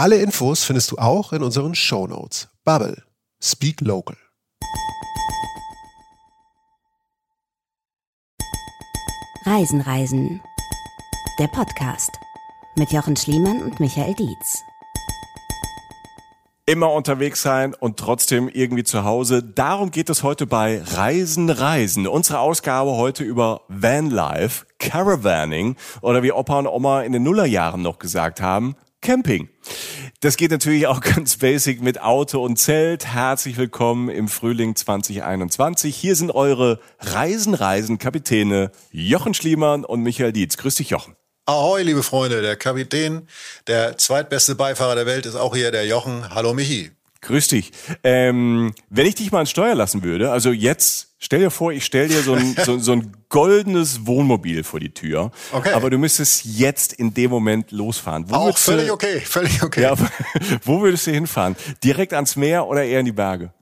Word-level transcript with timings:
Alle 0.00 0.18
Infos 0.18 0.62
findest 0.62 0.92
du 0.92 0.98
auch 0.98 1.32
in 1.32 1.42
unseren 1.42 1.74
Show 1.74 2.06
Notes. 2.06 2.48
Bubble. 2.64 3.02
Speak 3.42 3.80
Local. 3.80 4.16
Reisen, 9.44 9.80
Reisen. 9.80 10.40
Der 11.40 11.48
Podcast 11.48 12.12
mit 12.76 12.92
Jochen 12.92 13.16
Schliemann 13.16 13.60
und 13.60 13.80
Michael 13.80 14.14
Dietz. 14.14 14.62
Immer 16.64 16.92
unterwegs 16.92 17.42
sein 17.42 17.74
und 17.74 17.96
trotzdem 17.96 18.48
irgendwie 18.48 18.84
zu 18.84 19.02
Hause. 19.02 19.42
Darum 19.42 19.90
geht 19.90 20.10
es 20.10 20.22
heute 20.22 20.46
bei 20.46 20.80
Reisen, 20.80 21.50
Reisen. 21.50 22.06
Unsere 22.06 22.38
Ausgabe 22.38 22.92
heute 22.92 23.24
über 23.24 23.62
Vanlife, 23.66 24.64
Caravanning 24.78 25.74
oder 26.02 26.22
wie 26.22 26.30
Opa 26.30 26.60
und 26.60 26.68
Oma 26.68 27.02
in 27.02 27.12
den 27.12 27.24
Nullerjahren 27.24 27.82
noch 27.82 27.98
gesagt 27.98 28.40
haben, 28.40 28.76
Camping. 29.00 29.48
Das 30.20 30.36
geht 30.36 30.50
natürlich 30.50 30.86
auch 30.86 31.00
ganz 31.14 31.36
basic 31.36 31.80
mit 31.80 32.00
Auto 32.00 32.42
und 32.44 32.56
Zelt. 32.56 33.06
Herzlich 33.06 33.56
willkommen 33.56 34.08
im 34.08 34.28
Frühling 34.28 34.74
2021. 34.74 35.94
Hier 35.96 36.16
sind 36.16 36.30
eure 36.30 36.80
Reisen-Reisen-Kapitäne 37.00 38.72
Jochen 38.90 39.34
Schliemann 39.34 39.84
und 39.84 40.02
Michael 40.02 40.32
Dietz. 40.32 40.56
Grüß 40.56 40.74
dich, 40.74 40.90
Jochen. 40.90 41.16
Ahoi, 41.46 41.82
liebe 41.82 42.02
Freunde. 42.02 42.42
Der 42.42 42.56
Kapitän, 42.56 43.28
der 43.66 43.96
zweitbeste 43.96 44.54
Beifahrer 44.54 44.96
der 44.96 45.06
Welt, 45.06 45.24
ist 45.24 45.36
auch 45.36 45.54
hier, 45.54 45.70
der 45.70 45.86
Jochen. 45.86 46.34
Hallo, 46.34 46.52
Michi. 46.52 46.90
Grüß 47.20 47.48
dich. 47.48 47.72
Ähm, 48.04 48.74
wenn 48.90 49.06
ich 49.06 49.14
dich 49.14 49.32
mal 49.32 49.40
ins 49.40 49.50
Steuer 49.50 49.74
lassen 49.74 50.02
würde, 50.02 50.30
also 50.30 50.50
jetzt 50.50 51.07
stell 51.18 51.40
dir 51.40 51.50
vor, 51.50 51.72
ich 51.72 51.84
stell 51.84 52.08
dir 52.08 52.22
so 52.22 52.34
ein, 52.34 52.56
so, 52.64 52.78
so 52.78 52.92
ein 52.92 53.12
goldenes 53.28 54.06
Wohnmobil 54.06 54.64
vor 54.64 54.80
die 54.80 54.92
Tür, 54.94 55.30
Okay. 55.52 55.72
aber 55.72 55.90
du 55.90 55.98
müsstest 55.98 56.44
jetzt 56.44 56.92
in 56.92 57.12
dem 57.14 57.30
Moment 57.30 57.70
losfahren. 57.72 58.28
Wo 58.30 58.34
Auch 58.34 58.44
würdest 58.46 58.66
du- 58.68 58.72
völlig 58.72 58.90
okay, 58.90 59.20
völlig 59.20 59.62
okay. 59.62 59.82
Ja, 59.82 59.94
wo 60.64 60.80
würdest 60.80 61.06
du 61.06 61.10
hinfahren? 61.10 61.56
Direkt 61.84 62.12
ans 62.14 62.36
Meer 62.36 62.66
oder 62.66 62.84
eher 62.84 63.00
in 63.00 63.06
die 63.06 63.12
Berge? 63.12 63.52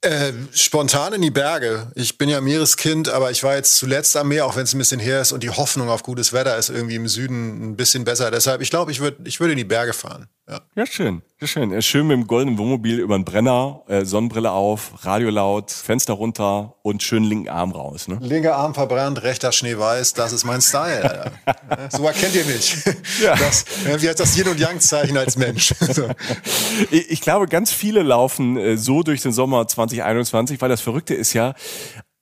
Äh, 0.00 0.32
spontan 0.52 1.12
in 1.14 1.22
die 1.22 1.30
Berge. 1.32 1.90
Ich 1.96 2.18
bin 2.18 2.28
ja 2.28 2.40
Meereskind, 2.40 3.08
aber 3.08 3.32
ich 3.32 3.42
war 3.42 3.56
jetzt 3.56 3.74
zuletzt 3.76 4.16
am 4.16 4.28
Meer, 4.28 4.46
auch 4.46 4.54
wenn 4.54 4.62
es 4.62 4.72
ein 4.72 4.78
bisschen 4.78 5.00
her 5.00 5.20
ist 5.20 5.32
und 5.32 5.42
die 5.42 5.50
Hoffnung 5.50 5.88
auf 5.88 6.04
gutes 6.04 6.32
Wetter 6.32 6.56
ist 6.56 6.68
irgendwie 6.70 6.94
im 6.94 7.08
Süden 7.08 7.70
ein 7.72 7.76
bisschen 7.76 8.04
besser. 8.04 8.30
Deshalb, 8.30 8.60
ich 8.62 8.70
glaube, 8.70 8.92
ich 8.92 9.00
würde 9.00 9.16
ich 9.28 9.40
würde 9.40 9.52
in 9.54 9.58
die 9.58 9.64
Berge 9.64 9.92
fahren. 9.92 10.28
Ja. 10.48 10.60
Ja, 10.74 10.86
schön. 10.86 11.22
Ja, 11.40 11.46
schön. 11.46 11.70
Ja, 11.72 11.82
Schön 11.82 12.06
mit 12.06 12.16
dem 12.16 12.26
goldenen 12.26 12.56
Wohnmobil 12.56 13.00
über 13.00 13.18
den 13.18 13.24
Brenner, 13.24 13.82
äh, 13.86 14.04
Sonnenbrille 14.06 14.50
auf, 14.50 15.04
Radio 15.04 15.28
laut, 15.28 15.70
Fenster 15.70 16.14
runter 16.14 16.74
und 16.82 17.02
schön 17.02 17.22
linken 17.22 17.50
Arm 17.50 17.72
raus. 17.72 18.08
Ne? 18.08 18.18
Linker 18.22 18.56
Arm 18.56 18.74
verbrannt, 18.74 19.22
rechter 19.22 19.52
Schneeweiß, 19.52 20.14
das 20.14 20.32
ist 20.32 20.44
mein 20.44 20.60
Style. 20.62 21.32
So 21.90 22.04
erkennt 22.04 22.34
ihr 22.34 22.44
mich. 22.44 22.76
Ja. 23.22 23.34
Das, 23.36 23.64
wie 23.84 24.08
heißt 24.08 24.20
das 24.20 24.36
Yin- 24.36 24.48
und 24.48 24.58
Yang-Zeichen 24.58 25.16
als 25.16 25.36
Mensch? 25.36 25.74
So. 25.88 26.08
Ich, 26.90 27.10
ich 27.10 27.20
glaube, 27.20 27.46
ganz 27.46 27.72
viele 27.72 28.02
laufen 28.02 28.56
äh, 28.56 28.76
so 28.76 29.02
durch 29.02 29.22
den 29.22 29.32
Sommer 29.32 29.66
2021, 29.66 30.60
weil 30.60 30.68
das 30.68 30.80
Verrückte 30.80 31.14
ist 31.14 31.32
ja, 31.32 31.54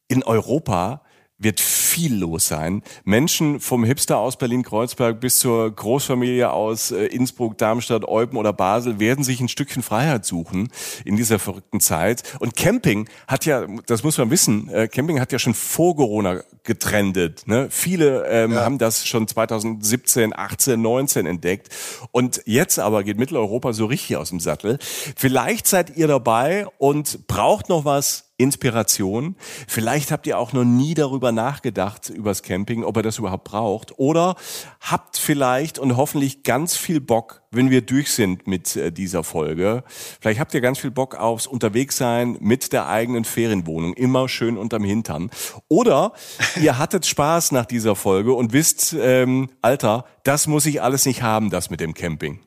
in 0.08 0.22
Europa 0.22 1.02
wird 1.38 1.60
viel 1.60 1.85
los 1.96 2.48
sein. 2.48 2.82
Menschen 3.04 3.60
vom 3.60 3.84
Hipster 3.84 4.18
aus 4.18 4.36
Berlin-Kreuzberg 4.36 5.18
bis 5.20 5.38
zur 5.38 5.70
Großfamilie 5.74 6.50
aus 6.50 6.90
äh, 6.90 7.06
Innsbruck, 7.06 7.58
Darmstadt, 7.58 8.06
Eupen 8.06 8.36
oder 8.36 8.52
Basel 8.52 8.98
werden 9.00 9.24
sich 9.24 9.40
ein 9.40 9.48
Stückchen 9.48 9.82
Freiheit 9.82 10.24
suchen 10.24 10.68
in 11.04 11.16
dieser 11.16 11.38
verrückten 11.38 11.80
Zeit. 11.80 12.22
Und 12.38 12.56
Camping 12.56 13.08
hat 13.26 13.46
ja, 13.46 13.66
das 13.86 14.02
muss 14.02 14.18
man 14.18 14.30
wissen, 14.30 14.68
äh, 14.68 14.88
Camping 14.88 15.20
hat 15.20 15.32
ja 15.32 15.38
schon 15.38 15.54
vor 15.54 15.96
Corona 15.96 16.42
getrendet. 16.64 17.46
Ne? 17.46 17.68
Viele 17.70 18.26
ähm, 18.28 18.52
Ja. 18.52 18.64
haben 18.64 18.78
das 18.78 19.06
schon 19.06 19.26
2017, 19.26 20.36
18, 20.36 20.80
19 20.80 21.26
entdeckt. 21.26 21.68
Und 22.12 22.42
jetzt 22.44 22.78
aber 22.78 23.02
geht 23.04 23.18
Mitteleuropa 23.18 23.72
so 23.72 23.86
richtig 23.86 24.16
aus 24.16 24.30
dem 24.30 24.40
Sattel. 24.40 24.78
Vielleicht 25.16 25.66
seid 25.66 25.96
ihr 25.96 26.08
dabei 26.08 26.66
und 26.78 27.26
braucht 27.26 27.68
noch 27.68 27.84
was 27.84 28.25
Inspiration. 28.38 29.36
Vielleicht 29.66 30.10
habt 30.10 30.26
ihr 30.26 30.38
auch 30.38 30.52
noch 30.52 30.64
nie 30.64 30.94
darüber 30.94 31.32
nachgedacht, 31.32 32.10
übers 32.10 32.42
Camping, 32.42 32.84
ob 32.84 32.96
ihr 32.96 33.02
das 33.02 33.18
überhaupt 33.18 33.44
braucht. 33.44 33.98
Oder 33.98 34.36
habt 34.80 35.16
vielleicht 35.16 35.78
und 35.78 35.96
hoffentlich 35.96 36.42
ganz 36.42 36.76
viel 36.76 37.00
Bock, 37.00 37.42
wenn 37.50 37.70
wir 37.70 37.80
durch 37.80 38.10
sind 38.10 38.46
mit 38.46 38.76
äh, 38.76 38.92
dieser 38.92 39.24
Folge. 39.24 39.84
Vielleicht 40.20 40.38
habt 40.38 40.52
ihr 40.52 40.60
ganz 40.60 40.78
viel 40.78 40.90
Bock 40.90 41.14
aufs 41.14 41.46
Unterwegssein 41.46 42.36
mit 42.40 42.72
der 42.72 42.88
eigenen 42.88 43.24
Ferienwohnung. 43.24 43.94
Immer 43.94 44.28
schön 44.28 44.58
unterm 44.58 44.84
Hintern. 44.84 45.30
Oder 45.68 46.12
ihr 46.60 46.78
hattet 46.78 47.06
Spaß 47.06 47.52
nach 47.52 47.66
dieser 47.66 47.96
Folge 47.96 48.34
und 48.34 48.52
wisst, 48.52 48.94
ähm, 48.98 49.48
Alter, 49.62 50.04
das 50.24 50.46
muss 50.46 50.66
ich 50.66 50.82
alles 50.82 51.06
nicht 51.06 51.22
haben, 51.22 51.48
das 51.50 51.70
mit 51.70 51.80
dem 51.80 51.94
Camping. 51.94 52.40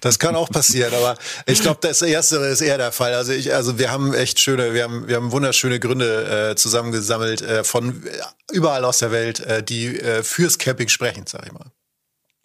Das 0.00 0.18
kann 0.18 0.36
auch 0.36 0.50
passieren, 0.50 0.92
aber 0.94 1.16
ich 1.46 1.60
glaube, 1.60 1.78
das 1.82 2.02
Erste 2.02 2.36
ist 2.36 2.60
eher 2.60 2.78
der 2.78 2.92
Fall. 2.92 3.14
Also 3.14 3.32
ich, 3.32 3.54
also 3.54 3.78
wir 3.78 3.90
haben 3.90 4.14
echt 4.14 4.40
schöne, 4.40 4.74
wir 4.74 4.84
haben, 4.84 5.08
wir 5.08 5.16
haben 5.16 5.32
wunderschöne 5.32 5.80
Gründe 5.80 6.50
äh, 6.50 6.56
zusammengesammelt 6.56 7.42
äh, 7.42 7.64
von 7.64 8.02
überall 8.50 8.84
aus 8.84 8.98
der 8.98 9.12
Welt, 9.12 9.40
äh, 9.40 9.62
die 9.62 9.98
äh, 9.98 10.22
fürs 10.22 10.58
Camping 10.58 10.88
sprechen, 10.88 11.24
sag 11.26 11.46
ich 11.46 11.52
mal. 11.52 11.70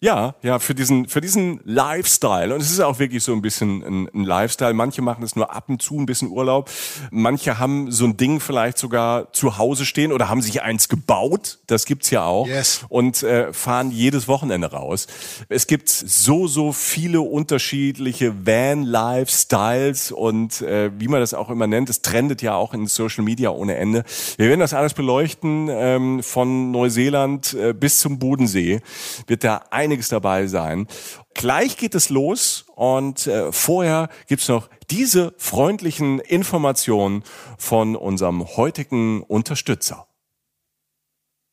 Ja, 0.02 0.34
ja, 0.42 0.58
für 0.58 0.74
diesen, 0.74 1.06
für 1.06 1.20
diesen 1.20 1.60
Lifestyle. 1.62 2.52
Und 2.52 2.60
es 2.60 2.72
ist 2.72 2.80
auch 2.80 2.98
wirklich 2.98 3.22
so 3.22 3.32
ein 3.32 3.40
bisschen 3.40 3.84
ein, 3.84 4.08
ein 4.12 4.24
Lifestyle. 4.24 4.74
Manche 4.74 5.00
machen 5.00 5.22
es 5.22 5.36
nur 5.36 5.54
ab 5.54 5.66
und 5.68 5.80
zu 5.80 5.96
ein 5.96 6.06
bisschen 6.06 6.28
Urlaub. 6.28 6.68
Manche 7.12 7.60
haben 7.60 7.92
so 7.92 8.06
ein 8.06 8.16
Ding 8.16 8.40
vielleicht 8.40 8.78
sogar 8.78 9.32
zu 9.32 9.58
Hause 9.58 9.86
stehen 9.86 10.10
oder 10.10 10.28
haben 10.28 10.42
sich 10.42 10.60
eins 10.60 10.88
gebaut. 10.88 11.60
Das 11.68 11.84
gibt's 11.86 12.10
ja 12.10 12.24
auch. 12.24 12.48
Yes. 12.48 12.84
Und 12.88 13.22
äh, 13.22 13.52
fahren 13.52 13.92
jedes 13.92 14.26
Wochenende 14.26 14.72
raus. 14.72 15.06
Es 15.48 15.68
gibt 15.68 15.88
so, 15.88 16.48
so 16.48 16.72
viele 16.72 17.20
unterschiedliche 17.20 18.44
Van-Life-Styles 18.44 20.10
und 20.10 20.62
äh, 20.62 20.90
wie 20.98 21.06
man 21.06 21.20
das 21.20 21.32
auch 21.32 21.48
immer 21.48 21.68
nennt. 21.68 21.88
Es 21.88 22.02
trendet 22.02 22.42
ja 22.42 22.56
auch 22.56 22.74
in 22.74 22.88
Social 22.88 23.22
Media 23.22 23.50
ohne 23.50 23.76
Ende. 23.76 24.02
Wir 24.36 24.48
werden 24.48 24.58
das 24.58 24.74
alles 24.74 24.94
beleuchten, 24.94 25.68
ähm, 25.70 26.24
von 26.24 26.72
Neuseeland 26.72 27.54
äh, 27.54 27.72
bis 27.72 28.00
zum 28.00 28.18
Bodensee. 28.18 28.80
Wird 29.28 29.44
da 29.44 29.62
einiges 29.70 29.91
einiges 29.92 30.08
dabei 30.08 30.46
sein. 30.46 30.86
Gleich 31.34 31.76
geht 31.76 31.94
es 31.94 32.08
los 32.08 32.64
und 32.74 33.26
äh, 33.26 33.52
vorher 33.52 34.08
gibt's 34.26 34.48
noch 34.48 34.68
diese 34.90 35.34
freundlichen 35.36 36.18
Informationen 36.18 37.24
von 37.58 37.94
unserem 37.94 38.56
heutigen 38.56 39.22
Unterstützer. 39.22 40.06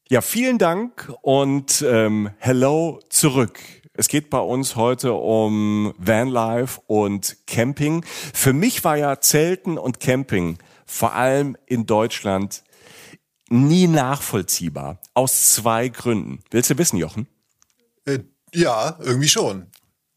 Ja, 0.10 0.22
vielen 0.22 0.58
Dank 0.58 1.14
und 1.22 1.84
ähm, 1.88 2.32
hello 2.38 3.00
zurück. 3.10 3.60
Es 3.94 4.08
geht 4.08 4.30
bei 4.30 4.40
uns 4.40 4.76
heute 4.76 5.14
um 5.14 5.94
Vanlife 5.98 6.80
und 6.88 7.38
Camping. 7.46 8.06
Für 8.34 8.54
mich 8.54 8.84
war 8.86 8.96
ja 8.96 9.20
Zelten 9.20 9.78
und 9.78 10.00
Camping 10.00 10.58
vor 10.86 11.14
allem 11.14 11.58
in 11.68 11.86
Deutschland 11.86 12.64
nie 13.50 13.88
nachvollziehbar. 13.88 15.00
Aus 15.14 15.54
zwei 15.54 15.90
Gründen. 15.90 16.40
Willst 16.50 16.70
du 16.70 16.78
wissen, 16.78 16.98
Jochen? 16.98 17.28
Äh, 18.10 18.20
ja, 18.54 18.98
irgendwie 19.00 19.30
schon. 19.30 19.68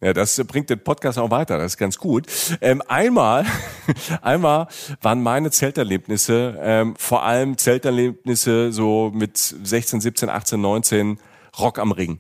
Ja, 0.01 0.13
das 0.13 0.43
bringt 0.49 0.69
den 0.69 0.83
Podcast 0.83 1.17
auch 1.17 1.31
weiter. 1.31 1.59
Das 1.59 1.73
ist 1.73 1.77
ganz 1.77 1.97
gut. 1.97 2.27
Ähm, 2.61 2.83
einmal, 2.89 3.47
einmal 4.23 4.67
waren 5.01 5.23
meine 5.23 5.53
Zelterlebnisse, 5.53 6.59
ähm, 6.61 6.95
vor 6.99 7.23
allem 7.23 7.57
Zelterlebnisse 7.57 8.73
so 8.73 9.13
mit 9.15 9.37
16, 9.37 10.01
17, 10.01 10.29
18, 10.29 10.61
19 10.61 11.19
Rock 11.59 11.79
am 11.79 11.93
Ring. 11.93 12.19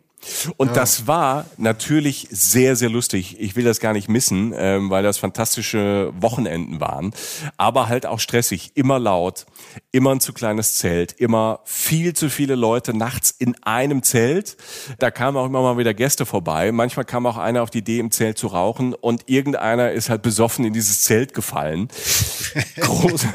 Und 0.56 0.68
ja. 0.68 0.74
das 0.74 1.06
war 1.06 1.46
natürlich 1.56 2.28
sehr, 2.30 2.76
sehr 2.76 2.90
lustig. 2.90 3.36
Ich 3.40 3.56
will 3.56 3.64
das 3.64 3.80
gar 3.80 3.92
nicht 3.92 4.08
missen, 4.08 4.54
ähm, 4.56 4.90
weil 4.90 5.02
das 5.02 5.18
fantastische 5.18 6.12
Wochenenden 6.18 6.80
waren. 6.80 7.12
Aber 7.56 7.88
halt 7.88 8.06
auch 8.06 8.20
stressig, 8.20 8.72
immer 8.74 8.98
laut, 8.98 9.46
immer 9.90 10.12
ein 10.12 10.20
zu 10.20 10.32
kleines 10.32 10.76
Zelt, 10.76 11.12
immer 11.12 11.60
viel 11.64 12.14
zu 12.14 12.30
viele 12.30 12.54
Leute 12.54 12.96
nachts 12.96 13.34
in 13.36 13.56
einem 13.62 14.02
Zelt. 14.02 14.56
Da 14.98 15.10
kamen 15.10 15.36
auch 15.36 15.46
immer 15.46 15.62
mal 15.62 15.78
wieder 15.78 15.94
Gäste 15.94 16.24
vorbei. 16.24 16.72
Manchmal 16.72 17.04
kam 17.04 17.26
auch 17.26 17.36
einer 17.36 17.62
auf 17.62 17.70
die 17.70 17.78
Idee, 17.78 17.98
im 17.98 18.10
Zelt 18.10 18.38
zu 18.38 18.46
rauchen 18.48 18.94
und 18.94 19.28
irgendeiner 19.28 19.90
ist 19.90 20.08
halt 20.08 20.22
besoffen 20.22 20.64
in 20.64 20.72
dieses 20.72 21.02
Zelt 21.02 21.34
gefallen. 21.34 21.88
Groß, 22.80 23.26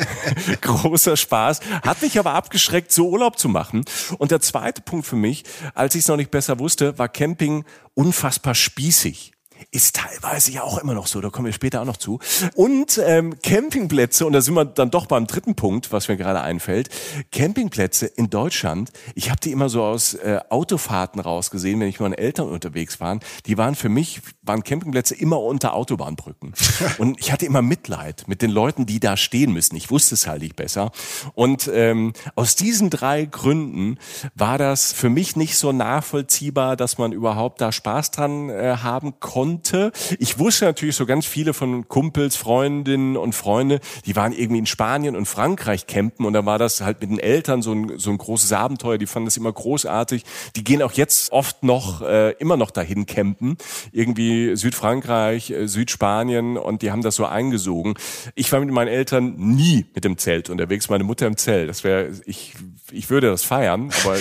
großer 0.62 1.18
Spaß. 1.18 1.60
Hat 1.83 2.01
mich 2.01 2.19
aber 2.19 2.33
abgeschreckt, 2.33 2.92
so 2.92 3.10
Urlaub 3.10 3.38
zu 3.38 3.50
machen. 3.50 3.83
Und 4.18 4.31
der 4.31 4.42
zweite 4.42 4.81
Punkt 4.81 5.06
für 5.06 5.16
mich, 5.16 5.44
als 5.74 5.95
ich 5.95 6.01
es 6.01 6.07
noch 6.07 6.18
nicht 6.18 6.31
besser 6.31 6.60
wusste, 6.60 6.77
wusste, 6.78 6.98
war 7.00 7.10
Camping 7.10 7.66
unfassbar 7.94 8.56
spießig. 8.56 9.34
Ist 9.71 9.95
teilweise 9.95 10.51
ja 10.51 10.63
auch 10.63 10.77
immer 10.77 10.94
noch 10.94 11.07
so, 11.07 11.19
da 11.19 11.30
kommen 11.30 11.48
wir 11.48 11.54
später 11.54 11.81
auch 11.81 11.86
noch 11.86 11.98
zu. 11.98 12.19
Und 12.56 13.01
ähm, 13.04 13.36
Campingplätze, 13.42 14.25
und 14.25 14.33
da 14.33 14.42
sind 14.42 14.54
wir 14.54 14.65
dann 14.65 14.92
doch 14.92 15.07
beim 15.07 15.27
dritten 15.27 15.56
Punkt, 15.56 15.92
was 15.92 16.07
mir 16.07 16.15
gerade 16.15 16.42
einfällt. 16.42 16.89
Campingplätze 17.31 18.06
in 18.06 18.30
Deutschland, 18.30 18.92
ich 19.15 19.30
habe 19.30 19.39
die 19.42 19.51
immer 19.51 19.69
so 19.69 19.83
aus 19.83 20.13
äh, 20.13 20.39
Autofahrten 20.50 21.19
rausgesehen, 21.19 21.80
wenn 21.80 21.88
ich 21.88 22.00
mit 22.00 22.12
meinen 22.12 22.19
Eltern 22.19 22.50
unterwegs 22.50 23.00
waren. 23.00 23.19
Die 23.45 23.57
waren 23.57 23.75
für 23.75 23.89
mich, 23.89 24.21
waren 24.44 24.63
Campingplätze 24.63 25.15
immer 25.15 25.42
unter 25.42 25.74
Autobahnbrücken. 25.74 26.54
und 26.98 27.19
ich 27.19 27.31
hatte 27.31 27.45
immer 27.45 27.62
Mitleid 27.62 28.25
mit 28.27 28.42
den 28.42 28.51
Leuten, 28.51 28.86
die 28.86 29.00
da 29.00 29.18
stehen 29.18 29.51
müssen. 29.51 29.75
Ich 29.75 29.92
wusste 29.92 30.15
es 30.15 30.27
halt 30.27 30.44
nicht 30.44 30.56
besser. 30.56 30.92
Und 31.33 31.69
ähm, 31.74 32.13
aus 32.36 32.56
diesen 32.56 32.89
drei 32.89 33.25
Gründen 33.25 33.98
war 34.36 34.57
das 34.57 34.94
für 34.94 35.09
mich 35.09 35.36
nicht 35.36 35.57
so 35.57 35.71
nachvollziehbar, 35.71 36.77
dass 36.77 36.98
man 36.98 37.12
überhaupt 37.12 37.59
da 37.59 37.71
Spaß 37.71 38.12
dran 38.12 38.50
äh, 38.50 38.77
haben 38.83 39.19
konnte 39.19 39.47
konnte. 39.48 39.92
Ich 40.20 40.40
wusste 40.40 40.66
natürlich 40.66 40.96
so 40.96 41.06
ganz 41.06 41.26
viele 41.26 41.54
von 41.54 41.88
Kumpels, 41.88 42.36
Freundinnen 42.36 43.16
und 43.16 43.34
Freunde, 43.34 43.80
die 44.06 44.16
waren 44.16 44.34
irgendwie 44.34 44.60
in 44.60 44.66
Spanien 44.66 45.16
und 45.16 45.26
Frankreich 45.26 45.88
campen 45.88 46.26
und 46.26 46.34
da 46.34 46.46
war 46.46 46.60
das 46.60 46.82
halt 46.82 47.02
mit 47.02 47.10
den 47.10 47.20
Eltern 47.20 47.62
so 47.62 47.72
ein, 47.74 47.98
so 47.98 48.10
ein 48.10 48.18
großes 48.18 48.52
Abenteuer. 48.52 48.98
Die 48.98 49.08
fanden 49.08 49.28
das 49.28 49.38
immer 49.38 49.52
großartig. 49.52 50.24
Die 50.56 50.64
gehen 50.64 50.82
auch 50.82 50.92
jetzt 50.92 51.32
oft 51.32 51.64
noch, 51.64 52.02
äh, 52.02 52.32
immer 52.40 52.58
noch 52.58 52.72
dahin 52.72 53.06
campen. 53.06 53.58
Irgendwie 53.92 54.56
Südfrankreich, 54.56 55.52
äh, 55.52 55.68
Südspanien 55.68 56.58
und 56.58 56.82
die 56.82 56.92
haben 56.92 57.02
das 57.02 57.16
so 57.16 57.26
eingesogen. 57.26 57.96
Ich 58.36 58.52
war 58.52 58.60
mit 58.60 58.70
meinen 58.70 58.90
Eltern 58.90 59.36
nie 59.38 59.86
mit 59.96 60.04
dem 60.04 60.18
Zelt 60.18 60.50
unterwegs, 60.50 60.90
meine 60.90 61.04
Mutter 61.04 61.26
im 61.26 61.38
Zelt. 61.38 61.70
Das 61.70 61.84
wäre, 61.84 62.12
ich, 62.26 62.54
ich 62.92 63.10
würde 63.10 63.28
das 63.28 63.44
feiern, 63.44 63.92
aber 64.04 64.18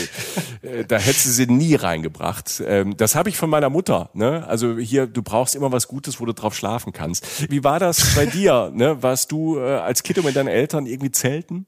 äh, 0.63 0.85
da 0.87 0.99
hätte 0.99 1.19
sie 1.19 1.33
sie 1.33 1.47
nie 1.47 1.75
reingebracht. 1.75 2.63
Ähm, 2.65 2.97
das 2.97 3.15
habe 3.15 3.29
ich 3.29 3.37
von 3.37 3.51
meiner 3.51 3.71
Mutter. 3.71 4.11
Ne? 4.15 4.47
Also 4.47 4.77
hier 4.79 5.07
du 5.17 5.23
brauchst 5.23 5.55
immer 5.55 5.73
was 5.73 5.89
Gutes, 5.89 6.21
wo 6.21 6.27
du 6.27 6.33
drauf 6.35 6.55
schlafen 6.55 6.93
kannst. 6.93 7.51
Wie 7.51 7.65
war 7.65 7.79
das 7.79 8.15
bei 8.15 8.27
dir? 8.27 8.71
Ne? 8.73 9.03
Warst 9.03 9.33
du 9.33 9.59
äh, 9.59 9.77
als 9.79 10.03
Kind 10.03 10.23
mit 10.23 10.37
deinen 10.37 10.49
Eltern 10.49 10.87
irgendwie 10.87 11.11
zelten? 11.11 11.67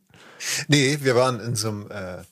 Nee, 0.69 0.99
wir 1.03 1.17
waren 1.17 1.41
in 1.41 1.57
so 1.57 1.69
einem 1.69 1.91
äh, 1.91 2.23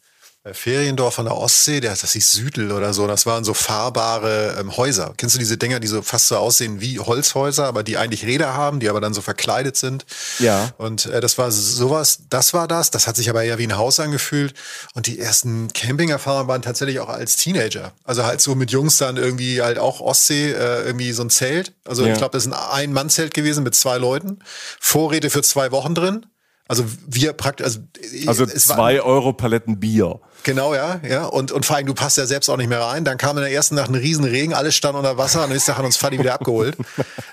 Feriendorf 0.52 1.18
an 1.18 1.26
der 1.26 1.36
Ostsee, 1.36 1.80
der, 1.80 1.96
das 1.96 2.12
hieß 2.12 2.32
Südel 2.32 2.72
oder 2.72 2.92
so, 2.92 3.06
das 3.06 3.26
waren 3.26 3.44
so 3.44 3.54
fahrbare 3.54 4.56
ähm, 4.58 4.76
Häuser. 4.76 5.12
Kennst 5.16 5.34
du 5.34 5.38
diese 5.38 5.56
Dinger, 5.56 5.80
die 5.80 5.86
so 5.86 6.02
fast 6.02 6.28
so 6.28 6.36
aussehen 6.36 6.80
wie 6.80 6.98
Holzhäuser, 6.98 7.66
aber 7.66 7.82
die 7.82 7.96
eigentlich 7.96 8.24
Räder 8.24 8.54
haben, 8.54 8.80
die 8.80 8.88
aber 8.88 9.00
dann 9.00 9.14
so 9.14 9.22
verkleidet 9.22 9.76
sind? 9.76 10.06
Ja. 10.38 10.72
Und 10.78 11.06
äh, 11.06 11.20
das 11.20 11.38
war 11.38 11.50
sowas, 11.50 12.20
das 12.30 12.54
war 12.54 12.68
das, 12.68 12.90
das 12.90 13.06
hat 13.06 13.16
sich 13.16 13.30
aber 13.30 13.44
eher 13.44 13.58
wie 13.58 13.66
ein 13.66 13.76
Haus 13.76 13.98
angefühlt. 14.00 14.54
Und 14.94 15.06
die 15.06 15.18
ersten 15.18 15.72
Camping-Erfahrungen 15.72 16.48
waren 16.48 16.62
tatsächlich 16.62 17.00
auch 17.00 17.08
als 17.08 17.36
Teenager. 17.36 17.92
Also 18.04 18.24
halt 18.24 18.40
so 18.40 18.54
mit 18.54 18.70
Jungs 18.70 18.98
dann 18.98 19.16
irgendwie 19.16 19.62
halt 19.62 19.78
auch 19.78 20.00
Ostsee, 20.00 20.52
äh, 20.52 20.84
irgendwie 20.84 21.12
so 21.12 21.22
ein 21.22 21.30
Zelt. 21.30 21.72
Also 21.84 22.04
ja. 22.04 22.12
ich 22.12 22.18
glaube, 22.18 22.32
das 22.32 22.46
ist 22.46 22.52
ein 22.52 22.58
Ein-Mann-Zelt 22.58 23.34
gewesen 23.34 23.64
mit 23.64 23.74
zwei 23.74 23.98
Leuten. 23.98 24.38
Vorräte 24.80 25.30
für 25.30 25.42
zwei 25.42 25.72
Wochen 25.72 25.94
drin. 25.94 26.26
Also 26.68 26.84
wir 27.06 27.32
praktisch, 27.32 27.64
also, 27.64 27.80
also 28.26 28.46
zwei 28.46 29.00
Euro 29.00 29.32
Paletten 29.32 29.78
Bier. 29.78 30.20
Genau, 30.46 30.76
ja, 30.76 31.00
ja. 31.02 31.24
Und, 31.24 31.50
und 31.50 31.66
vor 31.66 31.74
allem, 31.74 31.86
du 31.86 31.94
passt 31.94 32.18
ja 32.18 32.24
selbst 32.24 32.48
auch 32.48 32.56
nicht 32.56 32.68
mehr 32.68 32.80
rein. 32.80 33.04
Dann 33.04 33.18
kam 33.18 33.36
in 33.36 33.42
der 33.42 33.52
ersten 33.52 33.74
Nacht 33.74 33.90
ein 33.90 33.96
Riesenregen, 33.96 34.54
alles 34.54 34.76
stand 34.76 34.96
unter 34.96 35.18
Wasser 35.18 35.42
und 35.42 35.50
nächste 35.50 35.72
Tag 35.72 35.78
hat 35.78 35.84
uns 35.84 35.96
Fadi 35.96 36.20
wieder 36.20 36.34
abgeholt. 36.34 36.76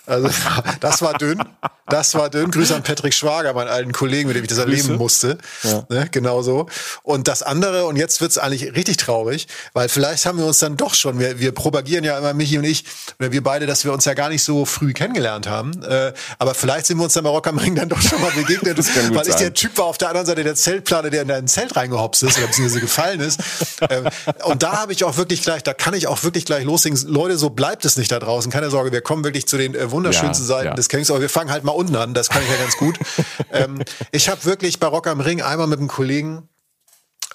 Also 0.07 0.29
das 0.79 1.03
war 1.03 1.13
dünn. 1.13 1.39
Das 1.87 2.15
war 2.15 2.31
dünn. 2.31 2.49
Grüße 2.49 2.73
an 2.75 2.81
Patrick 2.81 3.13
Schwager, 3.13 3.53
meinen 3.53 3.67
alten 3.67 3.91
Kollegen, 3.91 4.27
mit 4.27 4.35
dem 4.35 4.43
ich 4.43 4.49
das 4.49 4.57
erleben 4.57 4.95
musste. 4.95 5.37
Ja. 5.61 5.83
Ne, 5.89 6.07
genau 6.09 6.41
so. 6.41 6.65
Und 7.03 7.27
das 7.27 7.43
andere, 7.43 7.85
und 7.85 7.97
jetzt 7.97 8.19
wird's 8.19 8.39
eigentlich 8.39 8.73
richtig 8.75 8.97
traurig, 8.97 9.47
weil 9.73 9.89
vielleicht 9.89 10.25
haben 10.25 10.39
wir 10.39 10.45
uns 10.45 10.57
dann 10.57 10.75
doch 10.75 10.95
schon, 10.95 11.19
wir, 11.19 11.39
wir 11.39 11.51
propagieren 11.51 12.03
ja 12.03 12.17
immer, 12.17 12.33
Michi 12.33 12.57
und 12.57 12.63
ich, 12.63 12.85
oder 13.19 13.31
wir 13.31 13.43
beide, 13.43 13.67
dass 13.67 13.85
wir 13.85 13.93
uns 13.93 14.05
ja 14.05 14.15
gar 14.15 14.29
nicht 14.29 14.43
so 14.43 14.65
früh 14.65 14.93
kennengelernt 14.93 15.47
haben. 15.47 15.83
Äh, 15.83 16.13
aber 16.39 16.55
vielleicht 16.55 16.87
sind 16.87 16.97
wir 16.97 17.03
uns 17.03 17.13
dann 17.13 17.25
bei 17.25 17.29
Rock 17.29 17.45
am 17.45 17.59
Ring 17.59 17.75
dann 17.75 17.89
doch 17.89 18.01
schon 18.01 18.19
mal 18.21 18.31
begegnet, 18.31 18.79
weil 19.13 19.27
ich 19.27 19.35
der 19.35 19.53
Typ 19.53 19.77
war 19.77 19.85
auf 19.85 19.99
der 19.99 20.07
anderen 20.07 20.25
Seite 20.25 20.43
der 20.43 20.55
Zeltplane, 20.55 21.11
der 21.11 21.21
in 21.21 21.27
dein 21.27 21.47
Zelt 21.47 21.75
reingehopst 21.75 22.23
ist, 22.23 22.37
oder 22.37 22.47
beziehungsweise 22.47 22.81
gefallen 22.81 23.02
gefallen 23.03 23.19
ist. 23.19 23.39
Ähm, 23.89 24.07
und 24.45 24.63
da 24.63 24.79
habe 24.79 24.93
ich 24.93 25.03
auch 25.03 25.17
wirklich 25.17 25.41
gleich, 25.41 25.61
da 25.61 25.73
kann 25.73 25.93
ich 25.93 26.07
auch 26.07 26.23
wirklich 26.23 26.45
gleich 26.45 26.63
loslegen. 26.63 26.97
Leute, 27.07 27.37
so 27.37 27.49
bleibt 27.49 27.83
es 27.83 27.97
nicht 27.97 28.11
da 28.13 28.19
draußen. 28.19 28.49
Keine 28.49 28.69
Sorge, 28.69 28.93
wir 28.93 29.01
kommen 29.01 29.25
wirklich 29.25 29.45
zu 29.45 29.57
den 29.57 29.75
äh, 29.75 29.91
wunderschönsten 29.91 30.45
ja, 30.45 30.55
Seiten 30.55 30.67
ja. 30.67 30.73
des 30.73 30.87
Campings. 30.87 31.11
Aber 31.11 31.19
wir 31.19 31.29
fangen 31.29 31.51
halt 31.51 31.65
mal 31.65 31.73
unten 31.73 31.95
an. 31.97 32.13
Das 32.13 32.29
kann 32.29 32.41
ich 32.43 32.49
ja 32.49 32.55
ganz 32.55 32.77
gut. 32.77 32.97
ähm, 33.51 33.83
ich 34.11 34.29
habe 34.29 34.45
wirklich 34.45 34.79
bei 34.79 34.87
Rock 34.87 35.07
am 35.07 35.19
Ring 35.19 35.41
einmal 35.41 35.67
mit 35.67 35.79
einem 35.79 35.89
Kollegen 35.89 36.47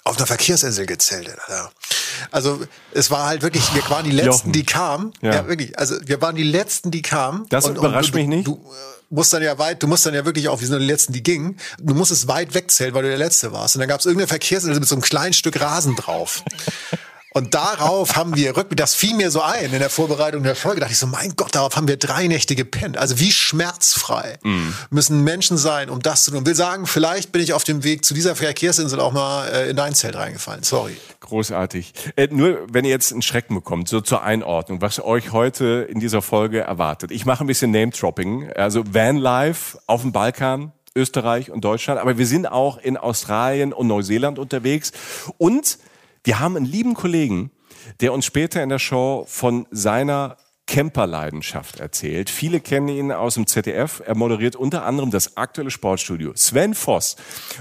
auf 0.05 0.17
einer 0.17 0.25
Verkehrsinsel 0.25 0.87
gezeltet. 0.87 1.37
Ja. 1.49 1.69
Also 2.31 2.61
es 2.93 3.11
war 3.11 3.27
halt 3.27 3.43
wirklich, 3.43 3.75
wir 3.75 3.87
waren 3.89 4.05
die 4.05 4.11
Letzten, 4.11 4.51
die 4.51 4.63
kamen. 4.63 5.13
Ja. 5.21 5.35
ja. 5.35 5.47
wirklich. 5.47 5.77
Also 5.77 5.95
wir 6.03 6.19
waren 6.21 6.35
die 6.35 6.43
Letzten, 6.43 6.89
die 6.89 7.03
kamen. 7.03 7.45
Das 7.49 7.65
und, 7.65 7.77
überrascht 7.77 8.15
und 8.15 8.21
mich 8.21 8.27
nicht. 8.27 8.47
Du, 8.47 8.65
musst 9.09 9.33
dann 9.33 9.41
ja 9.41 9.57
weit, 9.57 9.81
du 9.81 9.87
musst 9.87 10.05
dann 10.05 10.13
ja 10.13 10.25
wirklich 10.25 10.49
auch, 10.49 10.59
wir 10.61 10.67
sind 10.67 10.79
die 10.79 10.85
Letzten, 10.85 11.13
die 11.13 11.23
gingen, 11.23 11.57
du 11.79 11.93
musst 11.93 12.11
es 12.11 12.27
weit 12.27 12.53
wegzählen, 12.53 12.93
weil 12.93 13.03
du 13.03 13.09
der 13.09 13.17
Letzte 13.17 13.51
warst. 13.51 13.75
Und 13.75 13.79
dann 13.79 13.89
gab 13.89 13.99
es 13.99 14.05
irgendeine 14.05 14.27
Verkehrsinsel 14.27 14.79
mit 14.79 14.87
so 14.87 14.95
einem 14.95 15.01
kleinen 15.01 15.33
Stück 15.33 15.59
Rasen 15.59 15.95
drauf. 15.95 16.43
Und 17.31 17.53
darauf 17.53 18.15
haben 18.15 18.35
wir 18.35 18.57
rückblick, 18.57 18.77
das 18.77 18.95
fiel 18.95 19.15
mir 19.15 19.29
so 19.29 19.41
ein 19.41 19.71
in 19.71 19.79
der 19.79 19.89
Vorbereitung 19.89 20.41
der 20.41 20.55
Folge, 20.55 20.79
dachte 20.79 20.93
ich 20.93 20.99
so, 20.99 21.05
mein 21.05 21.35
Gott, 21.35 21.53
darauf 21.53 21.75
haben 21.75 21.87
wir 21.87 21.97
drei 21.97 22.27
Nächte 22.27 22.55
gepennt. 22.55 22.97
Also 22.97 23.19
wie 23.19 23.31
schmerzfrei 23.31 24.39
mm. 24.43 24.69
müssen 24.89 25.23
Menschen 25.23 25.57
sein, 25.57 25.89
um 25.89 26.01
das 26.01 26.23
zu 26.23 26.31
tun. 26.31 26.39
Und 26.39 26.47
will 26.47 26.55
sagen, 26.55 26.87
vielleicht 26.87 27.31
bin 27.31 27.41
ich 27.43 27.53
auf 27.53 27.63
dem 27.63 27.83
Weg 27.83 28.03
zu 28.03 28.15
dieser 28.15 28.35
Verkehrsinsel 28.35 28.99
auch 28.99 29.11
mal 29.11 29.47
äh, 29.47 29.69
in 29.69 29.75
dein 29.75 29.93
Zelt 29.93 30.15
reingefallen. 30.15 30.63
Sorry. 30.63 30.97
Großartig. 31.19 31.93
Äh, 32.15 32.29
nur 32.31 32.65
wenn 32.71 32.83
ihr 32.83 32.91
jetzt 32.91 33.11
einen 33.11 33.21
Schrecken 33.21 33.53
bekommt, 33.53 33.89
so 33.89 34.01
zur 34.01 34.23
Einordnung, 34.23 34.81
was 34.81 34.99
euch 34.99 35.31
heute 35.31 35.87
in 35.87 35.99
dieser 35.99 36.23
Folge 36.23 36.61
erwartet. 36.61 37.11
Ich 37.11 37.25
mache 37.25 37.43
ein 37.43 37.47
bisschen 37.47 37.69
Name-Dropping. 37.69 38.51
Also 38.53 38.83
Vanlife 38.91 39.77
auf 39.85 40.01
dem 40.01 40.11
Balkan, 40.11 40.71
Österreich 40.95 41.51
und 41.51 41.63
Deutschland, 41.63 41.99
aber 41.99 42.17
wir 42.17 42.25
sind 42.25 42.47
auch 42.47 42.79
in 42.79 42.97
Australien 42.97 43.73
und 43.73 43.85
Neuseeland 43.85 44.39
unterwegs 44.39 44.91
und 45.37 45.77
wir 46.23 46.39
haben 46.39 46.55
einen 46.55 46.65
lieben 46.65 46.93
Kollegen, 46.93 47.51
der 48.01 48.13
uns 48.13 48.25
später 48.25 48.61
in 48.61 48.69
der 48.69 48.79
Show 48.79 49.25
von 49.27 49.67
seiner 49.71 50.37
Camperleidenschaft 50.69 51.79
erzählt. 51.79 52.29
Viele 52.29 52.59
kennen 52.59 52.89
ihn 52.89 53.11
aus 53.11 53.33
dem 53.33 53.47
ZDF. 53.47 54.03
Er 54.05 54.15
moderiert 54.15 54.55
unter 54.55 54.85
anderem 54.85 55.09
das 55.09 55.35
aktuelle 55.35 55.71
Sportstudio. 55.71 56.33
Sven 56.35 56.75
Voss. 56.75 57.15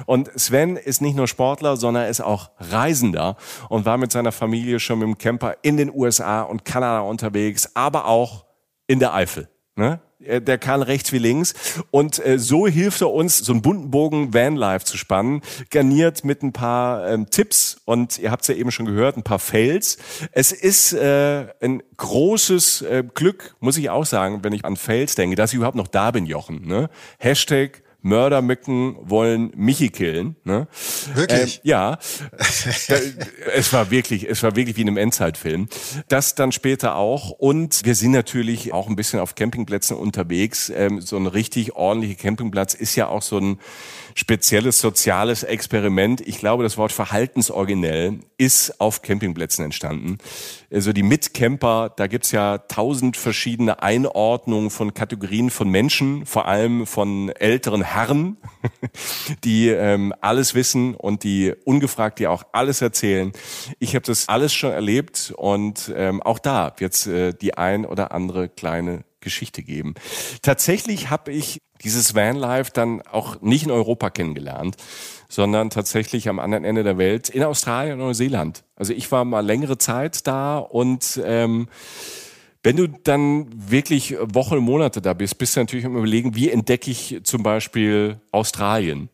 Und 0.05 0.31
Sven 0.39 0.77
ist 0.77 1.01
nicht 1.01 1.17
nur 1.17 1.27
Sportler, 1.27 1.79
sondern 1.79 2.05
er 2.05 2.11
ist 2.11 2.21
auch 2.21 2.51
Reisender 2.59 3.39
und 3.71 3.87
war 3.87 3.97
mit 3.97 4.13
seiner 4.13 4.31
Familie 4.31 4.79
schon 4.79 4.99
mit 4.99 5.09
dem 5.09 5.17
Camper 5.17 5.57
in 5.63 5.79
den 5.79 5.91
USA 5.91 6.43
und 6.43 6.67
Kanada 6.67 7.01
unterwegs, 7.01 7.71
aber 7.75 8.05
auch 8.05 8.45
in 8.87 8.99
der 8.99 9.15
Eifel. 9.15 9.49
Ne? 9.75 10.01
Äh, 10.25 10.41
der 10.41 10.59
kann 10.59 10.83
rechts 10.83 11.13
wie 11.13 11.19
links. 11.19 11.55
Und 11.91 12.25
äh, 12.25 12.39
so 12.39 12.67
hilft 12.67 13.01
er 13.01 13.13
uns, 13.13 13.39
so 13.39 13.53
einen 13.53 13.63
bunten 13.63 13.91
Bogen 13.91 14.35
Vanlife 14.35 14.85
zu 14.85 14.97
spannen, 14.97 15.43
garniert 15.71 16.25
mit 16.25 16.43
ein 16.43 16.53
paar 16.53 17.09
ähm, 17.09 17.31
Tipps 17.31 17.81
und 17.85 18.19
ihr 18.19 18.31
habt 18.31 18.43
es 18.43 18.49
ja 18.49 18.55
eben 18.55 18.71
schon 18.71 18.87
gehört, 18.87 19.17
ein 19.17 19.23
paar 19.23 19.39
Fails. 19.39 19.99
Es 20.33 20.53
ist 20.53 20.93
äh, 20.93 21.47
ein 21.61 21.83
großes 21.97 22.83
äh, 22.83 23.05
Glück, 23.15 23.57
muss 23.61 23.77
ich 23.77 23.91
auch 23.91 24.07
sagen, 24.07 24.41
wenn 24.43 24.53
ich 24.53 24.65
an 24.65 24.77
Fails 24.77 25.15
denke, 25.15 25.37
dass 25.37 25.53
ich 25.53 25.57
überhaupt 25.57 25.77
noch 25.77 25.89
da 25.89 26.11
bin, 26.11 26.27
Jochen. 26.27 26.67
Ne? 26.67 26.91
Hashtag 27.19 27.83
Mördermücken 28.01 28.97
wollen 29.03 29.53
Michi 29.57 29.89
killen. 29.89 30.37
Ne? 30.45 30.69
Wirklich? 31.15 31.57
Ähm, 31.57 31.61
ja. 31.65 31.99
es 33.55 33.73
war 33.73 33.91
wirklich, 33.91 34.29
es 34.29 34.43
war 34.43 34.55
wirklich 34.55 34.77
wie 34.77 34.83
in 34.83 34.89
einem 34.89 34.97
Endzeitfilm. 34.99 35.69
Das 36.09 36.35
dann 36.35 36.53
später 36.53 36.97
auch. 36.97 37.31
Und 37.31 37.85
wir 37.85 37.95
sind 37.95 38.13
natürlich 38.13 38.73
auch 38.73 38.89
ein 38.89 38.97
bisschen 38.97 39.19
auf 39.19 39.35
Campingplätzen 39.35 39.97
unterwegs. 39.97 40.71
Ähm, 40.71 41.01
so 41.01 41.17
ein 41.17 41.27
richtig 41.27 41.75
ordentlicher 41.75 42.21
Campingplatz 42.21 42.75
ist 42.75 42.95
ja 42.95 43.09
auch 43.09 43.23
so 43.23 43.39
ein 43.39 43.59
spezielles 44.19 44.81
soziales 44.81 45.45
Experiment. 45.45 46.21
Ich 46.27 46.39
glaube, 46.39 46.65
das 46.65 46.77
Wort 46.77 46.91
verhaltensoriginell 46.91 48.19
ist 48.37 48.81
auf 48.81 49.01
Campingplätzen 49.03 49.65
entstanden. 49.65 50.19
Also 50.73 50.93
die 50.93 51.05
Mitcamper, 51.05 51.93
da 51.95 52.09
gibt's 52.09 52.33
ja 52.33 52.59
tausend 52.59 53.17
verschiedene 53.17 53.81
Einordnungen 53.81 54.71
von 54.71 54.93
Kategorien 54.93 55.51
von 55.51 55.69
Menschen, 55.69 56.27
vor 56.27 56.49
allem 56.49 56.85
von 56.85 57.29
älteren 57.29 57.83
Herren, 57.83 58.39
die 59.45 59.69
ähm, 59.69 60.13
alles 60.21 60.57
wissen 60.57 60.97
und 60.97 61.23
die 61.23 61.55
ungefragt 61.65 62.19
dir 62.19 62.33
auch 62.33 62.43
alles 62.51 62.83
erzählen. 62.83 63.33
Ich 63.79 63.95
habe 63.95 64.05
das 64.05 64.29
alles 64.29 64.53
schon 64.53 64.73
erlebt 64.73 65.33
und 65.37 65.93
ähm, 65.95 66.21
auch 66.25 66.41
da 66.41 66.75
wird's 66.79 67.07
äh, 67.07 67.35
die 67.35 67.55
ein 67.55 67.87
oder 67.87 68.11
andere 68.11 68.49
kleine 68.49 69.05
Geschichte 69.21 69.63
geben. 69.63 69.95
Tatsächlich 70.43 71.11
habe 71.11 71.33
ich 71.33 71.61
dieses 71.83 72.15
Vanlife 72.15 72.71
dann 72.73 73.03
auch 73.03 73.41
nicht 73.41 73.65
in 73.65 73.71
Europa 73.71 74.11
kennengelernt, 74.11 74.77
sondern 75.29 75.71
tatsächlich 75.71 76.29
am 76.29 76.39
anderen 76.39 76.65
Ende 76.65 76.83
der 76.83 76.99
Welt 76.99 77.29
in 77.29 77.43
Australien 77.43 77.95
und 77.95 78.07
Neuseeland. 78.07 78.65
Also 78.77 78.93
ich 78.93 79.11
war 79.13 79.25
mal 79.25 79.45
längere 79.45 79.79
Zeit 79.79 80.27
da 80.27 80.59
und 80.59 81.21
ähm, 81.25 81.69
wenn 82.63 82.77
du 82.77 82.89
dann 82.89 83.47
wirklich 83.55 84.17
Wochen 84.21 84.59
Monate 84.59 85.01
da 85.01 85.15
bist, 85.15 85.39
bist 85.39 85.55
du 85.57 85.61
natürlich 85.61 85.85
im 85.85 85.97
Überlegen, 85.97 86.35
wie 86.35 86.51
entdecke 86.51 86.91
ich 86.91 87.21
zum 87.23 87.43
Beispiel 87.43 88.21
Australien? 88.33 89.09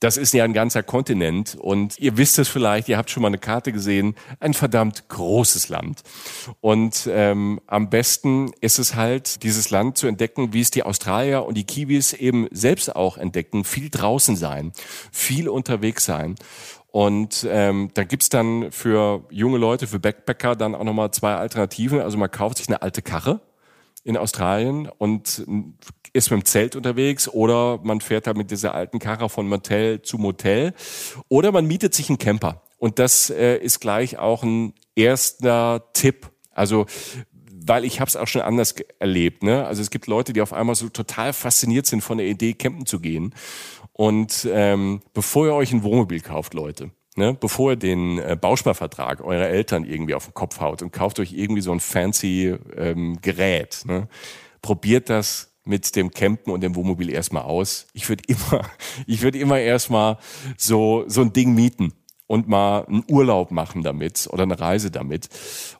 Das 0.00 0.16
ist 0.16 0.34
ja 0.34 0.44
ein 0.44 0.52
ganzer 0.52 0.82
Kontinent 0.82 1.56
und 1.56 1.98
ihr 1.98 2.16
wisst 2.16 2.38
es 2.38 2.48
vielleicht, 2.48 2.88
ihr 2.88 2.98
habt 2.98 3.10
schon 3.10 3.22
mal 3.22 3.28
eine 3.28 3.38
Karte 3.38 3.72
gesehen, 3.72 4.14
ein 4.40 4.54
verdammt 4.54 5.08
großes 5.08 5.68
Land. 5.68 6.02
Und 6.60 7.08
ähm, 7.10 7.60
am 7.66 7.90
besten 7.90 8.52
ist 8.60 8.78
es 8.78 8.94
halt, 8.94 9.42
dieses 9.42 9.70
Land 9.70 9.98
zu 9.98 10.06
entdecken, 10.06 10.52
wie 10.52 10.60
es 10.60 10.70
die 10.70 10.82
Australier 10.82 11.44
und 11.44 11.56
die 11.56 11.64
Kiwis 11.64 12.12
eben 12.12 12.48
selbst 12.50 12.94
auch 12.94 13.18
entdecken, 13.18 13.64
viel 13.64 13.90
draußen 13.90 14.36
sein, 14.36 14.72
viel 15.12 15.48
unterwegs 15.48 16.04
sein. 16.04 16.36
Und 16.96 17.46
ähm, 17.50 17.90
da 17.92 18.04
gibt's 18.04 18.30
dann 18.30 18.72
für 18.72 19.26
junge 19.30 19.58
Leute, 19.58 19.86
für 19.86 19.98
Backpacker 19.98 20.56
dann 20.56 20.74
auch 20.74 20.84
nochmal 20.84 21.10
zwei 21.10 21.34
Alternativen. 21.34 22.00
Also 22.00 22.16
man 22.16 22.30
kauft 22.30 22.58
sich 22.58 22.68
eine 22.68 22.80
alte 22.80 23.02
Karre 23.02 23.40
in 24.02 24.16
Australien 24.16 24.88
und 24.98 25.44
ist 26.16 26.30
mit 26.30 26.40
dem 26.40 26.44
Zelt 26.44 26.76
unterwegs 26.76 27.28
oder 27.28 27.78
man 27.82 28.00
fährt 28.00 28.26
halt 28.26 28.36
mit 28.36 28.50
dieser 28.50 28.74
alten 28.74 28.98
Karre 28.98 29.28
von 29.28 29.48
Motel 29.48 30.02
zu 30.02 30.18
Motel 30.18 30.74
oder 31.28 31.52
man 31.52 31.66
mietet 31.66 31.94
sich 31.94 32.08
einen 32.08 32.18
Camper. 32.18 32.62
Und 32.78 32.98
das 32.98 33.30
äh, 33.30 33.56
ist 33.56 33.80
gleich 33.80 34.18
auch 34.18 34.42
ein 34.42 34.74
erster 34.94 35.84
Tipp. 35.92 36.30
Also 36.50 36.86
weil 37.68 37.84
ich 37.84 38.00
habe 38.00 38.08
es 38.08 38.16
auch 38.16 38.28
schon 38.28 38.42
anders 38.42 38.76
erlebt. 39.00 39.42
Ne? 39.42 39.66
Also 39.66 39.82
es 39.82 39.90
gibt 39.90 40.06
Leute, 40.06 40.32
die 40.32 40.40
auf 40.40 40.52
einmal 40.52 40.76
so 40.76 40.88
total 40.88 41.32
fasziniert 41.32 41.86
sind 41.86 42.00
von 42.00 42.18
der 42.18 42.28
Idee, 42.28 42.54
campen 42.54 42.86
zu 42.86 43.00
gehen. 43.00 43.34
Und 43.92 44.46
ähm, 44.52 45.00
bevor 45.14 45.46
ihr 45.46 45.54
euch 45.54 45.72
ein 45.72 45.82
Wohnmobil 45.82 46.20
kauft, 46.20 46.54
Leute, 46.54 46.90
ne, 47.16 47.34
bevor 47.34 47.72
ihr 47.72 47.76
den 47.76 48.18
äh, 48.18 48.36
Bausparvertrag 48.40 49.24
eurer 49.24 49.48
Eltern 49.48 49.84
irgendwie 49.84 50.14
auf 50.14 50.26
den 50.26 50.34
Kopf 50.34 50.60
haut 50.60 50.82
und 50.82 50.92
kauft 50.92 51.18
euch 51.18 51.32
irgendwie 51.32 51.62
so 51.62 51.72
ein 51.72 51.80
fancy 51.80 52.54
ähm, 52.76 53.18
Gerät, 53.22 53.82
ne, 53.86 54.08
probiert 54.62 55.08
das 55.08 55.55
mit 55.66 55.96
dem 55.96 56.10
Campen 56.10 56.50
und 56.52 56.62
dem 56.62 56.74
Wohnmobil 56.74 57.10
erstmal 57.10 57.42
aus. 57.42 57.86
Ich 57.92 58.08
würde 58.08 58.22
immer, 58.26 58.62
ich 59.06 59.22
würde 59.22 59.38
immer 59.38 59.58
erstmal 59.58 60.18
so, 60.56 61.04
so 61.06 61.22
ein 61.22 61.32
Ding 61.32 61.54
mieten 61.54 61.92
und 62.26 62.48
mal 62.48 62.84
einen 62.86 63.04
Urlaub 63.08 63.50
machen 63.50 63.82
damit 63.82 64.28
oder 64.30 64.42
eine 64.42 64.58
Reise 64.58 64.90
damit. 64.90 65.28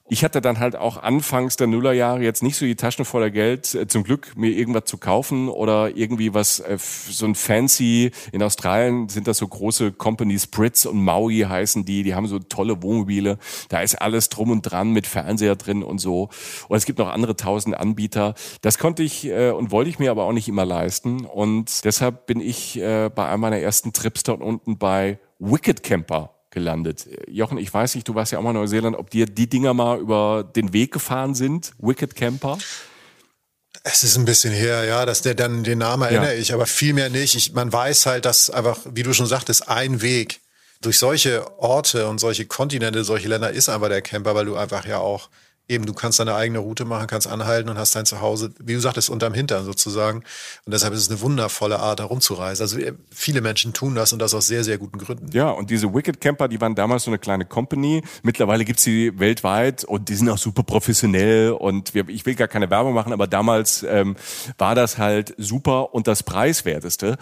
Ich 0.08 0.22
hatte 0.22 0.40
dann 0.40 0.60
halt 0.60 0.76
auch 0.76 0.98
anfangs 0.98 1.56
der 1.56 1.66
Nullerjahre 1.66 2.22
jetzt 2.22 2.44
nicht 2.44 2.56
so 2.56 2.64
die 2.64 2.76
Taschen 2.76 3.04
voller 3.04 3.30
Geld, 3.30 3.74
äh, 3.74 3.88
zum 3.88 4.04
Glück 4.04 4.36
mir 4.36 4.50
irgendwas 4.50 4.84
zu 4.84 4.98
kaufen 4.98 5.48
oder 5.48 5.96
irgendwie 5.96 6.32
was, 6.32 6.60
äh, 6.60 6.78
so 6.78 7.26
ein 7.26 7.34
fancy, 7.34 8.12
in 8.30 8.40
Australien 8.40 9.08
sind 9.08 9.26
das 9.26 9.38
so 9.38 9.48
große 9.48 9.90
Companies, 9.90 10.44
Spritz 10.44 10.84
und 10.84 11.02
Maui 11.02 11.40
heißen 11.40 11.84
die, 11.84 12.04
die 12.04 12.14
haben 12.14 12.28
so 12.28 12.38
tolle 12.38 12.80
Wohnmobile, 12.84 13.38
da 13.68 13.80
ist 13.80 14.00
alles 14.00 14.28
drum 14.28 14.52
und 14.52 14.62
dran 14.62 14.92
mit 14.92 15.08
Fernseher 15.08 15.56
drin 15.56 15.82
und 15.82 15.98
so. 15.98 16.28
Und 16.68 16.76
es 16.76 16.84
gibt 16.84 17.00
noch 17.00 17.08
andere 17.08 17.34
tausend 17.34 17.76
Anbieter. 17.76 18.34
Das 18.60 18.78
konnte 18.78 19.02
ich 19.02 19.26
äh, 19.26 19.50
und 19.50 19.72
wollte 19.72 19.90
ich 19.90 19.98
mir 19.98 20.12
aber 20.12 20.22
auch 20.22 20.32
nicht 20.32 20.46
immer 20.46 20.64
leisten 20.64 21.24
und 21.24 21.84
deshalb 21.84 22.26
bin 22.26 22.40
ich 22.40 22.80
bei 22.80 23.28
einem 23.28 23.40
meiner 23.40 23.58
ersten 23.58 23.92
Trips 23.92 24.22
dort 24.22 24.40
unten 24.40 24.78
bei 24.78 25.18
Wicked 25.38 25.82
Camper 25.82 26.36
gelandet. 26.56 27.06
Jochen, 27.28 27.58
ich 27.58 27.72
weiß 27.72 27.94
nicht, 27.94 28.08
du 28.08 28.14
warst 28.14 28.32
ja 28.32 28.38
auch 28.38 28.42
mal 28.42 28.50
in 28.50 28.56
Neuseeland, 28.56 28.96
ob 28.96 29.10
dir 29.10 29.26
die 29.26 29.46
Dinger 29.46 29.75
mal 29.75 29.98
über 30.00 30.42
den 30.42 30.72
Weg 30.72 30.90
gefahren 30.90 31.34
sind, 31.34 31.75
Wicked 31.78 32.16
Camper? 32.16 32.56
Es 33.84 34.02
ist 34.02 34.16
ein 34.16 34.25
bisschen 34.25 34.54
her, 34.54 34.84
ja, 34.84 35.04
dass 35.04 35.20
der 35.20 35.34
dann 35.34 35.64
den 35.64 35.78
Namen 35.78 36.04
erinnere 36.04 36.32
ja. 36.32 36.40
ich, 36.40 36.54
aber 36.54 36.64
viel 36.64 36.94
mehr 36.94 37.10
nicht. 37.10 37.34
Ich, 37.34 37.52
man 37.52 37.70
weiß 37.70 38.06
halt, 38.06 38.25
dass 38.25 38.48
einfach, 38.48 38.78
wie 38.90 39.02
du 39.02 39.12
schon 39.12 39.26
sagtest, 39.26 39.68
ein 39.68 40.00
Weg 40.00 40.40
durch 40.80 40.98
solche 40.98 41.58
Orte 41.58 42.08
und 42.08 42.20
solche 42.20 42.46
Kontinente, 42.46 43.04
solche 43.04 43.28
Länder 43.28 43.50
ist 43.50 43.68
einfach 43.68 43.88
der 43.88 44.00
Camper, 44.00 44.34
weil 44.34 44.46
du 44.46 44.56
einfach 44.56 44.86
ja 44.86 44.96
auch 44.96 45.28
eben, 45.68 45.87
du 45.87 45.92
kannst 45.92 46.20
deine 46.20 46.35
eigene 46.35 46.58
Route 46.58 46.85
machen, 46.85 47.06
kannst 47.06 47.26
anhalten 47.26 47.68
und 47.68 47.78
hast 47.78 47.96
dein 47.96 48.06
Zuhause, 48.06 48.52
wie 48.58 48.75
du 48.75 48.80
sagtest, 48.80 49.11
unterm 49.11 49.35
Hintern 49.35 49.64
sozusagen. 49.64 50.18
Und 50.64 50.73
deshalb 50.73 50.94
ist 50.94 51.00
es 51.00 51.11
eine 51.11 51.20
wundervolle 51.20 51.80
Art, 51.80 52.00
herumzureisen. 52.00 52.62
Also 52.62 52.78
äh, 52.78 52.92
viele 53.11 53.40
Menschen 53.40 53.73
tun 53.73 53.94
das 53.94 54.12
und 54.12 54.20
das 54.20 54.35
aus 54.35 54.46
sehr, 54.46 54.64
sehr 54.64 54.78
guten 54.78 54.99
Gründen. 54.99 55.30
Ja, 55.32 55.50
und 55.50 55.70
diese 55.70 55.92
Wicked 55.92 56.20
Camper, 56.20 56.49
die 56.49 56.61
waren 56.61 56.75
damals 56.75 57.04
so 57.04 57.11
eine 57.11 57.18
kleine 57.18 57.44
Company. 57.44 58.02
Mittlerweile 58.23 58.64
gibt's 58.64 58.85
die 58.85 59.18
weltweit 59.18 59.85
und 59.85 60.08
die 60.08 60.14
sind 60.14 60.28
auch 60.28 60.38
super 60.38 60.62
professionell 60.62 61.52
und 61.52 61.94
wir, 61.94 62.08
ich 62.08 62.25
will 62.26 62.35
gar 62.35 62.49
keine 62.49 62.70
Werbung 62.70 62.94
machen, 62.94 63.12
aber 63.12 63.26
damals 63.26 63.85
ähm, 63.88 64.16
war 64.58 64.75
das 64.75 64.99
halt 64.99 65.35
super 65.38 65.94
und 65.94 66.06
das 66.06 66.23
Preiswerteste. 66.23 67.16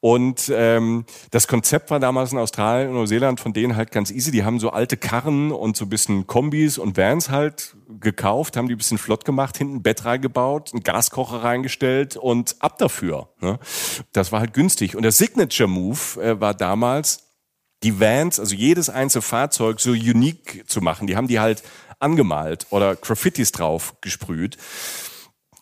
Und 0.00 0.50
ähm, 0.54 1.06
das 1.32 1.48
Konzept 1.48 1.90
war 1.90 1.98
damals 1.98 2.30
in 2.30 2.38
Australien 2.38 2.90
und 2.90 2.94
Neuseeland 2.94 3.40
von 3.40 3.52
denen 3.52 3.74
halt 3.74 3.90
ganz 3.90 4.12
easy. 4.12 4.30
Die 4.30 4.44
haben 4.44 4.60
so 4.60 4.70
alte 4.70 4.96
Karren 4.96 5.50
und 5.50 5.76
so 5.76 5.86
bisschen 5.86 6.28
Kombis 6.28 6.78
und 6.78 6.96
Vans 6.96 7.30
halt 7.30 7.76
gekauft, 8.00 8.56
haben 8.56 8.68
die 8.68 8.76
bisschen 8.76 8.98
flott 8.98 9.24
gemacht, 9.24 9.58
hinten 9.58 9.76
ein 9.76 9.82
Bett 9.82 10.04
reingebaut, 10.04 10.72
einen 10.72 10.84
Gaskocher 10.84 11.42
reingestellt 11.42 12.16
und 12.16 12.56
ab 12.60 12.78
dafür. 12.78 13.28
Ne? 13.40 13.58
Das 14.12 14.30
war 14.30 14.38
halt 14.38 14.54
günstig. 14.54 14.94
Und 14.94 15.02
der 15.02 15.12
Signature 15.12 15.68
Move 15.68 16.22
äh, 16.22 16.40
war 16.40 16.54
damals, 16.54 17.24
die 17.82 18.00
Vans, 18.00 18.40
also 18.40 18.54
jedes 18.54 18.90
einzelne 18.90 19.22
Fahrzeug 19.22 19.80
so 19.80 19.90
unique 19.90 20.64
zu 20.66 20.80
machen. 20.80 21.06
Die 21.06 21.16
haben 21.16 21.28
die 21.28 21.40
halt 21.40 21.62
angemalt 22.00 22.66
oder 22.70 22.96
Graffitis 22.96 23.52
drauf 23.52 23.94
gesprüht. 24.00 24.56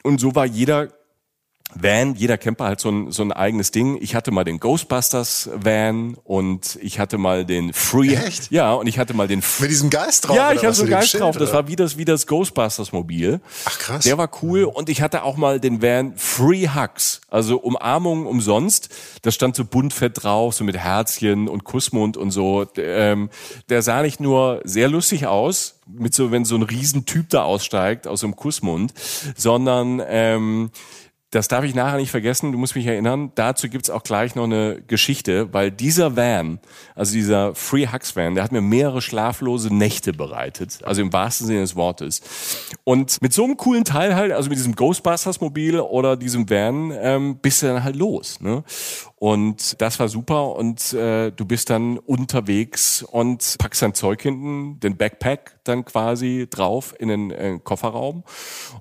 Und 0.03 0.21
so 0.21 0.35
war 0.35 0.47
jeder 0.47 0.89
Van, 1.75 2.15
jeder 2.15 2.39
Camper 2.39 2.69
hat 2.69 2.81
so 2.81 2.91
ein, 2.91 3.13
so 3.13 3.23
ein 3.23 3.33
eigenes 3.33 3.71
Ding. 3.71 3.99
Ich 4.01 4.15
hatte 4.15 4.31
mal 4.31 4.45
den 4.45 4.61
Ghostbusters 4.61 5.51
Van 5.55 6.17
und 6.25 6.79
ich 6.81 6.99
hatte 6.99 7.19
mal 7.19 7.45
den 7.45 7.73
Free. 7.73 8.15
Echt? 8.15 8.51
Ja, 8.51 8.73
und 8.75 8.87
ich 8.87 8.99
hatte 8.99 9.15
mal 9.15 9.29
den 9.29 9.43
Mit 9.59 9.71
diesem 9.71 9.91
Geist 9.91 10.27
drauf. 10.27 10.37
Ja, 10.37 10.53
ich 10.53 10.63
hatte 10.63 10.75
so 10.75 10.83
einen 10.83 10.93
Geist 10.93 11.11
Schild, 11.11 11.23
drauf. 11.23 11.37
Das 11.37 11.53
war 11.53 11.69
wie 11.69 11.77
das, 11.77 11.99
wie 11.99 12.05
das 12.05 12.27
Ghostbusters 12.27 12.93
Mobil. 12.93 13.41
Ach 13.65 13.79
krass. 13.79 14.05
Der 14.05 14.17
war 14.17 14.31
cool 14.43 14.65
und 14.65 14.89
ich 14.89 15.03
hatte 15.03 15.23
auch 15.23 15.37
mal 15.37 15.61
den 15.61 15.83
Van 15.83 16.15
Free 16.17 16.69
Hugs. 16.69 17.21
Also 17.29 17.59
Umarmung 17.59 18.27
umsonst. 18.27 18.89
Das 19.23 19.35
stand 19.35 19.57
so 19.57 19.65
buntfett 19.65 20.23
drauf, 20.23 20.55
so 20.55 20.65
mit 20.65 20.77
Herzchen 20.77 21.49
und 21.49 21.65
Kussmund 21.65 22.17
und 22.17 22.31
so. 22.31 22.65
Ähm, 22.77 23.29
der 23.69 23.83
sah 23.83 24.03
nicht 24.03 24.21
nur 24.21 24.61
sehr 24.65 24.89
lustig 24.89 25.27
aus, 25.27 25.81
mit 25.87 26.15
so, 26.15 26.31
wenn 26.31 26.45
so 26.45 26.57
ein 26.57 26.63
Riesentyp 26.63 27.29
da 27.29 27.43
aussteigt 27.43 28.07
aus 28.07 28.21
so 28.21 28.27
einem 28.27 28.37
Kussmund, 28.37 28.95
sondern 29.37 30.03
ähm, 30.07 30.71
das 31.37 31.49
darf 31.49 31.65
ich 31.65 31.75
nachher 31.75 31.99
nicht 31.99 32.11
vergessen, 32.11 32.51
du 32.51 32.59
musst 32.59 32.75
mich 32.75 32.87
erinnern, 32.87 33.31
dazu 33.35 33.69
gibt's 33.69 33.91
auch 33.91 34.03
gleich 34.03 34.35
noch 34.35 34.45
eine 34.45 34.81
Geschichte, 34.87 35.53
weil 35.53 35.71
dieser 35.71 36.17
Van, 36.17 36.61
also 36.95 37.13
dieser 37.13 37.55
Free 37.55 37.89
Hugs 37.89 38.17
Van, 38.17 38.35
der 38.35 38.43
hat 38.43 38.53
mir 38.53 38.63
mehrere 38.63 39.03
schlaflose 39.03 39.73
Nächte 39.73 40.15
bereitet, 40.15 40.79
also 40.83 41.03
im 41.03 41.13
wahrsten 41.13 41.47
Sinne 41.47 41.61
des 41.61 41.77
Wortes. 41.77 42.23
Und 42.85 43.21
mit 43.21 43.35
so 43.35 43.45
einem 43.45 43.59
coolen 43.59 43.85
Teil 43.85 44.17
halt, 44.17 44.33
also 44.33 44.49
mit 44.49 44.57
diesem 44.57 44.75
Ghostbusters 44.75 45.43
Mobil 45.43 45.79
oder 45.79 46.17
diesem 46.17 46.49
Van, 46.49 46.91
ähm, 46.99 47.39
bist 47.39 47.63
du 47.63 47.67
dann 47.67 47.85
halt 47.85 47.97
los. 47.97 48.41
Ne? 48.41 48.65
Und 49.17 49.81
das 49.81 50.01
war 50.01 50.09
super. 50.09 50.57
Und 50.57 50.93
äh, 50.95 51.33
du 51.33 51.45
bist 51.45 51.69
dann 51.69 51.99
unterwegs 51.99 53.03
und 53.03 53.57
packst 53.59 53.83
dein 53.83 53.95
Zeug 53.95 54.23
hinten, 54.23 54.81
den 54.81 54.97
Backpack 54.97 55.59
dann 55.65 55.85
quasi 55.85 56.47
drauf 56.49 56.95
in 56.99 57.09
den, 57.09 57.29
den 57.29 57.63
Kofferraum. 57.63 58.25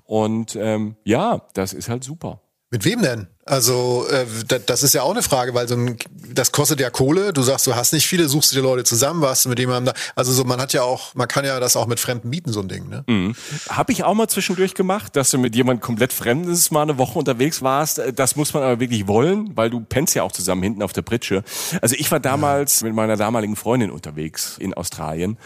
Und 0.04 0.56
ähm, 0.56 0.96
ja, 1.04 1.42
das 1.52 1.74
ist 1.74 1.88
halt 1.88 2.04
super. 2.04 2.40
Mit 2.70 2.84
wem 2.84 3.00
denn? 3.00 3.28
Also 3.44 4.04
äh, 4.10 4.26
das 4.66 4.82
ist 4.82 4.92
ja 4.92 5.02
auch 5.02 5.12
eine 5.12 5.22
Frage, 5.22 5.54
weil 5.54 5.68
so 5.68 5.76
ein, 5.76 5.96
das 6.34 6.50
kostet 6.50 6.80
ja 6.80 6.90
Kohle. 6.90 7.32
Du 7.32 7.42
sagst, 7.42 7.64
du 7.68 7.76
hast 7.76 7.92
nicht 7.92 8.08
viele, 8.08 8.28
suchst 8.28 8.50
du 8.50 8.56
dir 8.56 8.62
Leute 8.62 8.82
zusammen, 8.82 9.22
warst 9.22 9.44
du 9.44 9.48
mit 9.48 9.60
jemandem 9.60 9.94
da. 9.94 10.00
Also 10.16 10.32
so, 10.32 10.42
man 10.42 10.60
hat 10.60 10.72
ja 10.72 10.82
auch, 10.82 11.14
man 11.14 11.28
kann 11.28 11.44
ja 11.44 11.60
das 11.60 11.76
auch 11.76 11.86
mit 11.86 12.00
Fremden 12.00 12.28
mieten, 12.28 12.52
so 12.52 12.58
ein 12.58 12.66
Ding. 12.66 12.88
Ne? 12.88 13.04
Mhm. 13.06 13.36
Habe 13.68 13.92
ich 13.92 14.02
auch 14.02 14.14
mal 14.14 14.26
zwischendurch 14.26 14.74
gemacht, 14.74 15.14
dass 15.14 15.30
du 15.30 15.38
mit 15.38 15.54
jemandem 15.54 15.80
komplett 15.80 16.12
Fremdes 16.12 16.72
mal 16.72 16.82
eine 16.82 16.98
Woche 16.98 17.16
unterwegs 17.20 17.62
warst. 17.62 18.02
Das 18.16 18.34
muss 18.34 18.52
man 18.52 18.64
aber 18.64 18.80
wirklich 18.80 19.06
wollen, 19.06 19.56
weil 19.56 19.70
du 19.70 19.78
pennst 19.78 20.16
ja 20.16 20.24
auch 20.24 20.32
zusammen 20.32 20.64
hinten 20.64 20.82
auf 20.82 20.92
der 20.92 21.02
Pritsche. 21.02 21.44
Also 21.80 21.94
ich 21.96 22.10
war 22.10 22.18
damals 22.18 22.80
ja. 22.80 22.88
mit 22.88 22.96
meiner 22.96 23.16
damaligen 23.16 23.54
Freundin 23.54 23.92
unterwegs 23.92 24.56
in 24.58 24.74
Australien. 24.74 25.38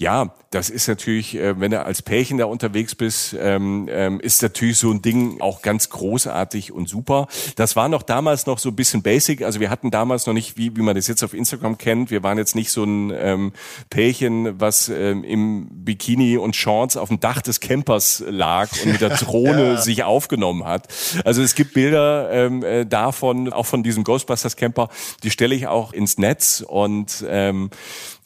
Ja, 0.00 0.32
das 0.48 0.70
ist 0.70 0.88
natürlich, 0.88 1.36
äh, 1.36 1.60
wenn 1.60 1.72
du 1.72 1.84
als 1.84 2.00
Pärchen 2.00 2.38
da 2.38 2.46
unterwegs 2.46 2.94
bist, 2.94 3.36
ähm, 3.38 3.86
ähm, 3.90 4.18
ist 4.18 4.40
natürlich 4.40 4.78
so 4.78 4.90
ein 4.90 5.02
Ding 5.02 5.42
auch 5.42 5.60
ganz 5.60 5.90
großartig 5.90 6.72
und 6.72 6.88
super. 6.88 7.28
Das 7.56 7.76
war 7.76 7.90
noch 7.90 8.02
damals 8.02 8.46
noch 8.46 8.58
so 8.58 8.70
ein 8.70 8.76
bisschen 8.76 9.02
basic. 9.02 9.42
Also 9.42 9.60
wir 9.60 9.68
hatten 9.68 9.90
damals 9.90 10.24
noch 10.24 10.32
nicht, 10.32 10.56
wie, 10.56 10.74
wie 10.74 10.80
man 10.80 10.96
das 10.96 11.06
jetzt 11.06 11.22
auf 11.22 11.34
Instagram 11.34 11.76
kennt, 11.76 12.10
wir 12.10 12.22
waren 12.22 12.38
jetzt 12.38 12.54
nicht 12.54 12.70
so 12.70 12.82
ein 12.82 13.12
ähm, 13.14 13.52
Pärchen, 13.90 14.58
was 14.58 14.88
im 14.88 15.68
Bikini 15.70 16.38
und 16.38 16.56
Shorts 16.56 16.96
auf 16.96 17.08
dem 17.08 17.20
Dach 17.20 17.42
des 17.42 17.60
Campers 17.60 18.24
lag 18.26 18.70
und 18.82 18.92
mit 18.92 19.02
der 19.02 19.10
Drohne 19.18 19.74
ja. 19.74 19.76
sich 19.76 20.02
aufgenommen 20.02 20.64
hat. 20.64 20.88
Also 21.26 21.42
es 21.42 21.54
gibt 21.54 21.74
Bilder 21.74 22.30
äh, 22.32 22.86
davon, 22.86 23.52
auch 23.52 23.66
von 23.66 23.82
diesem 23.82 24.04
Ghostbusters 24.04 24.56
Camper, 24.56 24.88
die 25.24 25.30
stelle 25.30 25.54
ich 25.54 25.66
auch 25.66 25.92
ins 25.92 26.16
Netz 26.16 26.64
und 26.66 27.22
ähm, 27.28 27.68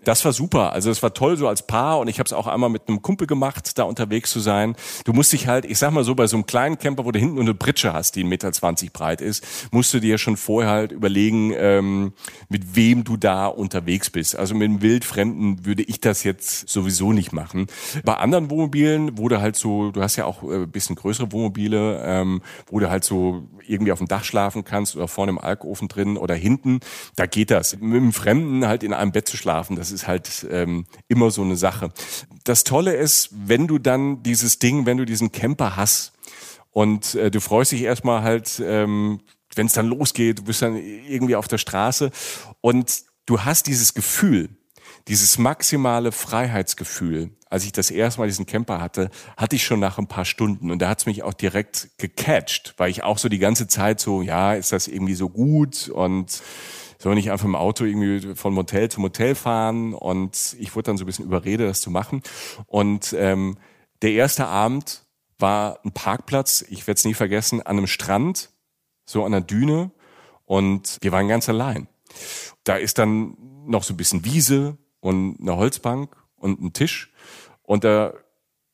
das 0.04 0.24
war 0.24 0.32
super. 0.32 0.72
Also 0.72 0.90
es 0.90 1.02
war 1.02 1.14
toll 1.14 1.36
so 1.36 1.48
als 1.48 1.66
Paar 1.66 1.98
und 1.98 2.08
ich 2.08 2.18
habe 2.18 2.26
es 2.26 2.32
auch 2.32 2.46
einmal 2.46 2.70
mit 2.70 2.88
einem 2.88 3.02
Kumpel 3.02 3.26
gemacht, 3.26 3.78
da 3.78 3.84
unterwegs 3.84 4.30
zu 4.30 4.40
sein. 4.40 4.76
Du 5.04 5.12
musst 5.12 5.32
dich 5.32 5.48
halt, 5.48 5.64
ich 5.64 5.78
sag 5.78 5.92
mal 5.92 6.04
so, 6.04 6.14
bei 6.14 6.26
so 6.26 6.36
einem 6.36 6.46
kleinen 6.46 6.78
Camper, 6.78 7.04
wo 7.04 7.12
du 7.12 7.18
hinten 7.18 7.34
nur 7.34 7.44
eine 7.44 7.54
Britsche 7.54 7.92
hast, 7.92 8.16
die 8.16 8.24
1,20 8.24 8.26
Meter 8.28 8.92
breit 8.92 9.20
ist, 9.20 9.44
musst 9.70 9.92
du 9.94 10.00
dir 10.00 10.18
schon 10.18 10.36
vorher 10.36 10.70
halt 10.70 10.92
überlegen, 10.92 11.52
ähm, 11.56 12.12
mit 12.48 12.76
wem 12.76 13.04
du 13.04 13.16
da 13.16 13.46
unterwegs 13.46 14.10
bist. 14.10 14.36
Also 14.36 14.54
mit 14.54 14.68
einem 14.68 14.82
Wildfremden 14.82 15.64
würde 15.64 15.82
ich 15.82 16.00
das 16.00 16.24
jetzt 16.24 16.68
sowieso 16.68 17.12
nicht 17.12 17.32
machen. 17.32 17.66
Bei 18.04 18.14
anderen 18.14 18.50
Wohnmobilen, 18.50 19.18
wo 19.18 19.28
du 19.28 19.40
halt 19.40 19.56
so, 19.56 19.90
du 19.90 20.02
hast 20.02 20.16
ja 20.16 20.24
auch 20.24 20.42
äh, 20.42 20.66
bisschen 20.66 20.96
größere 20.96 21.32
Wohnmobile, 21.32 22.02
ähm, 22.04 22.42
wo 22.66 22.80
du 22.80 22.90
halt 22.90 23.04
so 23.04 23.48
irgendwie 23.66 23.92
auf 23.92 23.98
dem 23.98 24.08
Dach 24.08 24.24
schlafen 24.24 24.64
kannst 24.64 24.96
oder 24.96 25.08
vorne 25.08 25.30
im 25.30 25.38
Alkofen 25.38 25.88
drin 25.88 26.16
oder 26.16 26.34
hinten, 26.34 26.80
da 27.16 27.26
geht 27.26 27.50
das. 27.50 27.76
Mit 27.78 28.00
einem 28.00 28.12
Fremden 28.12 28.66
halt 28.66 28.82
in 28.82 28.92
einem 28.92 29.12
Bett 29.12 29.28
zu 29.28 29.36
schlafen, 29.36 29.76
das 29.76 29.90
ist 29.94 30.06
halt 30.06 30.46
ähm, 30.50 30.84
immer 31.08 31.30
so 31.30 31.42
eine 31.42 31.56
Sache. 31.56 31.90
Das 32.44 32.64
Tolle 32.64 32.94
ist, 32.94 33.30
wenn 33.32 33.66
du 33.66 33.78
dann 33.78 34.22
dieses 34.22 34.58
Ding, 34.58 34.84
wenn 34.84 34.98
du 34.98 35.06
diesen 35.06 35.32
Camper 35.32 35.76
hast 35.76 36.12
und 36.70 37.14
äh, 37.14 37.30
du 37.30 37.40
freust 37.40 37.72
dich 37.72 37.82
erstmal 37.82 38.22
halt, 38.22 38.62
ähm, 38.64 39.20
wenn 39.54 39.66
es 39.66 39.72
dann 39.72 39.86
losgeht, 39.86 40.40
du 40.40 40.44
bist 40.44 40.60
dann 40.60 40.76
irgendwie 40.76 41.36
auf 41.36 41.48
der 41.48 41.58
Straße 41.58 42.10
und 42.60 43.04
du 43.26 43.44
hast 43.44 43.66
dieses 43.66 43.94
Gefühl, 43.94 44.50
dieses 45.08 45.38
maximale 45.38 46.12
Freiheitsgefühl, 46.12 47.30
als 47.54 47.64
ich 47.64 47.70
das 47.70 47.92
erste 47.92 48.20
Mal 48.20 48.26
diesen 48.26 48.46
Camper 48.46 48.80
hatte, 48.80 49.10
hatte 49.36 49.54
ich 49.54 49.64
schon 49.64 49.78
nach 49.78 49.96
ein 49.98 50.08
paar 50.08 50.24
Stunden 50.24 50.72
und 50.72 50.82
da 50.82 50.88
hat's 50.88 51.06
mich 51.06 51.22
auch 51.22 51.34
direkt 51.34 51.90
gecatcht, 51.98 52.74
weil 52.78 52.90
ich 52.90 53.04
auch 53.04 53.16
so 53.16 53.28
die 53.28 53.38
ganze 53.38 53.68
Zeit 53.68 54.00
so, 54.00 54.22
ja, 54.22 54.54
ist 54.54 54.72
das 54.72 54.88
irgendwie 54.88 55.14
so 55.14 55.28
gut 55.28 55.88
und 55.88 56.42
soll 56.98 57.14
nicht 57.14 57.30
einfach 57.30 57.44
im 57.44 57.54
Auto 57.54 57.84
irgendwie 57.84 58.34
von 58.34 58.52
Motel 58.54 58.90
zu 58.90 59.00
Motel 59.00 59.36
fahren 59.36 59.94
und 59.94 60.56
ich 60.58 60.74
wurde 60.74 60.86
dann 60.86 60.96
so 60.96 61.04
ein 61.04 61.06
bisschen 61.06 61.26
überredet, 61.26 61.68
das 61.68 61.80
zu 61.80 61.92
machen. 61.92 62.22
Und 62.66 63.14
ähm, 63.16 63.56
der 64.02 64.10
erste 64.10 64.48
Abend 64.48 65.04
war 65.38 65.78
ein 65.84 65.92
Parkplatz, 65.92 66.64
ich 66.68 66.88
werde 66.88 66.98
es 66.98 67.04
nie 67.04 67.14
vergessen, 67.14 67.62
an 67.62 67.78
einem 67.78 67.86
Strand, 67.86 68.50
so 69.04 69.24
an 69.24 69.30
der 69.30 69.42
Düne 69.42 69.92
und 70.44 70.98
wir 71.02 71.12
waren 71.12 71.28
ganz 71.28 71.48
allein. 71.48 71.86
Da 72.64 72.74
ist 72.74 72.98
dann 72.98 73.36
noch 73.64 73.84
so 73.84 73.94
ein 73.94 73.96
bisschen 73.96 74.24
Wiese 74.24 74.76
und 74.98 75.38
eine 75.40 75.56
Holzbank 75.56 76.16
und 76.34 76.60
ein 76.60 76.72
Tisch 76.72 77.13
und 77.64 77.84
da 77.84 78.14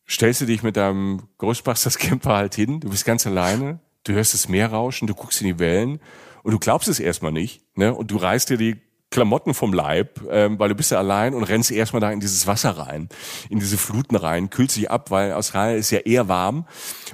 stellst 0.09 0.40
du 0.40 0.47
dich 0.47 0.62
mit 0.62 0.76
deinem 0.76 1.28
Ghostbusters 1.38 1.99
Camper 1.99 2.35
halt 2.35 2.54
hin, 2.54 2.80
du 2.80 2.90
bist 2.90 3.04
ganz 3.04 3.26
alleine, 3.26 3.80
du 4.04 4.12
hörst 4.12 4.35
das 4.35 4.49
Meer 4.49 4.70
rauschen, 4.70 5.06
du 5.06 5.14
guckst 5.14 5.40
in 5.40 5.47
die 5.47 5.59
Wellen. 5.59 6.00
Und 6.42 6.52
du 6.52 6.59
glaubst 6.59 6.88
es 6.88 7.00
erstmal 7.00 7.32
nicht, 7.32 7.62
ne? 7.76 7.94
Und 7.94 8.11
du 8.11 8.16
reißt 8.16 8.49
dir 8.49 8.56
die 8.56 8.80
Klamotten 9.11 9.54
vom 9.54 9.73
Leib, 9.73 10.20
ähm, 10.30 10.59
weil 10.59 10.68
du 10.68 10.75
bist 10.75 10.90
ja 10.90 10.99
allein 10.99 11.35
und 11.35 11.42
rennst 11.42 11.70
erstmal 11.70 12.00
da 12.00 12.10
in 12.10 12.21
dieses 12.21 12.47
Wasser 12.47 12.71
rein, 12.71 13.08
in 13.50 13.58
diese 13.58 13.76
Fluten 13.76 14.17
rein, 14.17 14.50
kühlst 14.50 14.76
dich 14.76 14.91
ab, 14.91 15.10
weil 15.10 15.32
Australien 15.32 15.78
ist 15.78 15.91
ja 15.91 15.99
eher 15.99 16.28
warm. 16.28 16.67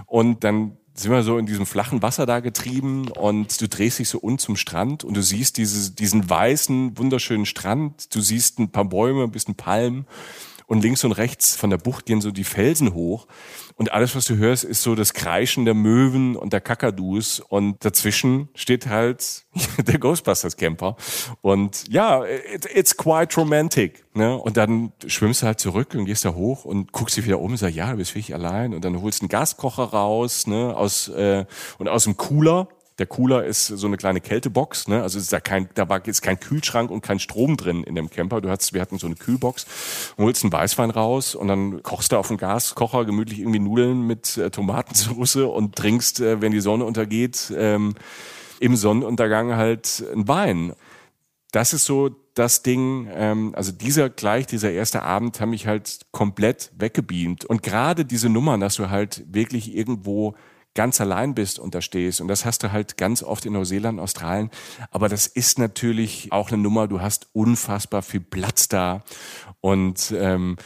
Und 0.05 0.45
dann 0.45 0.77
sind 0.95 1.11
wir 1.11 1.23
so 1.23 1.39
in 1.39 1.47
diesem 1.47 1.67
flachen 1.67 2.03
Wasser 2.03 2.25
da 2.25 2.41
getrieben 2.41 3.09
und 3.09 3.61
du 3.61 3.69
drehst 3.69 3.99
dich 3.99 4.09
so 4.09 4.21
un 4.23 4.39
zum 4.39 4.57
Strand 4.57 5.05
und 5.05 5.15
du 5.15 5.23
siehst 5.23 5.57
diese, 5.57 5.91
diesen 5.93 6.29
weißen, 6.29 6.97
wunderschönen 6.97 7.47
Strand, 7.47 8.15
du 8.15 8.21
siehst 8.21 8.59
ein 8.59 8.71
paar 8.71 8.85
Bäume, 8.85 9.25
ein 9.25 9.31
bisschen 9.31 9.57
Palmen 9.57 10.07
und 10.67 10.83
links 10.83 11.05
und 11.05 11.13
rechts 11.13 11.57
von 11.57 11.71
der 11.71 11.79
Bucht 11.79 12.07
gehen 12.07 12.21
so 12.21 12.31
die 12.31 12.45
Felsen 12.45 12.95
hoch 12.95 13.27
und 13.79 13.93
alles, 13.93 14.17
was 14.17 14.25
du 14.25 14.37
hörst, 14.37 14.65
ist 14.65 14.83
so 14.83 14.95
das 14.95 15.13
Kreischen 15.13 15.65
der 15.67 15.75
Möwen 15.75 16.35
und 16.35 16.53
der 16.53 16.63
Kakadus 16.63 17.41
und 17.41 17.85
dazwischen 17.85 18.49
steht 18.55 18.87
halt 18.87 19.45
der 19.87 19.99
Ghostbusters 19.99 20.57
Camper 20.57 20.97
und 21.43 21.85
ja, 21.89 22.25
it, 22.25 22.67
it's 22.75 22.97
quite 22.97 23.37
romantic. 23.37 24.05
Ne? 24.15 24.35
Und 24.35 24.57
dann 24.57 24.93
schwimmst 25.07 25.43
du 25.43 25.47
halt 25.47 25.61
zurück 25.61 25.95
und 25.95 26.07
gehst 26.07 26.25
da 26.25 26.35
hoch 26.35 26.65
und 26.65 26.93
guckst 26.93 27.19
dich 27.19 27.27
wieder 27.27 27.39
um 27.39 27.51
und 27.51 27.59
sagst, 27.59 27.77
ja, 27.77 27.91
du 27.91 27.99
bist 27.99 28.15
wirklich 28.15 28.35
allein 28.35 28.73
und 28.73 28.83
dann 28.83 29.03
holst 29.03 29.21
einen 29.21 29.29
Gaskocher 29.29 29.85
raus 29.85 30.47
ne? 30.47 30.75
aus 30.75 31.09
äh, 31.09 31.45
und 31.79 31.89
aus 31.89 32.05
dem 32.05 32.17
Cooler 32.17 32.69
der 32.99 33.07
Cooler 33.07 33.45
ist 33.45 33.67
so 33.67 33.87
eine 33.87 33.99
kleine 33.99 34.23
Kältebox, 34.23 34.89
ne? 34.89 35.03
Also 35.03 35.19
ist 35.19 35.33
da 35.33 35.39
kein, 35.39 35.69
da 35.75 35.89
war 35.89 36.01
jetzt 36.07 36.23
kein 36.23 36.41
Kühlschrank 36.41 36.91
und 36.91 37.03
kein 37.03 37.19
Strom 37.19 37.57
drin 37.59 37.85
in 37.85 37.95
dem 37.95 38.09
Camper. 38.09 38.41
Du 38.41 38.49
hattest, 38.49 38.73
wir 38.73 38.81
hatten 38.81 38.99
so 38.99 39.07
eine 39.07 39.17
Kühlbox, 39.17 39.67
holst 40.17 40.45
einen 40.45 40.53
Weißwein 40.53 40.91
raus 40.91 41.35
und 41.35 41.49
dann 41.49 41.83
kochst 41.83 42.13
du 42.13 42.17
auf 42.17 42.29
dem 42.29 42.39
Gaskocher 42.39 43.05
gemütlich 43.05 43.41
irgendwie 43.41 43.59
Nudeln 43.59 44.07
mit 44.07 44.39
äh, 44.39 44.51
Tomatensauce 44.51 45.37
und 45.37 45.77
trinkst, 45.77 46.21
äh, 46.21 46.41
wenn 46.41 46.53
die 46.53 46.61
Sonne 46.61 46.85
untergeht, 46.85 47.53
ähm, 47.55 47.95
im 48.61 48.77
Sonnenuntergang 48.77 49.57
halt 49.57 50.03
ein 50.15 50.27
Wein. 50.27 50.73
Das 51.53 51.75
ist 51.75 51.85
so 51.85 52.11
das 52.33 52.63
Ding, 52.63 53.09
ähm, 53.13 53.53
also 53.55 53.73
dieser 53.73 54.09
gleich, 54.09 54.47
dieser 54.47 54.71
erste 54.71 55.03
Abend, 55.03 55.41
haben 55.41 55.51
mich 55.51 55.67
halt 55.67 56.07
komplett 56.13 56.73
weggebeamt. 56.77 57.45
Und 57.45 57.63
gerade 57.63 58.07
diese 58.07 58.31
Nummern, 58.31 58.61
dass 58.61 58.77
du 58.77 58.89
halt 58.89 59.25
wirklich 59.29 59.75
irgendwo 59.75 60.35
ganz 60.77 61.01
allein 61.01 61.35
bist 61.35 61.59
und 61.59 61.75
da 61.75 61.81
stehst. 61.81 62.21
Und 62.21 62.29
das 62.29 62.45
hast 62.45 62.63
du 62.63 62.71
halt 62.71 62.97
ganz 62.97 63.25
oft 63.25 63.45
in 63.45 63.55
Neuseeland, 63.55 63.99
Australien. 63.99 64.51
Aber 64.93 65.09
das 65.09 65.27
ist 65.27 65.59
natürlich 65.59 66.31
auch 66.31 66.53
eine 66.53 66.63
Nummer. 66.63 66.87
Du 66.87 67.01
hast 67.01 67.29
unfassbar 67.33 68.03
viel 68.03 68.21
Platz 68.21 68.69
da 68.69 69.03
und 69.61 70.15
ähm, 70.17 70.57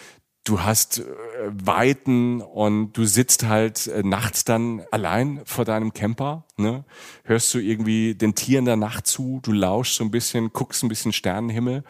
du 0.45 0.63
hast 0.63 0.99
äh, 0.99 1.05
Weiten 1.47 2.41
und 2.41 2.93
du 2.93 3.05
sitzt 3.05 3.47
halt 3.47 3.87
äh, 3.87 4.03
nachts 4.03 4.45
dann 4.45 4.83
allein 4.91 5.41
vor 5.45 5.65
deinem 5.65 5.93
Camper, 5.93 6.45
ne? 6.57 6.85
hörst 7.25 7.53
du 7.55 7.59
irgendwie 7.59 8.15
den 8.15 8.35
Tieren 8.35 8.65
der 8.65 8.77
Nacht 8.77 9.07
zu, 9.07 9.41
du 9.43 9.53
lauschst 9.53 9.97
so 9.97 10.05
ein 10.05 10.11
bisschen, 10.11 10.53
guckst 10.53 10.83
ein 10.83 10.89
bisschen 10.89 11.13
Sternenhimmel 11.13 11.85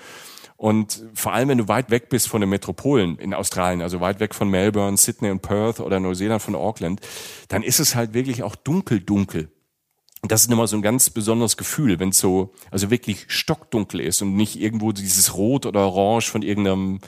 und 0.60 1.02
vor 1.14 1.32
allem, 1.32 1.48
wenn 1.48 1.56
du 1.56 1.68
weit 1.68 1.90
weg 1.90 2.10
bist 2.10 2.28
von 2.28 2.42
den 2.42 2.50
Metropolen 2.50 3.16
in 3.16 3.32
Australien, 3.32 3.80
also 3.80 4.00
weit 4.00 4.20
weg 4.20 4.34
von 4.34 4.50
Melbourne, 4.50 4.98
Sydney 4.98 5.30
und 5.30 5.40
Perth 5.40 5.80
oder 5.80 6.00
Neuseeland 6.00 6.42
von 6.42 6.54
Auckland, 6.54 7.00
dann 7.48 7.62
ist 7.62 7.80
es 7.80 7.94
halt 7.94 8.12
wirklich 8.12 8.42
auch 8.42 8.56
dunkel, 8.56 9.00
dunkel. 9.00 9.50
Und 10.20 10.30
das 10.30 10.42
ist 10.42 10.52
immer 10.52 10.66
so 10.66 10.76
ein 10.76 10.82
ganz 10.82 11.08
besonderes 11.08 11.56
Gefühl, 11.56 11.98
wenn 11.98 12.10
es 12.10 12.18
so, 12.18 12.52
also 12.70 12.90
wirklich 12.90 13.24
stockdunkel 13.28 14.00
ist 14.00 14.20
und 14.20 14.36
nicht 14.36 14.60
irgendwo 14.60 14.92
dieses 14.92 15.34
Rot 15.34 15.64
oder 15.64 15.80
Orange 15.80 16.30
von 16.30 16.42
irgendeinem 16.42 17.00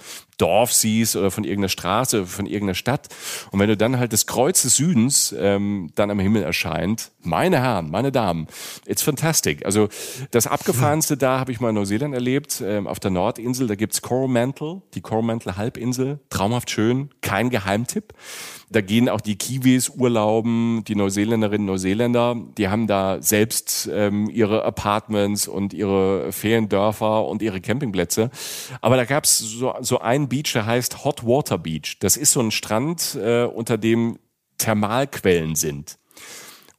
Dorf 0.42 0.72
siehst 0.72 1.14
oder 1.14 1.30
von 1.30 1.44
irgendeiner 1.44 1.68
Straße, 1.68 2.26
von 2.26 2.46
irgendeiner 2.46 2.74
Stadt. 2.74 3.08
Und 3.52 3.60
wenn 3.60 3.68
du 3.68 3.76
dann 3.76 3.98
halt 4.00 4.12
das 4.12 4.26
Kreuz 4.26 4.62
des 4.62 4.74
Südens 4.74 5.32
ähm, 5.38 5.92
dann 5.94 6.10
am 6.10 6.18
Himmel 6.18 6.42
erscheint, 6.42 7.12
meine 7.20 7.60
Herren, 7.60 7.90
meine 7.90 8.10
Damen, 8.10 8.48
it's 8.84 9.02
fantastic. 9.02 9.64
Also 9.64 9.88
das 10.32 10.48
Abgefahrenste 10.48 11.16
da 11.16 11.38
habe 11.38 11.52
ich 11.52 11.60
mal 11.60 11.68
in 11.68 11.76
Neuseeland 11.76 12.12
erlebt, 12.12 12.60
ähm, 12.66 12.88
auf 12.88 12.98
der 12.98 13.12
Nordinsel, 13.12 13.68
da 13.68 13.76
gibt's 13.76 14.02
Coromandel, 14.02 14.82
die 14.94 15.00
Coromandel 15.00 15.56
Halbinsel, 15.56 16.18
traumhaft 16.28 16.70
schön, 16.70 17.10
kein 17.20 17.48
Geheimtipp. 17.48 18.12
Da 18.70 18.80
gehen 18.80 19.10
auch 19.10 19.20
die 19.20 19.36
Kiwis 19.36 19.90
urlauben, 19.90 20.82
die 20.84 20.94
Neuseeländerinnen 20.94 21.68
und 21.68 21.74
Neuseeländer, 21.74 22.36
die 22.56 22.68
haben 22.68 22.86
da 22.86 23.20
selbst 23.20 23.88
ähm, 23.92 24.30
ihre 24.30 24.64
Apartments 24.64 25.46
und 25.46 25.74
ihre 25.74 26.32
Feriendörfer 26.32 27.26
und 27.26 27.42
ihre 27.42 27.60
Campingplätze. 27.60 28.30
Aber 28.80 28.96
da 28.96 29.04
gab's 29.04 29.38
so, 29.38 29.74
so 29.80 29.98
einen 29.98 30.28
Beach, 30.32 30.54
der 30.54 30.64
heißt 30.64 31.04
Hot 31.04 31.26
Water 31.26 31.58
Beach. 31.58 31.98
Das 32.00 32.16
ist 32.16 32.32
so 32.32 32.40
ein 32.40 32.50
Strand, 32.50 33.16
äh, 33.16 33.44
unter 33.44 33.76
dem 33.76 34.18
Thermalquellen 34.56 35.56
sind. 35.56 35.98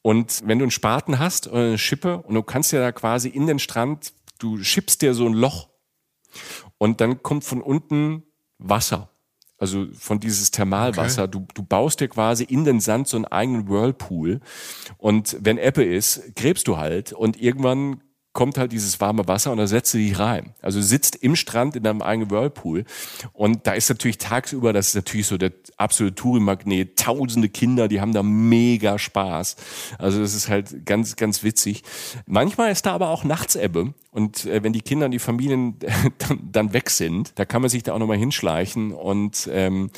Und 0.01 0.41
wenn 0.47 0.57
du 0.57 0.63
einen 0.63 0.71
Spaten 0.71 1.19
hast 1.19 1.47
oder 1.47 1.59
eine 1.59 1.77
Schippe 1.77 2.17
und 2.23 2.33
du 2.33 2.41
kannst 2.41 2.71
ja 2.71 2.79
da 2.79 2.91
quasi 2.91 3.29
in 3.29 3.45
den 3.45 3.59
Strand, 3.59 4.13
du 4.39 4.57
schippst 4.57 5.03
dir 5.03 5.13
so 5.13 5.27
ein 5.27 5.33
Loch 5.33 5.69
und 6.79 6.99
dann 6.99 7.21
kommt 7.21 7.43
von 7.43 7.61
unten 7.61 8.23
Wasser. 8.57 9.09
Also 9.59 9.85
von 9.93 10.19
dieses 10.19 10.49
Thermalwasser. 10.49 11.25
Okay. 11.25 11.31
Du, 11.31 11.47
du 11.53 11.61
baust 11.63 11.99
dir 11.99 12.07
quasi 12.07 12.45
in 12.45 12.65
den 12.65 12.79
Sand 12.79 13.07
so 13.07 13.17
einen 13.17 13.25
eigenen 13.25 13.69
Whirlpool. 13.69 14.41
Und 14.97 15.37
wenn 15.41 15.59
Ebbe 15.59 15.83
ist, 15.83 16.35
gräbst 16.35 16.67
du 16.67 16.77
halt 16.77 17.13
und 17.13 17.39
irgendwann 17.39 18.01
kommt 18.33 18.57
halt 18.57 18.71
dieses 18.71 18.99
warme 18.99 19.27
Wasser 19.27 19.51
und 19.51 19.59
da 19.59 19.67
setzt 19.67 19.93
du 19.93 19.99
dich 19.99 20.17
rein. 20.17 20.53
Also 20.61 20.81
sitzt 20.81 21.15
im 21.15 21.35
Strand 21.35 21.75
in 21.75 21.83
deinem 21.83 22.01
eigenen 22.01 22.31
Whirlpool 22.31 22.83
und 23.31 23.67
da 23.67 23.73
ist 23.73 23.89
natürlich 23.89 24.17
tagsüber, 24.17 24.73
das 24.73 24.89
ist 24.89 24.95
natürlich 24.95 25.27
so 25.27 25.37
der 25.37 25.51
absolute 25.77 26.15
Touri-Magnet, 26.15 26.97
tausende 26.97 27.47
Kinder, 27.49 27.87
die 27.87 28.01
haben 28.01 28.11
da 28.11 28.23
mega 28.23 28.97
Spaß. 28.97 29.55
Also 29.99 30.19
das 30.19 30.33
ist 30.33 30.49
halt 30.49 30.85
ganz, 30.85 31.15
ganz 31.15 31.43
witzig. 31.43 31.83
Manchmal 32.25 32.71
ist 32.71 32.87
da 32.87 32.93
aber 32.93 33.09
auch 33.09 33.23
Nachtsebbe 33.23 33.93
und 34.11 34.45
äh, 34.45 34.63
wenn 34.63 34.73
die 34.73 34.81
Kinder 34.81 35.05
und 35.05 35.11
die 35.11 35.19
Familien 35.19 35.77
dann, 36.51 36.73
weg 36.73 36.89
sind, 36.89 37.33
da 37.35 37.45
kann 37.45 37.61
man 37.61 37.69
sich 37.69 37.83
da 37.83 37.93
auch 37.93 37.99
nochmal 37.99 38.17
hinschleichen 38.17 38.93
und 38.93 39.47
ähm, 39.51 39.91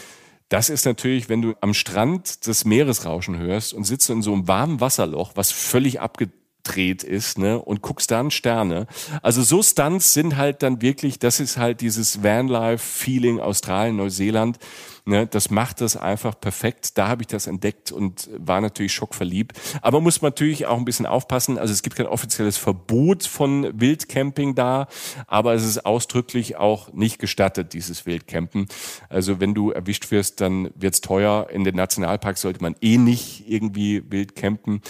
das 0.50 0.70
ist 0.70 0.86
natürlich, 0.86 1.30
wenn 1.30 1.42
du 1.42 1.56
am 1.62 1.74
Strand 1.74 2.48
das 2.48 2.66
Meeresrauschen 2.66 3.38
hörst 3.38 3.74
und 3.74 3.86
sitzt 3.86 4.10
in 4.10 4.22
so 4.22 4.34
einem 4.34 4.48
warmen 4.48 4.80
Wasserloch, 4.80 5.32
was 5.36 5.52
völlig 5.52 6.02
abge 6.02 6.30
abgedreht 6.66 7.04
ist, 7.04 7.38
ne, 7.38 7.60
und 7.60 7.82
guckst 7.82 8.12
dann 8.12 8.32
Sterne. 8.32 8.88
Also 9.22 9.44
so 9.44 9.62
Stunts 9.62 10.14
sind 10.14 10.36
halt 10.38 10.64
dann 10.64 10.82
wirklich, 10.82 11.20
das 11.20 11.40
ist 11.40 11.58
halt 11.58 11.82
dieses 11.82 12.24
Vanlife-Feeling 12.24 13.40
Australien, 13.40 13.98
Neuseeland. 13.98 14.58
Ne, 15.08 15.28
das 15.28 15.52
macht 15.52 15.82
das 15.82 15.98
einfach 15.98 16.40
perfekt. 16.40 16.98
Da 16.98 17.08
habe 17.08 17.22
ich 17.22 17.28
das 17.28 17.46
entdeckt 17.46 17.92
und 17.92 18.28
war 18.36 18.60
natürlich 18.60 18.92
schockverliebt. 18.94 19.56
Aber 19.84 20.02
muss 20.02 20.24
man 20.24 20.30
natürlich 20.30 20.66
auch 20.66 20.80
ein 20.80 20.86
bisschen 20.86 21.06
aufpassen. 21.06 21.60
Also 21.60 21.74
es 21.74 21.84
gibt 21.84 21.96
kein 21.96 22.08
offizielles 22.08 22.58
Verbot 22.58 23.24
von 23.24 23.80
Wildcamping 23.80 24.56
da, 24.56 24.88
aber 25.28 25.54
es 25.54 25.64
ist 25.64 25.86
ausdrücklich 25.86 26.56
auch 26.56 26.92
nicht 26.92 27.20
gestattet, 27.20 27.74
dieses 27.74 28.08
Wildcampen. 28.08 28.66
Also 29.08 29.40
wenn 29.40 29.54
du 29.54 29.70
erwischt 29.70 30.10
wirst, 30.10 30.42
dann 30.42 30.72
wird's 30.74 31.02
teuer. 31.02 31.52
In 31.52 31.64
den 31.64 31.76
Nationalparks 31.76 32.42
sollte 32.42 32.64
man 32.64 32.76
eh 32.82 32.98
nicht 32.98 33.48
irgendwie 33.48 34.04
wild 34.10 34.36
campen. 34.36 34.82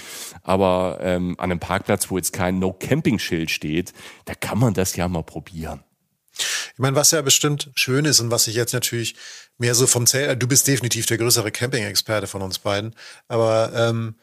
Aber 0.44 1.00
ähm, 1.02 1.36
an 1.40 1.52
einem 1.52 1.60
Parkplatz, 1.60 2.10
wo 2.10 2.16
jetzt 2.16 2.32
kein 2.32 2.60
No-Camping-Schild 2.60 3.52
steht, 3.52 3.92
da 4.24 4.34
kann 4.34 4.60
man 4.60 4.74
das 4.74 4.96
ja 4.96 5.10
mal 5.10 5.24
probieren. 5.24 5.84
Ich 6.38 6.80
meine, 6.80 6.96
was 6.96 7.12
ja 7.12 7.22
bestimmt 7.22 7.72
schön 7.76 8.04
ist 8.06 8.20
und 8.20 8.32
was 8.32 8.48
ich 8.48 8.56
jetzt 8.56 8.74
natürlich 8.74 9.16
mehr 9.58 9.76
so 9.76 9.88
vom 9.88 10.08
Zelt, 10.08 10.42
du 10.42 10.48
bist 10.48 10.68
definitiv 10.68 11.06
der 11.06 11.18
größere 11.18 11.52
Camping-Experte 11.52 12.28
von 12.28 12.42
uns 12.42 12.60
beiden, 12.60 12.96
aber 13.28 13.72
ähm, 13.76 14.16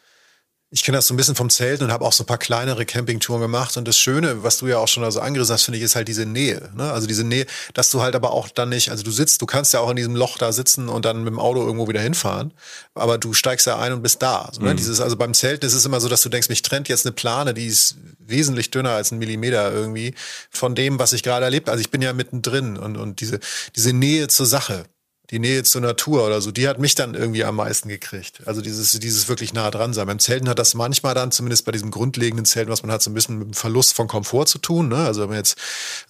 ich 0.75 0.83
kenne 0.83 0.97
das 0.97 1.07
so 1.07 1.13
ein 1.13 1.19
bisschen 1.19 1.35
vom 1.35 1.51
Zelten 1.51 1.85
und 1.85 1.93
habe 1.93 2.03
auch 2.03 2.15
so 2.15 2.25
ein 2.25 2.27
paar 2.27 2.39
kleinere 2.39 2.87
Campingtouren 2.87 3.43
gemacht. 3.43 3.77
Und 3.77 3.87
das 3.87 3.99
Schöne, 3.99 4.43
was 4.43 4.57
du 4.57 4.69
ja 4.69 4.79
auch 4.79 4.89
schon 4.89 5.05
also 5.05 5.21
angerissen 5.21 5.53
hast, 5.53 5.65
finde 5.65 5.77
ich, 5.77 5.85
ist 5.85 5.97
halt 5.97 6.09
diese 6.09 6.25
Nähe. 6.25 6.71
Ne? 6.75 6.91
Also 6.91 7.07
diese 7.07 7.25
Nähe, 7.25 7.45
dass 7.75 7.91
du 7.91 8.01
halt 8.01 8.15
aber 8.15 8.33
auch 8.33 8.49
dann 8.49 8.71
nicht, 8.71 8.91
also 8.91 9.05
du 9.05 9.11
sitzt, 9.11 9.43
du 9.43 9.47
kannst 9.47 9.75
ja 9.75 9.81
auch 9.81 9.91
in 9.91 9.97
diesem 9.97 10.17
Loch 10.17 10.39
da 10.39 10.51
sitzen 10.51 10.89
und 10.89 11.05
dann 11.05 11.25
mit 11.25 11.31
dem 11.31 11.39
Auto 11.39 11.61
irgendwo 11.61 11.89
wieder 11.89 12.01
hinfahren, 12.01 12.55
aber 12.95 13.19
du 13.19 13.35
steigst 13.35 13.67
ja 13.67 13.79
ein 13.79 13.93
und 13.93 14.03
bist 14.03 14.23
da. 14.23 14.49
So, 14.51 14.63
ne? 14.63 14.73
mhm. 14.73 14.79
Dieses, 14.79 15.03
also 15.03 15.15
beim 15.19 15.35
Zelten 15.35 15.67
ist 15.67 15.75
es 15.75 15.85
immer 15.85 16.01
so, 16.01 16.09
dass 16.09 16.23
du 16.23 16.31
denkst, 16.31 16.49
mich 16.49 16.63
trennt 16.63 16.89
jetzt 16.89 17.05
eine 17.05 17.13
Plane, 17.13 17.53
die 17.53 17.67
ist 17.67 17.97
wesentlich 18.19 18.71
dünner 18.71 18.93
als 18.93 19.11
ein 19.11 19.19
Millimeter 19.19 19.71
irgendwie 19.71 20.15
von 20.49 20.75
dem, 20.75 20.99
was 20.99 21.13
ich 21.13 21.23
gerade 21.23 21.45
erlebt. 21.45 21.69
Also 21.69 21.83
ich 21.83 21.91
bin 21.91 22.01
ja 22.01 22.15
mittendrin 22.15 22.79
und, 22.79 22.97
und 22.97 23.21
diese, 23.21 23.41
diese 23.77 23.93
Nähe 23.93 24.29
zur 24.29 24.47
Sache 24.47 24.87
die 25.33 25.39
Nähe 25.39 25.63
zur 25.63 25.81
Natur 25.81 26.27
oder 26.27 26.43
so, 26.43 26.51
die 26.51 26.69
hat 26.69 26.79
mich 26.79 26.95
dann 26.95 27.15
irgendwie 27.15 27.43
am 27.43 27.57
meisten 27.57 27.89
gekriegt. 27.89 28.43
Also 28.45 28.61
dieses, 28.61 28.93
dieses 29.01 29.29
wirklich 29.29 29.55
nah 29.55 29.71
dran 29.71 29.95
sein. 29.95 30.07
Beim 30.07 30.19
Zelten 30.19 30.47
hat 30.47 30.59
das 30.59 30.75
manchmal 30.75 31.15
dann, 31.15 31.33
zumindest 31.33 31.65
bei 31.65 31.73
diesem 31.73 31.91
grundlegenden 31.91 32.45
Zelten, 32.45 32.71
was 32.71 32.83
man 32.83 32.93
hat, 32.93 33.03
so 33.03 33.11
ein 33.11 33.15
bisschen 33.15 33.39
mit 33.39 33.49
dem 33.49 33.55
Verlust 33.55 33.95
von 33.95 34.09
Komfort 34.09 34.45
zu 34.45 34.59
tun. 34.59 34.89
Ne? 34.89 34.97
Also 34.97 35.23
wenn 35.23 35.31
man 35.31 35.39
jetzt 35.39 35.57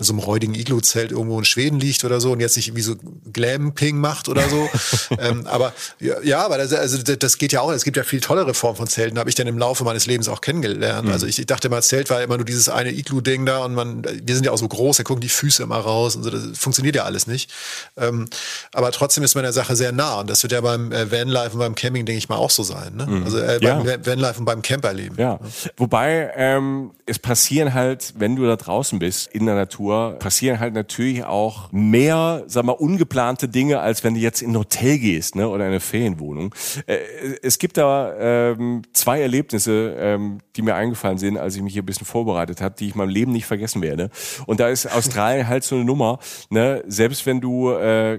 in 0.01 0.05
so 0.05 0.13
einem 0.13 0.19
räudigen 0.19 0.57
Iglu-Zelt 0.57 1.13
irgendwo 1.13 1.39
in 1.39 1.45
Schweden 1.45 1.79
liegt 1.79 2.05
oder 2.05 2.21
so 2.21 2.33
und 2.33 2.41
jetzt 2.41 2.57
nicht 2.57 2.75
wie 2.75 2.83
so 2.83 2.97
Glamping 3.33 3.97
macht 3.99 4.29
oder 4.29 4.49
so. 4.49 4.69
ähm, 5.19 5.47
aber 5.47 5.73
ja, 6.01 6.21
ja, 6.23 6.45
aber 6.45 6.59
das, 6.59 6.73
also 6.73 6.99
das 7.01 7.39
geht 7.39 7.53
ja 7.53 7.61
auch, 7.61 7.71
es 7.71 7.85
gibt 7.85 7.97
ja 7.97 8.03
viel 8.03 8.21
tollere 8.21 8.55
Formen 8.55 8.77
von 8.77 8.89
Zelten, 8.89 9.21
habe 9.21 9.31
ich 9.31 9.37
dann 9.37 9.47
im 9.47 9.57
Laufe 9.57 9.85
meines 9.85 10.07
Lebens 10.07 10.27
auch 10.27 10.41
kennengelernt. 10.41 11.07
Mhm. 11.07 11.13
Also 11.13 11.29
ich, 11.29 11.39
ich 11.39 11.47
dachte 11.47 11.69
mal, 11.69 11.81
Zelt 11.81 12.11
war 12.11 12.21
immer 12.25 12.39
nur 12.39 12.47
dieses 12.47 12.69
eine 12.69 12.91
Iglu-Ding 12.91 13.47
da 13.47 13.59
und 13.59 13.75
man, 13.75 14.03
wir 14.05 14.35
sind 14.35 14.45
ja 14.45 14.51
auch 14.51 14.59
so 14.59 14.67
groß, 14.67 14.97
da 14.97 15.05
gucken 15.05 15.21
die 15.21 15.29
Füße 15.29 15.63
immer 15.63 15.79
raus 15.79 16.17
und 16.17 16.25
so, 16.25 16.31
das 16.31 16.59
funktioniert 16.59 16.97
ja 16.97 17.05
alles 17.05 17.29
nicht. 17.29 17.53
Ähm, 17.97 18.29
aber 18.73 18.91
trotzdem 18.91 19.12
trotzdem 19.13 19.25
ist 19.25 19.35
man 19.35 19.45
der 19.45 19.53
Sache 19.53 19.77
sehr 19.77 19.93
nah. 19.93 20.21
Und 20.21 20.31
das 20.31 20.43
wird 20.43 20.53
ja 20.53 20.63
beim 20.63 20.91
äh, 20.91 21.11
Vanlife 21.11 21.53
und 21.53 21.59
beim 21.59 21.75
Camping, 21.75 22.07
denke 22.07 22.17
ich 22.17 22.31
mal, 22.31 22.37
auch 22.37 22.49
so 22.49 22.63
sein. 22.63 22.97
Ne? 22.97 23.07
Mhm. 23.07 23.25
Also 23.25 23.39
äh, 23.39 23.59
beim 23.61 23.87
ja. 23.87 24.07
Vanlife 24.07 24.39
und 24.39 24.47
beim 24.47 24.63
Camperleben. 24.63 25.19
Ja. 25.19 25.39
Wobei 25.77 26.33
ähm, 26.35 26.93
es 27.05 27.19
passieren 27.19 27.75
halt, 27.75 28.15
wenn 28.17 28.37
du 28.37 28.47
da 28.47 28.57
draußen 28.57 28.99
bist 28.99 29.29
in 29.35 29.45
der 29.45 29.55
Natur, 29.55 30.17
passieren 30.19 30.61
halt 30.61 30.73
natürlich 30.73 31.25
auch 31.25 31.71
mehr, 31.73 32.45
sag 32.47 32.65
mal, 32.65 32.73
ungeplante 32.73 33.49
Dinge, 33.49 33.81
als 33.81 34.03
wenn 34.03 34.15
du 34.15 34.21
jetzt 34.21 34.41
in 34.41 34.53
ein 34.53 34.59
Hotel 34.59 34.99
gehst 34.99 35.37
ne? 35.37 35.47
oder 35.47 35.65
in 35.65 35.73
eine 35.73 35.81
Ferienwohnung. 35.81 36.55
Äh, 36.87 36.99
es 37.43 37.59
gibt 37.59 37.77
da 37.77 38.15
ähm, 38.19 38.81
zwei 38.95 39.21
Erlebnisse, 39.21 39.95
ähm, 39.99 40.39
die 40.57 40.63
mir 40.63 40.75
eingefallen 40.75 41.19
sind, 41.19 41.37
als 41.37 41.55
ich 41.55 41.61
mich 41.61 41.75
hier 41.75 41.83
ein 41.83 41.87
bisschen 41.87 42.07
vorbereitet 42.07 42.63
habe, 42.63 42.75
die 42.79 42.87
ich 42.87 42.93
in 42.95 42.99
meinem 42.99 43.11
Leben 43.11 43.33
nicht 43.33 43.45
vergessen 43.45 43.83
werde. 43.83 44.09
Und 44.47 44.59
da 44.61 44.69
ist 44.69 44.87
Australien 44.87 45.49
halt 45.49 45.65
so 45.65 45.75
eine 45.75 45.85
Nummer, 45.85 46.19
ne? 46.49 46.83
selbst 46.87 47.27
wenn 47.27 47.43
du 47.43 47.73
äh, 47.73 48.19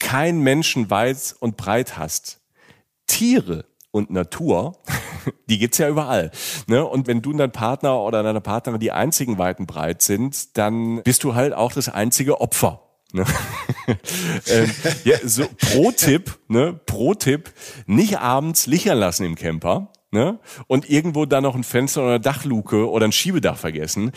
kein 0.00 0.40
Menschen 0.40 0.90
weit 0.90 1.36
und 1.38 1.56
breit 1.56 1.96
hast. 1.96 2.40
Tiere 3.06 3.66
und 3.92 4.10
Natur, 4.10 4.78
die 5.48 5.58
gibt's 5.58 5.78
ja 5.78 5.88
überall. 5.88 6.30
Ne? 6.66 6.84
Und 6.84 7.06
wenn 7.06 7.22
du 7.22 7.30
und 7.30 7.38
dein 7.38 7.52
Partner 7.52 8.00
oder 8.00 8.22
deine 8.22 8.40
Partnerin 8.40 8.80
die 8.80 8.92
einzigen 8.92 9.38
weit 9.38 9.60
und 9.60 9.66
breit 9.66 10.02
sind, 10.02 10.56
dann 10.58 11.02
bist 11.02 11.22
du 11.24 11.34
halt 11.34 11.52
auch 11.52 11.72
das 11.72 11.88
einzige 11.88 12.40
Opfer. 12.40 12.82
Ne? 13.12 13.24
ähm, 14.46 14.70
ja, 15.04 15.16
so 15.24 15.46
pro 15.58 15.90
Tipp, 15.90 16.38
ne, 16.48 16.78
pro 16.86 17.14
Tipp, 17.14 17.52
nicht 17.86 18.18
abends 18.18 18.66
lichern 18.66 18.98
lassen 18.98 19.24
im 19.24 19.34
Camper, 19.34 19.92
ne? 20.10 20.38
Und 20.66 20.88
irgendwo 20.90 21.24
da 21.26 21.40
noch 21.40 21.54
ein 21.54 21.64
Fenster 21.64 22.02
oder 22.02 22.10
eine 22.10 22.20
Dachluke 22.20 22.88
oder 22.90 23.06
ein 23.06 23.12
Schiebedach 23.12 23.56
vergessen. 23.56 24.12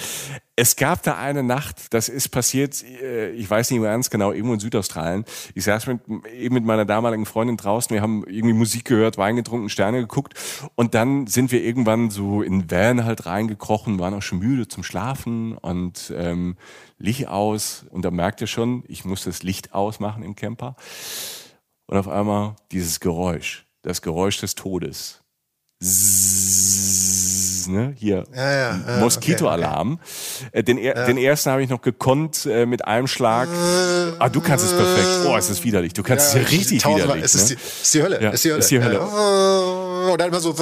Es 0.55 0.75
gab 0.75 1.01
da 1.03 1.17
eine 1.17 1.43
Nacht, 1.43 1.93
das 1.93 2.09
ist 2.09 2.29
passiert, 2.29 2.83
äh, 2.83 3.31
ich 3.31 3.49
weiß 3.49 3.71
nicht 3.71 3.79
mehr 3.79 3.91
ganz 3.91 4.09
genau, 4.09 4.31
irgendwo 4.31 4.53
in 4.53 4.59
Südaustralien. 4.59 5.25
Ich 5.55 5.63
saß 5.63 5.87
mit, 5.87 6.01
eben 6.35 6.53
mit 6.55 6.63
meiner 6.63 6.85
damaligen 6.85 7.25
Freundin 7.25 7.57
draußen, 7.57 7.93
wir 7.93 8.01
haben 8.01 8.23
irgendwie 8.27 8.53
Musik 8.53 8.85
gehört, 8.85 9.17
Wein 9.17 9.35
getrunken, 9.35 9.69
Sterne 9.69 10.01
geguckt 10.01 10.33
und 10.75 10.93
dann 10.93 11.27
sind 11.27 11.51
wir 11.51 11.63
irgendwann 11.63 12.09
so 12.09 12.41
in 12.41 12.69
Van 12.69 13.03
halt 13.05 13.25
reingekrochen, 13.25 13.99
waren 13.99 14.13
auch 14.13 14.21
schon 14.21 14.39
müde 14.39 14.67
zum 14.67 14.83
Schlafen 14.83 15.57
und 15.57 16.13
ähm, 16.15 16.57
Licht 16.97 17.27
aus 17.27 17.85
und 17.89 18.05
da 18.05 18.11
merkt 18.11 18.41
ihr 18.41 18.47
schon, 18.47 18.83
ich 18.87 19.05
muss 19.05 19.23
das 19.23 19.43
Licht 19.43 19.73
ausmachen 19.73 20.23
im 20.23 20.35
Camper 20.35 20.75
und 21.87 21.97
auf 21.97 22.07
einmal 22.07 22.55
dieses 22.71 22.99
Geräusch, 22.99 23.65
das 23.81 24.01
Geräusch 24.01 24.39
des 24.39 24.55
Todes. 24.55 25.22
Zzz, 25.83 27.67
ne? 27.67 27.93
Hier 27.97 28.23
ja, 28.35 28.51
ja, 28.51 28.79
ja, 28.87 28.97
Moskitoalarm. 28.99 29.93
Okay, 29.93 30.01
okay. 30.47 30.59
Äh, 30.59 30.63
den, 30.63 30.77
den 30.77 31.17
ersten 31.17 31.51
habe 31.51 31.63
ich 31.63 31.69
noch 31.69 31.81
gekonnt 31.81 32.45
äh, 32.45 32.65
mit 32.65 32.85
einem 32.85 33.07
Schlag. 33.07 33.49
Ah, 34.19 34.29
du 34.29 34.41
kannst 34.41 34.65
es 34.65 34.71
perfekt. 34.73 35.27
Oh, 35.27 35.35
es 35.35 35.49
ist 35.49 35.63
widerlich. 35.63 35.93
Du 35.93 36.03
kannst 36.03 36.27
es 36.27 36.33
ja 36.33 36.41
richtig 36.41 36.85
widerlich. 36.85 37.23
Es 37.23 37.35
ist, 37.35 37.49
ne? 37.49 37.55
die, 37.55 37.61
ist 37.81 37.93
die 37.93 38.01
Hölle. 38.01 38.21
Ja, 38.21 38.29
ist 38.31 38.43
die 38.45 38.49
Hölle. 38.51 38.59
Ist 38.59 38.71
die 38.71 38.81
Hölle. 38.81 39.01
Und 40.11 40.19
dann 40.19 40.29
immer 40.29 40.39
so 40.39 40.53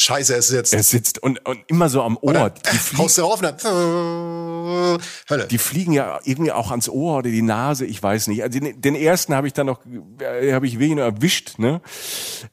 Scheiße, 0.00 0.34
es 0.34 0.48
sitzt. 0.48 0.72
Es 0.72 0.88
sitzt 0.88 1.22
und, 1.22 1.46
und 1.46 1.60
immer 1.66 1.90
so 1.90 2.00
am 2.00 2.16
Ohr. 2.16 2.30
Oder 2.30 2.50
die 2.50 2.78
haust 2.96 3.18
du 3.18 3.22
rauf 3.22 3.42
und 3.42 3.62
dann 3.62 4.98
Hölle. 5.28 5.46
Die 5.48 5.58
fliegen 5.58 5.92
ja 5.92 6.18
irgendwie 6.24 6.52
auch 6.52 6.70
ans 6.70 6.88
Ohr 6.88 7.18
oder 7.18 7.28
die 7.28 7.42
Nase, 7.42 7.84
ich 7.84 8.02
weiß 8.02 8.28
nicht. 8.28 8.42
Also 8.42 8.60
den, 8.60 8.80
den 8.80 8.94
ersten 8.94 9.34
habe 9.34 9.46
ich 9.46 9.52
dann 9.52 9.66
noch, 9.66 9.80
äh, 10.20 10.54
habe 10.54 10.66
ich 10.66 10.78
wenig 10.78 10.96
erwischt, 10.96 11.58
ne? 11.58 11.82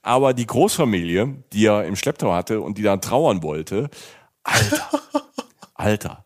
Aber 0.02 0.34
die 0.34 0.46
Großfamilie, 0.46 1.42
die 1.54 1.66
er 1.66 1.86
im 1.86 1.96
Schlepptau 1.96 2.34
hatte 2.34 2.60
und 2.60 2.78
die 2.78 2.84
da 2.84 2.98
trauern 2.98 3.42
wollte, 3.44 3.90
Alter, 4.44 4.90
Alter. 5.74 6.26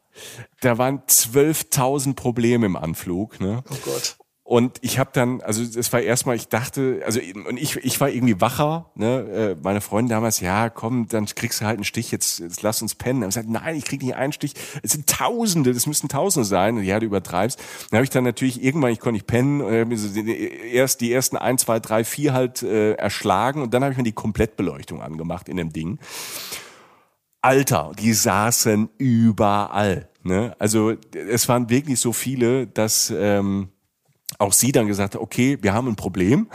Da 0.61 0.79
waren 0.79 1.01
12.000 1.01 2.15
Probleme 2.15 2.65
im 2.65 2.75
Anflug. 2.75 3.39
Ne? 3.39 3.63
Oh 3.69 3.75
Gott. 3.85 4.17
Und 4.51 4.79
ich 4.81 4.99
habe 4.99 5.11
dann, 5.13 5.39
also 5.39 5.63
es 5.63 5.93
war 5.93 6.01
erstmal, 6.01 6.35
ich 6.35 6.49
dachte, 6.49 7.03
also 7.05 7.21
und 7.47 7.55
ich, 7.55 7.77
ich 7.77 8.01
war 8.01 8.09
irgendwie 8.09 8.41
wacher, 8.41 8.91
ne? 8.95 9.55
Äh, 9.55 9.55
meine 9.63 9.79
Freundin 9.79 10.09
damals, 10.09 10.41
ja, 10.41 10.69
komm, 10.69 11.07
dann 11.07 11.25
kriegst 11.25 11.61
du 11.61 11.65
halt 11.65 11.77
einen 11.77 11.85
Stich, 11.85 12.11
jetzt, 12.11 12.39
jetzt 12.39 12.61
lass 12.61 12.81
uns 12.81 12.95
pennen. 12.95 13.21
Ich 13.21 13.27
gesagt, 13.29 13.47
nein, 13.47 13.77
ich 13.77 13.85
krieg 13.85 14.03
nicht 14.03 14.15
einen 14.15 14.33
Stich, 14.33 14.55
es 14.83 14.91
sind 14.91 15.07
Tausende, 15.07 15.73
das 15.73 15.87
müssten 15.87 16.09
Tausende 16.09 16.45
sein. 16.45 16.75
Und 16.75 16.83
ja, 16.83 16.99
du 16.99 17.05
übertreibst. 17.05 17.61
Dann 17.91 17.99
habe 17.99 18.03
ich 18.03 18.09
dann 18.09 18.25
natürlich 18.25 18.61
irgendwann, 18.61 18.91
ich 18.91 18.99
konnte 18.99 19.13
nicht 19.13 19.27
pennen, 19.27 19.61
und 19.61 19.95
so 19.95 20.19
erst 20.19 20.99
die 20.99 21.13
ersten 21.13 21.37
ein, 21.37 21.57
zwei, 21.57 21.79
drei, 21.79 22.03
vier 22.03 22.33
halt 22.33 22.61
äh, 22.61 22.95
erschlagen 22.95 23.61
und 23.61 23.73
dann 23.73 23.83
habe 23.83 23.93
ich 23.93 23.97
mir 23.97 24.03
die 24.03 24.11
Komplettbeleuchtung 24.11 25.01
angemacht 25.01 25.47
in 25.47 25.55
dem 25.55 25.71
Ding. 25.71 25.97
Alter, 27.39 27.93
die 27.97 28.11
saßen 28.11 28.89
überall. 28.97 30.09
Ne? 30.23 30.57
Also 30.59 30.91
es 31.13 31.47
waren 31.47 31.69
wirklich 31.69 32.01
so 32.01 32.11
viele, 32.11 32.67
dass 32.67 33.13
ähm, 33.15 33.69
auch 34.39 34.53
sie 34.53 34.71
dann 34.71 34.87
gesagt 34.87 35.15
hat, 35.15 35.21
okay, 35.21 35.57
wir 35.61 35.73
haben 35.73 35.87
ein 35.87 35.95
Problem. 35.95 36.49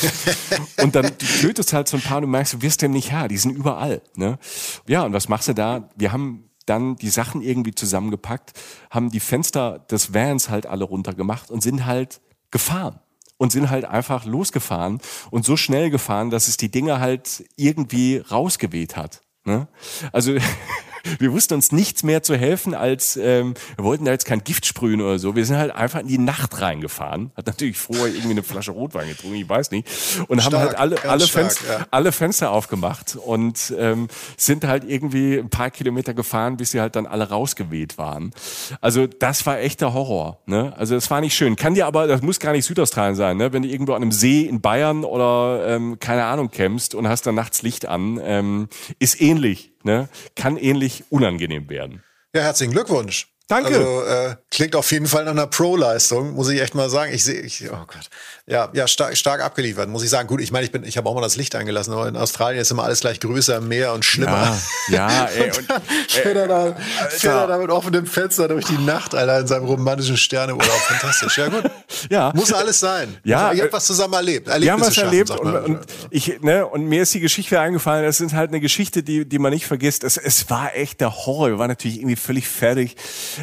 und 0.82 0.94
dann 0.94 1.04
du 1.04 1.26
tötest 1.26 1.72
halt 1.72 1.88
so 1.88 1.96
ein 1.96 2.02
paar 2.02 2.16
und 2.18 2.22
du 2.22 2.28
merkst, 2.28 2.54
du 2.54 2.62
wirst 2.62 2.82
dem 2.82 2.92
nicht 2.92 3.10
Herr, 3.10 3.28
die 3.28 3.36
sind 3.36 3.56
überall. 3.56 4.02
Ne? 4.16 4.38
Ja, 4.86 5.04
und 5.04 5.12
was 5.12 5.28
machst 5.28 5.48
du 5.48 5.54
da? 5.54 5.88
Wir 5.96 6.12
haben 6.12 6.50
dann 6.66 6.96
die 6.96 7.10
Sachen 7.10 7.42
irgendwie 7.42 7.74
zusammengepackt, 7.74 8.52
haben 8.90 9.10
die 9.10 9.20
Fenster 9.20 9.80
des 9.90 10.14
Vans 10.14 10.48
halt 10.48 10.66
alle 10.66 10.84
runtergemacht 10.84 11.50
und 11.50 11.62
sind 11.62 11.84
halt 11.84 12.20
gefahren 12.50 13.00
und 13.36 13.52
sind 13.52 13.70
halt 13.70 13.84
einfach 13.84 14.24
losgefahren 14.24 14.98
und 15.30 15.44
so 15.44 15.56
schnell 15.56 15.90
gefahren, 15.90 16.30
dass 16.30 16.48
es 16.48 16.56
die 16.56 16.70
Dinge 16.70 17.00
halt 17.00 17.44
irgendwie 17.56 18.18
rausgeweht 18.18 18.96
hat. 18.96 19.20
Ne? 19.44 19.68
Also 20.12 20.36
wir 21.18 21.32
wussten 21.32 21.54
uns 21.54 21.72
nichts 21.72 22.02
mehr 22.02 22.22
zu 22.22 22.36
helfen, 22.36 22.74
als 22.74 23.16
ähm, 23.16 23.54
wir 23.76 23.84
wollten 23.84 24.04
da 24.04 24.12
jetzt 24.12 24.24
kein 24.24 24.44
Gift 24.44 24.66
sprühen 24.66 25.00
oder 25.00 25.18
so. 25.18 25.36
Wir 25.36 25.44
sind 25.46 25.56
halt 25.56 25.74
einfach 25.74 26.00
in 26.00 26.08
die 26.08 26.18
Nacht 26.18 26.60
reingefahren. 26.60 27.30
Hat 27.36 27.46
natürlich 27.46 27.78
vorher 27.78 28.08
irgendwie 28.08 28.30
eine 28.30 28.42
Flasche 28.42 28.72
Rotwein 28.72 29.08
getrunken, 29.08 29.36
ich 29.36 29.48
weiß 29.48 29.70
nicht. 29.70 29.88
Und 30.28 30.40
stark, 30.40 30.54
haben 30.54 30.60
halt 30.60 30.78
alle, 30.78 31.04
alle, 31.04 31.26
stark, 31.26 31.52
Fenster, 31.52 31.78
ja. 31.78 31.86
alle 31.90 32.12
Fenster 32.12 32.50
aufgemacht 32.50 33.16
und 33.16 33.74
ähm, 33.78 34.08
sind 34.36 34.64
halt 34.64 34.84
irgendwie 34.84 35.38
ein 35.38 35.50
paar 35.50 35.70
Kilometer 35.70 36.14
gefahren, 36.14 36.56
bis 36.56 36.70
sie 36.70 36.80
halt 36.80 36.96
dann 36.96 37.06
alle 37.06 37.28
rausgeweht 37.28 37.98
waren. 37.98 38.32
Also 38.80 39.06
das 39.06 39.44
war 39.46 39.58
echter 39.58 39.94
Horror. 39.94 40.40
Ne? 40.46 40.72
Also 40.76 40.94
das 40.94 41.10
war 41.10 41.20
nicht 41.20 41.34
schön. 41.34 41.56
Kann 41.56 41.74
dir 41.74 41.86
aber, 41.86 42.06
das 42.06 42.22
muss 42.22 42.40
gar 42.40 42.52
nicht 42.52 42.64
Südaustralien 42.64 43.16
sein, 43.16 43.36
ne? 43.36 43.52
wenn 43.52 43.62
du 43.62 43.68
irgendwo 43.68 43.92
an 43.92 44.02
einem 44.02 44.12
See 44.12 44.42
in 44.42 44.60
Bayern 44.60 45.04
oder 45.04 45.66
ähm, 45.66 45.98
keine 45.98 46.24
Ahnung 46.24 46.50
kämpfst 46.50 46.94
und 46.94 47.08
hast 47.08 47.26
dann 47.26 47.34
nachts 47.34 47.62
Licht 47.62 47.86
an, 47.86 48.20
ähm, 48.22 48.68
ist 48.98 49.20
ähnlich 49.20 49.73
ne, 49.84 50.08
kann 50.34 50.56
ähnlich 50.56 51.04
unangenehm 51.10 51.68
werden. 51.68 52.02
Ja, 52.34 52.42
herzlichen 52.42 52.72
Glückwunsch. 52.72 53.28
Danke. 53.46 53.76
Also, 53.76 54.02
äh, 54.04 54.36
klingt 54.50 54.74
auf 54.74 54.90
jeden 54.90 55.06
Fall 55.06 55.24
nach 55.24 55.32
einer 55.32 55.46
Pro-Leistung, 55.46 56.32
muss 56.32 56.48
ich 56.48 56.60
echt 56.60 56.74
mal 56.74 56.88
sagen. 56.88 57.12
Ich 57.12 57.24
sehe, 57.24 57.40
ich, 57.42 57.70
oh 57.70 57.84
Gott. 57.86 58.08
Ja, 58.46 58.68
ja, 58.74 58.86
stark, 58.86 59.16
stark 59.16 59.40
abgeliefert, 59.40 59.88
muss 59.88 60.02
ich 60.02 60.10
sagen. 60.10 60.28
Gut, 60.28 60.42
ich 60.42 60.52
meine, 60.52 60.66
ich 60.66 60.70
bin, 60.70 60.84
ich 60.84 60.98
habe 60.98 61.08
auch 61.08 61.14
mal 61.14 61.22
das 61.22 61.36
Licht 61.36 61.54
eingelassen, 61.54 61.94
aber 61.94 62.08
in 62.08 62.16
Australien 62.16 62.60
ist 62.60 62.70
immer 62.70 62.84
alles 62.84 63.00
gleich 63.00 63.18
größer, 63.18 63.62
mehr 63.62 63.94
und 63.94 64.04
schlimmer. 64.04 64.54
Ja, 64.88 65.08
ja 65.08 65.24
ey, 65.34 65.50
und, 65.50 65.58
und 65.60 65.82
fährt 66.08 66.36
er 66.36 66.46
da, 66.46 66.76
fährt 67.08 67.34
er 67.34 67.46
da 67.46 67.56
mit 67.56 67.70
offenem 67.70 68.04
Fenster 68.06 68.48
durch 68.48 68.66
die 68.66 68.76
Nacht, 68.76 69.14
Alter, 69.14 69.40
in 69.40 69.46
seinem 69.46 69.64
romantischen 69.64 70.18
Sterneurlaub. 70.18 70.68
Fantastisch. 70.68 71.38
Ja, 71.38 71.48
gut. 71.48 71.70
Ja. 72.10 72.32
Muss 72.34 72.52
alles 72.52 72.80
sein. 72.80 73.16
Ja. 73.24 73.52
Ihr 73.52 73.62
habt 73.62 73.72
was 73.72 73.86
zusammen 73.86 74.14
erlebt. 74.14 74.48
Wir 74.48 74.72
haben 74.72 74.80
was 74.80 74.98
erlebt 74.98 75.30
und, 75.30 75.54
und, 75.54 75.80
ich, 76.10 76.40
ne, 76.42 76.66
und 76.66 76.86
mir 76.86 77.02
ist 77.02 77.14
die 77.14 77.20
Geschichte 77.20 77.60
eingefallen, 77.60 78.04
das 78.04 78.20
ist 78.20 78.34
halt 78.34 78.50
eine 78.50 78.60
Geschichte, 78.60 79.02
die, 79.02 79.26
die 79.26 79.38
man 79.38 79.52
nicht 79.52 79.66
vergisst. 79.66 80.04
Es, 80.04 80.16
es 80.16 80.50
war 80.50 80.74
echt 80.74 81.00
der 81.00 81.14
Horror. 81.14 81.50
Wir 81.50 81.58
waren 81.58 81.68
natürlich 81.68 81.98
irgendwie 81.98 82.16
völlig 82.16 82.48
fertig. 82.48 82.96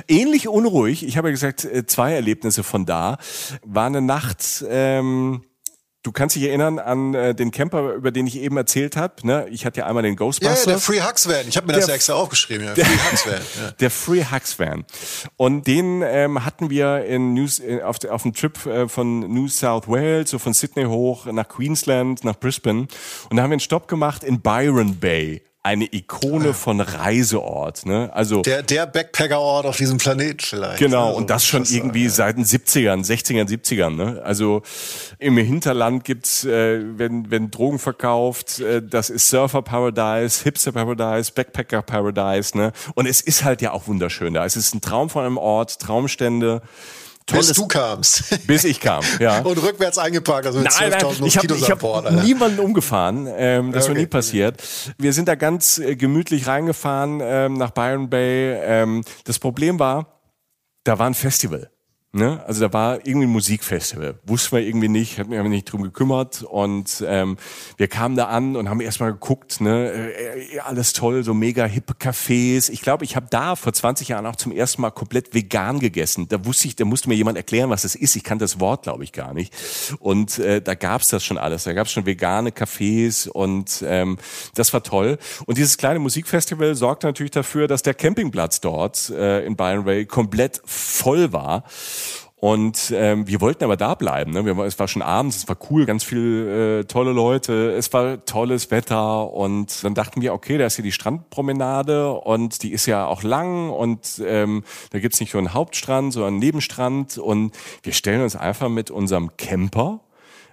Ähnlich 0.08 0.48
unruhig. 0.48 1.06
Ich 1.06 1.18
habe 1.18 1.30
ja 1.30 1.32
gesagt, 1.32 1.64
äh, 1.64 1.86
zwei 1.86 2.14
Erlebnisse 2.14 2.64
von 2.64 2.86
da. 2.86 3.18
War 3.64 3.86
eine 3.86 4.02
Nacht, 4.02 4.64
ähm, 5.00 5.44
Du 6.04 6.12
kannst 6.12 6.36
dich 6.36 6.44
erinnern 6.44 6.80
an 6.80 7.14
äh, 7.14 7.36
den 7.36 7.52
Camper, 7.52 7.94
über 7.94 8.10
den 8.10 8.26
ich 8.26 8.40
eben 8.40 8.58
erzählt 8.58 8.98
habe. 8.98 9.16
Ne? 9.22 9.46
Ich 9.52 9.68
hatte 9.68 9.82
ja 9.82 9.86
einmal 9.86 10.02
den 10.02 10.16
Ghostbuster. 10.16 10.56
Ja, 10.56 10.60
ja 10.60 10.66
der 10.66 10.80
Free 10.80 11.00
Hugs 11.00 11.28
Van. 11.28 11.48
Ich 11.48 11.58
habe 11.58 11.68
mir 11.68 11.74
das 11.74 11.88
ja 11.88 11.94
extra 11.94 12.14
aufgeschrieben. 12.14 12.66
Ja. 12.66 12.74
Free 12.74 13.12
Hugs 13.12 13.26
Van. 13.28 13.34
Ja. 13.34 13.72
Der 13.72 13.92
Free 13.92 14.26
Hugs 14.26 14.58
Van. 14.58 14.86
Und 15.38 15.68
den 15.68 16.02
ähm, 16.02 16.44
hatten 16.44 16.72
wir 16.72 17.06
in 17.06 17.36
News, 17.36 17.60
äh, 17.60 17.84
auf, 17.84 18.04
auf 18.06 18.24
dem 18.24 18.34
Trip 18.34 18.66
äh, 18.66 18.88
von 18.88 19.20
New 19.20 19.48
South 19.48 19.88
Wales, 19.88 20.32
so 20.32 20.40
von 20.40 20.54
Sydney 20.54 20.86
hoch 20.86 21.28
nach 21.28 21.48
Queensland, 21.48 22.24
nach 22.24 22.36
Brisbane. 22.36 22.88
Und 23.30 23.38
da 23.38 23.44
haben 23.44 23.52
wir 23.52 23.56
einen 23.56 23.60
Stopp 23.60 23.88
gemacht 23.88 24.24
in 24.24 24.42
Byron 24.42 24.98
Bay 25.00 25.44
eine 25.64 25.86
Ikone 25.94 26.50
ah. 26.50 26.54
von 26.54 26.82
Reiseort. 26.82 27.86
Ne? 27.86 28.10
Also 28.14 28.42
der, 28.42 28.64
der 28.64 28.88
Backpackerort 28.88 29.68
auf 29.68 29.78
diesem 29.78 30.00
Planet 30.00 30.42
vielleicht. 30.42 30.80
Genau, 30.80 31.08
also, 31.08 31.18
und 31.18 31.30
das 31.30 31.46
schon 31.46 31.66
irgendwie 31.66 32.06
ja. 32.06 32.10
seit 32.10 32.38
den 32.38 32.46
70ern, 32.46 33.06
60ern, 33.06 33.48
70ern. 33.48 33.96
Ne? 33.96 34.22
Also 34.24 34.64
im 35.20 35.38
Hinterland 35.38 36.04
gibt's, 36.04 36.46
äh, 36.46 36.82
wenn, 36.98 37.30
wenn 37.30 37.52
Drogen 37.52 37.78
verkauft, 37.78 38.60
äh, 38.60 38.82
das 38.82 39.12
ist 39.12 39.30
Surfer 39.30 39.62
Paradise, 39.62 40.44
Hipster 40.44 40.72
Paradise, 40.72 41.32
Backpacker 41.32 41.84
Paradise. 41.84 42.58
Ne? 42.58 42.72
Und 42.96 43.06
es 43.06 43.22
ist 43.22 43.44
halt 43.44 43.62
ja 43.62 43.72
auch 43.72 43.88
wunderschön 43.88 44.34
da. 44.34 44.46
Es 44.46 44.56
ist 44.56 44.74
ein 44.74 44.82
Traum 44.82 45.12
von 45.12 45.26
einem 45.26 45.38
Ort, 45.38 45.80
Traumstände. 45.80 46.64
Tolles, 47.32 47.48
bis 47.48 47.58
du 47.58 47.68
kamst. 47.68 48.24
Bis 48.48 48.64
ich 48.64 48.80
kam, 48.80 49.04
ja. 49.20 49.40
Und 49.42 49.58
rückwärts 49.62 49.98
eingeparkt, 49.98 50.46
also 50.48 50.60
mit 50.60 50.70
12.000 50.70 51.22
Moskitos 51.22 51.58
ich 51.58 51.72
habe 51.72 51.88
hab 51.88 52.24
niemanden 52.24 52.60
umgefahren, 52.60 53.28
ähm, 53.36 53.72
das 53.72 53.86
okay. 53.86 53.94
war 53.94 54.02
nie 54.02 54.08
passiert. 54.08 54.62
Wir 54.98 55.14
sind 55.14 55.28
da 55.28 55.36
ganz 55.36 55.80
äh, 55.80 55.96
gemütlich 55.96 56.48
reingefahren 56.48 57.20
ähm, 57.24 57.54
nach 57.54 57.72
Byron 57.72 58.10
Bay. 58.10 58.56
Ähm, 58.62 59.04
das 59.24 59.40
Problem 59.40 59.80
war, 59.80 60.22
da 60.84 61.00
war 61.00 61.08
ein 61.08 61.14
Festival. 61.14 61.71
Ne? 62.14 62.44
Also 62.46 62.68
da 62.68 62.74
war 62.74 63.08
irgendwie 63.08 63.26
ein 63.26 63.32
Musikfestival. 63.32 64.16
Wussten 64.26 64.58
wir 64.58 64.64
irgendwie 64.66 64.90
nicht, 64.90 65.18
hat 65.18 65.28
aber 65.28 65.48
nicht 65.48 65.72
drum 65.72 65.82
gekümmert. 65.82 66.44
Und 66.44 67.02
ähm, 67.08 67.38
wir 67.78 67.88
kamen 67.88 68.18
da 68.18 68.26
an 68.26 68.58
und 68.58 68.68
haben 68.68 68.82
erstmal 68.82 69.14
geguckt, 69.14 69.62
ne, 69.62 69.90
äh, 69.92 70.60
alles 70.60 70.92
toll, 70.92 71.24
so 71.24 71.34
mega 71.34 71.64
hippe 71.64 71.94
Cafés. 71.94 72.70
Ich 72.70 72.82
glaube, 72.82 73.06
ich 73.06 73.16
habe 73.16 73.28
da 73.30 73.56
vor 73.56 73.72
20 73.72 74.10
Jahren 74.10 74.26
auch 74.26 74.36
zum 74.36 74.52
ersten 74.52 74.82
Mal 74.82 74.92
komplett 74.92 75.34
vegan 75.34 75.80
gegessen. 75.80 76.28
Da 76.28 76.44
wusste 76.44 76.68
ich, 76.68 76.76
da 76.76 76.84
musste 76.84 77.08
mir 77.08 77.16
jemand 77.16 77.38
erklären, 77.38 77.70
was 77.70 77.84
das 77.84 77.96
ist. 77.96 78.18
Ich 78.18 78.26
kann 78.26 78.40
das 78.40 78.60
Wort, 78.60 78.84
glaube 78.84 79.06
ich, 79.06 79.14
gar 79.14 79.34
nicht. 79.34 79.54
Und 80.00 80.38
äh, 80.38 80.62
da 80.62 80.76
gab's 80.76 81.08
das 81.08 81.24
schon 81.24 81.38
alles. 81.38 81.64
Da 81.64 81.72
gab's 81.72 81.94
schon 81.94 82.06
vegane 82.06 82.50
Cafés 82.50 83.30
und 83.30 83.86
ähm, 83.88 84.18
das 84.54 84.74
war 84.74 84.84
toll. 84.84 85.18
Und 85.46 85.58
dieses 85.58 85.78
kleine 85.78 86.00
Musikfestival 86.00 86.76
sorgte 86.76 87.08
natürlich 87.08 87.32
dafür, 87.32 87.70
dass 87.70 87.84
der 87.84 87.94
Campingplatz 87.94 88.60
dort 88.60 89.10
äh, 89.12 89.46
in 89.46 89.56
Byron 89.56 89.86
Bay 89.86 90.06
komplett 90.06 90.62
voll 90.66 91.32
war. 91.32 91.64
Und 92.42 92.92
ähm, 92.96 93.28
wir 93.28 93.40
wollten 93.40 93.64
aber 93.64 93.78
da 93.78 93.94
bleiben. 93.94 94.32
Ne? 94.32 94.44
Wir, 94.44 94.58
es 94.66 94.80
war 94.80 94.88
schon 94.88 95.04
abends, 95.04 95.38
es 95.38 95.48
war 95.48 95.58
cool, 95.70 95.86
ganz 95.86 96.04
viele 96.04 96.80
äh, 96.80 96.84
tolle 96.86 97.12
Leute, 97.12 97.72
es 97.74 97.94
war 97.94 98.26
tolles 98.26 98.72
Wetter 98.72 99.32
und 99.32 99.84
dann 99.84 99.94
dachten 99.94 100.24
wir, 100.24 100.34
okay, 100.34 100.58
da 100.58 100.66
ist 100.66 100.76
hier 100.76 100.84
die 100.84 100.92
Strandpromenade 100.92 102.12
und 102.12 102.64
die 102.64 102.72
ist 102.72 102.88
ja 102.88 103.06
auch 103.06 103.22
lang 103.22 103.70
und 103.70 104.20
ähm, 104.26 104.64
da 104.90 104.98
gibt's 104.98 105.20
nicht 105.20 105.36
nur 105.36 105.42
einen 105.42 105.54
Hauptstrand, 105.54 106.14
sondern 106.14 106.34
einen 106.34 106.40
Nebenstrand 106.40 107.20
und 107.20 107.56
wir 107.84 107.94
stellen 107.94 108.24
uns 108.24 108.36
einfach 108.36 108.70
mit 108.70 108.90
unserem 108.90 109.38
Camper 109.38 110.00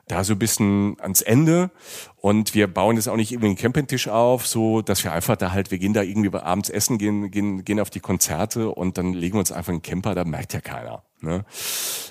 da 0.08 0.24
so 0.24 0.34
ein 0.34 0.38
bisschen 0.38 0.96
ans 1.00 1.22
Ende 1.22 1.70
und 2.16 2.54
wir 2.54 2.66
bauen 2.66 2.96
jetzt 2.96 3.08
auch 3.08 3.16
nicht 3.16 3.32
irgendwie 3.32 3.48
einen 3.48 3.56
Campingtisch 3.56 4.08
auf, 4.08 4.46
so 4.46 4.82
dass 4.82 5.04
wir 5.04 5.12
einfach 5.12 5.36
da 5.36 5.52
halt, 5.52 5.70
wir 5.70 5.78
gehen 5.78 5.92
da 5.92 6.02
irgendwie 6.02 6.36
abends 6.36 6.70
essen, 6.70 6.98
gehen, 6.98 7.30
gehen, 7.30 7.64
gehen 7.64 7.80
auf 7.80 7.90
die 7.90 8.00
Konzerte 8.00 8.70
und 8.70 8.98
dann 8.98 9.12
legen 9.12 9.34
wir 9.34 9.40
uns 9.40 9.52
einfach 9.52 9.72
einen 9.72 9.82
Camper, 9.82 10.14
da 10.14 10.24
merkt 10.24 10.52
ja 10.52 10.60
keiner. 10.60 11.02
Ne? 11.20 11.44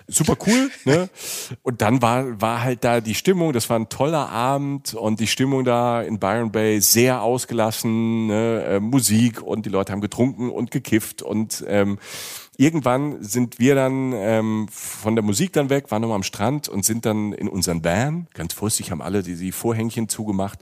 Super 0.07 0.35
cool, 0.45 0.69
ne? 0.83 1.09
Und 1.63 1.81
dann 1.81 2.01
war, 2.01 2.41
war 2.41 2.61
halt 2.61 2.83
da 2.83 2.99
die 2.99 3.15
Stimmung, 3.15 3.53
das 3.53 3.69
war 3.69 3.79
ein 3.79 3.87
toller 3.87 4.29
Abend 4.29 4.93
und 4.93 5.21
die 5.21 5.27
Stimmung 5.27 5.63
da 5.63 6.01
in 6.01 6.19
Byron 6.19 6.51
Bay 6.51 6.81
sehr 6.81 7.21
ausgelassen, 7.21 8.27
ne? 8.27 8.63
Äh, 8.63 8.79
Musik 8.81 9.41
und 9.41 9.65
die 9.65 9.69
Leute 9.69 9.93
haben 9.93 10.01
getrunken 10.01 10.49
und 10.49 10.71
gekifft 10.71 11.21
und 11.21 11.63
ähm, 11.67 11.99
irgendwann 12.57 13.23
sind 13.23 13.59
wir 13.59 13.75
dann 13.75 14.13
ähm, 14.13 14.67
von 14.71 15.15
der 15.15 15.23
Musik 15.23 15.53
dann 15.53 15.69
weg, 15.69 15.91
waren 15.91 16.01
nochmal 16.01 16.17
am 16.17 16.23
Strand 16.23 16.67
und 16.67 16.83
sind 16.83 17.05
dann 17.05 17.31
in 17.33 17.47
unseren 17.47 17.83
Van, 17.83 18.27
ganz 18.33 18.53
vorsichtig 18.53 18.91
haben 18.91 19.01
alle 19.01 19.23
die, 19.23 19.35
die 19.35 19.51
Vorhängchen 19.51 20.09
zugemacht 20.09 20.59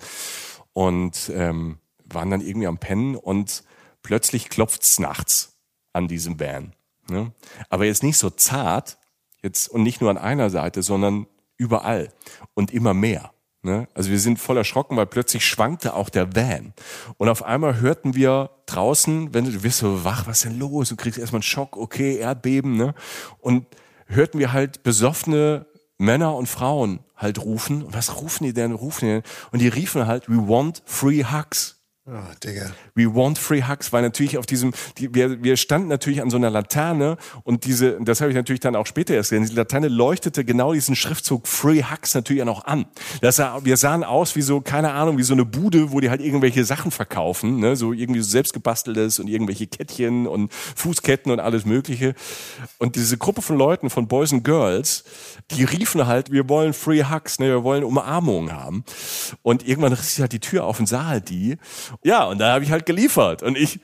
und 0.73 1.31
ähm, 1.33 1.79
waren 2.05 2.29
dann 2.29 2.41
irgendwie 2.41 2.67
am 2.67 2.77
Pennen 2.77 3.15
und 3.15 3.63
plötzlich 4.03 4.49
klopft's 4.49 4.99
nachts 4.99 5.57
an 5.93 6.07
diesem 6.07 6.39
Van. 6.39 6.73
Ne? 7.09 7.31
Aber 7.69 7.85
jetzt 7.85 8.03
nicht 8.03 8.17
so 8.17 8.29
zart, 8.29 8.97
jetzt 9.41 9.69
und 9.69 9.83
nicht 9.83 10.01
nur 10.01 10.09
an 10.09 10.17
einer 10.17 10.49
Seite, 10.49 10.83
sondern 10.83 11.27
überall 11.57 12.11
und 12.53 12.71
immer 12.71 12.93
mehr. 12.93 13.31
Ne? 13.65 13.87
Also 13.95 14.11
wir 14.11 14.19
sind 14.19 14.39
voll 14.39 14.57
erschrocken, 14.57 14.95
weil 14.95 15.07
plötzlich 15.07 15.43
schwankte 15.43 15.95
auch 15.95 16.09
der 16.09 16.35
Van. 16.35 16.73
Und 17.17 17.29
auf 17.29 17.43
einmal 17.43 17.79
hörten 17.79 18.13
wir 18.13 18.51
draußen, 18.67 19.33
wenn 19.33 19.45
du, 19.45 19.51
du 19.51 19.63
wirst 19.63 19.79
so 19.79 20.05
wach, 20.05 20.27
was 20.27 20.37
ist 20.37 20.45
denn 20.45 20.59
los? 20.59 20.89
Du 20.89 20.95
kriegst 20.95 21.17
erstmal 21.17 21.39
einen 21.39 21.43
Schock, 21.43 21.75
okay, 21.75 22.17
Erdbeben, 22.17 22.77
ne? 22.77 22.93
Und 23.41 23.65
hörten 24.05 24.37
wir 24.37 24.53
halt 24.53 24.83
besoffene 24.83 25.65
Männer 25.97 26.35
und 26.35 26.47
Frauen 26.47 26.99
halt 27.17 27.43
rufen. 27.43 27.83
Und 27.83 27.95
was 27.95 28.21
rufen 28.21 28.43
die 28.43 28.53
denn? 28.53 28.71
Rufen 28.71 29.05
die 29.05 29.11
denn? 29.13 29.23
Und 29.51 29.59
die 29.63 29.67
riefen 29.67 30.05
halt, 30.05 30.29
we 30.29 30.47
want 30.47 30.83
free 30.85 31.23
hugs. 31.23 31.74
Oh, 32.07 32.11
Digga. 32.43 32.71
We 32.93 33.15
want 33.15 33.39
free 33.39 33.63
hugs, 33.63 33.91
weil 33.91 34.03
natürlich 34.03 34.37
auf 34.37 34.45
diesem, 34.45 34.73
die, 34.99 35.15
wir, 35.15 35.41
wir 35.41 35.57
standen 35.57 35.87
natürlich 35.87 36.21
an 36.21 36.29
so 36.29 36.37
einer 36.37 36.51
Laterne 36.51 37.17
und 37.43 37.65
diese, 37.65 37.97
das 37.99 38.21
habe 38.21 38.29
ich 38.29 38.35
natürlich 38.35 38.59
dann 38.59 38.75
auch 38.75 38.85
später 38.85 39.15
erst 39.15 39.31
gesehen, 39.31 39.47
die 39.47 39.55
Laterne 39.55 39.87
leuchtete 39.87 40.45
genau 40.45 40.73
diesen 40.73 40.95
Schriftzug 40.95 41.47
Free 41.47 41.81
Hugs 41.81 42.13
natürlich 42.13 42.43
auch 42.43 42.47
noch 42.47 42.65
an. 42.65 42.85
Das 43.21 43.37
sah, 43.37 43.65
wir 43.65 43.75
sahen 43.75 44.03
aus 44.03 44.35
wie 44.35 44.43
so, 44.43 44.61
keine 44.61 44.91
Ahnung, 44.91 45.17
wie 45.17 45.23
so 45.23 45.33
eine 45.33 45.45
Bude, 45.45 45.91
wo 45.91 45.99
die 45.99 46.11
halt 46.11 46.21
irgendwelche 46.21 46.63
Sachen 46.63 46.91
verkaufen, 46.91 47.57
ne? 47.59 47.75
so 47.75 47.91
irgendwie 47.91 48.21
so 48.21 48.29
selbstgebasteltes 48.29 49.17
und 49.17 49.27
irgendwelche 49.27 49.65
Kettchen 49.65 50.27
und 50.27 50.53
Fußketten 50.53 51.31
und 51.31 51.39
alles 51.39 51.65
mögliche. 51.65 52.13
Und 52.77 52.97
diese 52.97 53.17
Gruppe 53.17 53.41
von 53.41 53.57
Leuten, 53.57 53.89
von 53.89 54.07
Boys 54.07 54.31
and 54.31 54.43
Girls, 54.43 55.05
die 55.49 55.63
riefen 55.63 56.05
halt, 56.05 56.31
wir 56.31 56.47
wollen 56.49 56.73
Free 56.73 57.03
Hugs, 57.03 57.39
ne? 57.39 57.47
wir 57.47 57.63
wollen 57.63 57.83
Umarmungen 57.83 58.53
haben. 58.53 58.83
Und 59.41 59.67
irgendwann 59.67 59.93
riss 59.93 60.11
sich 60.11 60.21
halt 60.21 60.33
die 60.33 60.39
Tür 60.39 60.65
auf 60.65 60.79
und 60.79 60.85
sah 60.85 61.07
halt 61.07 61.31
die 61.31 61.57
ja, 62.03 62.25
und 62.25 62.39
da 62.39 62.53
habe 62.53 62.63
ich 62.63 62.71
halt 62.71 62.85
geliefert. 62.85 63.43
Und 63.43 63.57
ich 63.57 63.79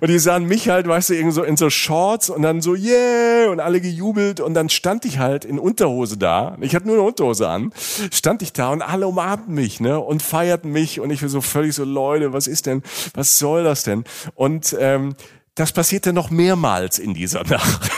Und 0.00 0.08
die 0.08 0.18
sahen 0.18 0.46
mich 0.46 0.70
halt, 0.70 0.88
weißt 0.88 1.10
du, 1.10 1.14
irgendwie 1.14 1.34
so 1.34 1.42
in 1.42 1.58
so 1.58 1.68
Shorts 1.68 2.30
und 2.30 2.40
dann 2.40 2.62
so, 2.62 2.74
yeah, 2.74 3.50
und 3.50 3.60
alle 3.60 3.82
gejubelt. 3.82 4.40
Und 4.40 4.54
dann 4.54 4.70
stand 4.70 5.04
ich 5.04 5.18
halt 5.18 5.44
in 5.44 5.58
Unterhose 5.58 6.16
da. 6.16 6.56
Ich 6.62 6.74
hatte 6.74 6.86
nur 6.86 6.96
eine 6.96 7.04
Unterhose 7.04 7.48
an. 7.48 7.70
Stand 8.10 8.40
ich 8.40 8.54
da 8.54 8.70
und 8.70 8.80
alle 8.80 9.06
umarmten 9.06 9.54
mich, 9.54 9.80
ne, 9.80 10.00
und 10.00 10.22
feierten 10.22 10.72
mich. 10.72 11.00
Und 11.00 11.10
ich 11.10 11.20
war 11.20 11.28
so 11.28 11.42
völlig 11.42 11.74
so, 11.74 11.84
Leute, 11.84 12.32
was 12.32 12.46
ist 12.46 12.64
denn, 12.64 12.82
was 13.12 13.38
soll 13.38 13.62
das 13.62 13.82
denn? 13.82 14.04
Und 14.34 14.74
ähm, 14.80 15.16
das 15.54 15.72
passierte 15.72 16.12
noch 16.12 16.30
mehrmals 16.30 16.98
in 16.98 17.12
dieser 17.12 17.44
Nacht. 17.48 17.90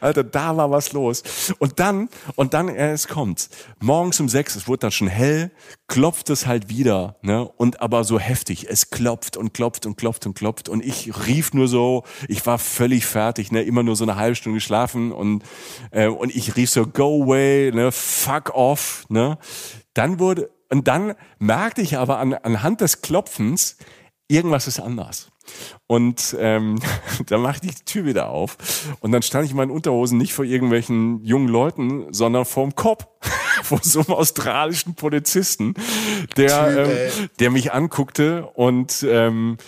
Alter, 0.00 0.24
da 0.24 0.56
war 0.56 0.70
was 0.70 0.92
los. 0.92 1.22
Und 1.58 1.78
dann, 1.78 2.08
und 2.34 2.54
dann, 2.54 2.68
äh, 2.68 2.92
es 2.92 3.08
kommt. 3.08 3.48
Morgens 3.80 4.20
um 4.20 4.28
sechs, 4.28 4.56
es 4.56 4.68
wurde 4.68 4.80
dann 4.80 4.92
schon 4.92 5.08
hell, 5.08 5.50
klopft 5.88 6.30
es 6.30 6.46
halt 6.46 6.68
wieder, 6.68 7.16
ne? 7.22 7.48
Und 7.48 7.80
aber 7.80 8.04
so 8.04 8.18
heftig. 8.18 8.66
Es 8.68 8.90
klopft 8.90 9.36
und 9.36 9.54
klopft 9.54 9.86
und 9.86 9.96
klopft 9.96 10.26
und 10.26 10.34
klopft. 10.34 10.68
Und 10.68 10.84
ich 10.84 11.26
rief 11.26 11.52
nur 11.52 11.68
so, 11.68 12.04
ich 12.28 12.44
war 12.46 12.58
völlig 12.58 13.06
fertig, 13.06 13.52
ne? 13.52 13.62
Immer 13.62 13.82
nur 13.82 13.96
so 13.96 14.04
eine 14.04 14.16
halbe 14.16 14.36
Stunde 14.36 14.56
geschlafen 14.56 15.12
und, 15.12 15.42
äh, 15.90 16.08
und 16.08 16.34
ich 16.34 16.56
rief 16.56 16.70
so, 16.70 16.86
go 16.86 17.22
away, 17.24 17.70
ne? 17.72 17.92
Fuck 17.92 18.54
off, 18.54 19.04
ne? 19.08 19.38
Dann 19.94 20.18
wurde, 20.18 20.50
und 20.70 20.88
dann 20.88 21.14
merkte 21.38 21.82
ich 21.82 21.96
aber 21.96 22.18
an, 22.18 22.34
anhand 22.34 22.80
des 22.80 23.02
Klopfens, 23.02 23.76
irgendwas 24.28 24.66
ist 24.66 24.80
anders. 24.80 25.28
Und 25.86 26.36
ähm, 26.38 26.78
da 27.26 27.38
machte 27.38 27.66
ich 27.66 27.76
die 27.76 27.84
Tür 27.84 28.04
wieder 28.04 28.28
auf 28.28 28.56
und 29.00 29.12
dann 29.12 29.22
stand 29.22 29.44
ich 29.44 29.52
in 29.52 29.56
meinen 29.56 29.70
Unterhosen 29.70 30.18
nicht 30.18 30.34
vor 30.34 30.44
irgendwelchen 30.44 31.24
jungen 31.24 31.48
Leuten, 31.48 32.12
sondern 32.12 32.44
vorm 32.44 32.74
Kopf, 32.74 33.06
vor 33.62 33.80
so 33.82 34.00
einem 34.00 34.12
australischen 34.12 34.94
Polizisten, 34.94 35.74
der, 36.36 36.86
ähm, 36.86 37.28
der 37.38 37.50
mich 37.50 37.72
anguckte 37.72 38.46
und 38.54 39.04
ähm, 39.08 39.58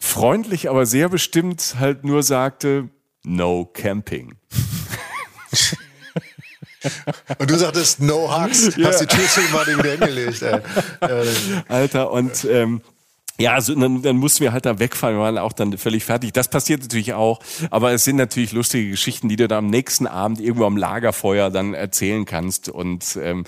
freundlich, 0.00 0.68
aber 0.68 0.86
sehr 0.86 1.08
bestimmt 1.08 1.76
halt 1.78 2.04
nur 2.04 2.22
sagte, 2.22 2.88
no 3.24 3.64
camping. 3.66 4.34
Und 7.38 7.48
du 7.50 7.56
sagtest 7.56 8.00
no 8.00 8.28
hugs, 8.28 8.76
ja. 8.76 8.88
hast 8.88 9.00
die 9.00 9.06
Tür 9.06 9.28
schon 9.28 9.52
mal 9.52 9.66
wieder 9.66 9.92
hingelegt. 9.92 10.42
Ey. 10.42 10.60
Alter, 11.68 12.10
und 12.10 12.44
ähm, 12.44 12.80
ja, 13.38 13.54
also 13.54 13.74
dann, 13.74 14.02
dann 14.02 14.16
mussten 14.16 14.40
wir 14.40 14.52
halt 14.52 14.66
da 14.66 14.78
wegfahren. 14.78 15.16
Wir 15.16 15.22
waren 15.22 15.38
auch 15.38 15.52
dann 15.52 15.76
völlig 15.78 16.04
fertig. 16.04 16.32
Das 16.32 16.48
passiert 16.48 16.82
natürlich 16.82 17.14
auch. 17.14 17.40
Aber 17.70 17.92
es 17.92 18.04
sind 18.04 18.16
natürlich 18.16 18.52
lustige 18.52 18.90
Geschichten, 18.90 19.28
die 19.28 19.36
du 19.36 19.48
da 19.48 19.58
am 19.58 19.68
nächsten 19.68 20.06
Abend 20.06 20.40
irgendwo 20.40 20.66
am 20.66 20.76
Lagerfeuer 20.76 21.50
dann 21.50 21.74
erzählen 21.74 22.24
kannst. 22.24 22.68
Und 22.68 23.18
ähm, 23.20 23.44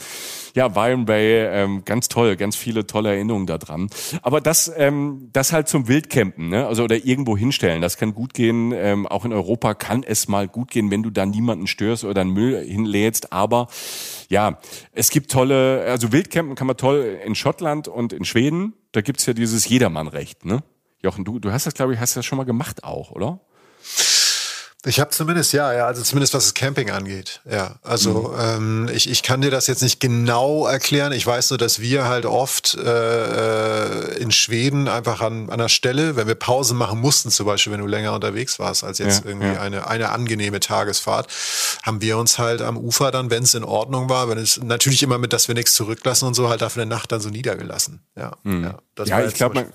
ja, 0.55 0.69
Byron 0.69 1.05
Bay, 1.05 1.45
ähm, 1.47 1.85
ganz 1.85 2.09
toll, 2.09 2.37
ganz 2.37 2.57
viele 2.57 2.87
tolle 2.87 3.11
Erinnerungen 3.11 3.47
daran. 3.47 3.91
Aber 4.23 4.41
das, 4.41 4.73
ähm, 4.77 5.29
das 5.33 5.53
halt 5.53 5.69
zum 5.69 5.87
Wildcampen, 5.87 6.49
ne? 6.49 6.67
Also 6.67 6.85
oder 6.85 7.05
irgendwo 7.05 7.37
hinstellen, 7.37 7.83
das 7.83 7.97
kann 7.97 8.15
gut 8.15 8.35
gehen. 8.35 8.73
Ähm, 8.73 9.07
auch 9.07 9.25
in 9.25 9.33
Europa 9.33 9.75
kann 9.75 10.03
es 10.03 10.29
mal 10.29 10.49
gut 10.49 10.71
gehen, 10.71 10.91
wenn 10.91 11.03
du 11.03 11.11
da 11.11 11.27
niemanden 11.27 11.67
störst 11.67 12.05
oder 12.05 12.23
einen 12.23 12.31
Müll 12.31 12.65
hinlädst. 12.65 13.33
Aber 13.33 13.69
ja, 14.29 14.59
es 14.93 15.11
gibt 15.11 15.31
tolle, 15.31 15.85
also 15.87 16.13
Wildcampen 16.13 16.55
kann 16.55 16.67
man 16.67 16.77
toll 16.77 17.19
in 17.25 17.35
Schottland 17.35 17.89
und 17.89 18.13
in 18.13 18.25
Schweden 18.25 18.75
da 18.95 19.01
gibt's 19.01 19.27
ja 19.27 19.33
dieses 19.33 19.69
Jedermannrecht, 19.69 20.45
ne? 20.45 20.63
Jochen, 21.03 21.25
du, 21.25 21.39
du 21.39 21.53
hast 21.53 21.67
das, 21.67 21.75
glaube 21.75 21.93
ich, 21.93 22.01
hast 22.01 22.17
das 22.17 22.25
schon 22.25 22.39
mal 22.39 22.45
gemacht 22.45 22.85
auch, 22.85 23.11
oder? 23.11 23.41
Ich 24.87 25.01
habe 25.01 25.11
zumindest, 25.11 25.53
ja, 25.53 25.73
ja, 25.73 25.87
also 25.87 26.03
zumindest 26.03 26.35
was 26.35 26.45
das 26.45 26.55
Camping 26.55 26.91
angeht. 26.91 27.41
Ja, 27.51 27.77
also 27.83 28.35
mhm. 28.37 28.87
ähm, 28.87 28.91
ich, 28.93 29.09
ich 29.09 29.23
kann 29.23 29.41
dir 29.41 29.51
das 29.51 29.67
jetzt 29.67 29.83
nicht 29.83 29.99
genau 29.99 30.67
erklären. 30.67 31.13
Ich 31.13 31.27
weiß 31.27 31.51
nur, 31.51 31.59
dass 31.59 31.81
wir 31.81 32.05
halt 32.05 32.27
oft 32.27 32.75
äh, 32.75 34.15
in 34.17 34.31
Schweden 34.31 34.89
einfach 34.89 35.23
an, 35.23 35.49
an 35.49 35.59
der 35.59 35.69
Stelle, 35.69 36.17
wenn 36.17 36.27
wir 36.27 36.35
Pause 36.35 36.75
machen 36.75 37.01
mussten, 37.01 37.31
zum 37.31 37.47
Beispiel, 37.47 37.73
wenn 37.73 37.81
du 37.81 37.87
länger 37.87 38.13
unterwegs 38.13 38.59
warst 38.59 38.85
als 38.85 38.99
jetzt 38.99 39.25
ja, 39.25 39.31
irgendwie 39.31 39.55
ja. 39.55 39.61
eine, 39.61 39.87
eine 39.87 40.11
angenehme 40.11 40.61
Tagesfahrt, 40.61 41.29
haben 41.83 42.03
wir 42.03 42.19
uns 42.19 42.39
halt 42.39 42.61
am 42.61 42.77
Ufer 42.77 43.11
dann, 43.11 43.31
wenn 43.31 43.45
es 43.45 43.55
in 43.55 43.65
Ordnung 43.65 44.11
war, 44.11 44.29
wenn 44.29 44.39
es 44.39 44.63
natürlich 44.63 45.03
immer 45.03 45.19
mit, 45.19 45.33
dass 45.33 45.49
wir 45.49 45.55
nichts 45.55 45.75
zurücklassen 45.75 46.27
und 46.27 46.35
so, 46.35 46.51
halt 46.51 46.61
dafür 46.61 46.83
eine 46.83 46.91
Nacht 46.91 47.11
dann 47.11 47.21
so 47.21 47.31
niedergelassen. 47.31 48.03
Ja, 48.17 48.33
mhm. 48.43 48.65
ja, 48.65 49.05
ja 49.05 49.25
ich 49.25 49.35
glaube, 49.35 49.55
man 49.55 49.73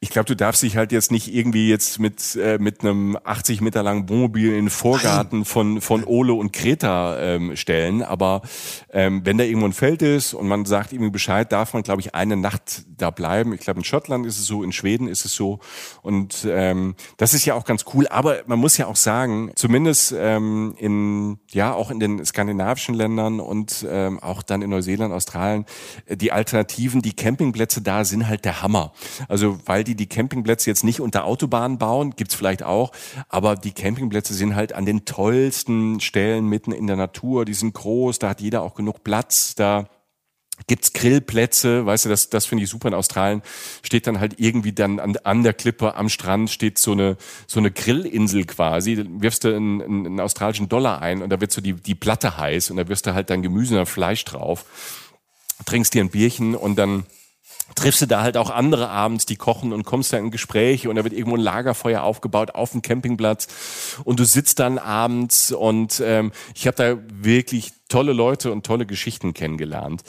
ich 0.00 0.10
glaube, 0.10 0.26
du 0.26 0.36
darfst 0.36 0.62
dich 0.62 0.76
halt 0.76 0.92
jetzt 0.92 1.10
nicht 1.10 1.34
irgendwie 1.34 1.68
jetzt 1.68 1.98
mit, 1.98 2.36
äh, 2.36 2.58
mit 2.58 2.82
einem 2.82 3.18
80 3.22 3.60
Meter 3.60 3.82
langen 3.82 4.08
Wohnmobil 4.08 4.50
in 4.50 4.66
den 4.66 4.70
Vorgarten 4.70 5.44
von, 5.44 5.80
von 5.80 6.04
Ole 6.04 6.34
und 6.34 6.52
Kreta 6.52 7.18
ähm, 7.18 7.56
stellen. 7.56 8.02
Aber 8.02 8.42
ähm, 8.92 9.22
wenn 9.24 9.38
da 9.38 9.44
irgendwo 9.44 9.66
ein 9.66 9.72
Feld 9.72 10.02
ist 10.02 10.34
und 10.34 10.46
man 10.46 10.66
sagt 10.66 10.92
irgendwie 10.92 11.10
Bescheid, 11.10 11.50
darf 11.50 11.74
man, 11.74 11.82
glaube 11.82 12.00
ich, 12.00 12.14
eine 12.14 12.36
Nacht 12.36 12.84
da 12.96 13.10
bleiben. 13.10 13.52
Ich 13.52 13.60
glaube, 13.60 13.80
in 13.80 13.84
Schottland 13.84 14.24
ist 14.24 14.38
es 14.38 14.46
so, 14.46 14.62
in 14.62 14.70
Schweden 14.70 15.08
ist 15.08 15.24
es 15.24 15.34
so. 15.34 15.58
Und 16.02 16.46
ähm, 16.48 16.94
das 17.16 17.34
ist 17.34 17.44
ja 17.44 17.54
auch 17.54 17.64
ganz 17.64 17.84
cool. 17.92 18.06
Aber 18.06 18.42
man 18.46 18.60
muss 18.60 18.76
ja 18.76 18.86
auch 18.86 18.96
sagen, 18.96 19.50
zumindest 19.56 20.14
ähm, 20.16 20.74
in, 20.78 21.38
ja, 21.50 21.72
auch 21.74 21.90
in 21.90 21.98
den 21.98 22.24
skandinavischen 22.24 22.94
Ländern 22.94 23.40
und 23.40 23.84
ähm, 23.88 24.20
auch 24.20 24.44
dann 24.44 24.62
in 24.62 24.70
Neuseeland, 24.70 25.12
Australien, 25.12 25.64
äh, 26.06 26.16
die 26.16 26.30
Alternativen, 26.30 27.02
die 27.02 27.14
Campingplätze 27.14 27.82
da 27.82 28.04
sind 28.04 28.28
halt 28.28 28.44
der 28.44 28.62
Hammer. 28.62 28.92
Also, 29.26 29.58
weil 29.66 29.87
die 29.88 29.94
die 29.94 30.06
Campingplätze 30.06 30.68
jetzt 30.70 30.84
nicht 30.84 31.00
unter 31.00 31.24
Autobahnen 31.24 31.78
bauen, 31.78 32.14
gibt's 32.14 32.34
vielleicht 32.34 32.62
auch, 32.62 32.92
aber 33.28 33.56
die 33.56 33.72
Campingplätze 33.72 34.34
sind 34.34 34.54
halt 34.54 34.74
an 34.74 34.84
den 34.84 35.04
tollsten 35.04 36.00
Stellen 36.00 36.46
mitten 36.46 36.72
in 36.72 36.86
der 36.86 36.96
Natur, 36.96 37.44
die 37.44 37.54
sind 37.54 37.74
groß, 37.74 38.18
da 38.18 38.28
hat 38.28 38.40
jeder 38.40 38.62
auch 38.62 38.74
genug 38.74 39.02
Platz, 39.02 39.54
da 39.54 39.88
gibt's 40.66 40.92
Grillplätze, 40.92 41.86
weißt 41.86 42.06
du, 42.06 42.08
das, 42.08 42.30
das 42.30 42.46
finde 42.46 42.64
ich 42.64 42.70
super 42.70 42.88
in 42.88 42.94
Australien, 42.94 43.42
steht 43.82 44.06
dann 44.06 44.20
halt 44.20 44.34
irgendwie 44.38 44.72
dann 44.72 44.98
an, 44.98 45.16
an 45.22 45.42
der 45.42 45.54
Klippe 45.54 45.94
am 45.94 46.08
Strand 46.08 46.50
steht 46.50 46.78
so 46.78 46.92
eine, 46.92 47.16
so 47.46 47.60
eine 47.60 47.70
Grillinsel 47.70 48.44
quasi, 48.44 48.96
da 48.96 49.04
wirfst 49.06 49.44
du 49.44 49.54
einen, 49.54 49.80
einen 49.80 50.20
australischen 50.20 50.68
Dollar 50.68 51.00
ein 51.00 51.22
und 51.22 51.30
da 51.30 51.40
wird 51.40 51.52
so 51.52 51.60
die, 51.60 51.74
die 51.74 51.94
Platte 51.94 52.36
heiß 52.36 52.70
und 52.70 52.76
da 52.76 52.88
wirst 52.88 53.06
du 53.06 53.14
halt 53.14 53.30
dann 53.30 53.42
Gemüse 53.42 53.78
und 53.78 53.86
Fleisch 53.86 54.24
drauf, 54.24 54.64
trinkst 55.64 55.94
dir 55.94 56.02
ein 56.02 56.10
Bierchen 56.10 56.54
und 56.54 56.76
dann 56.76 57.06
triffst 57.74 58.02
du 58.02 58.06
da 58.06 58.22
halt 58.22 58.36
auch 58.36 58.50
andere 58.50 58.88
abends, 58.88 59.26
die 59.26 59.36
kochen 59.36 59.72
und 59.72 59.84
kommst 59.84 60.12
da 60.12 60.18
in 60.18 60.30
Gespräche 60.30 60.90
und 60.90 60.96
da 60.96 61.04
wird 61.04 61.14
irgendwo 61.14 61.36
ein 61.36 61.42
Lagerfeuer 61.42 62.02
aufgebaut 62.02 62.52
auf 62.54 62.72
dem 62.72 62.82
Campingplatz 62.82 63.48
und 64.04 64.18
du 64.20 64.24
sitzt 64.24 64.58
dann 64.58 64.78
abends 64.78 65.52
und 65.52 66.02
ähm, 66.04 66.32
ich 66.54 66.66
habe 66.66 66.76
da 66.76 66.98
wirklich 67.12 67.72
tolle 67.88 68.12
Leute 68.12 68.52
und 68.52 68.66
tolle 68.66 68.86
Geschichten 68.86 69.34
kennengelernt. 69.34 70.02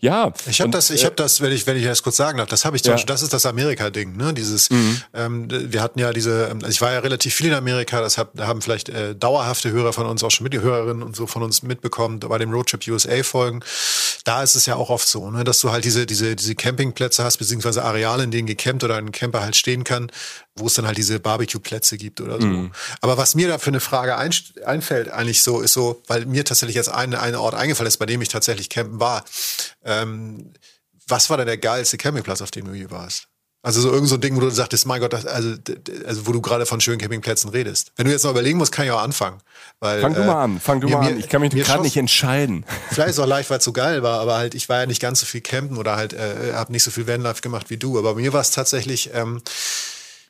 Ja. 0.00 0.32
Ich 0.46 0.60
habe 0.60 0.70
das, 0.70 0.90
ich 0.90 1.02
äh, 1.02 1.06
habe 1.06 1.16
das, 1.16 1.40
wenn 1.40 1.52
ich, 1.52 1.66
wenn 1.66 1.76
ich 1.76 1.84
das 1.84 2.02
kurz 2.02 2.16
sagen 2.16 2.38
darf, 2.38 2.48
das 2.48 2.64
habe 2.64 2.76
ich 2.76 2.84
ja. 2.84 2.96
das 2.96 3.22
ist 3.22 3.32
das 3.32 3.46
Amerika-Ding, 3.46 4.16
ne? 4.16 4.32
Dieses, 4.34 4.70
mhm. 4.70 5.02
ähm, 5.14 5.72
wir 5.72 5.82
hatten 5.82 5.98
ja 5.98 6.12
diese, 6.12 6.48
ähm, 6.50 6.58
also 6.62 6.68
ich 6.68 6.80
war 6.80 6.92
ja 6.92 7.00
relativ 7.00 7.34
viel 7.34 7.48
in 7.48 7.54
Amerika, 7.54 8.00
das 8.00 8.18
hab, 8.18 8.38
haben 8.38 8.62
vielleicht 8.62 8.88
äh, 8.88 9.14
dauerhafte 9.14 9.70
Hörer 9.70 9.92
von 9.92 10.06
uns, 10.06 10.24
auch 10.24 10.30
schon 10.30 10.44
mit 10.44 10.54
Hörerinnen 10.54 11.02
und 11.02 11.16
so 11.16 11.26
von 11.26 11.42
uns 11.42 11.62
mitbekommen, 11.62 12.20
bei 12.20 12.38
dem 12.38 12.50
Roadtrip 12.50 12.86
USA-Folgen. 12.86 13.60
Da 14.24 14.42
ist 14.42 14.54
es 14.54 14.66
ja 14.66 14.76
auch 14.76 14.90
oft 14.90 15.08
so, 15.08 15.30
ne, 15.30 15.44
dass 15.44 15.60
du 15.60 15.70
halt 15.70 15.84
diese, 15.84 16.06
diese, 16.06 16.36
diese 16.36 16.54
Campingplätze 16.54 17.24
hast, 17.24 17.38
beziehungsweise 17.38 17.82
Areale, 17.84 18.24
in 18.24 18.30
denen 18.30 18.46
gecampt 18.46 18.84
oder 18.84 18.96
ein 18.96 19.12
Camper 19.12 19.42
halt 19.42 19.56
stehen 19.56 19.84
kann, 19.84 20.10
wo 20.56 20.66
es 20.66 20.74
dann 20.74 20.86
halt 20.86 20.98
diese 20.98 21.20
Barbecue-Plätze 21.20 21.96
gibt 21.96 22.20
oder 22.20 22.40
so. 22.40 22.46
Mhm. 22.46 22.72
Aber 23.00 23.16
was 23.16 23.34
mir 23.34 23.48
da 23.48 23.58
für 23.58 23.70
eine 23.70 23.80
Frage 23.80 24.16
ein, 24.16 24.30
einfällt, 24.64 25.08
eigentlich 25.08 25.42
so, 25.42 25.60
ist 25.60 25.72
so, 25.72 26.02
weil 26.06 26.26
mir 26.26 26.44
tatsächlich 26.44 26.76
jetzt 26.76 26.88
ein, 26.88 27.14
ein 27.14 27.34
Ort 27.34 27.54
eingefallen 27.54 27.88
ist, 27.88 27.96
bei 27.96 28.06
dem 28.06 28.20
ich 28.22 28.28
tatsächlich 28.28 28.68
campen 28.68 29.00
war. 29.00 29.24
Ähm, 29.90 30.52
was 31.08 31.28
war 31.28 31.36
denn 31.36 31.46
der 31.46 31.58
geilste 31.58 31.96
Campingplatz, 31.96 32.40
auf 32.40 32.50
dem 32.50 32.66
du 32.66 32.72
je 32.72 32.90
warst? 32.90 33.26
Also 33.62 33.82
so 33.82 33.92
irgend 33.92 34.08
so 34.08 34.14
ein 34.14 34.22
Ding, 34.22 34.36
wo 34.36 34.40
du 34.40 34.48
sagtest, 34.48 34.86
mein 34.86 35.02
Gott, 35.02 35.12
das, 35.12 35.26
also, 35.26 35.54
also 36.06 36.26
wo 36.26 36.32
du 36.32 36.40
gerade 36.40 36.64
von 36.64 36.80
schönen 36.80 36.98
Campingplätzen 36.98 37.50
redest. 37.50 37.92
Wenn 37.96 38.06
du 38.06 38.12
jetzt 38.12 38.24
noch 38.24 38.30
überlegen 38.30 38.56
musst, 38.56 38.72
kann 38.72 38.86
ich 38.86 38.90
auch 38.90 39.02
anfangen. 39.02 39.38
Weil, 39.80 40.00
fang 40.00 40.14
du 40.14 40.24
mal 40.24 40.44
an, 40.44 40.60
fang 40.60 40.80
du 40.80 40.88
mir, 40.88 40.96
mal 40.96 41.06
an. 41.08 41.18
Ich 41.18 41.28
kann 41.28 41.42
mich 41.42 41.50
gerade 41.50 41.82
nicht 41.82 41.98
entscheiden. 41.98 42.64
Vielleicht 42.90 43.10
ist 43.10 43.16
es 43.16 43.22
auch 43.22 43.26
leicht, 43.26 43.50
weil 43.50 43.58
es 43.58 43.64
so 43.64 43.72
geil 43.72 44.02
war, 44.02 44.20
aber 44.20 44.36
halt, 44.38 44.54
ich 44.54 44.70
war 44.70 44.80
ja 44.80 44.86
nicht 44.86 45.02
ganz 45.02 45.20
so 45.20 45.26
viel 45.26 45.42
campen 45.42 45.76
oder 45.76 45.96
halt, 45.96 46.14
äh, 46.14 46.54
habe 46.54 46.72
nicht 46.72 46.84
so 46.84 46.90
viel 46.90 47.06
Vanlife 47.06 47.42
gemacht 47.42 47.68
wie 47.68 47.76
du. 47.76 47.98
Aber 47.98 48.14
mir 48.14 48.32
war 48.32 48.40
es 48.40 48.50
tatsächlich 48.50 49.10
ähm, 49.12 49.42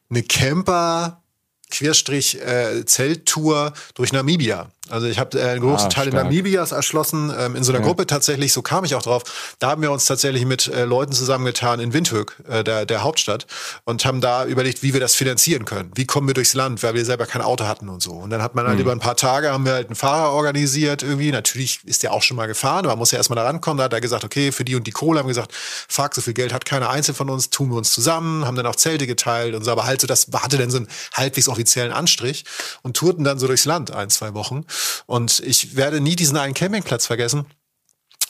eine 0.08 0.24
Camper 0.24 1.22
Querstrich 1.70 2.40
äh, 2.40 2.84
Zelttour 2.84 3.72
durch 3.94 4.12
Namibia. 4.12 4.70
Also 4.90 5.06
ich 5.06 5.18
habe 5.18 5.38
äh, 5.38 5.50
einen 5.50 5.60
großen 5.60 5.86
ah, 5.86 5.90
Teil 5.90 6.08
in 6.08 6.14
Namibias 6.14 6.72
erschlossen, 6.72 7.32
ähm, 7.38 7.56
in 7.56 7.64
so 7.64 7.72
einer 7.72 7.80
ja. 7.80 7.86
Gruppe 7.86 8.06
tatsächlich, 8.06 8.52
so 8.52 8.62
kam 8.62 8.84
ich 8.84 8.94
auch 8.94 9.02
drauf. 9.02 9.54
Da 9.58 9.70
haben 9.70 9.82
wir 9.82 9.92
uns 9.92 10.04
tatsächlich 10.04 10.44
mit 10.44 10.68
äh, 10.68 10.84
Leuten 10.84 11.12
zusammengetan 11.12 11.80
in 11.80 11.92
Windhoek, 11.92 12.36
äh, 12.48 12.64
der, 12.64 12.86
der 12.86 13.02
Hauptstadt, 13.02 13.46
und 13.84 14.04
haben 14.04 14.20
da 14.20 14.44
überlegt, 14.44 14.82
wie 14.82 14.92
wir 14.92 15.00
das 15.00 15.14
finanzieren 15.14 15.64
können. 15.64 15.90
Wie 15.94 16.06
kommen 16.06 16.26
wir 16.26 16.34
durchs 16.34 16.54
Land, 16.54 16.82
weil 16.82 16.94
wir 16.94 17.04
selber 17.04 17.26
kein 17.26 17.42
Auto 17.42 17.66
hatten 17.66 17.88
und 17.88 18.02
so. 18.02 18.12
Und 18.12 18.30
dann 18.30 18.42
hat 18.42 18.54
man 18.54 18.66
halt 18.66 18.76
mhm. 18.76 18.82
über 18.82 18.92
ein 18.92 19.00
paar 19.00 19.16
Tage 19.16 19.50
haben 19.50 19.64
wir 19.64 19.72
halt 19.72 19.88
einen 19.88 19.96
Fahrer 19.96 20.32
organisiert 20.32 21.02
irgendwie. 21.02 21.30
Natürlich 21.32 21.80
ist 21.84 22.02
der 22.02 22.12
auch 22.12 22.22
schon 22.22 22.36
mal 22.36 22.46
gefahren, 22.46 22.80
aber 22.80 22.88
man 22.88 22.98
muss 22.98 23.10
ja 23.10 23.18
erstmal 23.18 23.36
da 23.36 23.44
rankommen. 23.44 23.78
Da 23.78 23.84
hat 23.84 23.92
er 23.92 24.00
gesagt, 24.00 24.24
okay, 24.24 24.52
für 24.52 24.64
die 24.64 24.74
und 24.74 24.86
die 24.86 24.92
Kohle 24.92 25.18
haben 25.18 25.26
wir 25.26 25.34
gesagt, 25.34 25.52
fuck, 25.88 26.14
so 26.14 26.20
viel 26.20 26.34
Geld 26.34 26.52
hat 26.52 26.64
keiner 26.64 26.90
einzeln 26.90 27.14
von 27.14 27.30
uns, 27.30 27.50
tun 27.50 27.70
wir 27.70 27.76
uns 27.76 27.92
zusammen, 27.92 28.46
haben 28.46 28.56
dann 28.56 28.66
auch 28.66 28.76
Zelte 28.76 29.06
geteilt 29.06 29.54
und 29.54 29.64
so, 29.64 29.70
aber 29.70 29.86
halt 29.86 30.00
so, 30.00 30.06
das 30.06 30.28
hatte 30.34 30.58
dann 30.58 30.70
so 30.70 30.78
einen 30.78 30.88
halbwegs 31.14 31.48
offiziellen 31.48 31.92
Anstrich 31.92 32.44
und 32.82 32.96
tourten 32.96 33.24
dann 33.24 33.38
so 33.38 33.46
durchs 33.46 33.64
Land 33.64 33.90
ein, 33.90 34.10
zwei 34.10 34.34
Wochen. 34.34 34.64
Und 35.06 35.40
ich 35.40 35.76
werde 35.76 36.00
nie 36.00 36.16
diesen 36.16 36.36
einen 36.36 36.54
Campingplatz 36.54 37.06
vergessen, 37.06 37.46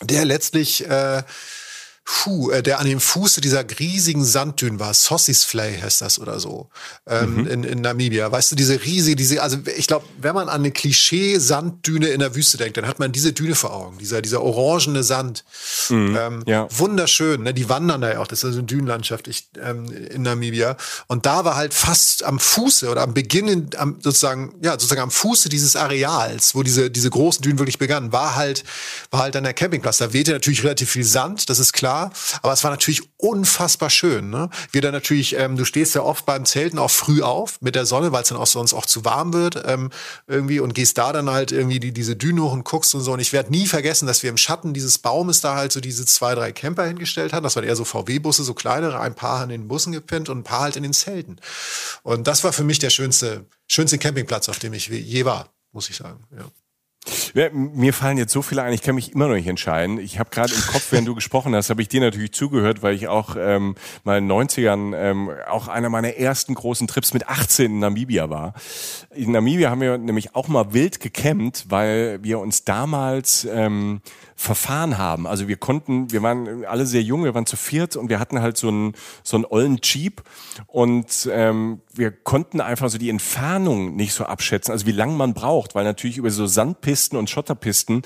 der 0.03 0.25
letztlich 0.25 0.87
äh, 0.89 1.23
Puh, 2.13 2.51
äh, 2.51 2.63
der 2.63 2.81
an 2.81 2.87
dem 2.87 2.99
Fuße 2.99 3.41
dieser 3.41 3.65
riesigen 3.79 4.25
Sanddünen 4.25 4.81
war. 4.81 4.93
Sossis 4.95 5.45
Flay 5.45 5.79
heißt 5.81 6.01
das 6.01 6.19
oder 6.19 6.41
so. 6.41 6.69
Ähm, 7.07 7.37
mhm. 7.37 7.47
in, 7.47 7.65
in 7.65 7.81
Namibia. 7.83 8.31
Weißt 8.33 8.51
du, 8.51 8.57
diese 8.57 8.83
riesige, 8.85 9.15
diese, 9.15 9.41
also 9.41 9.59
ich 9.77 9.87
glaube, 9.87 10.05
wenn 10.21 10.35
man 10.35 10.49
an 10.49 10.61
eine 10.61 10.73
Klischee-Sanddüne 10.73 12.09
in 12.09 12.19
der 12.19 12.35
Wüste 12.35 12.59
denkt, 12.59 12.77
dann 12.77 12.89
hat 12.89 12.99
man 12.99 13.13
diese 13.13 13.33
Düne 13.33 13.55
vor 13.55 13.73
Augen. 13.73 13.99
Dieser, 13.99 14.23
dieser 14.23 14.43
orangene 14.43 15.05
Sand. 15.05 15.45
Mhm. 15.89 16.17
Ähm, 16.19 16.43
ja. 16.47 16.67
Wunderschön, 16.71 17.45
ne? 17.45 17.55
Die 17.55 17.69
wandern 17.69 18.01
da 18.01 18.13
ja 18.13 18.19
auch. 18.19 18.27
Das 18.27 18.41
ist 18.41 18.45
also 18.45 18.59
eine 18.59 18.67
Dünenlandschaft 18.67 19.29
ich, 19.29 19.49
ähm, 19.63 19.87
in 20.11 20.23
Namibia. 20.23 20.77
Und 21.07 21.27
da 21.27 21.45
war 21.45 21.55
halt 21.55 21.73
fast 21.73 22.25
am 22.25 22.41
Fuße 22.41 22.91
oder 22.91 23.03
am 23.03 23.15
Beginn, 23.15 23.71
am, 23.77 23.99
sozusagen, 24.03 24.57
ja, 24.63 24.73
sozusagen 24.73 25.03
am 25.03 25.13
Fuße 25.13 25.49
dieses 25.49 25.77
Areals, 25.77 26.57
wo 26.57 26.65
diese, 26.65 26.91
diese 26.91 27.09
großen 27.09 27.43
Dünen 27.43 27.61
wirklich 27.61 27.79
begannen, 27.79 28.13
war 28.13 28.35
halt, 28.35 28.65
war 29.13 29.21
halt 29.21 29.37
dann 29.37 29.45
der 29.45 29.55
Campingplatz. 29.55 29.99
Da 29.99 30.13
wehte 30.13 30.33
natürlich 30.33 30.65
relativ 30.65 30.91
viel 30.91 31.05
Sand, 31.05 31.49
das 31.49 31.61
ist 31.61 31.73
klar. 31.73 32.00
Aber 32.43 32.53
es 32.53 32.65
war 32.65 32.71
natürlich 32.71 33.03
unfassbar 33.17 33.91
schön. 33.91 34.31
Ne? 34.31 34.49
Wir 34.73 34.81
dann 34.81 34.93
natürlich, 34.93 35.37
ähm, 35.37 35.57
du 35.57 35.65
stehst 35.65 35.95
ja 35.95 36.03
oft 36.03 36.25
beim 36.25 36.45
Zelten 36.47 36.79
auch 36.79 36.91
früh 36.91 37.23
auf 37.23 37.61
mit 37.61 37.75
der 37.75 37.85
Sonne, 37.85 38.13
weil 38.13 38.23
es 38.23 38.29
dann 38.29 38.39
auch 38.39 38.47
sonst 38.47 38.73
auch 38.73 38.87
zu 38.87 39.05
warm 39.05 39.33
wird 39.33 39.63
ähm, 39.67 39.91
irgendwie 40.27 40.61
und 40.61 40.75
gehst 40.75 40.97
da 40.99 41.13
dann 41.13 41.29
halt 41.31 41.53
irgendwie 41.53 41.81
die, 41.81 41.93
diese 41.93 42.17
Düne 42.17 42.43
hoch 42.43 42.53
und 42.53 42.65
guckst 42.65 42.95
und 42.95 43.03
so. 43.03 43.13
Und 43.13 43.21
ich 43.21 43.33
werde 43.33 43.51
nie 43.51 43.67
vergessen, 43.67 44.07
dass 44.07 44.23
wir 44.23 44.31
im 44.31 44.37
Schatten 44.37 44.73
dieses 44.73 44.99
Baumes 44.99 45.41
da 45.41 45.57
halt 45.57 45.73
so 45.73 45.81
diese 45.81 46.07
zwei, 46.07 46.35
drei 46.35 46.53
Camper 46.53 46.87
hingestellt 46.87 47.33
haben. 47.33 47.43
Das 47.43 47.57
waren 47.57 47.65
eher 47.65 47.77
so 47.77 47.85
VW-Busse, 47.85 48.45
so 48.45 48.55
kleinere, 48.55 49.01
ein 49.01 49.15
paar 49.15 49.43
in 49.43 49.51
den 49.51 49.69
Bussen 49.69 49.93
gepinnt 49.93 50.29
und 50.29 50.39
ein 50.39 50.45
paar 50.45 50.61
halt 50.61 50.77
in 50.77 50.83
den 50.83 50.93
Zelten. 50.93 51.41
Und 52.03 52.27
das 52.27 52.45
war 52.45 52.53
für 52.53 52.65
mich 52.65 52.79
der 52.79 52.91
schönste, 52.91 53.47
schönste 53.67 53.99
Campingplatz, 53.99 54.49
auf 54.49 54.59
dem 54.59 54.73
ich 54.73 54.89
je 54.89 55.25
war, 55.25 55.53
muss 55.73 55.91
ich 55.91 55.97
sagen. 55.97 56.25
Ja. 56.37 56.45
Ja, 57.33 57.49
mir 57.53 57.95
fallen 57.95 58.19
jetzt 58.19 58.33
so 58.33 58.43
viele 58.43 58.63
ein, 58.63 58.75
ich 58.75 58.83
kann 58.83 58.95
mich 58.95 59.13
immer 59.13 59.27
noch 59.27 59.35
nicht 59.35 59.47
entscheiden. 59.47 59.99
Ich 59.99 60.19
habe 60.19 60.31
gerade 60.31 60.53
im 60.53 60.61
Kopf, 60.61 60.89
während 60.91 61.09
du 61.09 61.15
gesprochen 61.15 61.55
hast, 61.55 61.71
habe 61.71 61.81
ich 61.81 61.89
dir 61.89 62.01
natürlich 62.01 62.33
zugehört, 62.33 62.83
weil 62.83 62.95
ich 62.95 63.09
auch 63.09 63.37
ähm, 63.39 63.75
mal 64.05 64.19
in 64.19 64.29
den 64.29 64.37
90ern 64.37 64.95
ähm, 64.95 65.31
auch 65.49 65.69
einer 65.69 65.89
meiner 65.89 66.17
ersten 66.17 66.55
großen 66.55 66.87
Trips 66.87 67.15
mit 67.15 67.29
18 67.29 67.67
in 67.67 67.79
Namibia 67.79 68.29
war. 68.29 68.53
In 69.15 69.33
Namibia 69.33 69.71
haben 69.71 69.81
wir 69.81 69.97
nämlich 69.97 70.35
auch 70.35 70.49
mal 70.49 70.75
wild 70.75 71.01
gecampt, 71.01 71.67
weil 71.69 72.23
wir 72.23 72.39
uns 72.39 72.65
damals 72.65 73.47
ähm, 73.51 74.03
verfahren 74.41 74.97
haben. 74.97 75.27
Also 75.27 75.49
wir 75.49 75.59
konnten, 75.59 76.13
wir 76.13 76.23
waren 76.23 76.65
alle 76.65 76.87
sehr 76.87 77.03
jung, 77.03 77.25
wir 77.25 77.35
waren 77.35 77.45
zu 77.45 77.59
viert 77.59 77.95
und 77.95 78.09
wir 78.09 78.19
hatten 78.19 78.41
halt 78.41 78.57
so 78.57 78.69
einen 78.69 78.95
so 79.23 79.37
einen 79.37 79.45
ollen 79.45 79.81
Jeep 79.83 80.23
und 80.67 81.29
ähm, 81.31 81.83
wir 81.93 82.11
konnten 82.11 82.63
einfach 82.63 82.89
so 82.89 82.97
die 82.97 83.11
Entfernung 83.11 83.97
nicht 83.97 84.15
so 84.15 84.25
abschätzen, 84.25 84.73
also 84.73 84.87
wie 84.87 84.93
lange 84.93 85.13
man 85.13 85.35
braucht, 85.35 85.75
weil 85.75 85.85
natürlich 85.85 86.17
über 86.17 86.31
so 86.31 86.47
Sandpisten 86.47 87.19
und 87.19 87.29
Schotterpisten 87.29 88.01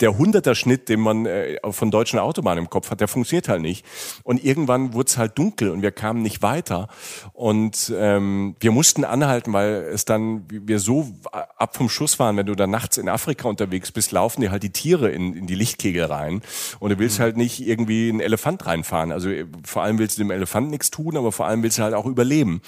der 0.00 0.18
Hunderter-Schnitt, 0.18 0.90
den 0.90 1.00
man 1.00 1.24
äh, 1.24 1.56
von 1.70 1.90
deutschen 1.90 2.18
Autobahnen 2.18 2.64
im 2.64 2.70
Kopf 2.70 2.90
hat, 2.90 3.00
der 3.00 3.08
funktioniert 3.08 3.48
halt 3.48 3.62
nicht. 3.62 3.86
Und 4.24 4.44
irgendwann 4.44 4.92
wurde 4.92 5.08
es 5.08 5.16
halt 5.16 5.38
dunkel 5.38 5.70
und 5.70 5.80
wir 5.80 5.92
kamen 5.92 6.20
nicht 6.20 6.42
weiter 6.42 6.88
und 7.32 7.90
ähm, 7.96 8.56
wir 8.60 8.72
mussten 8.72 9.04
anhalten, 9.04 9.54
weil 9.54 9.88
es 9.90 10.04
dann 10.04 10.44
wir 10.50 10.80
so 10.80 11.08
ab 11.32 11.78
vom 11.78 11.88
Schuss 11.88 12.18
waren, 12.18 12.36
wenn 12.36 12.44
du 12.44 12.54
dann 12.54 12.68
nachts 12.70 12.98
in 12.98 13.08
Afrika 13.08 13.48
unterwegs 13.48 13.90
bist, 13.90 14.12
laufen 14.12 14.42
dir 14.42 14.50
halt 14.50 14.62
die 14.62 14.70
Tiere 14.70 15.10
in, 15.10 15.32
in 15.32 15.46
die 15.46 15.54
Licht 15.54 15.77
Lichtkegel 15.78 16.04
rein. 16.04 16.42
Und 16.80 16.90
du 16.90 16.98
willst 16.98 17.18
mhm. 17.18 17.22
halt 17.22 17.36
nicht 17.36 17.60
irgendwie 17.60 18.08
einen 18.08 18.20
Elefant 18.20 18.66
reinfahren. 18.66 19.12
Also 19.12 19.30
äh, 19.30 19.46
vor 19.64 19.82
allem 19.82 19.98
willst 19.98 20.18
du 20.18 20.22
dem 20.22 20.30
Elefant 20.30 20.70
nichts 20.70 20.90
tun, 20.90 21.16
aber 21.16 21.32
vor 21.32 21.46
allem 21.46 21.62
willst 21.62 21.78
du 21.78 21.82
halt 21.82 21.94
auch 21.94 22.06
überleben. 22.06 22.60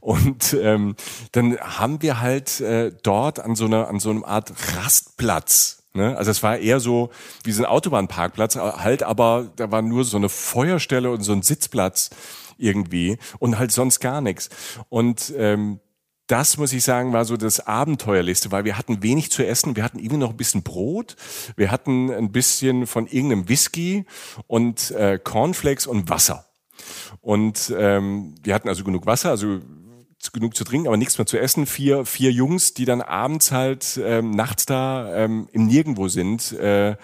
Und 0.00 0.56
ähm, 0.60 0.96
dann 1.32 1.58
haben 1.58 2.02
wir 2.02 2.20
halt 2.20 2.60
äh, 2.60 2.92
dort 3.02 3.40
an 3.40 3.54
so 3.54 3.66
einer 3.66 3.88
an 3.88 4.00
so 4.00 4.10
einem 4.10 4.24
Art 4.24 4.52
Rastplatz 4.76 5.78
Ne? 5.94 6.16
Also 6.16 6.30
es 6.30 6.42
war 6.42 6.56
eher 6.56 6.80
so 6.80 7.10
wie 7.44 7.52
so 7.52 7.62
ein 7.62 7.66
Autobahnparkplatz, 7.66 8.56
halt 8.56 9.02
aber 9.02 9.50
da 9.56 9.70
war 9.70 9.82
nur 9.82 10.04
so 10.04 10.16
eine 10.16 10.30
Feuerstelle 10.30 11.10
und 11.10 11.20
so 11.22 11.32
ein 11.32 11.42
Sitzplatz 11.42 12.08
irgendwie 12.56 13.18
und 13.40 13.58
halt 13.58 13.72
sonst 13.72 14.00
gar 14.00 14.22
nichts. 14.22 14.48
Und 14.88 15.34
ähm, 15.36 15.80
das 16.32 16.56
muss 16.56 16.72
ich 16.72 16.82
sagen, 16.82 17.12
war 17.12 17.26
so 17.26 17.36
das 17.36 17.66
Abenteuerliste, 17.66 18.50
weil 18.50 18.64
wir 18.64 18.78
hatten 18.78 19.02
wenig 19.02 19.30
zu 19.30 19.46
essen. 19.46 19.76
Wir 19.76 19.84
hatten 19.84 19.98
irgendwie 19.98 20.16
noch 20.16 20.30
ein 20.30 20.36
bisschen 20.38 20.62
Brot. 20.62 21.14
Wir 21.56 21.70
hatten 21.70 22.10
ein 22.10 22.32
bisschen 22.32 22.86
von 22.86 23.06
irgendeinem 23.06 23.50
Whisky 23.50 24.06
und 24.46 24.92
äh, 24.92 25.18
Cornflakes 25.22 25.86
und 25.86 26.08
Wasser. 26.08 26.46
Und 27.20 27.72
ähm, 27.76 28.34
wir 28.42 28.54
hatten 28.54 28.70
also 28.70 28.82
genug 28.82 29.04
Wasser, 29.04 29.28
also 29.28 29.60
genug 30.32 30.56
zu 30.56 30.64
trinken, 30.64 30.86
aber 30.86 30.96
nichts 30.96 31.18
mehr 31.18 31.26
zu 31.26 31.38
essen. 31.38 31.66
Vier, 31.66 32.06
vier 32.06 32.32
Jungs, 32.32 32.72
die 32.72 32.86
dann 32.86 33.02
abends 33.02 33.52
halt 33.52 34.00
ähm, 34.02 34.30
nachts 34.30 34.64
da 34.64 35.14
ähm, 35.14 35.48
im 35.52 35.66
Nirgendwo 35.66 36.08
sind, 36.08 36.52
äh, 36.52 36.96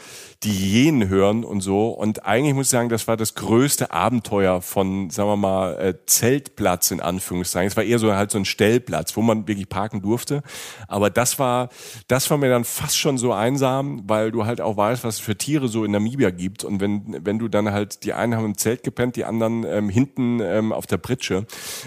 die 0.44 0.52
Hyänen 0.52 1.08
hören 1.08 1.42
und 1.44 1.62
so. 1.62 1.88
Und 1.88 2.24
eigentlich 2.24 2.54
muss 2.54 2.66
ich 2.66 2.70
sagen, 2.70 2.88
das 2.88 3.08
war 3.08 3.16
das 3.16 3.34
größte 3.34 3.90
Abenteuer 3.90 4.62
von, 4.62 5.10
sagen 5.10 5.28
wir 5.28 5.36
mal, 5.36 5.74
äh, 5.80 5.94
Zeltplatz 6.06 6.92
in 6.92 7.00
Anführungszeichen. 7.00 7.66
Es 7.66 7.76
war 7.76 7.82
eher 7.82 7.98
so 7.98 8.14
halt 8.14 8.30
so 8.30 8.38
ein 8.38 8.44
Stellplatz, 8.44 9.16
wo 9.16 9.22
man 9.22 9.48
wirklich 9.48 9.68
parken 9.68 10.00
durfte. 10.00 10.42
Aber 10.86 11.10
das 11.10 11.40
war, 11.40 11.70
das 12.06 12.30
war 12.30 12.38
mir 12.38 12.50
dann 12.50 12.64
fast 12.64 12.96
schon 12.96 13.18
so 13.18 13.32
einsam, 13.32 14.02
weil 14.06 14.30
du 14.30 14.46
halt 14.46 14.60
auch 14.60 14.76
weißt, 14.76 15.02
was 15.02 15.16
es 15.16 15.20
für 15.20 15.36
Tiere 15.36 15.66
so 15.66 15.84
in 15.84 15.90
Namibia 15.90 16.30
gibt. 16.30 16.62
Und 16.62 16.80
wenn, 16.80 17.18
wenn 17.24 17.40
du 17.40 17.48
dann 17.48 17.72
halt, 17.72 18.04
die 18.04 18.12
einen 18.12 18.36
haben 18.36 18.44
im 18.44 18.56
Zelt 18.56 18.84
gepennt, 18.84 19.16
die 19.16 19.24
anderen 19.24 19.64
ähm, 19.64 19.88
hinten 19.88 20.38
ähm, 20.40 20.72
auf 20.72 20.86
der 20.86 20.98
Pritsche. 20.98 21.46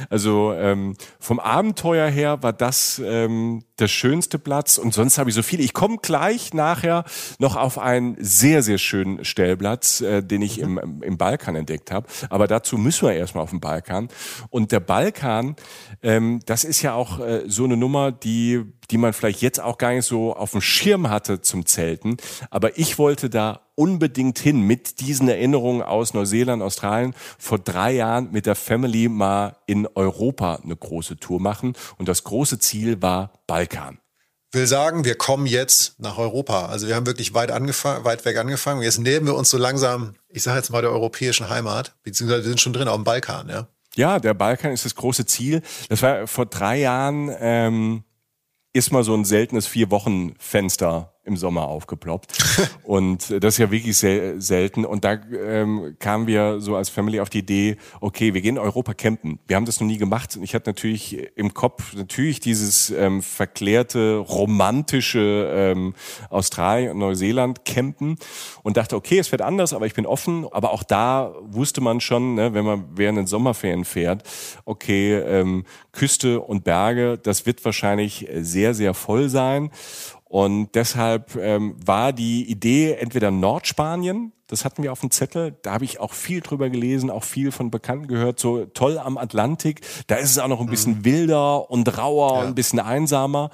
Also 0.10 0.52
ähm, 0.54 0.98
vom 1.20 1.40
Abenteuer 1.40 2.10
her 2.10 2.44
war 2.44 2.52
das 2.52 3.02
ähm, 3.04 3.64
der 3.80 3.88
schönste 3.88 4.40
Platz. 4.40 4.78
Und 4.78 4.94
sonst 4.94 5.18
habe 5.18 5.30
ich 5.30 5.36
so 5.36 5.42
viele. 5.42 5.64
Ich 5.64 5.74
komme 5.74 6.00
gleich 6.02 6.54
nachher 6.54 7.06
noch 7.40 7.56
auf 7.56 7.80
einen 7.80 8.18
sehr, 8.42 8.64
sehr 8.64 8.80
schönen 8.80 9.24
Stellplatz, 9.24 10.02
äh, 10.02 10.24
den 10.24 10.42
ich 10.42 10.60
im, 10.60 11.02
im 11.02 11.18
Balkan 11.18 11.56
entdeckt 11.56 11.92
habe. 11.92 12.08
Aber 12.30 12.48
dazu 12.48 12.78
müssen 12.78 13.08
wir 13.08 13.14
erstmal 13.14 13.44
auf 13.44 13.52
den 13.52 13.60
Balkan. 13.60 14.10
Und 14.50 14.72
der 14.72 14.80
Balkan, 14.80 15.56
ähm, 16.02 16.40
das 16.48 16.64
ist 16.64 16.82
ja 16.82 16.94
auch 16.96 17.20
äh, 17.20 17.44
so 17.46 17.66
eine 17.66 17.78
Nummer, 17.78 18.12
die, 18.12 18.64
die 18.90 18.98
man 18.98 19.14
vielleicht 19.14 19.42
jetzt 19.42 19.60
auch 19.60 19.78
gar 19.78 19.94
nicht 19.94 20.06
so 20.06 20.36
auf 20.36 20.52
dem 20.52 20.62
Schirm 20.62 21.10
hatte 21.10 21.42
zum 21.42 21.68
Zelten. 21.68 22.18
Aber 22.50 22.80
ich 22.80 22.98
wollte 22.98 23.30
da 23.30 23.62
unbedingt 23.76 24.40
hin 24.40 24.62
mit 24.62 25.00
diesen 25.00 25.30
Erinnerungen 25.30 25.84
aus 25.84 26.16
Neuseeland, 26.16 26.64
Australien, 26.64 27.14
vor 27.38 27.60
drei 27.60 27.94
Jahren 27.94 28.32
mit 28.32 28.48
der 28.48 28.56
Family 28.56 29.08
mal 29.08 29.56
in 29.68 29.88
Europa 29.94 30.56
eine 30.64 30.76
große 30.76 31.18
Tour 31.18 31.40
machen. 31.40 31.74
Und 31.98 32.10
das 32.10 32.24
große 32.24 32.58
Ziel 32.58 33.02
war 33.02 33.34
Balkan 33.46 34.00
will 34.52 34.68
sagen, 34.68 35.06
wir 35.06 35.16
kommen 35.16 35.46
jetzt 35.46 36.00
nach 36.00 36.18
Europa. 36.18 36.68
Also 36.68 36.88
wir 36.88 36.96
haben 36.96 37.06
wirklich 37.06 37.34
weit 37.34 37.52
angefangen, 37.52 38.04
weit 38.04 38.26
weg 38.26 38.38
angefangen. 38.38 38.82
Jetzt 38.82 39.00
nähern 39.00 39.26
wir 39.26 39.36
uns 39.36 39.50
so 39.50 39.58
langsam, 39.58 40.16
ich 40.30 40.44
sage 40.44 40.58
jetzt 40.58 40.70
mal 40.72 40.82
der 40.82 40.92
europäischen 40.92 41.50
Heimat, 41.50 41.96
beziehungsweise 42.04 42.44
wir 42.44 42.50
sind 42.50 42.60
schon 42.60 42.74
drin 42.74 42.88
auf 42.88 42.96
dem 42.96 43.04
Balkan, 43.04 43.50
ja. 43.50 43.68
Ja, 43.96 44.20
der 44.20 44.34
Balkan 44.34 44.72
ist 44.72 44.86
das 44.86 44.96
große 44.96 45.26
Ziel. 45.26 45.62
Das 45.90 46.02
war 46.02 46.26
vor 46.26 46.46
drei 46.46 46.80
Jahren 46.80 47.30
ähm, 47.40 48.04
ist 48.74 48.92
mal 48.92 49.04
so 49.04 49.14
ein 49.14 49.26
seltenes 49.26 49.68
vier 49.68 49.92
Wochen 49.92 50.34
Fenster 50.40 51.11
im 51.24 51.38
Sommer 51.38 51.68
aufgeploppt. 51.68 52.34
und 52.84 53.30
das 53.44 53.56
ist 53.56 53.58
ja 53.60 53.72
wirklich 53.72 53.98
sel 53.98 54.42
selten. 54.42 54.86
Und 54.86 55.04
da 55.04 55.20
ähm, 55.32 55.96
kamen 56.00 56.28
wir 56.28 56.60
so 56.60 56.76
als 56.76 56.90
Family 56.90 57.20
auf 57.20 57.30
die 57.30 57.40
Idee, 57.40 57.78
okay, 58.00 58.34
wir 58.34 58.42
gehen 58.42 58.56
in 58.56 58.62
Europa 58.62 58.94
campen. 58.94 59.40
Wir 59.48 59.56
haben 59.56 59.66
das 59.66 59.80
noch 59.80 59.88
nie 59.88 59.98
gemacht. 59.98 60.36
Und 60.36 60.44
ich 60.44 60.56
hatte 60.56 60.70
natürlich 60.70 61.30
im 61.36 61.54
Kopf 61.54 61.94
natürlich 61.94 62.40
dieses 62.40 62.90
ähm, 62.90 63.22
verklärte, 63.22 64.18
romantische 64.18 65.52
ähm, 65.54 65.94
Australien 66.30 66.92
und 66.92 66.98
Neuseeland 67.00 67.66
campen 67.66 68.16
und 68.64 68.78
dachte, 68.78 68.96
okay, 68.96 69.20
es 69.20 69.32
wird 69.32 69.42
anders, 69.42 69.74
aber 69.74 69.86
ich 69.86 69.94
bin 69.94 70.06
offen. 70.06 70.48
Aber 70.52 70.72
auch 70.72 70.84
da 70.84 71.34
wusste 71.42 71.82
man 71.82 72.02
schon, 72.02 72.36
ne, 72.36 72.54
wenn 72.54 72.66
man 72.66 72.86
während 72.96 73.20
den 73.20 73.28
Sommerferien 73.28 73.86
fährt, 73.86 74.24
okay, 74.66 75.16
ähm, 75.20 75.66
Küste 75.92 76.42
und 76.42 76.64
Berge, 76.64 77.20
das 77.20 77.46
wird 77.46 77.64
wahrscheinlich 77.64 78.28
sehr, 78.34 78.74
sehr 78.74 78.94
voll 78.94 79.30
sein. 79.30 79.70
Und 80.32 80.76
deshalb 80.76 81.36
ähm, 81.36 81.76
war 81.86 82.14
die 82.14 82.50
Idee 82.50 82.94
entweder 82.94 83.32
Nordspanien, 83.32 84.32
das 84.48 84.64
hatten 84.64 84.82
wir 84.82 84.94
auf 84.94 85.02
dem 85.02 85.12
Zettel, 85.12 85.58
da 85.62 85.74
habe 85.74 85.84
ich 85.84 86.00
auch 86.00 86.14
viel 86.14 86.40
drüber 86.40 86.70
gelesen, 86.70 87.10
auch 87.10 87.26
viel 87.26 87.52
von 87.52 87.70
Bekannten 87.70 88.08
gehört, 88.08 88.40
so 88.40 88.64
toll 88.64 88.98
am 88.98 89.18
Atlantik, 89.18 89.82
da 90.08 90.16
ist 90.16 90.32
es 90.32 90.40
auch 90.40 90.48
noch 90.48 90.62
ein 90.62 90.68
bisschen 90.68 91.00
mhm. 91.00 91.06
wilder 91.06 91.70
und 91.70 91.98
rauer, 91.98 92.44
ja. 92.44 92.48
ein 92.48 92.56
bisschen 92.56 92.80
einsamer. 92.80 93.50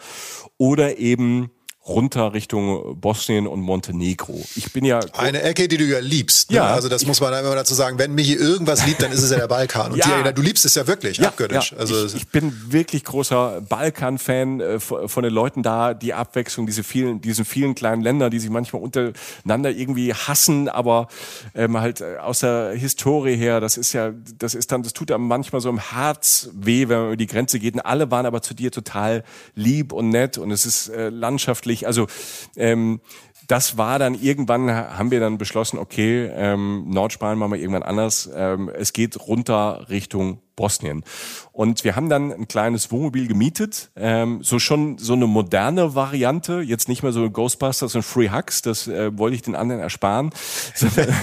Oder 0.60 1.00
eben 1.00 1.50
runter 1.88 2.34
Richtung 2.34 3.00
Bosnien 3.00 3.48
und 3.48 3.62
Montenegro. 3.62 4.44
Ich 4.56 4.74
bin 4.74 4.86
ja 4.86 5.00
eine 5.14 5.42
Ecke, 5.42 5.68
die 5.68 5.78
du 5.78 5.86
ja 5.86 6.00
liebst. 6.00 6.52
Ne? 6.52 6.58
Ja, 6.58 6.68
also 6.68 6.90
das 6.90 7.06
muss 7.06 7.22
man 7.22 7.34
immer 7.34 7.56
dazu 7.56 7.74
sagen. 7.74 7.98
Wenn 7.98 8.14
Michi 8.14 8.34
irgendwas 8.34 8.86
liebt, 8.86 9.02
dann 9.02 9.12
ist 9.12 9.24
es 9.24 9.32
ja 9.32 9.38
der 9.38 9.48
Balkan. 9.48 9.94
Und 9.94 9.98
ja. 9.98 10.24
die, 10.24 10.34
du 10.34 10.42
liebst 10.42 10.66
es 10.66 10.76
ja 10.76 10.88
wirklich, 10.88 11.18
ja, 11.18 11.30
abgöttisch. 11.30 11.72
Ja. 11.72 11.78
Also 11.78 12.06
ich, 12.06 12.16
ich, 12.16 12.28
bin 12.28 12.72
wirklich 12.72 13.04
großer 13.04 13.62
Balkan-Fan 13.62 14.60
äh, 14.60 14.80
von 14.80 15.24
den 15.24 15.34
Leuten 15.34 15.64
da. 15.64 15.94
Die 15.94 16.14
Abwechslung, 16.14 16.66
diese 16.66 16.84
vielen, 16.84 17.22
diesen 17.22 17.46
vielen 17.46 17.76
kleinen 17.76 18.02
Länder, 18.02 18.30
die 18.30 18.40
sich 18.40 18.50
manchmal 18.50 18.82
untereinander 18.82 19.72
irgendwie 19.72 20.14
hassen, 20.14 20.70
aber 20.70 21.08
ähm, 21.56 21.80
halt 21.80 22.02
äh, 22.02 22.18
aus 22.18 22.40
der 22.40 22.72
Historie 22.74 23.36
her, 23.36 23.60
das 23.60 23.78
ist 23.78 23.94
ja, 23.94 24.12
das 24.38 24.56
ist 24.56 24.72
dann, 24.72 24.84
das 24.84 24.94
tut 24.94 25.12
einem 25.12 25.28
manchmal 25.28 25.62
so 25.62 25.70
im 25.70 25.80
Herz 25.80 26.50
weh, 26.54 26.90
wenn 26.90 26.98
man 26.98 27.08
über 27.08 27.18
die 27.18 27.28
Grenze 27.28 27.60
geht. 27.60 27.76
Und 27.76 27.82
alle 27.82 28.12
waren 28.12 28.26
aber 28.26 28.42
zu 28.42 28.54
dir 28.54 28.72
total 28.72 29.24
lieb 29.56 29.94
und 29.94 30.10
nett 30.10 30.38
und 30.38 30.52
es 30.52 30.66
ist 30.66 30.90
äh, 30.90 31.10
landschaftlich 31.10 31.77
wirklich, 31.78 31.88
also 31.88 32.08
ähm, 32.56 33.00
das 33.48 33.78
war 33.78 33.98
dann 33.98 34.14
irgendwann, 34.14 34.70
haben 34.70 35.10
wir 35.10 35.22
dann 35.22 35.38
beschlossen, 35.38 35.78
okay, 35.78 36.30
ähm, 36.34 36.90
Nordspanien 36.90 37.40
machen 37.40 37.54
wir 37.54 37.60
irgendwann 37.60 37.84
anders. 37.84 38.30
Ähm, 38.36 38.70
es 38.70 38.92
geht 38.92 39.18
runter 39.26 39.86
Richtung 39.90 40.42
Bosnien. 40.58 41.06
Und 41.54 41.86
wir 41.86 41.96
haben 41.96 42.10
dann 42.10 42.34
ein 42.34 42.48
kleines 42.50 42.92
Wohnmobil 42.92 43.28
gemietet, 43.28 43.92
ähm, 43.96 44.40
so 44.44 44.60
schon 44.60 44.98
so 44.98 45.14
eine 45.14 45.28
moderne 45.28 45.96
Variante, 45.96 46.60
jetzt 46.60 46.90
nicht 46.90 47.04
mehr 47.04 47.14
so 47.14 47.30
Ghostbusters 47.30 47.96
und 47.96 48.04
Free 48.04 48.32
Hugs, 48.32 48.64
das 48.64 48.88
äh, 48.88 49.18
wollte 49.18 49.36
ich 49.36 49.44
den 49.44 49.56
anderen 49.56 49.82
ersparen, 49.82 50.32
sondern, 50.76 51.16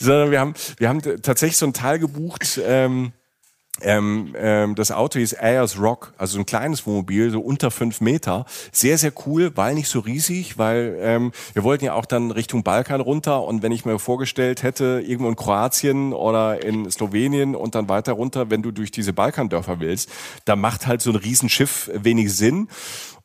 sondern 0.00 0.30
wir 0.32 0.40
haben 0.40 0.54
wir 0.78 0.88
haben 0.88 1.00
tatsächlich 1.22 1.58
so 1.58 1.66
ein 1.66 1.74
Teil 1.74 2.00
gebucht. 2.00 2.60
Ähm, 2.64 3.12
ähm, 3.82 4.34
ähm, 4.36 4.74
das 4.74 4.90
Auto 4.90 5.18
hieß 5.18 5.34
Ayers 5.34 5.80
Rock, 5.80 6.12
also 6.18 6.38
ein 6.38 6.46
kleines 6.46 6.86
Wohnmobil, 6.86 7.30
so 7.30 7.40
unter 7.40 7.70
fünf 7.70 8.00
Meter. 8.00 8.44
Sehr, 8.72 8.98
sehr 8.98 9.12
cool, 9.26 9.52
weil 9.56 9.74
nicht 9.74 9.88
so 9.88 10.00
riesig, 10.00 10.58
weil 10.58 10.98
ähm, 11.00 11.32
wir 11.52 11.64
wollten 11.64 11.84
ja 11.84 11.94
auch 11.94 12.06
dann 12.06 12.30
Richtung 12.30 12.62
Balkan 12.62 13.00
runter 13.00 13.44
und 13.44 13.62
wenn 13.62 13.72
ich 13.72 13.84
mir 13.84 13.98
vorgestellt 13.98 14.62
hätte, 14.62 15.02
irgendwo 15.04 15.28
in 15.28 15.36
Kroatien 15.36 16.12
oder 16.12 16.62
in 16.64 16.90
Slowenien 16.90 17.54
und 17.54 17.74
dann 17.74 17.88
weiter 17.88 18.12
runter, 18.12 18.50
wenn 18.50 18.62
du 18.62 18.72
durch 18.72 18.90
diese 18.90 19.12
Balkandörfer 19.12 19.80
willst, 19.80 20.10
da 20.44 20.56
macht 20.56 20.86
halt 20.86 21.02
so 21.02 21.10
ein 21.10 21.16
Riesenschiff 21.16 21.90
wenig 21.94 22.34
Sinn. 22.34 22.68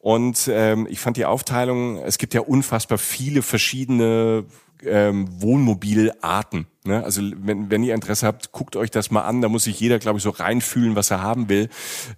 Und 0.04 0.50
ähm, 0.52 0.86
ich 0.90 1.00
fand 1.00 1.16
die 1.16 1.24
Aufteilung, 1.24 1.96
es 2.00 2.18
gibt 2.18 2.34
ja 2.34 2.42
unfassbar 2.42 2.98
viele 2.98 3.42
verschiedene 3.42 4.44
ähm, 4.86 5.30
Wohnmobilarten. 5.42 6.68
Ne? 6.84 7.02
Also 7.02 7.22
wenn, 7.38 7.72
wenn 7.72 7.84
ihr 7.84 7.96
Interesse 7.96 8.28
habt, 8.28 8.52
guckt 8.52 8.76
euch 8.76 8.92
das 8.92 9.12
mal 9.12 9.22
an. 9.22 9.40
Da 9.40 9.48
muss 9.48 9.64
sich 9.64 9.80
jeder, 9.80 10.00
glaube 10.00 10.18
ich, 10.18 10.24
so 10.24 10.32
reinfühlen, 10.32 10.98
was 10.98 11.10
er 11.10 11.22
haben 11.22 11.48
will. 11.48 11.70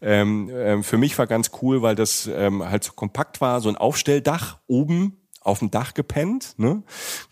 Ähm, 0.01 0.49
ähm, 0.51 0.83
für 0.83 0.97
mich 0.97 1.15
war 1.19 1.27
ganz 1.27 1.51
cool, 1.61 1.83
weil 1.83 1.93
das 1.93 2.27
ähm, 2.33 2.67
halt 2.67 2.83
so 2.83 2.93
kompakt 2.93 3.39
war, 3.39 3.61
so 3.61 3.69
ein 3.69 3.75
Aufstelldach 3.75 4.57
oben 4.65 5.17
auf 5.41 5.59
dem 5.59 5.69
Dach 5.69 5.93
gepennt, 5.93 6.55
ne? 6.57 6.81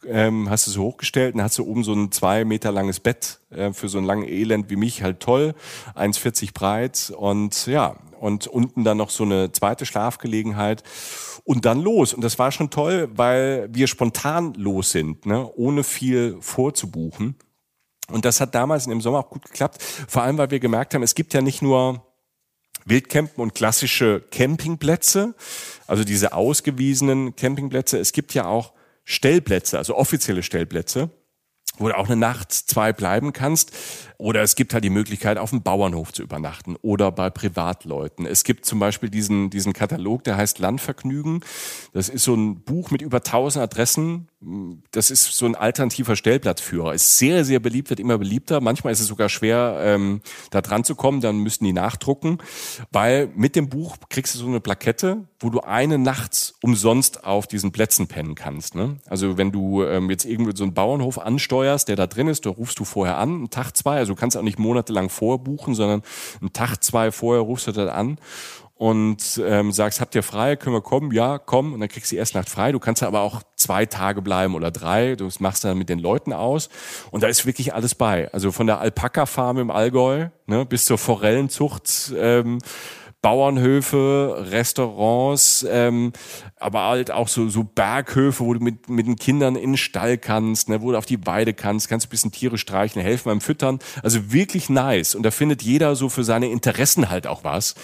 Ähm, 0.08 0.50
hast 0.50 0.68
du 0.68 0.72
so 0.72 0.84
hochgestellt 0.84 1.36
und 1.36 1.42
hast 1.42 1.58
du 1.58 1.66
oben 1.66 1.84
so 1.84 1.94
ein 1.94 2.12
zwei 2.12 2.46
Meter 2.46 2.72
langes 2.72 3.00
Bett 3.00 3.40
äh, 3.50 3.74
für 3.74 3.90
so 3.90 3.98
ein 3.98 4.04
langen 4.04 4.28
Elend 4.28 4.70
wie 4.70 4.76
mich 4.76 5.04
halt 5.04 5.20
toll, 5.20 5.56
1,40 5.96 6.54
breit 6.54 7.14
und 7.16 7.68
ja, 7.68 7.96
und 8.20 8.48
unten 8.48 8.84
dann 8.84 8.98
noch 8.98 9.10
so 9.10 9.24
eine 9.24 9.52
zweite 9.52 9.86
Schlafgelegenheit 9.86 10.84
und 11.44 11.66
dann 11.66 11.82
los. 11.82 12.14
Und 12.14 12.24
das 12.24 12.40
war 12.40 12.52
schon 12.52 12.70
toll, 12.70 13.10
weil 13.14 13.68
wir 13.72 13.88
spontan 13.88 14.54
los 14.54 14.92
sind, 14.92 15.26
ne? 15.26 15.52
ohne 15.56 15.84
viel 15.84 16.38
vorzubuchen. 16.40 17.36
Und 18.10 18.26
das 18.26 18.40
hat 18.40 18.56
damals 18.56 18.86
in 18.86 18.92
dem 18.92 19.02
Sommer 19.02 19.20
auch 19.20 19.30
gut 19.30 19.44
geklappt, 19.46 19.82
vor 19.82 20.24
allem 20.24 20.38
weil 20.38 20.52
wir 20.52 20.60
gemerkt 20.60 20.94
haben, 20.94 21.04
es 21.04 21.16
gibt 21.16 21.34
ja 21.34 21.42
nicht 21.42 21.62
nur 21.62 22.06
Wildcampen 22.86 23.42
und 23.42 23.56
klassische 23.56 24.22
Campingplätze, 24.32 25.36
also 25.88 26.04
diese 26.04 26.34
ausgewiesenen 26.34 27.36
Campingplätze, 27.36 27.98
es 27.98 28.12
gibt 28.12 28.34
ja 28.34 28.46
auch 28.46 28.74
Stellplätze, 29.04 29.78
also 29.78 29.96
offizielle 29.96 30.44
Stellplätze 30.44 31.10
wo 31.78 31.88
du 31.88 31.98
auch 31.98 32.08
eine 32.08 32.16
Nacht, 32.16 32.52
zwei 32.52 32.94
bleiben 32.94 33.34
kannst. 33.34 33.72
Oder 34.18 34.42
es 34.42 34.56
gibt 34.56 34.74
halt 34.74 34.84
die 34.84 34.90
Möglichkeit, 34.90 35.38
auf 35.38 35.50
dem 35.50 35.62
Bauernhof 35.64 36.14
zu 36.14 36.24
übernachten 36.24 36.76
oder 36.82 37.12
bei 37.12 37.30
Privatleuten. 37.30 38.26
Es 38.26 38.44
gibt 38.44 38.66
zum 38.66 38.80
Beispiel 38.80 39.10
diesen, 39.10 39.50
diesen 39.50 39.74
Katalog, 39.74 40.24
der 40.24 40.38
heißt 40.38 40.60
Landvergnügen. 40.60 41.42
Das 41.94 42.10
ist 42.10 42.24
so 42.24 42.36
ein 42.36 42.62
Buch 42.62 42.92
mit 42.92 43.02
über 43.02 43.18
1000 43.18 43.64
Adressen. 43.64 44.28
Das 44.92 45.12
ist 45.12 45.24
so 45.38 45.46
ein 45.46 45.56
alternativer 45.56 46.16
Stellplatzführer. 46.16 46.94
Ist 46.94 47.18
sehr, 47.18 47.46
sehr 47.46 47.60
beliebt, 47.60 47.90
wird 47.90 48.00
immer 48.00 48.18
beliebter. 48.18 48.62
Manchmal 48.62 48.94
ist 48.94 49.00
es 49.00 49.08
sogar 49.08 49.30
schwer, 49.30 49.80
ähm, 49.82 50.22
da 50.52 50.62
dran 50.62 50.84
zu 50.84 50.96
kommen. 50.96 51.22
Dann 51.22 51.38
müssen 51.38 51.64
die 51.64 51.74
nachdrucken. 51.74 52.40
Weil 52.92 53.30
mit 53.36 53.56
dem 53.56 53.70
Buch 53.70 53.98
kriegst 54.10 54.36
du 54.36 54.40
so 54.40 54.48
eine 54.48 54.60
Plakette, 54.60 55.28
wo 55.40 55.50
du 55.50 55.62
eine 55.62 55.98
Nacht 55.98 56.56
umsonst 56.62 57.24
auf 57.26 57.48
diesen 57.48 57.72
Plätzen 57.72 58.08
pennen 58.08 58.36
kannst. 58.36 58.76
Ne? 58.76 58.98
Also 59.08 59.38
wenn 59.38 59.52
du 59.52 59.84
ähm, 59.84 60.10
jetzt 60.10 60.26
irgendwie 60.26 60.56
so 60.56 60.64
einen 60.64 60.74
Bauernhof 60.74 61.20
ansteuerst, 61.20 61.88
der 61.88 61.96
da 61.96 62.08
drin 62.08 62.28
ist, 62.28 62.46
da 62.46 62.50
rufst 62.50 62.80
du 62.80 62.86
vorher 62.86 63.18
an, 63.18 63.30
einen 63.30 63.50
Tag, 63.50 63.76
zwei. 63.76 63.98
Also 63.98 64.13
du 64.14 64.20
kannst 64.20 64.38
auch 64.38 64.42
nicht 64.42 64.60
monatelang 64.60 65.10
vorbuchen, 65.10 65.76
sondern 65.76 66.04
einen 66.42 66.54
Tag, 66.54 66.84
zwei 66.84 67.12
vorher 67.12 67.42
rufst 67.42 67.68
du 67.68 67.72
da 67.72 67.88
an 67.88 68.18
und 68.76 69.42
ähm, 69.46 69.72
sagst, 69.72 70.02
habt 70.02 70.14
ihr 70.14 70.24
frei, 70.24 70.56
können 70.56 70.76
wir 70.76 70.82
kommen? 70.82 71.12
Ja, 71.12 71.38
komm. 71.38 71.74
Und 71.74 71.80
dann 71.80 71.88
kriegst 71.90 72.12
du 72.12 72.16
die 72.16 72.20
erste 72.20 72.38
Nacht 72.38 72.50
frei. 72.50 72.72
Du 72.72 72.80
kannst 72.80 73.02
aber 73.02 73.22
auch 73.22 73.42
zwei 73.56 73.86
Tage 73.86 74.22
bleiben 74.22 74.56
oder 74.56 74.72
drei. 74.72 75.16
Du 75.16 75.30
machst 75.40 75.64
dann 75.64 75.78
mit 75.78 75.90
den 75.90 76.00
Leuten 76.00 76.34
aus. 76.34 76.70
Und 77.10 77.24
da 77.24 77.28
ist 77.28 77.46
wirklich 77.46 77.74
alles 77.74 77.96
bei. 77.96 78.30
Also 78.34 78.52
von 78.52 78.68
der 78.68 78.80
Alpaka-Farm 78.80 79.60
im 79.60 79.72
Allgäu 79.72 80.28
ne, 80.48 80.66
bis 80.66 80.84
zur 80.84 80.98
Forellenzucht. 80.98 82.14
Ähm, 82.18 82.60
Bauernhöfe, 83.24 84.46
Restaurants, 84.52 85.66
ähm, 85.70 86.12
aber 86.60 86.84
halt 86.84 87.10
auch 87.10 87.30
so, 87.30 87.48
so 87.48 87.64
Berghöfe, 87.64 88.44
wo 88.44 88.54
du 88.54 88.60
mit, 88.60 88.90
mit 88.90 89.08
den 89.08 89.16
Kindern 89.16 89.56
in 89.56 89.72
den 89.72 89.78
Stall 89.78 90.18
kannst, 90.18 90.68
ne, 90.68 90.82
wo 90.82 90.92
du 90.92 90.98
auf 90.98 91.06
die 91.06 91.26
Weide 91.26 91.54
kannst, 91.54 91.88
kannst 91.88 92.08
ein 92.08 92.10
bisschen 92.10 92.34
Tiere 92.34 92.58
streichen, 92.58 93.02
helfen 93.02 93.30
beim 93.30 93.40
Füttern. 93.40 93.80
Also 94.04 94.34
wirklich 94.34 94.70
nice. 94.70 95.16
Und 95.16 95.24
da 95.24 95.32
findet 95.32 95.62
jeder 95.62 95.96
so 95.96 96.10
für 96.10 96.26
seine 96.26 96.48
Interessen 96.48 97.10
halt 97.10 97.26
auch 97.26 97.46
was. 97.46 97.76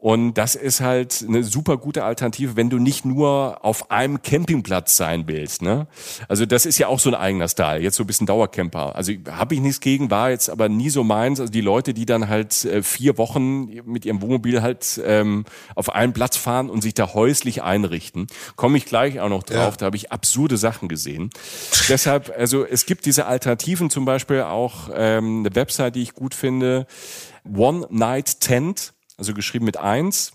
Und 0.00 0.34
das 0.34 0.54
ist 0.54 0.80
halt 0.80 1.22
eine 1.28 1.44
super 1.44 1.76
gute 1.76 2.04
Alternative, 2.04 2.56
wenn 2.56 2.70
du 2.70 2.78
nicht 2.78 3.04
nur 3.04 3.58
auf 3.62 3.90
einem 3.90 4.22
Campingplatz 4.22 4.96
sein 4.96 5.24
willst. 5.26 5.60
Ne? 5.60 5.88
Also 6.26 6.46
das 6.46 6.64
ist 6.64 6.78
ja 6.78 6.86
auch 6.86 6.98
so 6.98 7.10
ein 7.10 7.14
eigener 7.14 7.48
Style, 7.48 7.82
jetzt 7.82 7.96
so 7.96 8.04
ein 8.04 8.06
bisschen 8.06 8.26
Dauercamper. 8.26 8.96
Also 8.96 9.12
habe 9.30 9.54
ich 9.54 9.60
nichts 9.60 9.80
gegen, 9.80 10.10
war 10.10 10.30
jetzt 10.30 10.48
aber 10.48 10.70
nie 10.70 10.88
so 10.88 11.04
meins. 11.04 11.38
Also 11.38 11.52
die 11.52 11.60
Leute, 11.60 11.92
die 11.92 12.06
dann 12.06 12.28
halt 12.28 12.64
äh, 12.64 12.82
vier 12.82 13.18
Wochen 13.18 13.66
mit 13.84 14.06
ihrem 14.06 14.22
Wohnmobil 14.22 14.62
halt 14.62 14.98
ähm, 15.04 15.44
auf 15.74 15.94
einen 15.94 16.14
Platz 16.14 16.38
fahren 16.38 16.70
und 16.70 16.80
sich 16.80 16.94
da 16.94 17.12
häuslich 17.12 17.62
einrichten, 17.62 18.26
komme 18.56 18.78
ich 18.78 18.86
gleich 18.86 19.20
auch 19.20 19.28
noch 19.28 19.42
drauf. 19.42 19.74
Ja. 19.74 19.76
Da 19.80 19.86
habe 19.86 19.96
ich 19.96 20.12
absurde 20.12 20.56
Sachen 20.56 20.88
gesehen. 20.88 21.28
Deshalb, 21.90 22.32
also 22.38 22.64
es 22.64 22.86
gibt 22.86 23.04
diese 23.04 23.26
Alternativen, 23.26 23.90
zum 23.90 24.06
Beispiel 24.06 24.40
auch 24.42 24.88
ähm, 24.94 25.40
eine 25.40 25.54
Website, 25.54 25.94
die 25.94 26.02
ich 26.02 26.14
gut 26.14 26.34
finde, 26.34 26.86
One 27.44 27.86
Night 27.90 28.40
Tent 28.40 28.94
also 29.20 29.34
geschrieben 29.34 29.66
mit 29.66 29.76
eins. 29.76 30.32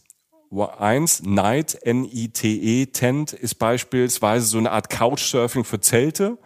Eins, 0.77 1.23
Night, 1.23 1.77
N-I-T-E, 1.81 2.85
Tent 2.85 3.33
ist 3.33 3.55
beispielsweise 3.55 4.45
so 4.45 4.57
eine 4.57 4.71
Art 4.71 4.89
Couchsurfing 4.89 5.65
für 5.65 5.81
zelte. 5.81 6.37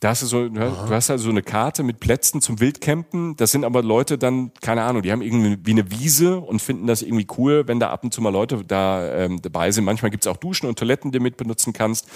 Da 0.00 0.08
hast 0.08 0.22
du 0.22 0.26
so, 0.26 0.48
du 0.48 0.88
hast 0.88 1.10
also 1.10 1.24
so 1.24 1.30
eine 1.30 1.42
Karte 1.42 1.84
mit 1.84 2.00
Plätzen 2.00 2.40
zum 2.40 2.58
Wildcampen. 2.58 3.36
Das 3.36 3.52
sind 3.52 3.64
aber 3.64 3.82
Leute 3.82 4.18
dann, 4.18 4.52
keine 4.62 4.82
Ahnung, 4.82 5.02
die 5.02 5.12
haben 5.12 5.22
irgendwie 5.22 5.58
wie 5.64 5.70
eine 5.70 5.92
Wiese 5.92 6.40
und 6.40 6.60
finden 6.60 6.88
das 6.88 7.02
irgendwie 7.02 7.26
cool, 7.38 7.68
wenn 7.68 7.78
da 7.78 7.90
ab 7.90 8.02
und 8.02 8.12
zu 8.12 8.20
mal 8.20 8.32
Leute 8.32 8.64
da 8.64 9.06
ähm, 9.14 9.40
dabei 9.42 9.70
sind. 9.70 9.84
Manchmal 9.84 10.10
gibt's 10.10 10.26
auch 10.26 10.38
Duschen 10.38 10.68
und 10.68 10.76
Toiletten, 10.76 11.12
die 11.12 11.18
du 11.18 11.22
mit 11.22 11.36
benutzen 11.36 11.72
kannst. 11.72 12.08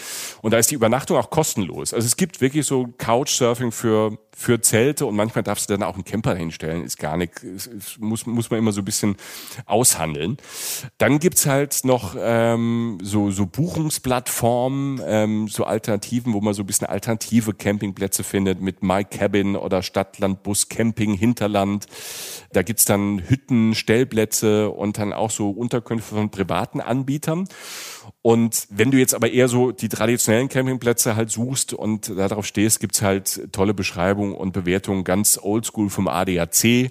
Und 0.43 0.53
da 0.53 0.59
ist 0.59 0.73
die 0.73 0.75
Übernachtung 0.75 1.17
auch 1.17 1.31
kostenlos. 1.31 1.95
Also 1.95 2.07
es 2.07 2.17
gibt 2.17 2.41
wirklich 2.41 2.67
so 2.67 2.89
Couchsurfing 2.99 3.71
für 3.71 4.19
für 4.39 4.61
Zelte 4.61 5.07
und 5.07 5.17
manchmal 5.17 5.43
darfst 5.43 5.71
du 5.71 5.73
dann 5.73 5.83
auch 5.83 5.95
einen 5.95 6.05
Camper 6.05 6.35
hinstellen, 6.35 6.85
ist 6.85 6.99
gar 6.99 7.17
nicht, 7.17 7.33
muss, 7.99 8.27
muss 8.27 8.51
man 8.51 8.59
immer 8.59 8.73
so 8.73 8.83
ein 8.83 8.85
bisschen 8.85 9.17
aushandeln. 9.65 10.37
Dann 10.99 11.19
gibt's 11.21 11.47
halt 11.47 11.81
noch 11.85 12.15
ähm, 12.19 12.99
so, 13.03 13.31
so 13.31 13.47
Buchungsplattformen, 13.47 15.01
ähm, 15.07 15.49
so 15.49 15.65
Alternativen, 15.65 16.35
wo 16.35 16.43
man 16.43 16.53
so 16.53 16.65
ein 16.65 16.67
bisschen 16.67 16.87
alternative 16.87 17.55
Campingplätze 17.55 18.25
findet 18.25 18.61
mit 18.61 18.83
My 18.83 19.05
Cabin 19.05 19.57
oder 19.57 19.83
Stadtland, 19.83 20.43
Bus, 20.43 20.69
Camping, 20.69 21.15
Hinterland. 21.15 21.87
Da 22.53 22.63
gibt's 22.63 22.85
dann 22.85 23.23
Hütten, 23.27 23.75
Stellplätze 23.75 24.69
und 24.69 24.99
dann 24.99 25.15
auch 25.15 25.31
so 25.31 25.49
Unterkünfte 25.49 26.15
von 26.15 26.31
privaten 26.31 26.83
Anbietern. 26.83 27.49
Und 28.23 28.67
wenn 28.71 28.91
du 28.91 28.99
jetzt 28.99 29.15
aber 29.15 29.31
eher 29.31 29.49
so 29.49 29.73
die 29.73 29.89
traditionellen 29.89 30.49
Campingplätze 30.49 31.17
halt 31.17 31.31
suchst 31.31 31.73
und 31.73 32.09
darauf 32.09 32.45
stehst, 32.45 32.81
gibt's 32.81 33.01
halt 33.03 33.53
tolle 33.53 33.73
Beschreibungen 33.73 34.26
und 34.33 34.53
Bewertungen, 34.53 35.05
ganz 35.05 35.39
oldschool 35.43 35.91
vom 35.91 36.09
ADAC 36.09 36.91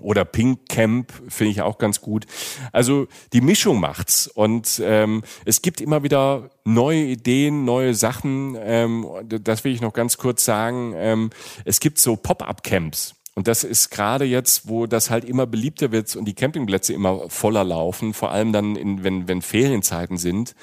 oder 0.00 0.24
Pink 0.24 0.68
Camp 0.68 1.12
finde 1.28 1.52
ich 1.52 1.62
auch 1.62 1.78
ganz 1.78 2.00
gut. 2.00 2.26
Also 2.72 3.06
die 3.32 3.40
Mischung 3.40 3.80
macht's 3.80 4.26
und 4.26 4.82
ähm, 4.84 5.22
es 5.44 5.62
gibt 5.62 5.80
immer 5.80 6.02
wieder 6.02 6.50
neue 6.64 7.04
Ideen, 7.04 7.64
neue 7.64 7.94
Sachen. 7.94 8.56
Ähm, 8.60 9.06
das 9.24 9.64
will 9.64 9.72
ich 9.72 9.80
noch 9.80 9.92
ganz 9.92 10.16
kurz 10.16 10.44
sagen. 10.44 10.94
Ähm, 10.96 11.30
es 11.64 11.80
gibt 11.80 11.98
so 11.98 12.16
Pop-up-Camps. 12.16 13.14
Und 13.36 13.48
das 13.48 13.64
ist 13.64 13.90
gerade 13.90 14.24
jetzt, 14.24 14.68
wo 14.68 14.86
das 14.86 15.10
halt 15.10 15.24
immer 15.24 15.46
beliebter 15.46 15.90
wird 15.90 16.14
und 16.14 16.24
die 16.24 16.34
Campingplätze 16.34 16.92
immer 16.92 17.28
voller 17.28 17.64
laufen, 17.64 18.14
vor 18.14 18.30
allem 18.30 18.52
dann, 18.52 18.76
in, 18.76 19.02
wenn, 19.02 19.26
wenn 19.26 19.42
Ferienzeiten 19.42 20.18
sind, 20.18 20.54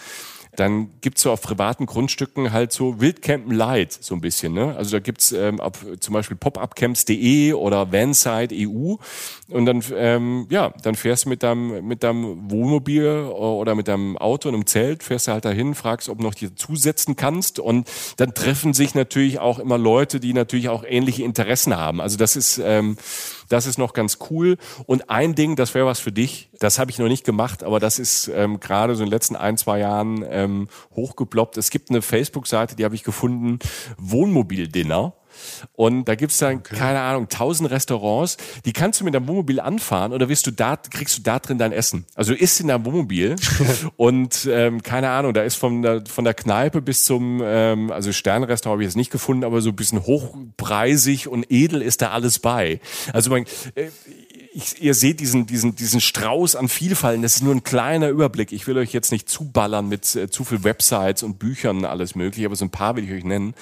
dann 0.55 0.89
gibt's 1.01 1.21
so 1.21 1.31
auf 1.31 1.41
privaten 1.41 1.85
Grundstücken 1.85 2.51
halt 2.51 2.71
so 2.73 2.99
Wildcampen 2.99 3.53
Light, 3.53 3.93
so 3.93 4.15
ein 4.15 4.21
bisschen. 4.21 4.53
Ne? 4.53 4.75
Also 4.75 4.91
da 4.91 4.99
gibt's 4.99 5.31
ähm, 5.31 5.61
ab, 5.61 5.77
zum 5.99 6.13
Beispiel 6.13 6.37
popupcamps.de 6.37 7.53
oder 7.53 7.91
Vanside 7.91 8.53
EU 8.53 8.95
und 9.49 9.65
dann, 9.65 9.83
ähm, 9.95 10.47
ja, 10.49 10.73
dann 10.83 10.95
fährst 10.95 11.25
du 11.25 11.29
mit 11.29 11.43
deinem, 11.43 11.85
mit 11.87 12.03
deinem 12.03 12.51
Wohnmobil 12.51 13.07
oder 13.07 13.75
mit 13.75 13.87
deinem 13.87 14.17
Auto 14.17 14.49
und 14.49 14.55
einem 14.55 14.65
Zelt, 14.65 15.03
fährst 15.03 15.27
du 15.27 15.31
halt 15.31 15.45
dahin, 15.45 15.73
fragst, 15.73 16.09
ob 16.09 16.17
du 16.17 16.23
noch 16.23 16.35
dir 16.35 16.55
zusetzen 16.55 17.15
kannst 17.15 17.59
und 17.59 17.89
dann 18.17 18.33
treffen 18.33 18.73
sich 18.73 18.93
natürlich 18.93 19.39
auch 19.39 19.59
immer 19.59 19.77
Leute, 19.77 20.19
die 20.19 20.33
natürlich 20.33 20.69
auch 20.69 20.83
ähnliche 20.85 21.23
Interessen 21.23 21.75
haben. 21.75 22.01
Also 22.01 22.17
das 22.17 22.35
ist... 22.35 22.59
Ähm, 22.63 22.97
das 23.51 23.65
ist 23.65 23.77
noch 23.77 23.93
ganz 23.93 24.17
cool. 24.29 24.57
Und 24.85 25.09
ein 25.09 25.35
Ding, 25.35 25.55
das 25.55 25.73
wäre 25.73 25.85
was 25.85 25.99
für 25.99 26.11
dich, 26.11 26.49
das 26.59 26.79
habe 26.79 26.91
ich 26.91 26.99
noch 26.99 27.07
nicht 27.07 27.25
gemacht, 27.25 27.63
aber 27.63 27.79
das 27.79 27.99
ist 27.99 28.29
ähm, 28.33 28.59
gerade 28.59 28.95
so 28.95 29.03
in 29.03 29.07
den 29.07 29.13
letzten 29.13 29.35
ein, 29.35 29.57
zwei 29.57 29.79
Jahren 29.79 30.25
ähm, 30.29 30.67
hochgeploppt. 30.95 31.57
Es 31.57 31.69
gibt 31.69 31.89
eine 31.89 32.01
Facebook-Seite, 32.01 32.75
die 32.75 32.85
habe 32.85 32.95
ich 32.95 33.03
gefunden, 33.03 33.59
Wohnmobil-Dinner. 33.97 35.13
Und 35.73 36.05
da 36.05 36.15
gibt's 36.15 36.37
dann, 36.37 36.57
okay. 36.57 36.75
keine 36.75 37.01
Ahnung, 37.01 37.29
tausend 37.29 37.69
Restaurants, 37.69 38.37
die 38.65 38.73
kannst 38.73 38.99
du 38.99 39.05
mit 39.05 39.13
deinem 39.13 39.27
Wohnmobil 39.27 39.59
anfahren 39.59 40.13
oder 40.13 40.29
wirst 40.29 40.47
du 40.47 40.51
da, 40.51 40.75
kriegst 40.77 41.17
du 41.17 41.21
da 41.21 41.39
drin 41.39 41.57
dein 41.57 41.71
Essen. 41.71 42.05
Also 42.15 42.33
du 42.33 42.39
isst 42.39 42.59
in 42.59 42.67
deinem 42.67 42.85
Wohnmobil 42.85 43.35
und 43.97 44.47
ähm, 44.51 44.83
keine 44.83 45.09
Ahnung, 45.09 45.33
da 45.33 45.43
ist 45.43 45.55
von 45.55 45.81
der, 45.81 46.03
von 46.05 46.23
der 46.23 46.33
Kneipe 46.33 46.81
bis 46.81 47.05
zum, 47.05 47.41
ähm, 47.43 47.91
also 47.91 48.11
Sternrestaurant 48.11 48.75
habe 48.75 48.83
ich 48.83 48.87
jetzt 48.87 48.97
nicht 48.97 49.11
gefunden, 49.11 49.43
aber 49.43 49.61
so 49.61 49.69
ein 49.69 49.75
bisschen 49.75 50.05
hochpreisig 50.05 51.27
und 51.27 51.45
edel 51.49 51.81
ist 51.81 52.01
da 52.01 52.11
alles 52.11 52.39
bei. 52.39 52.79
Also 53.13 53.29
man, 53.29 53.45
äh, 53.75 53.89
ich, 54.53 54.81
ihr 54.81 54.93
seht 54.93 55.21
diesen, 55.21 55.45
diesen, 55.45 55.75
diesen 55.75 56.01
Strauß 56.01 56.55
an 56.55 56.67
Vielfalten. 56.67 57.21
Das 57.21 57.35
ist 57.35 57.43
nur 57.43 57.55
ein 57.55 57.63
kleiner 57.63 58.09
Überblick. 58.09 58.51
Ich 58.51 58.67
will 58.67 58.77
euch 58.77 58.91
jetzt 58.91 59.11
nicht 59.11 59.29
zuballern 59.29 59.87
mit 59.87 60.15
äh, 60.15 60.29
zu 60.29 60.43
viel 60.43 60.63
Websites 60.63 61.23
und 61.23 61.39
Büchern 61.39 61.77
und 61.77 61.85
alles 61.85 62.15
mögliche, 62.15 62.47
aber 62.47 62.55
so 62.55 62.65
ein 62.65 62.69
paar 62.69 62.95
will 62.95 63.05
ich 63.05 63.11
euch 63.11 63.23
nennen. 63.23 63.53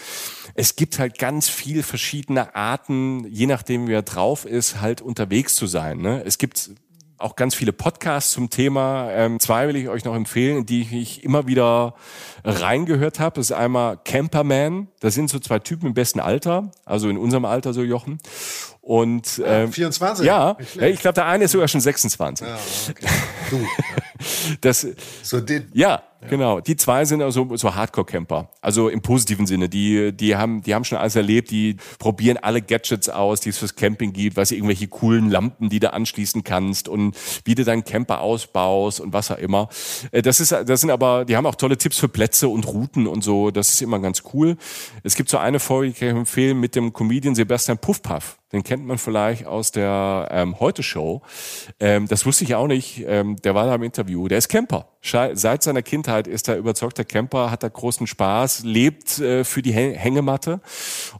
Es 0.55 0.75
gibt 0.75 0.97
halt 0.97 1.19
ganz 1.19 1.47
viel 1.47 1.83
verschiedene 1.83 2.55
Arten, 2.55 3.25
je 3.27 3.45
nachdem 3.45 3.87
wer 3.87 4.01
drauf 4.01 4.45
ist, 4.45 4.81
halt 4.81 5.01
unterwegs 5.01 5.55
zu 5.55 5.67
sein. 5.67 5.99
Ne? 5.99 6.23
Es 6.25 6.39
gibt 6.39 6.71
auch 7.19 7.35
ganz 7.35 7.53
viele 7.53 7.73
Podcasts 7.73 8.31
zum 8.31 8.49
Thema. 8.49 9.11
Ähm, 9.11 9.39
zwei 9.39 9.67
will 9.67 9.75
ich 9.75 9.89
euch 9.89 10.05
noch 10.05 10.15
empfehlen, 10.15 10.65
die 10.65 10.87
ich 10.99 11.23
immer 11.23 11.47
wieder 11.47 11.93
reingehört 12.43 13.19
habe. 13.19 13.35
Das 13.35 13.47
ist 13.47 13.51
einmal 13.51 13.97
Camperman. 14.03 14.87
Das 15.01 15.13
sind 15.13 15.29
so 15.29 15.37
zwei 15.39 15.59
Typen 15.59 15.87
im 15.87 15.93
besten 15.93 16.19
Alter, 16.19 16.71
also 16.85 17.09
in 17.09 17.17
unserem 17.17 17.45
Alter 17.45 17.73
so 17.73 17.83
Jochen. 17.83 18.19
Und 18.81 19.41
ah, 19.45 19.63
ähm, 19.63 19.73
24. 19.73 20.25
Ja, 20.25 20.57
ich 20.59 20.99
glaube, 20.99 21.13
der 21.13 21.25
eine 21.25 21.45
ist 21.45 21.51
sogar 21.51 21.67
schon 21.67 21.81
26. 21.81 22.47
Ja, 22.47 22.57
okay. 22.89 23.07
Du. 23.49 23.65
das, 24.61 24.85
so 25.23 25.39
den, 25.39 25.71
ja, 25.73 26.03
ja, 26.21 26.27
genau. 26.27 26.59
Die 26.59 26.75
zwei 26.75 27.05
sind 27.05 27.21
also 27.21 27.55
so 27.55 27.73
Hardcore-Camper. 27.75 28.49
Also 28.61 28.89
im 28.89 29.01
positiven 29.01 29.47
Sinne. 29.47 29.69
Die, 29.69 30.11
die 30.11 30.35
haben, 30.35 30.61
die 30.61 30.75
haben 30.75 30.83
schon 30.83 30.97
alles 30.97 31.15
erlebt. 31.15 31.51
Die 31.51 31.77
probieren 31.97 32.37
alle 32.37 32.61
Gadgets 32.61 33.09
aus, 33.09 33.39
die 33.39 33.49
es 33.49 33.57
fürs 33.57 33.75
Camping 33.75 34.11
gibt. 34.11 34.35
Was 34.35 34.51
irgendwelche 34.51 34.87
coolen 34.87 35.29
Lampen, 35.29 35.69
die 35.69 35.79
du 35.79 35.93
anschließen 35.93 36.43
kannst 36.43 36.89
und 36.89 37.15
wie 37.45 37.55
du 37.55 37.63
deinen 37.63 37.83
Camper 37.83 38.21
ausbaust 38.21 38.99
und 38.99 39.13
was 39.13 39.31
auch 39.31 39.37
immer. 39.37 39.69
Äh, 40.11 40.21
das 40.21 40.39
ist, 40.39 40.51
das 40.51 40.81
sind 40.81 40.91
aber, 40.91 41.25
die 41.25 41.37
haben 41.37 41.45
auch 41.45 41.55
tolle 41.55 41.77
Tipps 41.77 41.97
für 41.97 42.09
Plätze 42.09 42.49
und 42.49 42.67
Routen 42.67 43.07
und 43.07 43.23
so. 43.23 43.51
Das 43.51 43.71
ist 43.71 43.81
immer 43.81 43.99
ganz 43.99 44.23
cool. 44.33 44.57
Es 45.03 45.15
gibt 45.15 45.29
so 45.29 45.37
eine 45.37 45.59
Folge, 45.59 45.93
die 45.93 46.05
ich 46.05 46.11
empfehlen, 46.11 46.59
mit 46.59 46.75
dem 46.75 46.91
Comedian 46.91 47.35
Sebastian 47.35 47.77
Puffpaff. 47.77 48.38
Den 48.51 48.63
kennt 48.63 48.85
man 48.85 48.97
vielleicht 48.97 49.45
aus 49.45 49.71
der 49.71 50.27
ähm, 50.31 50.59
Heute-Show. 50.59 51.21
Ähm, 51.79 52.07
das 52.07 52.25
wusste 52.25 52.43
ich 52.43 52.55
auch 52.55 52.67
nicht. 52.67 53.03
Ähm, 53.05 53.35
der 53.37 53.53
war 53.53 53.67
da 53.67 53.75
im 53.75 53.83
Interview. 53.83 54.27
Der 54.27 54.39
ist 54.39 54.49
Camper. 54.49 54.87
Seit 55.01 55.63
seiner 55.63 55.81
Kindheit 55.81 56.27
ist 56.27 56.49
er 56.49 56.57
überzeugter 56.57 57.05
Camper, 57.05 57.51
hat 57.51 57.63
da 57.63 57.69
großen 57.69 58.05
Spaß, 58.05 58.63
lebt 58.63 59.19
äh, 59.19 59.43
für 59.43 59.61
die 59.61 59.71
Hängematte 59.71 60.61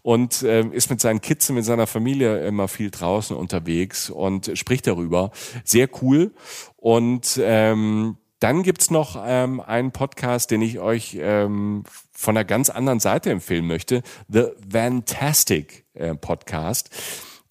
und 0.02 0.42
äh, 0.44 0.66
ist 0.68 0.90
mit 0.90 1.00
seinen 1.00 1.22
Kids 1.22 1.50
und 1.50 1.56
mit 1.56 1.66
seiner 1.66 1.88
Familie 1.88 2.46
immer 2.46 2.68
viel 2.68 2.92
draußen 2.92 3.36
unterwegs 3.36 4.10
und 4.10 4.52
spricht 4.56 4.88
darüber. 4.88 5.32
Sehr 5.64 5.88
cool. 6.02 6.34
Und 6.76 7.40
ähm, 7.42 8.18
dann 8.40 8.64
gibt's 8.64 8.90
noch 8.90 9.22
ähm, 9.26 9.60
einen 9.60 9.92
Podcast, 9.92 10.52
den 10.52 10.62
ich 10.62 10.80
euch 10.80 11.18
ähm, 11.20 11.84
von 12.12 12.38
einer 12.38 12.46
ganz 12.46 12.70
anderen 12.70 13.00
Seite 13.00 13.32
empfehlen 13.32 13.68
möchte. 13.68 14.02
The 14.30 14.48
Fantastic 14.72 15.86
äh, 15.94 16.16
Podcast. 16.16 16.90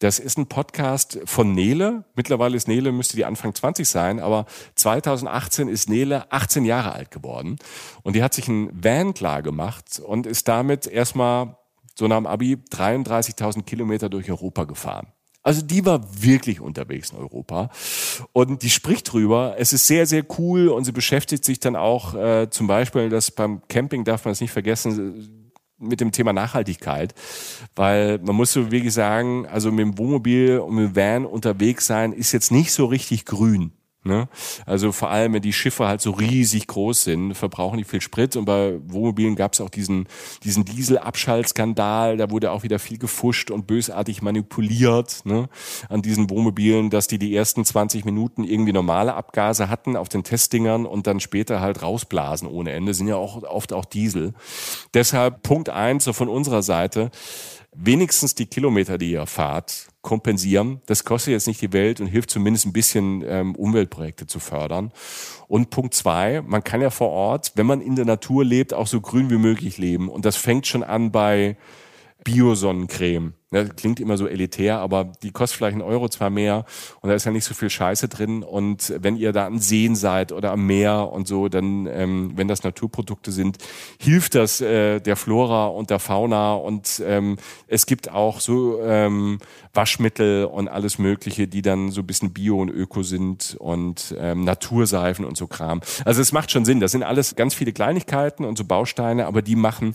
Das 0.01 0.21
ist 0.21 0.39
ein 0.39 0.47
Podcast 0.47 1.19
von 1.25 1.53
Nele. 1.53 2.05
Mittlerweile 2.15 2.57
ist 2.57 2.69
Nele, 2.69 2.93
müsste 2.93 3.17
die 3.17 3.25
Anfang 3.25 3.53
20 3.53 3.89
sein, 3.89 4.21
aber 4.21 4.47
2018 4.77 5.69
ist 5.69 5.91
Nele 5.91 6.31
18 6.31 6.65
Jahre 6.65 6.93
alt 6.93 7.11
geworden. 7.11 7.59
Und 8.03 8.15
die 8.15 8.23
hat 8.23 8.33
sich 8.33 8.47
ein 8.47 8.71
Van 8.73 9.13
klar 9.13 9.43
gemacht 9.43 9.99
und 9.99 10.27
ist 10.27 10.47
damit 10.47 10.87
erstmal 10.87 11.57
so 11.97 12.07
nach 12.07 12.17
dem 12.17 12.27
Abi 12.27 12.55
33.000 12.71 13.65
Kilometer 13.65 14.09
durch 14.09 14.31
Europa 14.31 14.65
gefahren. 14.65 15.13
Also 15.43 15.63
die 15.63 15.85
war 15.87 16.03
wirklich 16.23 16.61
unterwegs 16.61 17.11
in 17.11 17.19
Europa 17.19 17.71
und 18.33 18.63
die 18.63 18.71
spricht 18.71 19.13
drüber. 19.13 19.55
Es 19.59 19.73
ist 19.73 19.87
sehr, 19.87 20.07
sehr 20.07 20.25
cool 20.39 20.69
und 20.69 20.85
sie 20.85 20.93
beschäftigt 20.93 21.45
sich 21.45 21.61
dann 21.61 21.77
auch 21.77 22.15
äh, 22.15 22.51
zum 22.51 22.67
Beispiel, 22.67 23.09
dass 23.09 23.31
beim 23.31 23.63
Camping 23.69 24.05
darf 24.05 24.25
man 24.25 24.33
es 24.33 24.41
nicht 24.41 24.51
vergessen, 24.51 25.39
mit 25.79 26.01
dem 26.01 26.13
Thema 26.13 26.33
Nachhaltigkeit, 26.33 27.15
weil 27.77 28.19
man 28.19 28.35
muss 28.35 28.53
so 28.53 28.71
wirklich 28.71 28.93
sagen, 28.93 29.47
also 29.47 29.71
mit 29.71 29.81
dem 29.81 29.99
Wohnmobil 29.99 30.59
und 30.59 30.75
mit 30.75 30.89
dem 30.89 30.97
Van 30.97 31.25
unterwegs 31.25 31.87
sein 31.87 32.13
ist 32.13 32.33
jetzt 32.33 32.51
nicht 32.51 32.73
so 32.73 32.87
richtig 32.87 33.25
grün. 33.25 33.73
Ne? 34.09 34.27
Also 34.65 34.91
vor 34.91 35.11
allem, 35.11 35.35
wenn 35.35 35.43
die 35.43 35.53
Schiffe 35.53 35.87
halt 35.87 36.01
so 36.01 36.13
riesig 36.13 36.67
groß 36.67 37.05
sind, 37.05 37.35
verbrauchen 37.35 37.77
die 37.77 37.85
viel 37.85 38.01
Sprit. 38.01 38.35
Und 38.37 38.47
bei 38.47 38.79
Wohnmobilen 38.87 39.37
gab 39.37 39.53
es 39.53 39.61
auch 39.61 39.69
diesen, 39.69 40.09
diesen 40.43 40.65
Dieselabschaltskandal. 40.65 42.17
Da 42.17 42.31
wurde 42.31 42.51
auch 42.51 42.63
wieder 42.63 42.79
viel 42.79 42.99
gefuscht 42.99 43.51
und 43.51 43.67
bösartig 43.67 44.23
manipuliert 44.23 45.21
ne? 45.25 45.49
an 45.91 46.01
diesen 46.01 46.31
Wohnmobilen, 46.31 46.89
dass 46.89 47.07
die 47.07 47.19
die 47.19 47.37
ersten 47.37 47.65
20 47.65 48.07
Minuten 48.07 48.45
irgendwie 48.45 48.73
normale 48.73 49.15
Abgase 49.15 49.69
hatten 49.69 49.95
auf 49.95 50.09
den 50.09 50.25
Testdingern 50.25 50.87
und 50.87 51.07
dann 51.07 51.21
später 51.21 51.61
halt 51.61 51.83
rausblasen 51.83 52.49
ohne 52.49 52.73
Ende. 52.73 52.95
Sind 52.95 53.09
ja 53.09 53.17
auch 53.17 53.43
oft 53.43 53.75
auch 53.75 53.85
Diesel. 53.85 54.33
Deshalb 54.95 55.43
Punkt 55.43 55.69
eins 55.69 56.05
so 56.05 56.15
von 56.15 56.31
unserer 56.31 56.63
Seite 56.63 57.11
wenigstens 57.79 58.35
die 58.35 58.47
Kilometer, 58.47 58.99
die 58.99 59.13
ihr 59.13 59.27
fahrt, 59.27 59.89
kompensieren. 60.03 60.81
Das 60.87 61.05
kostet 61.05 61.33
jetzt 61.33 61.47
nicht 61.47 61.61
die 61.61 61.73
Welt 61.73 62.01
und 62.01 62.07
hilft 62.07 62.31
zumindest 62.31 62.67
ein 62.67 62.73
bisschen, 62.73 63.25
ähm, 63.27 63.55
Umweltprojekte 63.55 64.27
zu 64.27 64.39
fördern. 64.39 64.93
Und 65.49 65.71
Punkt 65.71 65.95
zwei, 65.95 66.43
man 66.43 66.63
kann 66.65 66.81
ja 66.81 66.91
vor 66.91 67.11
Ort, 67.11 67.53
wenn 67.57 67.67
man 67.67 67.81
in 67.81 67.97
der 67.97 68.05
Natur 68.05 68.45
lebt, 68.45 68.75
auch 68.75 68.87
so 68.87 69.01
grün 69.01 69.31
wie 69.31 69.39
möglich 69.39 69.79
leben. 69.79 70.09
Und 70.09 70.25
das 70.25 70.37
fängt 70.37 70.67
schon 70.67 70.83
an 70.83 71.11
bei 71.11 71.57
Bio-Sonnencreme. 72.25 73.35
Das 73.51 73.67
ne, 73.67 73.75
klingt 73.75 73.99
immer 73.99 74.19
so 74.19 74.27
elitär, 74.27 74.79
aber 74.79 75.11
die 75.23 75.31
kostet 75.31 75.57
vielleicht 75.57 75.73
einen 75.73 75.83
Euro 75.83 76.11
zwar 76.11 76.29
mehr 76.29 76.67
und 77.01 77.09
da 77.09 77.15
ist 77.15 77.25
ja 77.25 77.33
nicht 77.33 77.45
so 77.45 77.55
viel 77.55 77.71
Scheiße 77.71 78.09
drin. 78.09 78.43
Und 78.43 78.93
wenn 79.01 79.17
ihr 79.17 79.33
da 79.33 79.47
am 79.47 79.59
Seen 79.59 79.97
seid 79.97 80.33
oder 80.33 80.53
am 80.53 80.67
Meer 80.67 81.11
und 81.11 81.27
so, 81.27 81.49
dann, 81.49 81.87
ähm, 81.87 82.33
wenn 82.37 82.47
das 82.47 82.63
Naturprodukte 82.63 83.33
sind, 83.33 83.57
hilft 83.99 84.35
das 84.35 84.61
äh, 84.61 85.01
der 85.01 85.17
Flora 85.17 85.69
und 85.69 85.89
der 85.89 85.99
Fauna. 85.99 86.55
Und 86.55 87.03
ähm, 87.07 87.39
es 87.69 87.87
gibt 87.87 88.11
auch 88.11 88.41
so 88.41 88.83
ähm, 88.83 89.39
Waschmittel 89.73 90.45
und 90.45 90.69
alles 90.69 90.99
Mögliche, 90.99 91.49
die 91.49 91.63
dann 91.63 91.91
so 91.91 92.03
ein 92.03 92.07
bisschen 92.07 92.35
Bio 92.35 92.61
und 92.61 92.69
Öko 92.69 93.03
sind 93.03 93.57
und 93.59 94.15
ähm, 94.19 94.45
Naturseifen 94.45 95.25
und 95.25 95.39
so 95.39 95.47
Kram. 95.47 95.81
Also 96.05 96.21
es 96.21 96.33
macht 96.33 96.51
schon 96.51 96.67
Sinn. 96.67 96.81
Das 96.81 96.93
sind 96.93 97.03
alles 97.03 97.35
ganz 97.35 97.55
viele 97.55 97.73
Kleinigkeiten 97.73 98.45
und 98.45 98.59
so 98.59 98.65
Bausteine, 98.65 99.25
aber 99.25 99.41
die 99.41 99.57
machen 99.57 99.95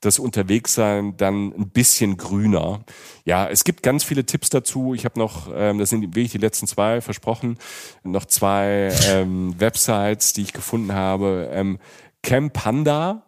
das 0.00 0.18
Unterwegssein 0.18 1.16
dann 1.16 1.52
ein 1.54 1.70
bisschen 1.70 2.16
grüner. 2.16 2.84
Ja, 3.24 3.48
es 3.48 3.64
gibt 3.64 3.82
ganz 3.82 4.04
viele 4.04 4.26
Tipps 4.26 4.50
dazu. 4.50 4.94
Ich 4.94 5.04
habe 5.04 5.18
noch, 5.18 5.50
ähm, 5.54 5.78
das 5.78 5.90
sind 5.90 6.02
wirklich 6.02 6.32
die 6.32 6.38
letzten 6.38 6.66
zwei 6.66 7.00
versprochen, 7.00 7.58
noch 8.02 8.26
zwei 8.26 8.92
ähm, 9.08 9.54
Websites, 9.58 10.32
die 10.32 10.42
ich 10.42 10.52
gefunden 10.52 10.92
habe. 10.92 11.48
Ähm, 11.52 11.78
campanda.de 12.22 13.22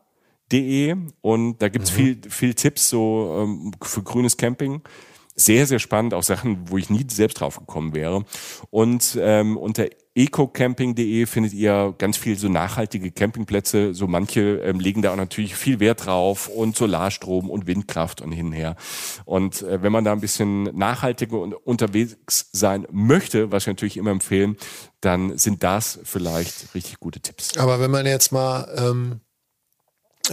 und 1.20 1.62
da 1.62 1.68
gibt's 1.68 1.92
mhm. 1.92 1.96
viel, 1.96 2.20
viel 2.28 2.54
Tipps 2.54 2.88
so 2.88 3.42
ähm, 3.42 3.72
für 3.82 4.02
grünes 4.02 4.36
Camping 4.36 4.82
sehr, 5.36 5.66
sehr 5.66 5.78
spannend, 5.78 6.14
auch 6.14 6.22
Sachen, 6.22 6.70
wo 6.70 6.78
ich 6.78 6.90
nie 6.90 7.04
selbst 7.08 7.40
drauf 7.40 7.58
gekommen 7.58 7.94
wäre. 7.94 8.24
Und 8.70 9.18
ähm, 9.20 9.56
unter 9.56 9.86
ecocamping.de 10.16 11.26
findet 11.26 11.52
ihr 11.52 11.94
ganz 11.98 12.16
viel 12.16 12.38
so 12.38 12.48
nachhaltige 12.48 13.12
Campingplätze. 13.12 13.94
So 13.94 14.06
manche 14.06 14.58
ähm, 14.64 14.80
legen 14.80 15.02
da 15.02 15.12
auch 15.12 15.16
natürlich 15.16 15.54
viel 15.54 15.78
Wert 15.78 16.06
drauf 16.06 16.48
und 16.48 16.76
Solarstrom 16.76 17.50
und 17.50 17.66
Windkraft 17.66 18.22
und 18.22 18.32
hin 18.32 18.46
und 18.46 18.52
her. 18.52 18.76
Und 19.26 19.62
äh, 19.62 19.82
wenn 19.82 19.92
man 19.92 20.04
da 20.04 20.12
ein 20.12 20.20
bisschen 20.20 20.64
nachhaltiger 20.76 21.38
und 21.38 21.54
unterwegs 21.54 22.48
sein 22.52 22.86
möchte, 22.90 23.52
was 23.52 23.66
wir 23.66 23.74
natürlich 23.74 23.98
immer 23.98 24.10
empfehlen, 24.10 24.56
dann 25.00 25.36
sind 25.36 25.62
das 25.62 26.00
vielleicht 26.04 26.74
richtig 26.74 26.98
gute 26.98 27.20
Tipps. 27.20 27.56
Aber 27.58 27.78
wenn 27.78 27.90
man 27.90 28.06
jetzt 28.06 28.32
mal 28.32 28.66
ähm 28.78 29.20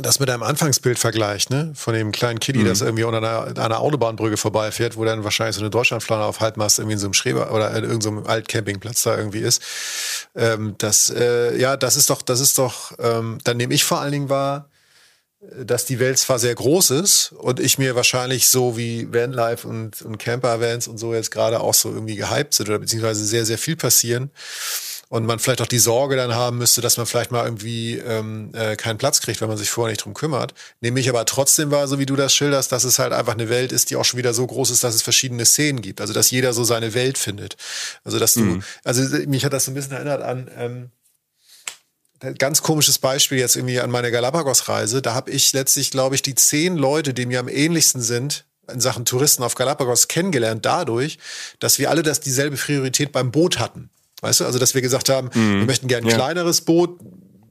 das 0.01 0.19
mit 0.19 0.29
einem 0.29 0.43
Anfangsbild 0.43 0.97
vergleicht, 0.97 1.49
ne? 1.49 1.71
Von 1.75 1.93
dem 1.93 2.11
kleinen 2.11 2.39
Kiddie, 2.39 2.59
mhm. 2.59 2.67
das 2.67 2.81
irgendwie 2.81 3.03
unter 3.03 3.17
einer, 3.19 3.63
einer, 3.63 3.79
Autobahnbrücke 3.79 4.37
vorbeifährt, 4.37 4.97
wo 4.97 5.05
dann 5.05 5.23
wahrscheinlich 5.23 5.55
so 5.55 5.61
eine 5.61 5.69
Deutschlandflagge 5.69 6.23
auf 6.23 6.39
Halbmast 6.39 6.79
irgendwie 6.79 6.93
in 6.93 6.99
so 6.99 7.07
einem 7.07 7.13
Schreber 7.13 7.51
oder 7.51 7.69
in 7.75 7.83
irgendeinem 7.83 8.23
so 8.23 8.29
Altcampingplatz 8.29 9.03
da 9.03 9.17
irgendwie 9.17 9.39
ist. 9.39 9.61
Ähm, 10.35 10.75
das, 10.79 11.09
äh, 11.09 11.57
ja, 11.59 11.77
das 11.77 11.95
ist 11.95 12.09
doch, 12.09 12.21
das 12.21 12.39
ist 12.39 12.57
doch, 12.57 12.93
ähm, 12.99 13.37
dann 13.43 13.57
nehme 13.57 13.73
ich 13.73 13.83
vor 13.83 13.99
allen 13.99 14.11
Dingen 14.11 14.29
wahr, 14.29 14.69
dass 15.41 15.85
die 15.85 15.99
Welt 15.99 16.17
zwar 16.17 16.39
sehr 16.39 16.55
groß 16.55 16.91
ist 16.91 17.33
und 17.33 17.59
ich 17.59 17.77
mir 17.77 17.95
wahrscheinlich 17.95 18.47
so 18.47 18.77
wie 18.77 19.13
Vanlife 19.13 19.67
und, 19.67 20.01
und 20.01 20.17
Camper-Vans 20.17 20.87
und 20.87 20.97
so 20.97 21.13
jetzt 21.13 21.31
gerade 21.31 21.59
auch 21.59 21.73
so 21.73 21.89
irgendwie 21.89 22.15
gehypt 22.15 22.53
sind 22.53 22.69
oder 22.69 22.79
beziehungsweise 22.79 23.25
sehr, 23.25 23.45
sehr 23.45 23.57
viel 23.57 23.75
passieren 23.75 24.31
und 25.13 25.27
man 25.27 25.37
vielleicht 25.37 25.61
auch 25.61 25.67
die 25.67 25.77
Sorge 25.77 26.15
dann 26.15 26.33
haben 26.33 26.57
müsste, 26.57 26.81
dass 26.81 26.97
man 26.97 27.05
vielleicht 27.05 27.31
mal 27.31 27.45
irgendwie 27.45 27.99
ähm, 27.99 28.49
äh, 28.55 28.75
keinen 28.75 28.97
Platz 28.97 29.21
kriegt, 29.21 29.41
wenn 29.41 29.47
man 29.47 29.59
sich 29.59 29.69
vorher 29.69 29.91
nicht 29.91 30.03
drum 30.03 30.15
kümmert. 30.15 30.55
Nehme 30.81 30.99
ich 30.99 31.07
aber 31.07 31.23
trotzdem 31.25 31.69
wahr, 31.69 31.87
so 31.87 31.99
wie 31.99 32.07
du 32.07 32.15
das 32.15 32.33
schilderst, 32.33 32.71
dass 32.71 32.83
es 32.83 32.97
halt 32.97 33.13
einfach 33.13 33.33
eine 33.33 33.47
Welt 33.47 33.71
ist, 33.71 33.91
die 33.91 33.95
auch 33.95 34.05
schon 34.05 34.17
wieder 34.17 34.33
so 34.33 34.47
groß 34.47 34.71
ist, 34.71 34.83
dass 34.83 34.95
es 34.95 35.03
verschiedene 35.03 35.45
Szenen 35.45 35.83
gibt. 35.83 36.01
Also 36.01 36.13
dass 36.13 36.31
jeder 36.31 36.51
so 36.51 36.63
seine 36.63 36.95
Welt 36.95 37.19
findet. 37.19 37.57
Also 38.03 38.17
dass 38.17 38.33
du, 38.33 38.39
mhm. 38.39 38.63
also 38.83 39.03
mich 39.27 39.45
hat 39.45 39.53
das 39.53 39.65
so 39.65 39.71
ein 39.71 39.75
bisschen 39.75 39.91
erinnert 39.91 40.23
an 40.23 40.49
ähm, 40.57 40.89
ganz 42.39 42.63
komisches 42.63 42.97
Beispiel 42.97 43.37
jetzt 43.37 43.55
irgendwie 43.55 43.81
an 43.81 43.91
meiner 43.91 44.09
Galapagos-Reise. 44.09 45.03
Da 45.03 45.13
habe 45.13 45.29
ich 45.29 45.53
letztlich, 45.53 45.91
glaube 45.91 46.15
ich, 46.15 46.23
die 46.23 46.33
zehn 46.33 46.75
Leute, 46.75 47.13
die 47.13 47.27
mir 47.27 47.39
am 47.39 47.49
ähnlichsten 47.49 48.01
sind, 48.01 48.45
in 48.67 48.81
Sachen 48.81 49.05
Touristen 49.05 49.43
auf 49.43 49.53
Galapagos 49.53 50.07
kennengelernt 50.07 50.65
dadurch, 50.65 51.19
dass 51.59 51.77
wir 51.77 51.91
alle 51.91 52.01
das 52.01 52.19
dieselbe 52.19 52.57
Priorität 52.57 53.11
beim 53.11 53.29
Boot 53.29 53.59
hatten. 53.59 53.91
Weißt 54.23 54.39
du, 54.39 54.45
also 54.45 54.57
dass 54.57 54.73
wir 54.73 54.81
gesagt 54.81 55.09
haben, 55.09 55.29
mhm. 55.33 55.59
wir 55.59 55.65
möchten 55.65 55.87
gerne 55.87 56.07
ein 56.07 56.09
ja. 56.09 56.15
kleineres 56.15 56.61
Boot, 56.61 56.97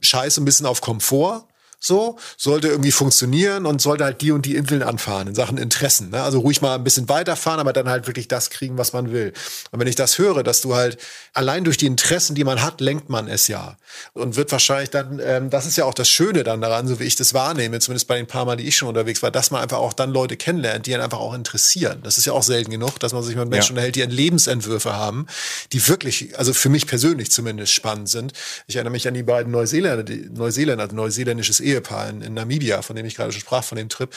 scheiß 0.01 0.37
ein 0.37 0.45
bisschen 0.45 0.65
auf 0.65 0.81
Komfort 0.81 1.45
so, 1.85 2.17
sollte 2.37 2.69
irgendwie 2.69 2.91
funktionieren 2.91 3.65
und 3.65 3.81
sollte 3.81 4.05
halt 4.05 4.21
die 4.21 4.31
und 4.31 4.45
die 4.45 4.55
Inseln 4.55 4.83
anfahren 4.83 5.27
in 5.27 5.35
Sachen 5.35 5.57
Interessen. 5.57 6.11
Ne? 6.11 6.23
Also 6.23 6.39
ruhig 6.39 6.61
mal 6.61 6.75
ein 6.75 6.83
bisschen 6.83 7.09
weiterfahren, 7.09 7.59
aber 7.59 7.73
dann 7.73 7.89
halt 7.89 8.07
wirklich 8.07 8.29
das 8.29 8.49
kriegen, 8.49 8.77
was 8.77 8.93
man 8.93 9.11
will. 9.11 9.33
Und 9.71 9.79
wenn 9.81 9.87
ich 9.87 9.95
das 9.95 10.17
höre, 10.17 10.43
dass 10.43 10.61
du 10.61 10.75
halt 10.75 10.97
allein 11.33 11.65
durch 11.65 11.77
die 11.77 11.85
Interessen, 11.85 12.35
die 12.35 12.45
man 12.45 12.61
hat, 12.61 12.79
lenkt 12.79 13.09
man 13.09 13.27
es 13.27 13.47
ja. 13.47 13.77
Und 14.13 14.37
wird 14.37 14.51
wahrscheinlich 14.53 14.91
dann, 14.91 15.19
ähm, 15.21 15.49
das 15.49 15.65
ist 15.65 15.75
ja 15.75 15.83
auch 15.83 15.93
das 15.93 16.07
Schöne 16.07 16.43
dann 16.43 16.61
daran, 16.61 16.87
so 16.87 17.01
wie 17.01 17.03
ich 17.03 17.17
das 17.17 17.33
wahrnehme, 17.33 17.79
zumindest 17.79 18.07
bei 18.07 18.15
den 18.15 18.27
paar 18.27 18.45
Mal, 18.45 18.55
die 18.55 18.67
ich 18.67 18.77
schon 18.77 18.87
unterwegs 18.87 19.21
war, 19.21 19.31
dass 19.31 19.51
man 19.51 19.61
einfach 19.61 19.79
auch 19.79 19.93
dann 19.93 20.11
Leute 20.11 20.37
kennenlernt, 20.37 20.85
die 20.87 20.93
einen 20.93 21.03
einfach 21.03 21.19
auch 21.19 21.33
interessieren. 21.33 21.99
Das 22.03 22.17
ist 22.17 22.25
ja 22.25 22.31
auch 22.31 22.43
selten 22.43 22.71
genug, 22.71 22.97
dass 22.99 23.11
man 23.11 23.23
sich 23.23 23.35
mit 23.35 23.49
Menschen 23.49 23.75
ja. 23.75 23.83
unterhält, 23.83 23.95
die 23.97 24.03
Lebensentwürfe 24.03 24.95
haben, 24.95 25.27
die 25.73 25.85
wirklich, 25.87 26.37
also 26.39 26.53
für 26.53 26.69
mich 26.69 26.87
persönlich 26.87 27.29
zumindest 27.29 27.73
spannend 27.73 28.07
sind. 28.07 28.31
Ich 28.67 28.77
erinnere 28.77 28.91
mich 28.91 29.05
an 29.05 29.13
die 29.13 29.23
beiden 29.23 29.51
Neuseeländer, 29.51 30.03
die 30.03 30.29
Neuseeländer, 30.31 30.83
also 30.85 30.95
neuseeländisches 30.95 31.59
Ehe 31.59 31.72
Ehepaar 31.73 32.09
in, 32.09 32.21
in 32.21 32.33
Namibia, 32.33 32.81
von 32.81 32.95
dem 32.95 33.05
ich 33.05 33.15
gerade 33.15 33.31
schon 33.31 33.41
sprach, 33.41 33.63
von 33.63 33.77
dem 33.77 33.89
Trip. 33.89 34.09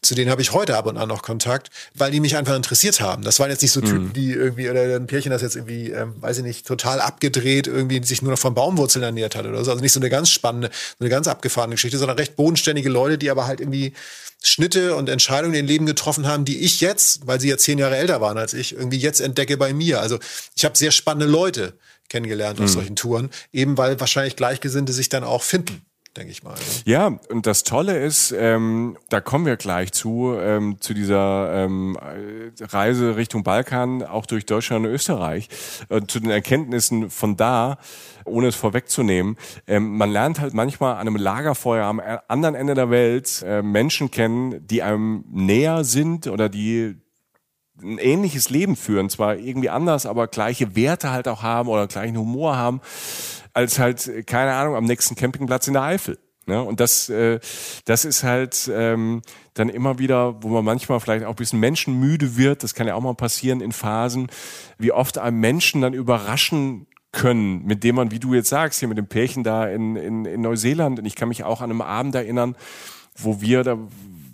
Zu 0.00 0.14
denen 0.14 0.30
habe 0.30 0.42
ich 0.42 0.52
heute 0.52 0.76
ab 0.76 0.86
und 0.86 0.96
an 0.96 1.08
noch 1.08 1.22
Kontakt, 1.22 1.70
weil 1.94 2.10
die 2.10 2.20
mich 2.20 2.36
einfach 2.36 2.56
interessiert 2.56 3.00
haben. 3.00 3.22
Das 3.22 3.38
waren 3.38 3.50
jetzt 3.50 3.62
nicht 3.62 3.72
so 3.72 3.80
Typen, 3.80 4.08
mhm. 4.08 4.12
die 4.12 4.32
irgendwie, 4.32 4.68
oder 4.68 4.96
ein 4.96 5.06
Pärchen, 5.06 5.30
das 5.30 5.42
jetzt 5.42 5.56
irgendwie, 5.56 5.90
ähm, 5.90 6.14
weiß 6.20 6.38
ich 6.38 6.44
nicht, 6.44 6.66
total 6.66 7.00
abgedreht, 7.00 7.66
irgendwie 7.66 8.02
sich 8.04 8.22
nur 8.22 8.32
noch 8.32 8.38
von 8.38 8.54
Baumwurzeln 8.54 9.02
ernährt 9.02 9.36
hat 9.36 9.46
oder 9.46 9.64
so. 9.64 9.70
Also 9.70 9.82
nicht 9.82 9.92
so 9.92 10.00
eine 10.00 10.10
ganz 10.10 10.30
spannende, 10.30 10.70
so 10.98 11.04
eine 11.04 11.10
ganz 11.10 11.28
abgefahrene 11.28 11.74
Geschichte, 11.74 11.98
sondern 11.98 12.18
recht 12.18 12.36
bodenständige 12.36 12.88
Leute, 12.88 13.18
die 13.18 13.30
aber 13.30 13.46
halt 13.46 13.60
irgendwie 13.60 13.92
Schnitte 14.42 14.96
und 14.96 15.08
Entscheidungen 15.08 15.54
in 15.54 15.66
Leben 15.66 15.86
getroffen 15.86 16.26
haben, 16.26 16.44
die 16.44 16.60
ich 16.60 16.80
jetzt, 16.80 17.26
weil 17.26 17.40
sie 17.40 17.48
ja 17.48 17.56
zehn 17.56 17.78
Jahre 17.78 17.96
älter 17.96 18.20
waren 18.20 18.38
als 18.38 18.54
ich, 18.54 18.74
irgendwie 18.74 18.98
jetzt 18.98 19.20
entdecke 19.20 19.56
bei 19.56 19.72
mir. 19.72 20.00
Also 20.00 20.18
ich 20.56 20.64
habe 20.64 20.76
sehr 20.76 20.90
spannende 20.90 21.26
Leute 21.26 21.74
kennengelernt 22.08 22.60
auf 22.60 22.66
mhm. 22.66 22.72
solchen 22.72 22.96
Touren, 22.96 23.30
eben 23.52 23.78
weil 23.78 24.00
wahrscheinlich 24.00 24.36
Gleichgesinnte 24.36 24.92
sich 24.92 25.08
dann 25.08 25.24
auch 25.24 25.42
finden 25.42 25.82
denke 26.16 26.30
ich 26.30 26.42
mal. 26.42 26.54
Ne? 26.54 26.60
Ja, 26.84 27.18
und 27.30 27.46
das 27.46 27.64
Tolle 27.64 27.98
ist, 27.98 28.34
ähm, 28.36 28.96
da 29.08 29.20
kommen 29.20 29.46
wir 29.46 29.56
gleich 29.56 29.92
zu, 29.92 30.34
ähm, 30.38 30.80
zu 30.80 30.94
dieser 30.94 31.64
ähm, 31.64 31.98
Reise 32.60 33.16
Richtung 33.16 33.42
Balkan, 33.42 34.02
auch 34.02 34.26
durch 34.26 34.46
Deutschland 34.46 34.86
und 34.86 34.92
Österreich, 34.92 35.48
äh, 35.88 36.02
zu 36.06 36.20
den 36.20 36.30
Erkenntnissen 36.30 37.10
von 37.10 37.36
da, 37.36 37.78
ohne 38.24 38.48
es 38.48 38.56
vorwegzunehmen. 38.56 39.36
Ähm, 39.66 39.96
man 39.96 40.10
lernt 40.10 40.40
halt 40.40 40.54
manchmal 40.54 40.94
an 40.94 41.00
einem 41.00 41.16
Lagerfeuer 41.16 41.86
am 41.86 42.00
anderen 42.28 42.54
Ende 42.54 42.74
der 42.74 42.90
Welt 42.90 43.42
äh, 43.46 43.62
Menschen 43.62 44.10
kennen, 44.10 44.66
die 44.66 44.82
einem 44.82 45.24
näher 45.30 45.84
sind 45.84 46.26
oder 46.26 46.48
die 46.48 46.96
ein 47.82 47.98
ähnliches 47.98 48.50
Leben 48.50 48.76
führen, 48.76 49.10
zwar 49.10 49.36
irgendwie 49.36 49.70
anders, 49.70 50.06
aber 50.06 50.28
gleiche 50.28 50.76
Werte 50.76 51.10
halt 51.10 51.26
auch 51.26 51.42
haben 51.42 51.68
oder 51.68 51.88
gleichen 51.88 52.16
Humor 52.16 52.56
haben 52.56 52.80
als 53.54 53.78
halt, 53.78 54.26
keine 54.26 54.52
Ahnung, 54.52 54.76
am 54.76 54.84
nächsten 54.84 55.14
Campingplatz 55.14 55.66
in 55.66 55.74
der 55.74 55.82
Eifel. 55.82 56.18
Ne? 56.46 56.60
Und 56.62 56.80
das, 56.80 57.08
äh, 57.08 57.38
das 57.84 58.04
ist 58.04 58.24
halt 58.24 58.70
ähm, 58.72 59.22
dann 59.54 59.68
immer 59.68 59.98
wieder, 59.98 60.42
wo 60.42 60.48
man 60.48 60.64
manchmal 60.64 60.98
vielleicht 61.00 61.24
auch 61.24 61.30
ein 61.30 61.36
bisschen 61.36 61.60
menschenmüde 61.60 62.36
wird, 62.36 62.62
das 62.62 62.74
kann 62.74 62.86
ja 62.86 62.94
auch 62.94 63.00
mal 63.00 63.14
passieren 63.14 63.60
in 63.60 63.72
Phasen, 63.72 64.28
wie 64.78 64.92
oft 64.92 65.18
einem 65.18 65.38
Menschen 65.38 65.82
dann 65.82 65.94
überraschen 65.94 66.86
können, 67.12 67.64
mit 67.64 67.84
dem 67.84 67.96
man, 67.96 68.10
wie 68.10 68.18
du 68.18 68.34
jetzt 68.34 68.48
sagst, 68.48 68.80
hier 68.80 68.88
mit 68.88 68.98
dem 68.98 69.06
Pärchen 69.06 69.44
da 69.44 69.66
in, 69.68 69.96
in, 69.96 70.24
in 70.24 70.40
Neuseeland, 70.40 70.98
und 70.98 71.04
ich 71.04 71.14
kann 71.14 71.28
mich 71.28 71.44
auch 71.44 71.60
an 71.60 71.70
einem 71.70 71.82
Abend 71.82 72.14
erinnern, 72.14 72.56
wo 73.14 73.40
wir, 73.40 73.62
da 73.62 73.78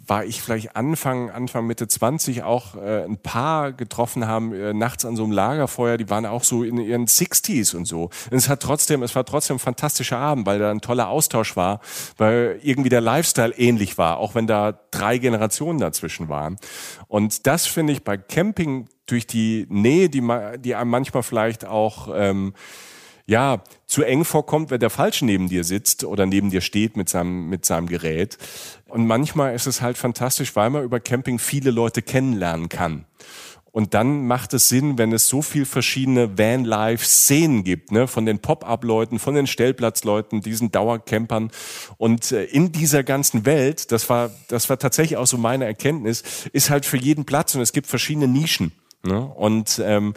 war 0.08 0.24
ich 0.24 0.42
vielleicht 0.42 0.74
Anfang, 0.74 1.30
Anfang 1.30 1.66
Mitte 1.66 1.86
20 1.86 2.42
auch 2.42 2.74
äh, 2.74 3.04
ein 3.04 3.18
paar 3.18 3.72
getroffen 3.72 4.26
haben, 4.26 4.52
äh, 4.52 4.72
nachts 4.72 5.04
an 5.04 5.16
so 5.16 5.24
einem 5.24 5.32
Lagerfeuer, 5.32 5.96
die 5.98 6.10
waren 6.10 6.26
auch 6.26 6.44
so 6.44 6.64
in 6.64 6.78
ihren 6.78 7.06
60s 7.06 7.76
und 7.76 7.84
so. 7.84 8.04
Und 8.30 8.36
es 8.36 8.48
hat 8.48 8.60
trotzdem, 8.60 9.02
es 9.02 9.14
war 9.14 9.24
trotzdem 9.24 9.56
ein 9.56 9.60
fantastischer 9.60 10.18
Abend, 10.18 10.46
weil 10.46 10.58
da 10.58 10.70
ein 10.70 10.80
toller 10.80 11.08
Austausch 11.08 11.56
war, 11.56 11.80
weil 12.16 12.58
irgendwie 12.62 12.88
der 12.88 13.00
Lifestyle 13.00 13.54
ähnlich 13.56 13.98
war, 13.98 14.18
auch 14.18 14.34
wenn 14.34 14.46
da 14.46 14.78
drei 14.90 15.18
Generationen 15.18 15.78
dazwischen 15.78 16.28
waren. 16.28 16.56
Und 17.06 17.46
das 17.46 17.66
finde 17.66 17.92
ich 17.92 18.02
bei 18.02 18.16
Camping 18.16 18.88
durch 19.06 19.26
die 19.26 19.66
Nähe, 19.68 20.08
die, 20.08 20.22
die 20.58 20.74
einem 20.74 20.90
manchmal 20.90 21.22
vielleicht 21.22 21.64
auch 21.66 22.08
ähm, 22.14 22.54
ja, 23.28 23.62
zu 23.86 24.02
eng 24.02 24.24
vorkommt, 24.24 24.70
wenn 24.70 24.80
der 24.80 24.88
Falsche 24.88 25.26
neben 25.26 25.50
dir 25.50 25.62
sitzt 25.62 26.02
oder 26.02 26.24
neben 26.24 26.48
dir 26.48 26.62
steht 26.62 26.96
mit 26.96 27.10
seinem, 27.10 27.50
mit 27.50 27.66
seinem 27.66 27.86
Gerät. 27.86 28.38
Und 28.86 29.06
manchmal 29.06 29.54
ist 29.54 29.66
es 29.66 29.82
halt 29.82 29.98
fantastisch, 29.98 30.56
weil 30.56 30.70
man 30.70 30.82
über 30.82 30.98
Camping 30.98 31.38
viele 31.38 31.70
Leute 31.70 32.00
kennenlernen 32.00 32.70
kann. 32.70 33.04
Und 33.70 33.92
dann 33.92 34.26
macht 34.26 34.54
es 34.54 34.70
Sinn, 34.70 34.96
wenn 34.96 35.12
es 35.12 35.28
so 35.28 35.42
viel 35.42 35.66
verschiedene 35.66 36.38
Van-Life-Szenen 36.38 37.64
gibt, 37.64 37.92
ne? 37.92 38.08
von 38.08 38.24
den 38.24 38.38
Pop-Up-Leuten, 38.38 39.18
von 39.18 39.34
den 39.34 39.46
Stellplatzleuten, 39.46 40.40
diesen 40.40 40.72
Dauercampern. 40.72 41.50
Und 41.98 42.32
äh, 42.32 42.44
in 42.44 42.72
dieser 42.72 43.04
ganzen 43.04 43.44
Welt, 43.44 43.92
das 43.92 44.08
war, 44.08 44.30
das 44.48 44.70
war 44.70 44.78
tatsächlich 44.78 45.18
auch 45.18 45.26
so 45.26 45.36
meine 45.36 45.66
Erkenntnis, 45.66 46.24
ist 46.54 46.70
halt 46.70 46.86
für 46.86 46.96
jeden 46.96 47.26
Platz 47.26 47.54
und 47.54 47.60
es 47.60 47.74
gibt 47.74 47.88
verschiedene 47.88 48.26
Nischen. 48.26 48.72
Ne? 49.02 49.20
Und 49.20 49.80
ähm, 49.84 50.14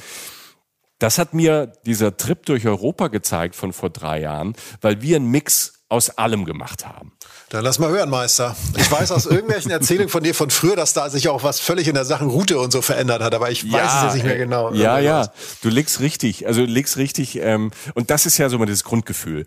das 1.02 1.18
hat 1.18 1.34
mir 1.34 1.74
dieser 1.86 2.16
Trip 2.16 2.45
durch 2.45 2.68
Europa 2.68 3.08
gezeigt 3.08 3.56
von 3.56 3.74
vor 3.74 3.89
drei 3.89 4.22
Jahren, 4.22 4.54
weil 4.82 5.02
wir 5.02 5.16
einen 5.16 5.32
Mix 5.32 5.80
aus 5.92 6.10
allem 6.18 6.46
gemacht 6.46 6.86
haben. 6.86 7.12
Dann 7.50 7.66
lass 7.66 7.78
mal 7.78 7.89
hören, 7.89 8.10
Meister. 8.10 8.56
Ich 8.78 8.89
weiß 8.89 9.12
aus 9.12 9.26
irgendwelchen 9.26 9.72
Erzählungen 9.72 10.08
von 10.08 10.24
dir 10.24 10.34
von 10.34 10.50
früher, 10.50 10.78
dass 10.78 10.94
da 10.94 11.10
sich 11.10 11.28
auch 11.28 11.44
was 11.44 11.60
völlig 11.60 11.89
in 11.89 11.96
der 11.96 12.06
Sache 12.06 12.24
Route 12.24 12.58
und 12.60 12.72
so 12.72 12.82
verändert 12.82 13.22
hat, 13.22 13.36
aber 13.36 13.52
ich 13.52 13.64
ja, 13.64 13.74
weiß 13.74 13.92
es 13.96 14.04
jetzt 14.04 14.14
nicht 14.14 14.26
mehr 14.26 14.38
genau. 14.38 14.74
Ja, 14.74 15.00
ja, 15.00 15.30
du 15.62 15.68
legst 15.68 16.00
richtig, 16.00 16.48
also 16.48 16.66
du 16.66 16.72
legst 16.72 16.96
richtig, 16.96 17.38
ähm, 17.39 17.72
und 17.94 18.10
das 18.10 18.26
ist 18.26 18.38
ja 18.38 18.48
so 18.48 18.58
mal 18.58 18.68
das 18.68 18.86
Grundgefühl, 18.86 19.46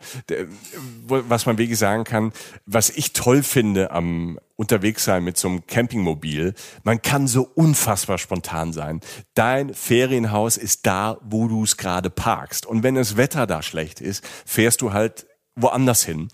was 1.06 1.46
man 1.46 1.56
wirklich 1.56 1.78
sagen 1.78 2.04
kann, 2.04 2.32
was 2.66 2.90
ich 2.90 3.14
toll 3.14 3.42
finde 3.42 3.90
am 3.90 4.38
unterwegs 4.56 5.04
sein 5.04 5.24
mit 5.24 5.36
so 5.36 5.48
einem 5.48 5.66
Campingmobil, 5.66 6.54
man 6.84 7.02
kann 7.02 7.26
so 7.26 7.50
unfassbar 7.54 8.18
spontan 8.18 8.72
sein. 8.72 9.00
Dein 9.34 9.74
Ferienhaus 9.74 10.56
ist 10.56 10.86
da, 10.86 11.18
wo 11.22 11.48
du 11.48 11.64
es 11.64 11.76
gerade 11.76 12.08
parkst. 12.08 12.64
Und 12.64 12.84
wenn 12.84 12.94
das 12.94 13.16
Wetter 13.16 13.48
da 13.48 13.62
schlecht 13.62 14.00
ist, 14.00 14.24
fährst 14.46 14.80
du 14.80 14.92
halt 14.92 15.26
woanders 15.56 16.04
hin. 16.04 16.28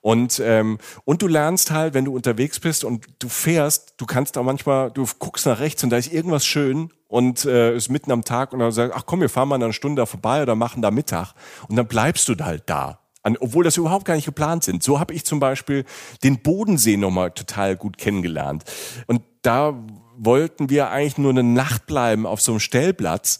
Und, 0.00 0.40
ähm, 0.44 0.78
und 1.04 1.22
du 1.22 1.28
lernst 1.28 1.70
halt, 1.70 1.94
wenn 1.94 2.04
du 2.04 2.14
unterwegs 2.14 2.58
bist 2.60 2.84
und 2.84 3.06
du 3.18 3.28
fährst, 3.28 3.94
du 3.98 4.06
kannst 4.06 4.36
auch 4.36 4.42
manchmal, 4.42 4.90
du 4.90 5.06
guckst 5.18 5.46
nach 5.46 5.60
rechts 5.60 5.84
und 5.84 5.90
da 5.90 5.96
ist 5.96 6.12
irgendwas 6.12 6.44
schön 6.44 6.90
und 7.08 7.44
äh, 7.44 7.76
ist 7.76 7.88
mitten 7.88 8.10
am 8.10 8.24
Tag 8.24 8.52
und 8.52 8.58
dann 8.58 8.72
sagst, 8.72 8.96
ach 8.96 9.04
komm, 9.06 9.20
wir 9.20 9.28
fahren 9.28 9.48
mal 9.48 9.62
eine 9.62 9.72
Stunde 9.72 10.02
da 10.02 10.06
vorbei 10.06 10.42
oder 10.42 10.56
machen 10.56 10.82
da 10.82 10.90
Mittag. 10.90 11.34
Und 11.68 11.76
dann 11.76 11.86
bleibst 11.86 12.28
du 12.28 12.34
halt 12.40 12.64
da. 12.66 12.98
An, 13.22 13.38
obwohl 13.40 13.64
das 13.64 13.78
überhaupt 13.78 14.04
gar 14.04 14.16
nicht 14.16 14.26
geplant 14.26 14.64
sind. 14.64 14.82
So 14.82 15.00
habe 15.00 15.14
ich 15.14 15.24
zum 15.24 15.40
Beispiel 15.40 15.84
den 16.22 16.42
Bodensee 16.42 16.98
nochmal 16.98 17.30
total 17.30 17.74
gut 17.74 17.96
kennengelernt. 17.96 18.64
Und 19.06 19.22
da 19.40 19.74
wollten 20.16 20.70
wir 20.70 20.90
eigentlich 20.90 21.18
nur 21.18 21.30
eine 21.30 21.42
Nacht 21.42 21.86
bleiben 21.86 22.26
auf 22.26 22.40
so 22.40 22.52
einem 22.52 22.60
Stellplatz. 22.60 23.38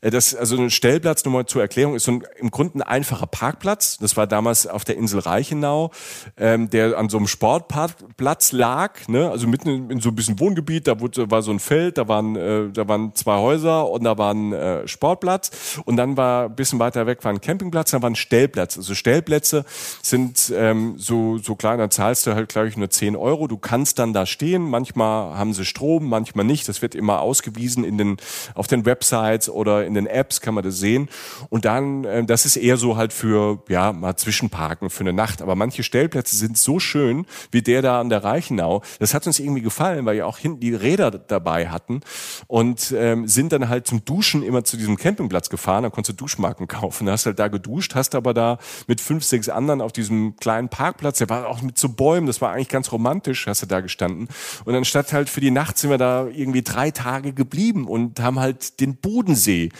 Äh, 0.00 0.10
das, 0.10 0.34
also 0.34 0.56
ein 0.56 0.70
Stellplatz, 0.70 1.24
nur 1.24 1.34
mal 1.34 1.46
zur 1.46 1.62
Erklärung, 1.62 1.94
ist 1.94 2.04
so 2.04 2.12
ein, 2.12 2.24
im 2.38 2.50
Grunde 2.50 2.78
ein 2.78 2.82
einfacher 2.82 3.26
Parkplatz. 3.26 3.98
Das 3.98 4.16
war 4.16 4.26
damals 4.26 4.66
auf 4.66 4.84
der 4.84 4.96
Insel 4.96 5.20
Reichenau, 5.20 5.90
ähm, 6.36 6.70
der 6.70 6.98
an 6.98 7.08
so 7.08 7.16
einem 7.18 7.26
Sportplatz 7.26 8.52
lag, 8.52 9.08
ne? 9.08 9.30
also 9.30 9.46
mitten 9.46 9.90
in, 9.90 10.00
so 10.00 10.10
ein 10.10 10.14
bisschen 10.14 10.40
Wohngebiet. 10.40 10.86
Da 10.86 11.00
wurde, 11.00 11.30
war 11.30 11.42
so 11.42 11.50
ein 11.50 11.60
Feld, 11.60 11.98
da 11.98 12.08
waren, 12.08 12.36
äh, 12.36 12.70
da 12.70 12.88
waren 12.88 13.14
zwei 13.14 13.36
Häuser 13.38 13.88
und 13.88 14.04
da 14.04 14.18
war 14.18 14.32
ein 14.32 14.52
äh, 14.52 14.88
Sportplatz. 14.88 15.50
Und 15.84 15.96
dann 15.96 16.16
war 16.16 16.46
ein 16.46 16.54
bisschen 16.54 16.78
weiter 16.78 17.06
weg 17.06 17.24
war 17.24 17.32
ein 17.32 17.40
Campingplatz, 17.40 17.90
da 17.90 18.02
war 18.02 18.10
ein 18.10 18.16
Stellplatz. 18.16 18.76
Also 18.76 18.94
Stellplätze 18.94 19.64
sind 20.02 20.52
ähm, 20.54 20.94
so, 20.96 21.38
so 21.38 21.56
klein, 21.56 21.78
da 21.78 21.90
zahlst 21.90 22.26
du 22.26 22.34
halt, 22.34 22.48
glaube 22.48 22.68
ich, 22.68 22.76
nur 22.76 22.90
10 22.90 23.16
Euro. 23.16 23.48
Du 23.48 23.58
kannst 23.58 23.98
dann 23.98 24.12
da 24.12 24.26
stehen. 24.26 24.62
Manchmal 24.62 25.36
haben 25.36 25.52
sie 25.52 25.64
Strom, 25.64 26.08
manchmal 26.16 26.44
nicht. 26.44 26.68
Das 26.68 26.82
wird 26.82 26.94
immer 26.94 27.20
ausgewiesen 27.20 27.84
in 27.84 27.98
den, 27.98 28.16
auf 28.54 28.66
den 28.66 28.84
Websites 28.84 29.48
oder 29.48 29.84
in 29.84 29.94
den 29.94 30.06
Apps 30.06 30.40
kann 30.40 30.54
man 30.54 30.64
das 30.64 30.78
sehen. 30.78 31.08
Und 31.50 31.64
dann, 31.64 32.04
äh, 32.04 32.24
das 32.24 32.46
ist 32.46 32.56
eher 32.56 32.76
so 32.76 32.96
halt 32.96 33.12
für, 33.12 33.62
ja, 33.68 33.92
mal 33.92 34.16
Zwischenparken 34.16 34.90
für 34.90 35.00
eine 35.00 35.12
Nacht. 35.12 35.42
Aber 35.42 35.54
manche 35.54 35.82
Stellplätze 35.82 36.36
sind 36.36 36.56
so 36.56 36.78
schön, 36.78 37.26
wie 37.50 37.62
der 37.62 37.82
da 37.82 38.00
an 38.00 38.08
der 38.08 38.24
Reichenau. 38.24 38.82
Das 38.98 39.14
hat 39.14 39.26
uns 39.26 39.38
irgendwie 39.38 39.62
gefallen, 39.62 40.06
weil 40.06 40.16
wir 40.16 40.26
auch 40.26 40.38
hinten 40.38 40.60
die 40.60 40.74
Räder 40.74 41.10
dabei 41.10 41.68
hatten 41.68 42.00
und 42.46 42.94
ähm, 42.96 43.28
sind 43.28 43.52
dann 43.52 43.68
halt 43.68 43.86
zum 43.86 44.04
Duschen 44.04 44.42
immer 44.42 44.64
zu 44.64 44.76
diesem 44.76 44.96
Campingplatz 44.96 45.50
gefahren. 45.50 45.82
Da 45.82 45.90
konntest 45.90 46.18
du 46.18 46.24
Duschmarken 46.24 46.68
kaufen. 46.68 47.06
Da 47.06 47.12
hast 47.12 47.26
halt 47.26 47.38
da 47.38 47.48
geduscht, 47.48 47.94
hast 47.94 48.14
aber 48.14 48.32
da 48.32 48.58
mit 48.86 49.00
fünf, 49.00 49.24
sechs 49.24 49.48
anderen 49.48 49.80
auf 49.80 49.92
diesem 49.92 50.36
kleinen 50.36 50.68
Parkplatz, 50.68 51.18
der 51.18 51.28
war 51.28 51.48
auch 51.48 51.62
mit 51.62 51.78
so 51.78 51.88
Bäumen, 51.88 52.26
das 52.26 52.40
war 52.40 52.52
eigentlich 52.52 52.68
ganz 52.68 52.92
romantisch, 52.92 53.46
hast 53.46 53.62
du 53.62 53.66
da 53.66 53.80
gestanden. 53.80 54.28
Und 54.64 54.74
anstatt 54.74 55.12
halt 55.12 55.28
für 55.28 55.40
die 55.40 55.50
Nacht 55.50 55.78
sind 55.78 55.90
wir 55.90 55.98
da 55.98 56.05
da 56.06 56.26
irgendwie 56.28 56.62
drei 56.62 56.90
Tage 56.90 57.32
geblieben 57.32 57.86
und 57.86 58.20
haben 58.20 58.38
halt 58.38 58.80
den 58.80 58.96
Bodensee 58.96 59.70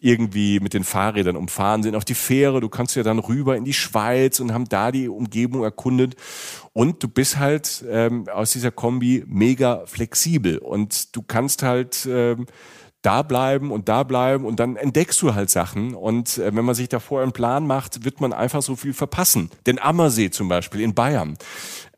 irgendwie 0.00 0.60
mit 0.60 0.72
den 0.72 0.84
Fahrrädern 0.84 1.36
umfahren, 1.36 1.82
sind 1.82 1.94
auf 1.94 2.04
die 2.04 2.14
Fähre, 2.14 2.60
du 2.60 2.68
kannst 2.68 2.96
ja 2.96 3.02
dann 3.02 3.18
rüber 3.18 3.56
in 3.56 3.64
die 3.64 3.74
Schweiz 3.74 4.40
und 4.40 4.52
haben 4.52 4.68
da 4.68 4.90
die 4.90 5.08
Umgebung 5.08 5.62
erkundet. 5.62 6.16
Und 6.72 7.02
du 7.02 7.08
bist 7.08 7.38
halt 7.38 7.84
ähm, 7.88 8.26
aus 8.32 8.52
dieser 8.52 8.70
Kombi 8.70 9.24
mega 9.26 9.84
flexibel 9.86 10.58
und 10.58 11.14
du 11.14 11.22
kannst 11.22 11.62
halt 11.62 12.08
ähm, 12.10 12.46
da 13.02 13.22
bleiben 13.22 13.72
und 13.72 13.88
da 13.88 14.02
bleiben 14.02 14.44
und 14.44 14.60
dann 14.60 14.76
entdeckst 14.76 15.20
du 15.22 15.34
halt 15.34 15.50
Sachen. 15.50 15.94
Und 15.94 16.38
äh, 16.38 16.54
wenn 16.54 16.64
man 16.64 16.74
sich 16.74 16.88
davor 16.88 17.22
einen 17.22 17.32
Plan 17.32 17.66
macht, 17.66 18.04
wird 18.04 18.20
man 18.20 18.32
einfach 18.32 18.62
so 18.62 18.76
viel 18.76 18.92
verpassen. 18.92 19.50
Den 19.66 19.78
Ammersee 19.78 20.30
zum 20.30 20.48
Beispiel 20.48 20.80
in 20.80 20.94
Bayern. 20.94 21.36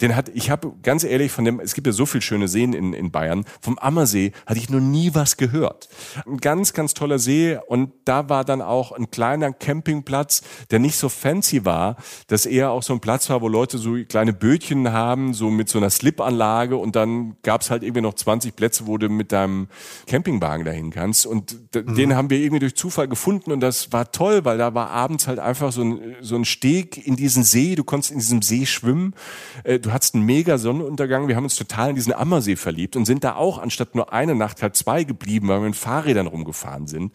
Den 0.02 0.16
hat, 0.16 0.30
ich 0.34 0.50
habe 0.50 0.72
ganz 0.82 1.04
ehrlich 1.04 1.30
von 1.32 1.44
dem, 1.44 1.60
es 1.60 1.74
gibt 1.74 1.86
ja 1.86 1.92
so 1.92 2.06
viele 2.06 2.22
schöne 2.22 2.48
Seen 2.48 2.72
in, 2.72 2.92
in 2.92 3.10
Bayern. 3.10 3.44
Vom 3.60 3.78
Ammersee 3.78 4.32
hatte 4.46 4.58
ich 4.58 4.68
noch 4.68 4.80
nie 4.80 5.14
was 5.14 5.36
gehört. 5.36 5.88
Ein 6.26 6.38
ganz, 6.38 6.72
ganz 6.72 6.92
toller 6.92 7.20
See 7.20 7.58
und 7.68 7.92
da 8.04 8.28
war 8.28 8.44
dann 8.44 8.60
auch 8.60 8.92
ein 8.92 9.10
kleiner 9.10 9.52
Campingplatz, 9.52 10.42
der 10.70 10.80
nicht 10.80 10.96
so 10.96 11.08
fancy 11.08 11.64
war, 11.64 11.96
dass 12.26 12.46
eher 12.46 12.70
auch 12.70 12.82
so 12.82 12.92
ein 12.92 13.00
Platz 13.00 13.30
war, 13.30 13.40
wo 13.42 13.48
Leute 13.48 13.78
so 13.78 13.96
kleine 14.08 14.32
Bötchen 14.32 14.92
haben, 14.92 15.34
so 15.34 15.50
mit 15.50 15.68
so 15.68 15.78
einer 15.78 15.90
Slipanlage 15.90 16.76
und 16.76 16.96
dann 16.96 17.36
gab's 17.42 17.70
halt 17.70 17.84
irgendwie 17.84 18.02
noch 18.02 18.14
20 18.14 18.56
Plätze, 18.56 18.86
wo 18.86 18.98
du 18.98 19.08
mit 19.08 19.30
deinem 19.30 19.68
Campingwagen 20.06 20.64
dahin 20.64 20.90
kannst. 20.90 21.26
Und 21.26 21.56
mhm. 21.74 21.94
den 21.94 22.16
haben 22.16 22.28
wir 22.28 22.38
irgendwie 22.38 22.60
durch 22.60 22.74
Zufall 22.74 23.06
gefunden 23.06 23.52
und 23.52 23.60
das 23.60 23.92
war 23.92 24.10
toll, 24.10 24.44
weil 24.44 24.58
da 24.58 24.74
war 24.74 24.90
abends 24.90 25.28
halt 25.28 25.38
einfach 25.38 25.70
so 25.70 25.82
ein, 25.82 26.16
so 26.20 26.34
ein 26.34 26.44
Steg 26.44 27.06
in 27.06 27.14
diesen 27.14 27.44
See, 27.44 27.76
du 27.76 27.84
konntest 27.84 28.10
in 28.10 28.18
diesem 28.18 28.42
See 28.42 28.66
schwimmen. 28.66 29.14
Äh, 29.62 29.78
du 29.92 29.94
hattest 29.94 30.14
einen 30.14 30.24
mega 30.24 30.56
Sonnenuntergang. 30.56 31.28
Wir 31.28 31.36
haben 31.36 31.44
uns 31.44 31.54
total 31.54 31.90
in 31.90 31.96
diesen 31.96 32.14
Ammersee 32.14 32.56
verliebt 32.56 32.96
und 32.96 33.04
sind 33.04 33.24
da 33.24 33.34
auch 33.36 33.58
anstatt 33.58 33.94
nur 33.94 34.12
eine 34.12 34.34
Nacht 34.34 34.62
halt 34.62 34.74
zwei 34.74 35.04
geblieben, 35.04 35.48
weil 35.48 35.60
wir 35.60 35.66
mit 35.66 35.76
Fahrrädern 35.76 36.26
rumgefahren 36.26 36.86
sind. 36.86 37.12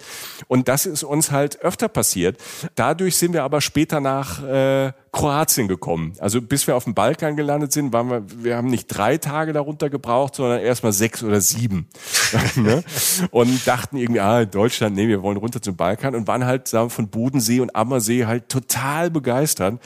Und 0.47 0.67
das 0.67 0.85
ist 0.85 1.03
uns 1.03 1.31
halt 1.31 1.61
öfter 1.61 1.87
passiert. 1.87 2.37
Dadurch 2.75 3.17
sind 3.17 3.33
wir 3.33 3.43
aber 3.43 3.61
später 3.61 3.99
nach 3.99 4.43
äh, 4.43 4.91
Kroatien 5.11 5.67
gekommen. 5.67 6.13
Also 6.19 6.41
bis 6.41 6.67
wir 6.67 6.75
auf 6.75 6.83
dem 6.83 6.93
Balkan 6.93 7.35
gelandet 7.35 7.71
sind, 7.71 7.91
waren 7.91 8.09
wir, 8.09 8.23
wir 8.43 8.55
haben 8.55 8.67
nicht 8.67 8.85
drei 8.87 9.17
Tage 9.17 9.51
darunter 9.53 9.89
gebraucht, 9.89 10.35
sondern 10.35 10.59
erstmal 10.59 10.93
sechs 10.93 11.23
oder 11.23 11.41
sieben. 11.41 11.87
ne? 12.55 12.83
Und 13.31 13.65
dachten 13.65 13.97
irgendwie, 13.97 14.19
ah, 14.19 14.45
Deutschland, 14.45 14.95
nee, 14.95 15.07
wir 15.07 15.23
wollen 15.23 15.37
runter 15.37 15.61
zum 15.61 15.75
Balkan 15.75 16.13
und 16.13 16.27
waren 16.27 16.45
halt 16.45 16.67
sagen, 16.67 16.91
von 16.91 17.09
Bodensee 17.09 17.61
und 17.61 17.75
Ammersee 17.75 18.27
halt 18.27 18.49
total 18.49 19.09
begeistert. 19.09 19.79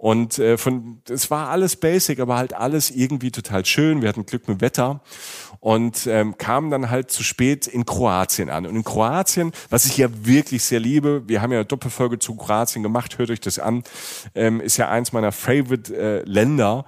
Und 0.00 0.38
äh, 0.38 0.56
von, 0.56 1.02
es 1.10 1.30
war 1.30 1.50
alles 1.50 1.76
basic, 1.76 2.20
aber 2.20 2.38
halt 2.38 2.54
alles 2.54 2.90
irgendwie 2.90 3.30
total 3.30 3.66
schön. 3.66 4.00
Wir 4.00 4.08
hatten 4.08 4.24
Glück 4.24 4.48
mit 4.48 4.62
Wetter 4.62 5.02
und 5.58 6.06
ähm, 6.06 6.38
kamen 6.38 6.70
dann 6.70 6.88
halt 6.88 7.10
zu 7.10 7.22
spät 7.22 7.66
in 7.66 7.84
Kroatien 7.84 8.48
an. 8.48 8.64
Und 8.64 8.76
in 8.76 8.82
Kroatien, 8.82 9.52
was 9.68 9.84
ich 9.84 9.98
ja 9.98 10.08
wirklich 10.24 10.64
sehr 10.64 10.80
liebe, 10.80 11.28
wir 11.28 11.42
haben 11.42 11.52
ja 11.52 11.58
eine 11.58 11.66
Doppelfolge 11.66 12.18
zu 12.18 12.34
Kroatien 12.34 12.82
gemacht, 12.82 13.18
hört 13.18 13.28
euch 13.28 13.40
das 13.40 13.58
an, 13.58 13.84
ähm, 14.34 14.62
ist 14.62 14.78
ja 14.78 14.88
eins 14.88 15.12
meiner 15.12 15.32
Favorite 15.32 15.94
äh, 15.94 16.22
Länder. 16.22 16.86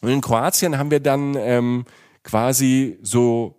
Und 0.00 0.10
in 0.10 0.20
Kroatien 0.20 0.78
haben 0.78 0.92
wir 0.92 1.00
dann 1.00 1.34
ähm, 1.36 1.84
quasi 2.22 2.96
so 3.02 3.56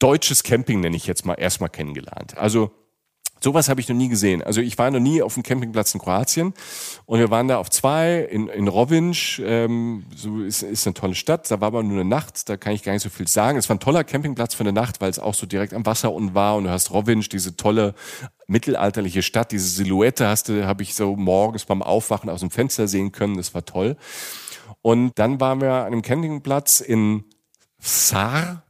deutsches 0.00 0.42
Camping, 0.42 0.80
nenne 0.80 0.96
ich 0.96 1.06
jetzt 1.06 1.24
mal, 1.24 1.34
erstmal 1.34 1.68
kennengelernt. 1.68 2.36
Also 2.36 2.72
Sowas 3.42 3.68
habe 3.68 3.80
ich 3.80 3.88
noch 3.88 3.96
nie 3.96 4.08
gesehen. 4.08 4.42
Also 4.42 4.60
ich 4.60 4.76
war 4.76 4.90
noch 4.90 5.00
nie 5.00 5.22
auf 5.22 5.34
dem 5.34 5.42
Campingplatz 5.42 5.94
in 5.94 6.00
Kroatien 6.00 6.52
und 7.06 7.18
wir 7.18 7.30
waren 7.30 7.48
da 7.48 7.56
auf 7.56 7.70
zwei 7.70 8.18
in, 8.18 8.48
in 8.48 8.68
Rovinj. 8.68 9.40
Ähm, 9.42 10.04
so 10.14 10.42
ist, 10.42 10.62
ist 10.62 10.86
eine 10.86 10.94
tolle 10.94 11.14
Stadt. 11.14 11.50
Da 11.50 11.60
war 11.60 11.68
aber 11.68 11.82
nur 11.82 12.00
eine 12.00 12.08
Nacht. 12.08 12.48
Da 12.48 12.56
kann 12.56 12.74
ich 12.74 12.82
gar 12.82 12.92
nicht 12.92 13.02
so 13.02 13.08
viel 13.08 13.28
sagen. 13.28 13.58
Es 13.58 13.68
war 13.68 13.76
ein 13.76 13.80
toller 13.80 14.04
Campingplatz 14.04 14.54
für 14.54 14.62
eine 14.62 14.72
Nacht, 14.72 15.00
weil 15.00 15.10
es 15.10 15.18
auch 15.18 15.34
so 15.34 15.46
direkt 15.46 15.72
am 15.72 15.86
Wasser 15.86 16.12
unten 16.12 16.34
war 16.34 16.56
und 16.56 16.64
du 16.64 16.70
hast 16.70 16.90
Rovinj, 16.90 17.28
diese 17.28 17.56
tolle 17.56 17.94
mittelalterliche 18.46 19.22
Stadt, 19.22 19.52
diese 19.52 19.68
Silhouette 19.68 20.26
hast 20.26 20.48
du, 20.48 20.66
habe 20.66 20.82
ich 20.82 20.94
so 20.94 21.16
morgens 21.16 21.64
beim 21.64 21.82
Aufwachen 21.82 22.28
aus 22.28 22.40
dem 22.40 22.50
Fenster 22.50 22.88
sehen 22.88 23.12
können. 23.12 23.36
Das 23.36 23.54
war 23.54 23.64
toll. 23.64 23.96
Und 24.82 25.18
dann 25.18 25.40
waren 25.40 25.60
wir 25.60 25.72
an 25.72 25.86
einem 25.86 26.02
Campingplatz 26.02 26.80
in 26.80 27.24
Sar 27.78 28.64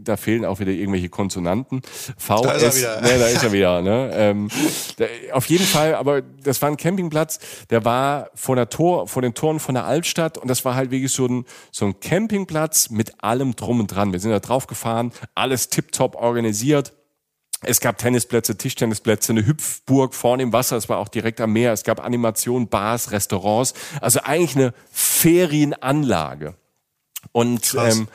da 0.00 0.16
fehlen 0.16 0.44
auch 0.44 0.60
wieder 0.60 0.72
irgendwelche 0.72 1.08
Konsonanten. 1.08 1.82
V, 2.16 2.42
da 2.42 2.52
ist 2.52 2.62
er 2.62 2.76
wieder. 2.76 3.00
Ne, 3.00 3.18
da 3.18 3.26
ist 3.26 3.42
er 3.42 3.52
wieder. 3.52 3.82
Ne? 3.82 4.10
Ähm, 4.14 4.48
da, 4.96 5.04
auf 5.32 5.46
jeden 5.46 5.64
Fall, 5.64 5.94
aber 5.94 6.22
das 6.22 6.60
war 6.62 6.70
ein 6.70 6.76
Campingplatz, 6.76 7.38
der 7.70 7.84
war 7.84 8.30
vor 8.34 8.56
der 8.56 8.68
Tor, 8.68 9.08
vor 9.08 9.22
den 9.22 9.34
Toren 9.34 9.60
von 9.60 9.74
der 9.74 9.84
Altstadt 9.84 10.38
und 10.38 10.48
das 10.48 10.64
war 10.64 10.74
halt 10.74 10.90
wirklich 10.90 11.12
so 11.12 11.26
ein, 11.26 11.44
so 11.70 11.86
ein 11.86 12.00
Campingplatz 12.00 12.90
mit 12.90 13.22
allem 13.22 13.56
drum 13.56 13.80
und 13.80 13.88
dran. 13.88 14.12
Wir 14.12 14.20
sind 14.20 14.30
da 14.30 14.40
drauf 14.40 14.66
gefahren, 14.66 15.12
alles 15.34 15.68
tiptop 15.68 16.16
organisiert. 16.16 16.92
Es 17.66 17.80
gab 17.80 17.98
Tennisplätze, 17.98 18.56
Tischtennisplätze, 18.56 19.32
eine 19.32 19.46
Hüpfburg 19.46 20.14
vorne 20.14 20.42
im 20.42 20.52
Wasser, 20.52 20.76
es 20.76 20.88
war 20.88 20.98
auch 20.98 21.08
direkt 21.08 21.40
am 21.40 21.52
Meer. 21.52 21.72
Es 21.72 21.82
gab 21.82 22.04
Animationen, 22.04 22.68
Bars, 22.68 23.10
Restaurants. 23.10 23.74
Also 24.00 24.20
eigentlich 24.20 24.56
eine 24.56 24.74
Ferienanlage. 24.90 26.54
Und 27.32 27.74
ähm, 27.78 28.08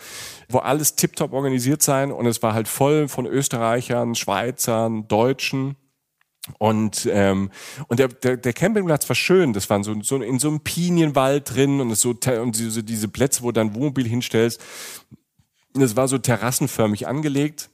wo 0.49 0.57
alles 0.59 0.95
tiptop 0.95 1.31
organisiert 1.31 1.81
sein 1.81 2.11
und 2.11 2.25
es 2.25 2.41
war 2.41 2.53
halt 2.53 2.67
voll 2.67 3.07
von 3.07 3.25
Österreichern, 3.25 4.15
Schweizern, 4.15 5.07
Deutschen. 5.07 5.75
Und 6.57 7.07
ähm, 7.11 7.51
und 7.87 7.99
der, 7.99 8.07
der, 8.07 8.37
der 8.37 8.53
Campingplatz 8.53 9.07
war 9.07 9.15
schön. 9.15 9.53
Das 9.53 9.69
war 9.69 9.83
so, 9.83 10.01
so 10.01 10.15
in 10.17 10.39
so 10.39 10.47
einem 10.47 10.61
Pinienwald 10.61 11.53
drin 11.53 11.79
und 11.79 11.91
es 11.91 12.01
so 12.01 12.09
und 12.11 12.57
diese, 12.57 12.83
diese 12.83 13.07
Plätze, 13.07 13.43
wo 13.43 13.47
du 13.47 13.53
dein 13.53 13.75
Wohnmobil 13.75 14.07
hinstellst. 14.07 14.59
Das 15.73 15.95
war 15.95 16.07
so 16.07 16.17
terrassenförmig 16.17 17.07
angelegt 17.07 17.69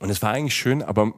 und 0.00 0.10
es 0.10 0.20
war 0.20 0.32
eigentlich 0.32 0.54
schön, 0.54 0.82
aber 0.82 1.14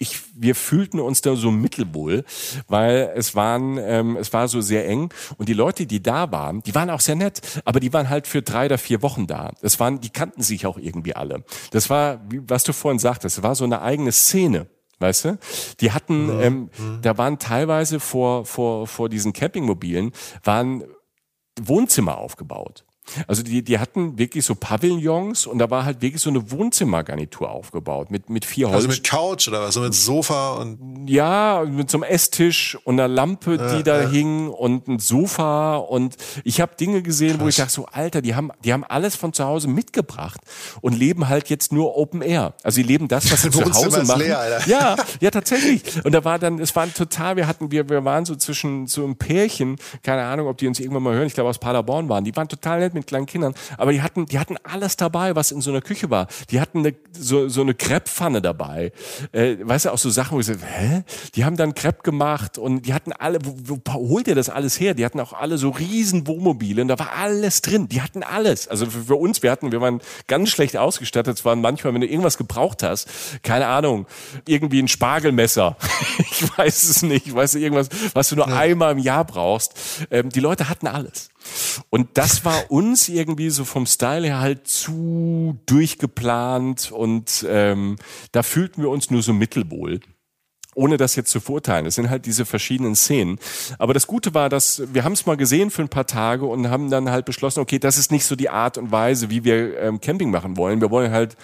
ich, 0.00 0.18
wir 0.34 0.54
fühlten 0.54 0.98
uns 0.98 1.20
da 1.20 1.36
so 1.36 1.50
mittelwohl, 1.50 2.24
weil 2.68 3.12
es 3.14 3.34
waren, 3.34 3.76
ähm, 3.78 4.16
es 4.16 4.32
war 4.32 4.48
so 4.48 4.62
sehr 4.62 4.88
eng 4.88 5.12
und 5.36 5.48
die 5.50 5.52
Leute, 5.52 5.86
die 5.86 6.02
da 6.02 6.32
waren, 6.32 6.62
die 6.62 6.74
waren 6.74 6.88
auch 6.88 7.00
sehr 7.00 7.16
nett, 7.16 7.42
aber 7.66 7.80
die 7.80 7.92
waren 7.92 8.08
halt 8.08 8.26
für 8.26 8.40
drei 8.40 8.64
oder 8.64 8.78
vier 8.78 9.02
Wochen 9.02 9.26
da. 9.26 9.52
Das 9.60 9.78
waren, 9.78 10.00
die 10.00 10.08
kannten 10.08 10.42
sich 10.42 10.64
auch 10.64 10.78
irgendwie 10.78 11.14
alle. 11.14 11.44
Das 11.70 11.90
war, 11.90 12.18
wie, 12.30 12.40
was 12.48 12.64
du 12.64 12.72
vorhin 12.72 12.98
sagtest, 12.98 13.36
das 13.36 13.44
war 13.44 13.54
so 13.54 13.64
eine 13.64 13.82
eigene 13.82 14.10
Szene. 14.10 14.66
Weißt 15.00 15.24
du? 15.26 15.38
Die 15.80 15.92
hatten, 15.92 16.28
ja. 16.28 16.40
ähm, 16.42 16.70
mhm. 16.76 16.98
da 17.02 17.16
waren 17.18 17.38
teilweise 17.38 18.00
vor, 18.00 18.46
vor, 18.46 18.86
vor 18.86 19.08
diesen 19.10 19.32
Campingmobilen, 19.34 20.12
waren 20.44 20.84
Wohnzimmer 21.60 22.18
aufgebaut. 22.18 22.84
Also 23.26 23.42
die, 23.42 23.62
die 23.62 23.78
hatten 23.78 24.18
wirklich 24.18 24.44
so 24.44 24.54
Pavillons 24.54 25.46
und 25.46 25.58
da 25.58 25.70
war 25.70 25.84
halt 25.84 26.02
wirklich 26.02 26.22
so 26.22 26.30
eine 26.30 26.50
Wohnzimmergarnitur 26.50 27.50
aufgebaut 27.50 28.10
mit, 28.10 28.30
mit 28.30 28.44
vier 28.44 28.68
Holz. 28.68 28.76
Also 28.76 28.88
mit 28.88 29.04
Couch 29.04 29.48
oder 29.48 29.62
was? 29.62 29.74
So 29.74 29.80
mit 29.80 29.94
Sofa 29.94 30.54
und. 30.54 31.08
Ja, 31.08 31.64
mit 31.66 31.90
so 31.90 31.98
einem 31.98 32.04
Esstisch 32.04 32.78
und 32.84 33.00
einer 33.00 33.08
Lampe, 33.08 33.56
die 33.58 33.76
ja, 33.76 33.82
da 33.82 34.02
ja. 34.02 34.08
hing 34.08 34.48
und 34.48 34.88
ein 34.88 34.98
Sofa 34.98 35.76
und 35.76 36.16
ich 36.44 36.60
habe 36.60 36.76
Dinge 36.76 37.02
gesehen, 37.02 37.36
Krass. 37.36 37.40
wo 37.40 37.48
ich 37.48 37.56
dachte 37.56 37.72
so, 37.72 37.86
Alter, 37.86 38.22
die 38.22 38.34
haben, 38.34 38.50
die 38.64 38.72
haben 38.72 38.84
alles 38.84 39.16
von 39.16 39.32
zu 39.32 39.44
Hause 39.44 39.68
mitgebracht 39.68 40.40
und 40.80 40.98
leben 40.98 41.28
halt 41.28 41.48
jetzt 41.50 41.72
nur 41.72 41.96
Open 41.96 42.22
Air. 42.22 42.54
Also 42.62 42.76
sie 42.76 42.82
leben 42.82 43.08
das, 43.08 43.30
was 43.30 43.42
sie 43.42 43.50
zu 43.50 43.64
Hause 43.64 44.04
machen. 44.04 44.20
Leer, 44.20 44.38
Alter. 44.38 44.68
Ja, 44.68 44.96
ja, 45.20 45.30
tatsächlich. 45.30 46.04
Und 46.04 46.12
da 46.12 46.24
war 46.24 46.38
dann, 46.38 46.58
es 46.58 46.74
war 46.76 46.92
total, 46.92 47.36
wir 47.36 47.46
hatten, 47.46 47.70
wir, 47.70 47.88
wir 47.88 48.04
waren 48.04 48.24
so 48.24 48.34
zwischen 48.36 48.86
so 48.86 49.04
einem 49.04 49.16
Pärchen, 49.16 49.76
keine 50.02 50.22
Ahnung, 50.22 50.46
ob 50.46 50.58
die 50.58 50.66
uns 50.66 50.80
irgendwann 50.80 51.02
mal 51.02 51.14
hören, 51.14 51.26
ich 51.26 51.34
glaube 51.34 51.50
aus 51.50 51.58
Paderborn 51.58 52.08
waren, 52.08 52.24
die 52.24 52.34
waren 52.36 52.48
total 52.48 52.80
nett 52.80 52.94
mit 52.94 52.99
mit 53.00 53.06
kleinen 53.08 53.26
Kindern, 53.26 53.54
aber 53.76 53.92
die 53.92 54.02
hatten, 54.02 54.26
die 54.26 54.38
hatten 54.38 54.56
alles 54.62 54.96
dabei, 54.96 55.36
was 55.36 55.50
in 55.50 55.60
so 55.60 55.70
einer 55.70 55.80
Küche 55.80 56.10
war. 56.10 56.28
Die 56.50 56.60
hatten 56.60 56.78
eine, 56.78 56.94
so, 57.12 57.48
so 57.48 57.60
eine 57.60 57.74
Krepppfanne 57.74 58.42
dabei. 58.42 58.92
Äh, 59.32 59.56
weißt 59.60 59.86
du, 59.86 59.92
auch 59.92 59.98
so 59.98 60.10
Sachen, 60.10 60.36
wo 60.36 60.40
ich 60.40 60.46
so, 60.46 60.54
hä? 60.54 61.02
Die 61.34 61.44
haben 61.44 61.56
dann 61.56 61.74
Crepe 61.74 62.02
gemacht 62.02 62.58
und 62.58 62.86
die 62.86 62.94
hatten 62.94 63.12
alle, 63.12 63.38
wo, 63.44 63.78
wo 63.84 63.94
holt 63.94 64.28
ihr 64.28 64.34
das 64.34 64.48
alles 64.48 64.78
her? 64.78 64.94
Die 64.94 65.04
hatten 65.04 65.20
auch 65.20 65.32
alle 65.32 65.58
so 65.58 65.70
riesen 65.70 66.26
Wohnmobile 66.26 66.82
und 66.82 66.88
da 66.88 66.98
war 66.98 67.12
alles 67.16 67.62
drin. 67.62 67.88
Die 67.88 68.02
hatten 68.02 68.22
alles. 68.22 68.68
Also 68.68 68.86
für, 68.86 69.02
für 69.04 69.16
uns, 69.16 69.42
wir 69.42 69.50
hatten, 69.50 69.72
wir 69.72 69.80
waren 69.80 70.00
ganz 70.26 70.50
schlecht 70.50 70.76
ausgestattet. 70.76 71.38
Es 71.38 71.44
waren 71.44 71.60
manchmal, 71.60 71.94
wenn 71.94 72.00
du 72.00 72.06
irgendwas 72.06 72.38
gebraucht 72.38 72.82
hast, 72.82 73.08
keine 73.42 73.66
Ahnung, 73.66 74.06
irgendwie 74.46 74.82
ein 74.82 74.88
Spargelmesser. 74.88 75.76
ich 76.18 76.58
weiß 76.58 76.84
es 76.84 77.02
nicht. 77.02 77.34
Weißt 77.34 77.54
du, 77.54 77.58
irgendwas, 77.58 77.88
was 78.14 78.28
du 78.28 78.36
nur 78.36 78.48
ja. 78.48 78.56
einmal 78.56 78.92
im 78.92 78.98
Jahr 78.98 79.24
brauchst. 79.24 79.74
Ähm, 80.10 80.30
die 80.30 80.40
Leute 80.40 80.68
hatten 80.68 80.86
alles. 80.86 81.30
Und 81.90 82.10
das 82.14 82.44
war 82.44 82.70
uns 82.80 83.08
irgendwie 83.10 83.50
so 83.50 83.66
vom 83.66 83.84
Style 83.84 84.26
her 84.26 84.40
halt 84.40 84.66
zu 84.66 85.58
durchgeplant 85.66 86.90
und 86.90 87.44
ähm, 87.46 87.96
da 88.32 88.42
fühlten 88.42 88.82
wir 88.82 88.88
uns 88.88 89.10
nur 89.10 89.22
so 89.22 89.34
mittelwohl 89.34 90.00
ohne 90.76 90.96
das 90.96 91.16
jetzt 91.16 91.30
zu 91.30 91.40
verurteilen. 91.40 91.84
Es 91.84 91.96
sind 91.96 92.08
halt 92.08 92.26
diese 92.26 92.46
verschiedenen 92.46 92.94
Szenen. 92.94 93.38
Aber 93.78 93.92
das 93.92 94.06
Gute 94.06 94.34
war, 94.34 94.48
dass 94.48 94.82
wir 94.94 95.02
haben 95.04 95.12
es 95.12 95.26
mal 95.26 95.36
gesehen 95.36 95.70
für 95.70 95.82
ein 95.82 95.88
paar 95.88 96.06
Tage 96.06 96.46
und 96.46 96.70
haben 96.70 96.90
dann 96.90 97.10
halt 97.10 97.26
beschlossen, 97.26 97.60
okay, 97.60 97.80
das 97.80 97.98
ist 97.98 98.12
nicht 98.12 98.24
so 98.24 98.36
die 98.36 98.48
Art 98.48 98.78
und 98.78 98.92
Weise, 98.92 99.30
wie 99.30 99.42
wir 99.44 99.78
ähm, 99.78 100.00
Camping 100.00 100.30
machen 100.30 100.56
wollen. 100.56 100.80
Wir 100.80 100.90
wollen 100.90 101.10
halt 101.10 101.36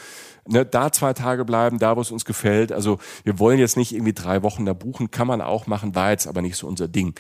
ne, 0.47 0.65
da 0.65 0.93
zwei 0.93 1.13
Tage 1.13 1.45
bleiben, 1.45 1.79
da 1.79 1.97
wo 1.97 2.01
es 2.01 2.11
uns 2.11 2.25
gefällt. 2.25 2.73
Also 2.73 2.99
wir 3.25 3.39
wollen 3.39 3.59
jetzt 3.59 3.77
nicht 3.77 3.93
irgendwie 3.93 4.13
drei 4.13 4.43
Wochen 4.43 4.65
da 4.65 4.73
buchen, 4.73 5.11
kann 5.11 5.27
man 5.27 5.41
auch 5.41 5.67
machen, 5.67 5.95
war 5.95 6.11
jetzt 6.11 6.27
aber 6.27 6.43
nicht 6.43 6.57
so 6.57 6.67
unser 6.67 6.89
Ding. 6.89 7.15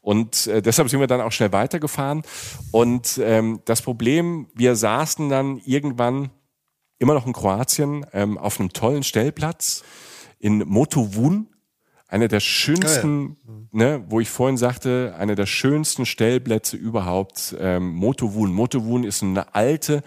Und 0.00 0.46
äh, 0.46 0.62
deshalb 0.62 0.88
sind 0.88 1.00
wir 1.00 1.06
dann 1.06 1.20
auch 1.20 1.32
schnell 1.32 1.52
weitergefahren. 1.52 2.22
Und 2.70 3.20
ähm, 3.22 3.60
das 3.64 3.82
Problem, 3.82 4.48
wir 4.54 4.76
saßen 4.76 5.28
dann 5.28 5.58
irgendwann 5.64 6.30
immer 6.98 7.14
noch 7.14 7.26
in 7.26 7.32
Kroatien, 7.32 8.06
ähm, 8.12 8.38
auf 8.38 8.58
einem 8.60 8.72
tollen 8.72 9.02
Stellplatz 9.02 9.82
in 10.38 10.58
Motovun, 10.66 11.48
einer 12.08 12.28
der 12.28 12.40
schönsten, 12.40 13.36
Ah, 13.48 13.52
ne, 13.72 14.04
wo 14.08 14.20
ich 14.20 14.28
vorhin 14.28 14.58
sagte, 14.58 15.14
einer 15.18 15.34
der 15.34 15.46
schönsten 15.46 16.04
Stellplätze 16.04 16.76
überhaupt, 16.76 17.56
ähm, 17.58 17.94
Motovun. 17.94 18.52
Motovun 18.52 19.04
ist 19.04 19.22
eine 19.22 19.54
alte, 19.54 20.02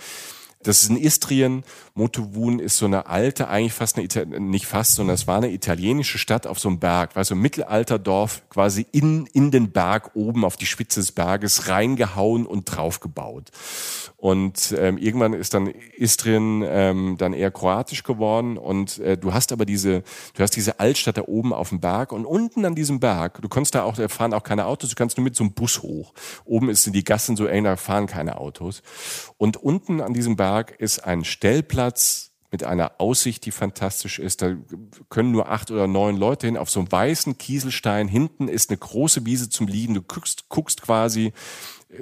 das 0.65 0.81
ist 0.81 0.89
in 0.89 0.97
Istrien. 0.97 1.63
Motovun 1.93 2.59
ist 2.59 2.77
so 2.77 2.85
eine 2.85 3.05
alte, 3.05 3.47
eigentlich 3.47 3.73
fast 3.73 3.97
eine, 3.97 4.05
Ita- 4.05 4.25
nicht 4.25 4.65
fast, 4.65 4.95
sondern 4.95 5.13
es 5.13 5.27
war 5.27 5.37
eine 5.37 5.51
italienische 5.51 6.17
Stadt 6.17 6.47
auf 6.47 6.59
so 6.59 6.67
einem 6.69 6.79
Berg, 6.79 7.15
weißt 7.15 7.31
du, 7.31 7.35
ein 7.35 7.41
Mittelalterdorf 7.41 8.41
quasi 8.49 8.85
in, 8.91 9.27
in 9.27 9.51
den 9.51 9.71
Berg 9.71 10.11
oben 10.15 10.43
auf 10.43 10.57
die 10.57 10.65
Spitze 10.65 10.99
des 10.99 11.11
Berges 11.11 11.69
reingehauen 11.69 12.45
und 12.45 12.65
draufgebaut. 12.65 13.51
Und 14.25 14.73
ähm, 14.75 14.97
irgendwann 14.97 15.33
ist 15.33 15.53
dann 15.53 15.67
Istrien 15.67 16.63
ähm, 16.65 17.15
dann 17.19 17.33
eher 17.33 17.51
kroatisch 17.51 18.01
geworden 18.01 18.57
und 18.57 18.97
äh, 18.97 19.19
du 19.19 19.35
hast 19.35 19.51
aber 19.51 19.65
diese, 19.65 20.01
du 20.33 20.41
hast 20.41 20.55
diese 20.55 20.79
Altstadt 20.79 21.17
da 21.17 21.25
oben 21.27 21.53
auf 21.53 21.69
dem 21.69 21.79
Berg 21.79 22.11
und 22.11 22.25
unten 22.25 22.65
an 22.65 22.73
diesem 22.73 22.99
Berg, 22.99 23.39
du 23.39 23.47
kannst 23.47 23.75
da 23.75 23.83
auch, 23.83 23.95
da 23.95 24.07
fahren 24.07 24.33
auch 24.33 24.41
keine 24.41 24.65
Autos, 24.65 24.89
du 24.89 24.95
kannst 24.95 25.17
nur 25.17 25.23
mit 25.23 25.35
so 25.35 25.43
einem 25.43 25.53
Bus 25.53 25.83
hoch. 25.83 26.15
Oben 26.43 26.69
ist 26.69 26.91
die 26.91 27.03
Gassen 27.03 27.37
so 27.37 27.45
eng, 27.45 27.65
da 27.65 27.75
fahren 27.75 28.07
keine 28.07 28.39
Autos. 28.39 28.81
Und 29.37 29.57
unten 29.57 30.01
an 30.01 30.15
diesem 30.15 30.37
Berg 30.37 30.71
ist 30.79 31.05
ein 31.05 31.23
Stellplatz 31.23 32.31
mit 32.49 32.63
einer 32.63 32.93
Aussicht, 32.99 33.45
die 33.45 33.51
fantastisch 33.51 34.17
ist. 34.17 34.41
Da 34.41 34.55
können 35.09 35.31
nur 35.31 35.49
acht 35.49 35.69
oder 35.69 35.85
neun 35.85 36.17
Leute 36.17 36.47
hin. 36.47 36.57
Auf 36.57 36.71
so 36.71 36.79
einem 36.79 36.91
weißen 36.91 37.37
Kieselstein 37.37 38.07
hinten 38.07 38.47
ist 38.47 38.71
eine 38.71 38.77
große 38.77 39.23
Wiese 39.25 39.49
zum 39.49 39.67
Liegen. 39.67 39.93
Du 39.93 40.01
guckst, 40.01 40.49
guckst 40.49 40.81
quasi 40.81 41.33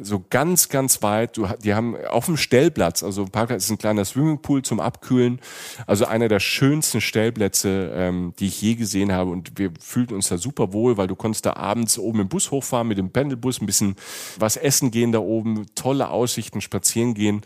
so 0.02 0.24
ganz, 0.30 0.70
ganz 0.70 1.02
weit. 1.02 1.38
Du, 1.38 1.48
die 1.64 1.74
haben 1.74 1.96
auf 2.10 2.26
dem 2.26 2.38
Stellplatz, 2.38 3.04
also 3.04 3.26
Parkplatz 3.26 3.66
ist 3.66 3.72
ein 3.72 3.78
kleiner 3.78 4.06
Swimmingpool 4.06 4.62
zum 4.64 4.80
Abkühlen. 4.80 5.39
Also 5.88 6.06
einer 6.06 6.28
der 6.28 6.39
schönsten 6.39 7.02
Stellplätze, 7.02 7.91
ähm, 7.96 8.34
die 8.39 8.48
ich 8.48 8.62
je 8.62 8.76
gesehen 8.76 9.12
habe. 9.12 9.32
Und 9.32 9.58
wir 9.58 9.72
fühlten 9.80 10.16
uns 10.16 10.30
da 10.30 10.38
super 10.38 10.74
wohl, 10.74 10.98
weil 10.98 11.08
du 11.08 11.16
konntest 11.16 11.46
da 11.46 11.54
abends 11.54 11.98
oben 11.98 12.22
im 12.22 12.30
Bus 12.30 12.52
hochfahren 12.52 12.88
mit 12.88 12.98
dem 12.98 13.12
Pendelbus, 13.12 13.62
ein 13.62 13.66
bisschen 13.66 13.96
was 14.38 14.58
essen 14.58 14.91
gehen 14.91 15.12
da 15.12 15.20
oben, 15.20 15.66
tolle 15.76 16.10
Aussichten, 16.10 16.62
spazieren 16.62 17.14
gehen 17.14 17.41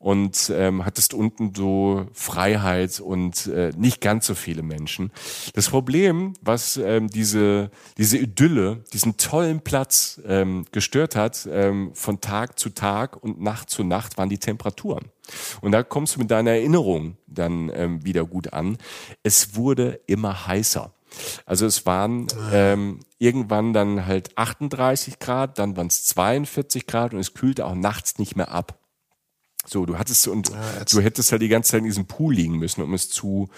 und 0.00 0.50
ähm, 0.56 0.86
hattest 0.86 1.12
unten 1.12 1.54
so 1.54 2.06
Freiheit 2.14 3.00
und 3.00 3.46
äh, 3.48 3.70
nicht 3.76 4.00
ganz 4.00 4.26
so 4.26 4.34
viele 4.34 4.62
Menschen. 4.62 5.12
Das 5.52 5.68
Problem, 5.68 6.32
was 6.40 6.78
ähm, 6.78 7.08
diese, 7.08 7.70
diese 7.98 8.16
Idylle, 8.16 8.82
diesen 8.94 9.18
tollen 9.18 9.60
Platz 9.60 10.18
ähm, 10.26 10.64
gestört 10.72 11.16
hat, 11.16 11.46
ähm, 11.52 11.90
von 11.94 12.22
Tag 12.22 12.58
zu 12.58 12.70
Tag 12.70 13.22
und 13.22 13.42
Nacht 13.42 13.68
zu 13.68 13.84
Nacht, 13.84 14.16
waren 14.16 14.30
die 14.30 14.38
Temperaturen. 14.38 15.10
Und 15.60 15.72
da 15.72 15.82
kommst 15.82 16.16
du 16.16 16.20
mit 16.20 16.30
deiner 16.30 16.52
Erinnerung 16.52 17.18
dann 17.26 17.70
ähm, 17.74 18.02
wieder 18.02 18.24
gut 18.24 18.54
an. 18.54 18.78
Es 19.22 19.54
wurde 19.54 20.00
immer 20.06 20.46
heißer. 20.46 20.94
Also 21.44 21.66
es 21.66 21.84
waren 21.84 22.26
ähm, 22.52 23.00
irgendwann 23.18 23.74
dann 23.74 24.06
halt 24.06 24.36
38 24.38 25.18
Grad, 25.18 25.58
dann 25.58 25.76
waren 25.76 25.88
es 25.88 26.06
42 26.06 26.86
Grad 26.86 27.12
und 27.12 27.20
es 27.20 27.34
kühlte 27.34 27.66
auch 27.66 27.74
nachts 27.74 28.18
nicht 28.18 28.34
mehr 28.34 28.50
ab. 28.50 28.79
So, 29.66 29.84
du 29.84 29.98
hattest 29.98 30.26
und 30.26 30.50
du 30.90 31.00
hättest 31.00 31.32
halt 31.32 31.42
die 31.42 31.48
ganze 31.48 31.72
Zeit 31.72 31.80
in 31.80 31.84
diesem 31.84 32.06
Pool 32.06 32.34
liegen 32.34 32.56
müssen, 32.56 32.82
um 32.82 32.94
es 32.94 33.10
zu 33.10 33.48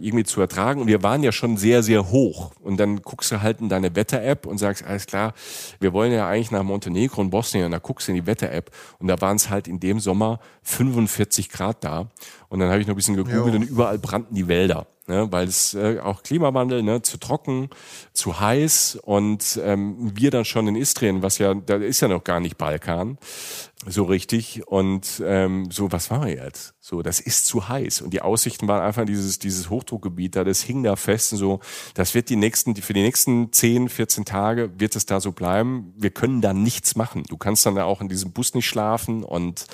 irgendwie 0.00 0.24
zu 0.24 0.40
ertragen. 0.40 0.80
Und 0.80 0.86
wir 0.86 1.02
waren 1.02 1.22
ja 1.22 1.32
schon 1.32 1.56
sehr, 1.56 1.82
sehr 1.82 2.10
hoch. 2.10 2.52
Und 2.60 2.78
dann 2.78 3.02
guckst 3.02 3.30
du 3.32 3.42
halt 3.42 3.60
in 3.60 3.68
deine 3.68 3.94
Wetter-App 3.94 4.46
und 4.46 4.58
sagst, 4.58 4.84
alles 4.84 5.06
klar, 5.06 5.34
wir 5.80 5.92
wollen 5.92 6.12
ja 6.12 6.28
eigentlich 6.28 6.50
nach 6.50 6.62
Montenegro 6.62 7.20
und 7.20 7.30
Bosnien. 7.30 7.64
Und 7.64 7.72
da 7.72 7.78
guckst 7.78 8.08
du 8.08 8.12
in 8.12 8.16
die 8.16 8.26
Wetter-App. 8.26 8.70
Und 8.98 9.08
da 9.08 9.20
waren 9.20 9.36
es 9.36 9.50
halt 9.50 9.68
in 9.68 9.80
dem 9.80 10.00
Sommer 10.00 10.40
45 10.62 11.48
Grad 11.48 11.82
da. 11.84 12.08
Und 12.48 12.60
dann 12.60 12.70
habe 12.70 12.80
ich 12.80 12.86
noch 12.86 12.94
ein 12.94 12.96
bisschen 12.96 13.16
gegoogelt 13.16 13.54
und 13.54 13.62
überall 13.62 13.98
brannten 13.98 14.34
die 14.34 14.48
Wälder. 14.48 14.86
Ne, 15.06 15.26
weil 15.32 15.48
es 15.48 15.72
äh, 15.72 16.00
auch 16.00 16.22
Klimawandel, 16.22 16.82
ne, 16.82 17.00
zu 17.00 17.16
trocken, 17.16 17.70
zu 18.12 18.40
heiß 18.40 18.98
und 19.02 19.58
ähm, 19.64 20.12
wir 20.14 20.30
dann 20.30 20.44
schon 20.44 20.68
in 20.68 20.76
Istrien, 20.76 21.22
was 21.22 21.38
ja, 21.38 21.54
da 21.54 21.76
ist 21.76 22.02
ja 22.02 22.08
noch 22.08 22.24
gar 22.24 22.40
nicht 22.40 22.58
Balkan, 22.58 23.16
so 23.86 24.04
richtig 24.04 24.66
und 24.66 25.22
ähm, 25.24 25.70
so, 25.70 25.92
was 25.92 26.10
wir 26.10 26.28
jetzt? 26.28 26.74
So, 26.80 27.00
das 27.02 27.20
ist 27.20 27.46
zu 27.46 27.68
heiß 27.68 28.00
und 28.00 28.12
die 28.12 28.22
Aussichten 28.22 28.66
waren 28.66 28.82
einfach 28.82 29.04
dieses 29.04 29.38
dieses 29.38 29.70
Hochdruckgebiet 29.70 30.34
da, 30.34 30.42
das 30.42 30.62
hing 30.62 30.82
da 30.82 30.96
fest 30.96 31.32
und 31.32 31.38
so, 31.38 31.60
das 31.94 32.12
wird 32.14 32.28
die 32.28 32.36
nächsten, 32.36 32.74
die, 32.74 32.82
für 32.82 32.92
die 32.92 33.02
nächsten 33.02 33.52
10, 33.52 33.88
14 33.88 34.24
Tage 34.24 34.72
wird 34.80 34.96
es 34.96 35.06
da 35.06 35.20
so 35.20 35.30
bleiben. 35.30 35.94
Wir 35.96 36.10
können 36.10 36.40
da 36.40 36.52
nichts 36.52 36.96
machen. 36.96 37.22
Du 37.28 37.36
kannst 37.36 37.66
dann 37.66 37.78
auch 37.78 38.00
in 38.00 38.08
diesem 38.08 38.32
Bus 38.32 38.52
nicht 38.54 38.66
schlafen 38.66 39.22
und 39.22 39.66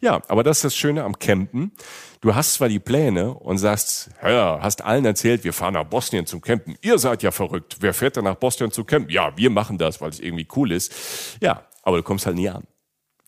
ja, 0.00 0.22
aber 0.26 0.42
das 0.42 0.58
ist 0.58 0.64
das 0.64 0.76
Schöne 0.76 1.04
am 1.04 1.20
Campen. 1.20 1.72
Du 2.20 2.34
hast 2.34 2.54
zwar 2.54 2.68
die 2.68 2.80
Pläne 2.80 3.34
und 3.34 3.58
sagst, 3.58 4.10
ja, 4.22 4.58
hast 4.60 4.82
allen 4.82 5.04
erzählt, 5.04 5.44
wir 5.44 5.52
fahren 5.52 5.74
nach 5.74 5.84
Bosnien 5.84 6.26
zum 6.26 6.40
Campen. 6.40 6.76
Ihr 6.82 6.98
seid 6.98 7.22
ja 7.22 7.30
verrückt. 7.30 7.76
Wer 7.80 7.94
fährt 7.94 8.16
denn 8.16 8.24
nach 8.24 8.36
Bosnien 8.36 8.72
zu 8.72 8.84
campen? 8.84 9.10
Ja, 9.10 9.36
wir 9.36 9.50
machen 9.50 9.78
das, 9.78 10.00
weil 10.00 10.10
es 10.10 10.18
irgendwie 10.18 10.48
cool 10.56 10.72
ist. 10.72 10.92
Ja, 11.40 11.64
aber 11.82 11.98
du 11.98 12.02
kommst 12.02 12.26
halt 12.26 12.36
nie 12.36 12.48
an. 12.48 12.64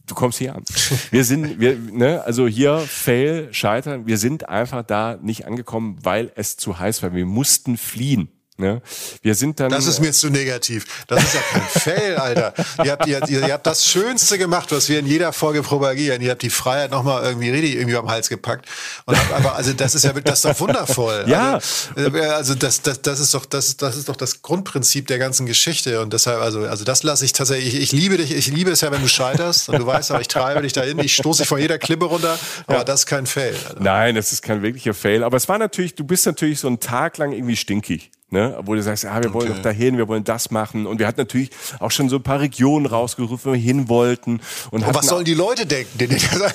Du 0.07 0.15
kommst 0.15 0.39
hier 0.39 0.55
an. 0.55 0.65
Wir 1.11 1.25
sind, 1.25 1.61
wir, 1.61 1.79
ne, 1.79 2.23
also 2.25 2.47
hier 2.47 2.79
Fail, 2.79 3.49
Scheitern. 3.53 4.07
Wir 4.07 4.19
sind 4.19 4.49
einfach 4.49 4.83
da 4.83 5.19
nicht 5.21 5.47
angekommen, 5.47 5.99
weil 6.03 6.31
es 6.35 6.57
zu 6.57 6.79
heiß 6.79 7.03
war. 7.03 7.15
Wir 7.15 7.25
mussten 7.25 7.77
fliehen. 7.79 8.29
Ne? 8.57 8.83
Wir 9.21 9.35
sind 9.35 9.59
dann. 9.59 9.69
Das 9.71 9.87
ist 9.87 9.99
mir 9.99 10.13
zu 10.13 10.31
negativ. 10.31 10.87
Das 11.09 11.21
ist 11.25 11.35
ja 11.35 11.41
kein 11.41 11.63
Fail, 11.69 12.17
Alter. 12.17 12.55
Ihr 12.85 12.93
habt, 12.93 13.07
ihr, 13.09 13.29
ihr 13.29 13.53
habt 13.53 13.67
das 13.67 13.85
Schönste 13.85 14.39
gemacht, 14.39 14.71
was 14.71 14.89
wir 14.89 15.01
in 15.01 15.09
jeder 15.09 15.33
Folge 15.33 15.63
propagieren. 15.63 16.23
Ihr 16.23 16.31
habt 16.31 16.43
die 16.43 16.51
Freiheit 16.51 16.93
nochmal 16.93 17.25
irgendwie 17.25 17.51
richtig 17.51 17.75
irgendwie 17.75 17.97
am 17.97 18.09
Hals 18.09 18.29
gepackt. 18.29 18.67
Und 19.07 19.19
habt 19.19 19.33
aber, 19.33 19.57
also 19.57 19.73
das 19.73 19.97
ist 19.97 20.05
ja 20.05 20.13
das 20.13 20.37
ist 20.37 20.45
doch 20.45 20.61
wundervoll. 20.61 21.25
Ja. 21.35 21.59
Also, 21.97 22.17
äh, 22.17 22.27
also 22.27 22.55
das, 22.55 22.83
das, 22.83 23.01
das 23.03 23.19
ist 23.19 23.35
doch 23.35 23.47
das, 23.47 23.77
das 23.77 23.97
ist 23.97 24.09
doch 24.09 24.15
das 24.15 24.43
Grundprinzip 24.43 25.07
der 25.09 25.19
ganzen 25.19 25.47
Geschichte. 25.47 26.01
Und 26.01 26.13
deshalb, 26.13 26.41
also, 26.41 26.61
also 26.61 26.85
das 26.85 27.03
lasse 27.03 27.25
ich 27.25 27.33
tatsächlich. 27.33 27.75
Ich, 27.75 27.83
ich 27.83 27.93
liebe 27.93 28.19
dich, 28.19 28.31
ich 28.37 28.47
liebe 28.49 28.71
es 28.71 28.83
ja, 28.83 28.93
wenn 28.93 29.01
du 29.01 29.09
scheiterst. 29.09 29.69
Und 29.69 29.79
du 29.81 29.87
weißt, 29.87 30.13
aber 30.13 30.21
ich 30.21 30.29
treibe 30.29 30.63
dich 30.63 30.75
dahin, 30.75 30.99
ich 31.01 31.17
stoße 31.17 31.43
dich 31.43 31.49
von 31.49 31.59
jeder 31.59 31.79
Klippe 31.79 32.05
runter. 32.05 32.39
Aber 32.69 32.85
das 32.85 33.01
ist 33.01 33.07
kein 33.07 33.27
Fail. 33.27 33.57
Alter. 33.69 33.83
Nein, 33.83 34.15
das 34.15 34.33
ist 34.33 34.43
kein 34.43 34.63
wirklicher 34.63 34.95
Fail. 34.95 35.25
Aber 35.25 35.37
es 35.37 35.49
war 35.49 35.59
natürlich, 35.59 35.97
du 35.97 36.05
bist 36.05 36.27
natürlich 36.27 36.61
so 36.61 36.69
einen 36.69 36.79
Tag 36.79 37.19
lang 37.19 37.33
irgendwie 37.33 37.57
stinkig. 37.57 38.13
Ne, 38.35 38.59
wo 38.65 38.75
du 38.75 38.83
sagst, 38.83 39.07
ah, 39.07 39.23
wir 39.23 39.33
wollen 39.33 39.45
Okay. 39.47 39.55
doch 39.59 39.63
dahin, 39.63 39.97
wir 39.97 40.09
wollen 40.09 40.25
das 40.25 40.51
machen. 40.51 40.87
Und 40.87 40.99
wir 40.99 41.07
hatten 41.07 41.21
natürlich 41.21 41.51
auch 41.79 41.93
schon 41.93 42.09
so 42.09 42.17
ein 42.17 42.23
paar 42.25 42.41
Regionen 42.41 42.85
rausgerufen, 42.87 43.39
wo 43.45 43.53
wir 43.55 43.61
hin 43.61 43.89
wollten. 43.89 44.41
Und 44.73 44.85
was 44.93 45.07
sollen 45.07 45.25
die 45.25 45.35
Leute 45.35 45.67
denken, 45.67 45.97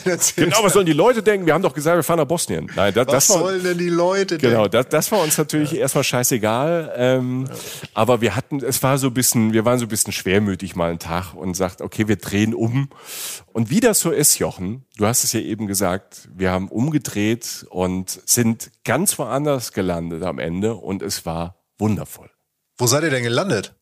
erzählt? 0.03 0.49
Genau, 0.49 0.61
was 0.61 0.73
sollen 0.73 0.85
die 0.87 0.91
Leute 0.91 1.23
denken? 1.23 1.45
Wir 1.45 1.53
haben 1.53 1.61
doch 1.61 1.73
gesagt, 1.73 1.95
wir 1.95 2.03
fahren 2.03 2.17
nach 2.19 2.25
Bosnien. 2.25 2.69
Nein, 2.75 2.93
das, 2.93 3.07
was 3.07 3.27
das 3.27 3.29
war, 3.29 3.43
sollen 3.43 3.63
denn 3.63 3.77
die 3.77 3.87
Leute 3.87 4.37
denken? 4.37 4.57
Genau, 4.57 4.67
das, 4.67 4.89
das 4.89 5.09
war 5.13 5.21
uns 5.21 5.37
natürlich 5.37 5.73
erstmal 5.73 6.03
scheißegal. 6.03 6.93
Ähm, 6.97 7.47
aber 7.93 8.19
wir 8.19 8.35
hatten, 8.35 8.61
es 8.61 8.83
war 8.83 8.97
so 8.97 9.07
ein 9.07 9.13
bisschen, 9.13 9.53
wir 9.53 9.63
waren 9.63 9.79
so 9.79 9.85
ein 9.85 9.89
bisschen 9.89 10.11
schwermütig 10.11 10.75
mal 10.75 10.89
einen 10.89 10.99
Tag 10.99 11.33
und 11.33 11.53
sagt, 11.53 11.81
okay, 11.81 12.09
wir 12.09 12.17
drehen 12.17 12.53
um. 12.53 12.89
Und 13.53 13.69
wie 13.69 13.79
das 13.79 14.01
so 14.01 14.11
ist, 14.11 14.37
Jochen, 14.39 14.83
du 14.97 15.05
hast 15.05 15.23
es 15.23 15.31
ja 15.31 15.39
eben 15.39 15.65
gesagt, 15.65 16.27
wir 16.35 16.51
haben 16.51 16.67
umgedreht 16.67 17.65
und 17.69 18.19
sind 18.25 18.69
ganz 18.83 19.17
woanders 19.17 19.71
gelandet 19.71 20.23
am 20.23 20.39
Ende 20.39 20.75
und 20.75 21.01
es 21.01 21.25
war 21.25 21.55
wundervoll. 21.79 22.29
Wo 22.77 22.87
seid 22.87 23.03
ihr 23.03 23.09
denn 23.09 23.23
gelandet? 23.23 23.75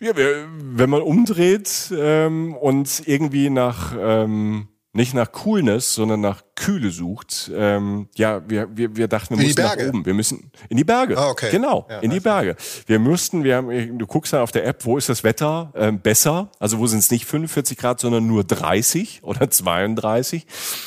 Ja, 0.00 0.12
wenn 0.14 0.90
man 0.90 1.02
umdreht 1.02 1.92
ähm, 1.96 2.54
und 2.54 3.02
irgendwie 3.06 3.50
nach 3.50 3.94
ähm, 3.98 4.68
nicht 4.92 5.14
nach 5.14 5.32
Coolness, 5.32 5.94
sondern 5.94 6.20
nach 6.20 6.42
Kühle 6.56 6.90
sucht, 6.90 7.50
ähm, 7.54 8.08
ja, 8.16 8.42
wir, 8.48 8.68
wir, 8.76 8.96
wir 8.96 9.06
dachten, 9.06 9.36
wir 9.36 9.42
In 9.42 9.46
müssen 9.48 9.62
nach 9.62 9.76
oben. 9.76 10.04
Wir 10.04 10.14
müssen 10.14 10.50
in 10.68 10.76
die 10.76 10.84
Berge. 10.84 11.16
Ah, 11.16 11.28
okay. 11.28 11.50
Genau, 11.50 11.86
Ja, 11.90 12.00
in 12.00 12.10
die 12.10 12.20
Berge. 12.20 12.56
Wir 12.86 12.98
müssten, 12.98 13.44
wir 13.44 13.56
haben, 13.56 13.98
du 13.98 14.06
guckst 14.06 14.32
dann 14.32 14.40
auf 14.40 14.50
der 14.50 14.66
App, 14.66 14.84
wo 14.84 14.98
ist 14.98 15.08
das 15.08 15.24
Wetter 15.24 15.72
ähm, 15.76 16.00
besser? 16.00 16.50
Also 16.58 16.78
wo 16.78 16.86
sind 16.86 17.00
es 17.00 17.10
nicht 17.10 17.26
45 17.26 17.78
Grad, 17.78 18.00
sondern 18.00 18.26
nur 18.26 18.44
30 18.44 19.20
oder 19.22 19.50
32. 19.50 20.46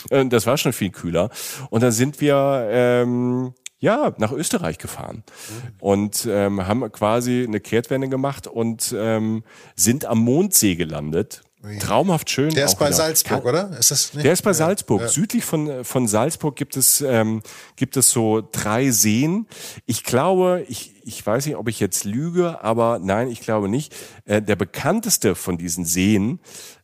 Äh, 0.09 0.25
das 0.25 0.45
war 0.45 0.57
schon 0.57 0.73
viel 0.73 0.89
kühler. 0.89 1.29
Und 1.69 1.81
dann 1.81 1.91
sind 1.91 2.19
wir 2.21 2.67
ähm, 2.69 3.53
ja, 3.81 4.13
nach 4.17 4.31
Österreich 4.31 4.77
gefahren 4.77 5.23
und 5.79 6.27
ähm, 6.29 6.65
haben 6.65 6.89
quasi 6.91 7.43
eine 7.45 7.59
Kehrtwende 7.59 8.07
gemacht 8.07 8.47
und 8.47 8.95
ähm, 8.95 9.43
sind 9.75 10.05
am 10.05 10.19
Mondsee 10.19 10.75
gelandet. 10.75 11.41
Traumhaft 11.79 12.29
schön. 12.29 12.51
Der 12.51 12.65
ist 12.65 12.79
bei 12.79 12.87
wieder. 12.87 12.95
Salzburg, 12.95 13.45
oder? 13.45 13.77
Ist 13.77 13.91
das 13.91 14.13
nicht? 14.13 14.25
Der 14.25 14.33
ist 14.33 14.41
bei 14.41 14.53
Salzburg. 14.53 15.07
Südlich 15.09 15.45
von, 15.45 15.83
von 15.83 16.07
Salzburg 16.07 16.55
gibt 16.55 16.75
es, 16.75 17.01
ähm, 17.01 17.41
gibt 17.75 17.97
es 17.97 18.09
so 18.09 18.47
drei 18.51 18.89
Seen. 18.89 19.47
Ich 19.85 20.03
glaube, 20.03 20.65
ich, 20.67 20.93
ich 21.03 21.23
weiß 21.23 21.45
nicht, 21.45 21.55
ob 21.55 21.67
ich 21.67 21.79
jetzt 21.79 22.03
lüge, 22.03 22.63
aber 22.63 22.99
nein, 22.99 23.29
ich 23.29 23.41
glaube 23.41 23.69
nicht. 23.69 23.95
Äh, 24.25 24.41
der 24.41 24.55
bekannteste 24.55 25.35
von 25.35 25.59
diesen 25.59 25.85
Seen, 25.85 26.39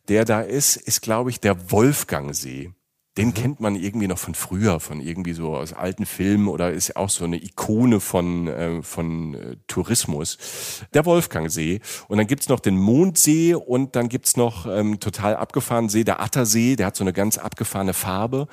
der 0.09 0.25
da 0.25 0.41
ist, 0.41 0.75
ist, 0.75 1.01
glaube 1.01 1.31
ich, 1.31 1.39
der 1.39 1.71
Wolfgangsee. 1.71 2.71
Den 3.17 3.29
mhm. 3.29 3.33
kennt 3.33 3.59
man 3.59 3.75
irgendwie 3.75 4.07
noch 4.07 4.17
von 4.19 4.35
früher, 4.35 4.79
von 4.79 5.01
irgendwie 5.01 5.33
so 5.33 5.55
aus 5.55 5.73
alten 5.73 6.05
Filmen 6.05 6.47
oder 6.47 6.71
ist 6.71 6.95
auch 6.95 7.09
so 7.09 7.25
eine 7.25 7.43
Ikone 7.43 7.99
von, 7.99 8.47
äh, 8.47 8.81
von 8.83 9.33
äh, 9.33 9.55
Tourismus. 9.67 10.37
Der 10.93 11.05
Wolfgangsee. 11.05 11.81
Und 12.07 12.17
dann 12.17 12.27
gibt's 12.27 12.47
noch 12.47 12.59
den 12.59 12.77
Mondsee 12.77 13.55
und 13.55 13.95
dann 13.95 14.07
gibt's 14.09 14.37
noch 14.37 14.65
ähm, 14.65 14.99
total 14.99 15.35
abgefahrenen 15.35 15.89
See, 15.89 16.03
der 16.03 16.21
Attersee, 16.21 16.75
der 16.75 16.87
hat 16.87 16.95
so 16.95 17.03
eine 17.03 17.13
ganz 17.13 17.37
abgefahrene 17.37 17.93
Farbe. 17.93 18.47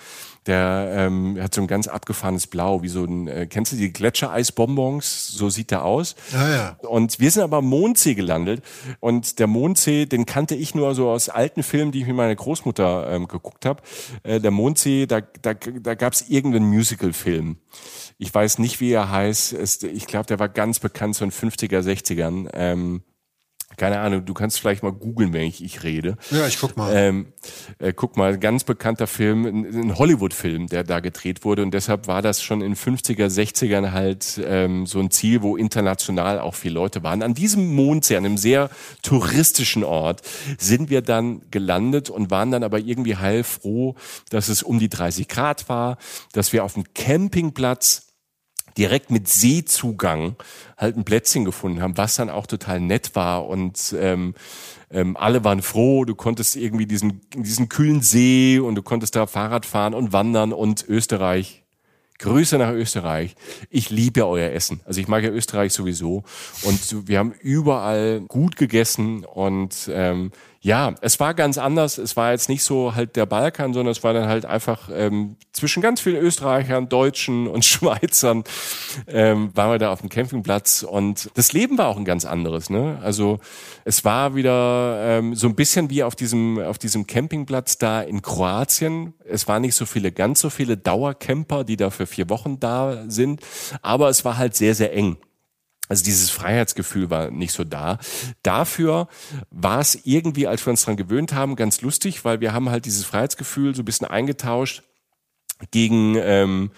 Der 0.46 0.92
ähm, 0.94 1.38
hat 1.40 1.54
so 1.54 1.62
ein 1.62 1.66
ganz 1.66 1.88
abgefahrenes 1.88 2.46
Blau, 2.46 2.82
wie 2.82 2.88
so 2.88 3.04
ein, 3.04 3.28
äh, 3.28 3.46
kennst 3.46 3.72
du 3.72 3.76
die 3.76 3.92
Gletschereisbonbons? 3.92 5.28
So 5.28 5.48
sieht 5.48 5.70
der 5.70 5.84
aus. 5.84 6.16
Ah, 6.34 6.50
ja. 6.50 6.76
Und 6.86 7.18
wir 7.18 7.30
sind 7.30 7.42
aber 7.42 7.58
am 7.58 7.66
Mondsee 7.66 8.14
gelandet. 8.14 8.62
Und 9.00 9.38
der 9.38 9.46
Mondsee, 9.46 10.04
den 10.04 10.26
kannte 10.26 10.54
ich 10.54 10.74
nur 10.74 10.94
so 10.94 11.08
aus 11.08 11.30
alten 11.30 11.62
Filmen, 11.62 11.92
die 11.92 12.00
ich 12.00 12.06
mit 12.06 12.16
meiner 12.16 12.34
Großmutter 12.34 13.10
ähm, 13.10 13.26
geguckt 13.26 13.64
habe. 13.64 13.82
Äh, 14.22 14.40
der 14.40 14.50
Mondsee, 14.50 15.06
da, 15.06 15.20
da, 15.20 15.54
da 15.54 15.94
gab 15.94 16.12
es 16.12 16.28
irgendeinen 16.28 16.66
Musical-Film. 16.66 17.56
Ich 18.18 18.32
weiß 18.32 18.58
nicht, 18.58 18.80
wie 18.80 18.92
er 18.92 19.10
heißt. 19.10 19.54
Es, 19.54 19.82
ich 19.82 20.06
glaube, 20.06 20.26
der 20.26 20.38
war 20.38 20.48
ganz 20.48 20.78
bekannt 20.78 21.16
so 21.16 21.24
in 21.24 21.32
50er, 21.32 21.80
60ern. 21.80 22.50
Ähm, 22.52 23.02
keine 23.76 24.00
Ahnung, 24.00 24.24
du 24.24 24.34
kannst 24.34 24.60
vielleicht 24.60 24.82
mal 24.82 24.92
googeln, 24.92 25.32
wenn 25.32 25.42
ich, 25.42 25.62
ich 25.62 25.82
rede. 25.82 26.16
Ja, 26.30 26.46
ich 26.46 26.58
guck 26.58 26.76
mal. 26.76 26.92
Ähm, 26.94 27.26
äh, 27.78 27.92
guck 27.92 28.16
mal, 28.16 28.38
ganz 28.38 28.64
bekannter 28.64 29.06
Film, 29.06 29.46
ein, 29.46 29.64
ein 29.64 29.98
Hollywood-Film, 29.98 30.68
der 30.68 30.84
da 30.84 31.00
gedreht 31.00 31.44
wurde 31.44 31.62
und 31.62 31.72
deshalb 31.72 32.06
war 32.06 32.22
das 32.22 32.42
schon 32.42 32.60
in 32.60 32.76
50er, 32.76 33.26
60ern 33.26 33.92
halt 33.92 34.40
ähm, 34.44 34.86
so 34.86 35.00
ein 35.00 35.10
Ziel, 35.10 35.42
wo 35.42 35.56
international 35.56 36.40
auch 36.40 36.54
viele 36.54 36.74
Leute 36.74 37.02
waren. 37.02 37.22
An 37.22 37.34
diesem 37.34 37.74
Mondsee, 37.74 38.16
an 38.16 38.24
einem 38.24 38.36
sehr 38.36 38.70
touristischen 39.02 39.84
Ort, 39.84 40.22
sind 40.58 40.90
wir 40.90 41.02
dann 41.02 41.42
gelandet 41.50 42.10
und 42.10 42.30
waren 42.30 42.50
dann 42.50 42.62
aber 42.62 42.78
irgendwie 42.78 43.16
heilfroh, 43.16 43.94
dass 44.30 44.48
es 44.48 44.62
um 44.62 44.78
die 44.78 44.88
30 44.88 45.28
Grad 45.28 45.68
war, 45.68 45.98
dass 46.32 46.52
wir 46.52 46.64
auf 46.64 46.74
dem 46.74 46.84
Campingplatz 46.94 48.13
direkt 48.76 49.10
mit 49.10 49.28
Seezugang 49.28 50.36
halt 50.76 50.96
ein 50.96 51.04
Plätzchen 51.04 51.44
gefunden 51.44 51.80
haben, 51.80 51.96
was 51.96 52.16
dann 52.16 52.30
auch 52.30 52.46
total 52.46 52.80
nett 52.80 53.14
war 53.14 53.46
und 53.46 53.94
ähm, 53.98 54.34
ähm, 54.90 55.16
alle 55.16 55.42
waren 55.44 55.60
froh, 55.60 56.04
du 56.04 56.14
konntest 56.14 56.56
irgendwie 56.56 56.86
diesen, 56.86 57.20
diesen 57.34 57.68
kühlen 57.68 58.00
See 58.00 58.58
und 58.60 58.76
du 58.76 58.82
konntest 58.82 59.16
da 59.16 59.26
Fahrrad 59.26 59.66
fahren 59.66 59.92
und 59.92 60.12
wandern 60.12 60.52
und 60.52 60.86
Österreich. 60.88 61.64
Grüße 62.20 62.58
nach 62.58 62.70
Österreich. 62.70 63.34
Ich 63.70 63.90
liebe 63.90 64.20
ja 64.20 64.26
euer 64.26 64.50
Essen. 64.52 64.80
Also 64.84 65.00
ich 65.00 65.08
mag 65.08 65.24
ja 65.24 65.30
Österreich 65.30 65.72
sowieso. 65.72 66.22
Und 66.62 67.08
wir 67.08 67.18
haben 67.18 67.32
überall 67.40 68.20
gut 68.28 68.56
gegessen 68.56 69.24
und 69.24 69.90
ähm, 69.92 70.30
ja, 70.64 70.94
es 71.02 71.20
war 71.20 71.34
ganz 71.34 71.58
anders. 71.58 71.98
Es 71.98 72.16
war 72.16 72.32
jetzt 72.32 72.48
nicht 72.48 72.64
so 72.64 72.94
halt 72.94 73.16
der 73.16 73.26
Balkan, 73.26 73.74
sondern 73.74 73.92
es 73.92 74.02
war 74.02 74.14
dann 74.14 74.26
halt 74.26 74.46
einfach 74.46 74.88
ähm, 74.90 75.36
zwischen 75.52 75.82
ganz 75.82 76.00
vielen 76.00 76.16
Österreichern, 76.16 76.88
Deutschen 76.88 77.46
und 77.46 77.64
Schweizern 77.66 78.44
ähm, 79.06 79.50
waren 79.54 79.72
wir 79.72 79.78
da 79.78 79.92
auf 79.92 80.00
dem 80.00 80.08
Campingplatz 80.08 80.82
und 80.82 81.30
das 81.34 81.52
Leben 81.52 81.76
war 81.76 81.88
auch 81.88 81.98
ein 81.98 82.06
ganz 82.06 82.24
anderes. 82.24 82.70
Ne? 82.70 82.98
Also 83.02 83.40
es 83.84 84.06
war 84.06 84.36
wieder 84.36 85.18
ähm, 85.18 85.34
so 85.34 85.48
ein 85.48 85.54
bisschen 85.54 85.90
wie 85.90 86.02
auf 86.02 86.16
diesem 86.16 86.58
auf 86.58 86.78
diesem 86.78 87.06
Campingplatz 87.06 87.76
da 87.76 88.00
in 88.00 88.22
Kroatien. 88.22 89.12
Es 89.22 89.46
waren 89.46 89.60
nicht 89.60 89.74
so 89.74 89.84
viele, 89.84 90.12
ganz 90.12 90.40
so 90.40 90.48
viele 90.48 90.78
Dauercamper, 90.78 91.64
die 91.64 91.76
da 91.76 91.90
für 91.90 92.06
vier 92.06 92.30
Wochen 92.30 92.58
da 92.58 93.04
sind, 93.08 93.42
aber 93.82 94.08
es 94.08 94.24
war 94.24 94.38
halt 94.38 94.56
sehr 94.56 94.74
sehr 94.74 94.94
eng. 94.94 95.18
Also 95.88 96.02
dieses 96.02 96.30
Freiheitsgefühl 96.30 97.10
war 97.10 97.30
nicht 97.30 97.52
so 97.52 97.62
da. 97.64 97.98
Dafür 98.42 99.08
war 99.50 99.80
es 99.80 99.98
irgendwie, 100.04 100.46
als 100.46 100.64
wir 100.66 100.70
uns 100.70 100.84
dran 100.84 100.96
gewöhnt 100.96 101.34
haben, 101.34 101.56
ganz 101.56 101.82
lustig, 101.82 102.24
weil 102.24 102.40
wir 102.40 102.52
haben 102.52 102.70
halt 102.70 102.86
dieses 102.86 103.04
Freiheitsgefühl 103.04 103.74
so 103.74 103.82
ein 103.82 103.84
bisschen 103.84 104.06
eingetauscht 104.06 104.82
gegen 105.70 106.16
ähm, 106.16 106.70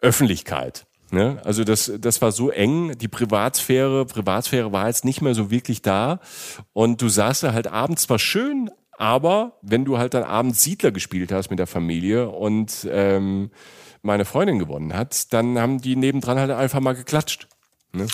Öffentlichkeit. 0.00 0.86
Ne? 1.10 1.40
Also 1.44 1.64
das, 1.64 1.92
das 1.98 2.22
war 2.22 2.32
so 2.32 2.50
eng, 2.50 2.96
die 2.96 3.08
Privatsphäre, 3.08 4.06
Privatsphäre 4.06 4.72
war 4.72 4.86
jetzt 4.86 5.04
nicht 5.04 5.20
mehr 5.20 5.34
so 5.34 5.50
wirklich 5.50 5.82
da. 5.82 6.20
Und 6.72 7.02
du 7.02 7.08
saßt 7.08 7.42
da 7.42 7.52
halt 7.52 7.66
abends 7.66 8.02
zwar 8.02 8.18
schön, 8.18 8.70
aber 8.96 9.58
wenn 9.62 9.84
du 9.84 9.98
halt 9.98 10.14
dann 10.14 10.22
abends 10.22 10.62
Siedler 10.62 10.90
gespielt 10.90 11.32
hast 11.32 11.50
mit 11.50 11.58
der 11.58 11.66
Familie 11.66 12.28
und 12.28 12.86
ähm, 12.90 13.50
meine 14.02 14.24
Freundin 14.24 14.58
gewonnen 14.58 14.94
hat, 14.94 15.32
dann 15.32 15.58
haben 15.58 15.80
die 15.80 15.96
nebendran 15.96 16.38
halt 16.38 16.50
einfach 16.50 16.80
mal 16.80 16.94
geklatscht. 16.94 17.48
Ne? 17.92 18.06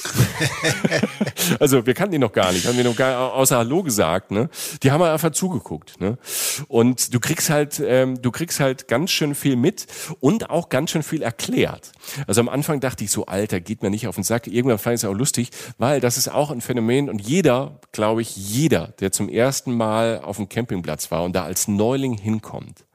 also 1.60 1.84
wir 1.84 1.92
kannten 1.92 2.12
die 2.12 2.18
noch 2.18 2.32
gar 2.32 2.50
nicht, 2.52 2.66
haben 2.66 2.78
die 2.78 2.84
noch 2.84 2.96
gar 2.96 3.34
außer 3.34 3.58
Hallo 3.58 3.82
gesagt. 3.82 4.30
Ne? 4.30 4.48
Die 4.82 4.90
haben 4.90 5.02
einfach 5.02 5.32
zugeguckt. 5.32 6.00
Ne? 6.00 6.16
Und 6.68 7.12
du 7.12 7.20
kriegst 7.20 7.50
halt, 7.50 7.82
ähm, 7.84 8.20
du 8.22 8.30
kriegst 8.30 8.58
halt 8.58 8.88
ganz 8.88 9.10
schön 9.10 9.34
viel 9.34 9.56
mit 9.56 9.86
und 10.20 10.48
auch 10.48 10.70
ganz 10.70 10.92
schön 10.92 11.02
viel 11.02 11.22
erklärt. 11.22 11.92
Also 12.26 12.40
am 12.40 12.48
Anfang 12.48 12.80
dachte 12.80 13.04
ich 13.04 13.10
so, 13.10 13.26
Alter, 13.26 13.60
geht 13.60 13.82
mir 13.82 13.90
nicht 13.90 14.08
auf 14.08 14.14
den 14.14 14.24
Sack. 14.24 14.46
Irgendwann 14.46 14.78
fand 14.78 14.94
ich 14.94 15.02
es 15.02 15.08
auch 15.08 15.14
lustig, 15.14 15.50
weil 15.76 16.00
das 16.00 16.16
ist 16.16 16.28
auch 16.28 16.50
ein 16.50 16.62
Phänomen 16.62 17.10
und 17.10 17.20
jeder, 17.20 17.78
glaube 17.92 18.22
ich, 18.22 18.34
jeder, 18.34 18.88
der 19.00 19.12
zum 19.12 19.28
ersten 19.28 19.76
Mal 19.76 20.20
auf 20.20 20.36
dem 20.36 20.48
Campingplatz 20.48 21.10
war 21.10 21.22
und 21.22 21.36
da 21.36 21.44
als 21.44 21.68
Neuling 21.68 22.16
hinkommt, 22.16 22.86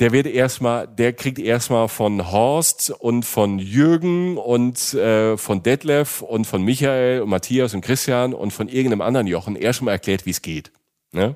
der 0.00 0.12
wird 0.12 0.26
erstmal, 0.26 0.88
der 0.88 1.12
kriegt 1.12 1.38
erstmal 1.38 1.88
von 1.88 2.32
Horst 2.32 2.90
und 2.90 3.24
von 3.24 3.58
Jürgen 3.58 4.38
und 4.38 4.94
äh, 4.94 5.36
von 5.36 5.62
Detlef 5.62 6.22
und 6.22 6.46
von 6.46 6.62
Michael 6.62 7.20
und 7.20 7.28
Matthias 7.28 7.74
und 7.74 7.82
Christian 7.82 8.32
und 8.32 8.50
von 8.50 8.68
irgendeinem 8.68 9.02
anderen 9.02 9.26
Jochen 9.26 9.56
erstmal 9.56 9.92
erklärt, 9.92 10.24
wie 10.24 10.30
es 10.30 10.40
geht. 10.40 10.72
Ne? 11.12 11.34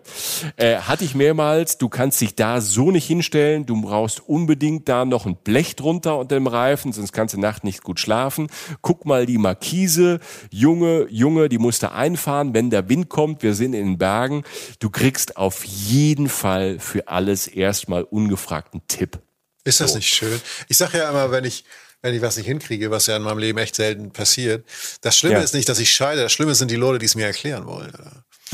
Äh, 0.57 0.77
hatte 0.77 1.05
ich 1.05 1.17
mehrmals, 1.17 1.79
du 1.79 1.89
kannst 1.89 2.21
dich 2.21 2.37
da 2.37 2.61
so 2.61 2.93
nicht 2.93 3.07
hinstellen, 3.07 3.67
du 3.67 3.83
brauchst 3.83 4.21
unbedingt 4.21 4.89
da 4.89 5.05
noch 5.05 5.27
ein 5.27 5.35
Blech 5.35 5.75
drunter 5.75 6.17
unter 6.19 6.37
dem 6.37 6.47
Reifen, 6.47 6.93
sonst 6.93 7.13
kannst 7.13 7.35
du 7.35 7.41
Nacht 7.41 7.65
nicht 7.65 7.83
gut 7.83 7.99
schlafen. 7.99 8.47
Guck 8.83 9.05
mal 9.05 9.27
die 9.27 9.37
Markise, 9.37 10.21
Junge, 10.53 11.09
Junge, 11.11 11.49
die 11.49 11.59
musst 11.59 11.83
du 11.83 11.91
einfahren, 11.91 12.55
wenn 12.55 12.71
der 12.71 12.89
Wind 12.89 13.09
kommt, 13.09 13.43
wir 13.43 13.55
sind 13.55 13.75
in 13.75 13.87
den 13.87 13.99
Bergen. 13.99 14.45
Du 14.79 14.91
kriegst 14.91 15.37
auf 15.37 15.65
jeden 15.65 16.29
Fall 16.29 16.79
für 16.79 17.09
alles 17.09 17.49
erstmal 17.49 18.05
ungefragten 18.05 18.83
Tipp. 18.87 19.19
Ist 19.65 19.81
das 19.81 19.91
so. 19.91 19.97
nicht 19.97 20.15
schön? 20.15 20.41
Ich 20.69 20.77
sage 20.77 20.99
ja 20.99 21.11
immer, 21.11 21.33
wenn 21.33 21.45
ich 21.45 21.65
wenn 22.01 22.15
ich 22.15 22.21
was 22.21 22.37
nicht 22.37 22.47
hinkriege, 22.47 22.91
was 22.91 23.07
ja 23.07 23.17
in 23.17 23.23
meinem 23.23 23.39
Leben 23.39 23.59
echt 23.59 23.75
selten 23.77 24.13
passiert. 24.13 24.67
Das 25.01 25.17
Schlimme 25.17 25.37
ja. 25.37 25.41
ist 25.41 25.55
nicht, 25.55 25.71
dass 25.71 25.79
ich 25.79 25.91
scheide, 25.91 26.21
das 26.21 26.33
Schlimme 26.33 26.55
sind 26.55 26.71
die 26.71 26.77
Leute, 26.77 26.99
die 26.99 27.07
es 27.07 27.15
mir 27.15 27.25
erklären 27.25 27.67
wollen. 27.67 27.91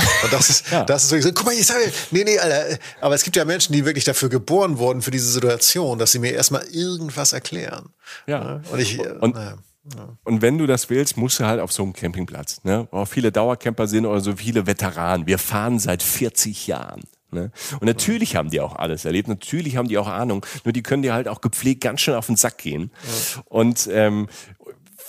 Und 0.24 0.32
das 0.32 0.50
ist, 0.50 0.70
ja. 0.70 0.84
das 0.84 1.10
ist 1.10 1.22
so, 1.22 1.32
guck 1.32 1.46
mal, 1.46 1.54
ich 1.54 1.66
sage, 1.66 1.90
nee, 2.10 2.24
nee, 2.24 2.38
Alter. 2.38 2.78
Aber 3.00 3.14
es 3.14 3.22
gibt 3.22 3.36
ja 3.36 3.44
Menschen, 3.44 3.72
die 3.72 3.84
wirklich 3.84 4.04
dafür 4.04 4.28
geboren 4.28 4.78
wurden, 4.78 5.02
für 5.02 5.10
diese 5.10 5.30
Situation, 5.30 5.98
dass 5.98 6.12
sie 6.12 6.18
mir 6.18 6.32
erstmal 6.32 6.64
irgendwas 6.70 7.32
erklären. 7.32 7.90
Ja. 8.26 8.60
Und 8.70 8.78
ich, 8.78 8.98
und, 8.98 9.34
naja. 9.34 9.56
Ja. 9.96 10.16
Und 10.24 10.42
wenn 10.42 10.58
du 10.58 10.66
das 10.66 10.90
willst, 10.90 11.16
musst 11.16 11.40
du 11.40 11.46
halt 11.46 11.60
auf 11.60 11.72
so 11.72 11.82
einem 11.82 11.94
Campingplatz, 11.94 12.62
ne? 12.64 12.86
Wo 12.90 12.98
auch 12.98 13.08
viele 13.08 13.32
Dauercamper 13.32 13.86
sind 13.86 14.04
oder 14.04 14.20
so 14.20 14.36
viele 14.36 14.66
Veteranen. 14.66 15.26
Wir 15.26 15.38
fahren 15.38 15.78
seit 15.78 16.02
40 16.02 16.66
Jahren. 16.66 17.00
Ne? 17.32 17.52
Und 17.74 17.86
natürlich 17.86 18.34
haben 18.34 18.50
die 18.50 18.60
auch 18.60 18.74
alles 18.74 19.04
erlebt, 19.04 19.28
natürlich 19.28 19.76
haben 19.76 19.86
die 19.86 19.98
auch 19.98 20.08
Ahnung, 20.08 20.44
nur 20.64 20.72
die 20.72 20.82
können 20.82 21.02
dir 21.02 21.14
halt 21.14 21.28
auch 21.28 21.40
gepflegt 21.40 21.80
ganz 21.82 22.00
schön 22.00 22.14
auf 22.14 22.26
den 22.26 22.36
Sack 22.36 22.58
gehen. 22.58 22.90
Ja. 23.04 23.42
Und 23.46 23.88
ähm, 23.92 24.28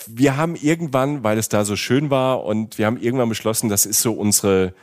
wir 0.08 0.36
haben 0.36 0.56
irgendwann, 0.56 1.22
weil 1.22 1.38
es 1.38 1.48
da 1.48 1.64
so 1.64 1.76
schön 1.76 2.10
war 2.10 2.44
und 2.44 2.78
wir 2.78 2.86
haben 2.86 3.00
irgendwann 3.00 3.28
beschlossen, 3.28 3.68
das 3.68 3.86
ist 3.86 4.00
so 4.00 4.12
unsere 4.12 4.74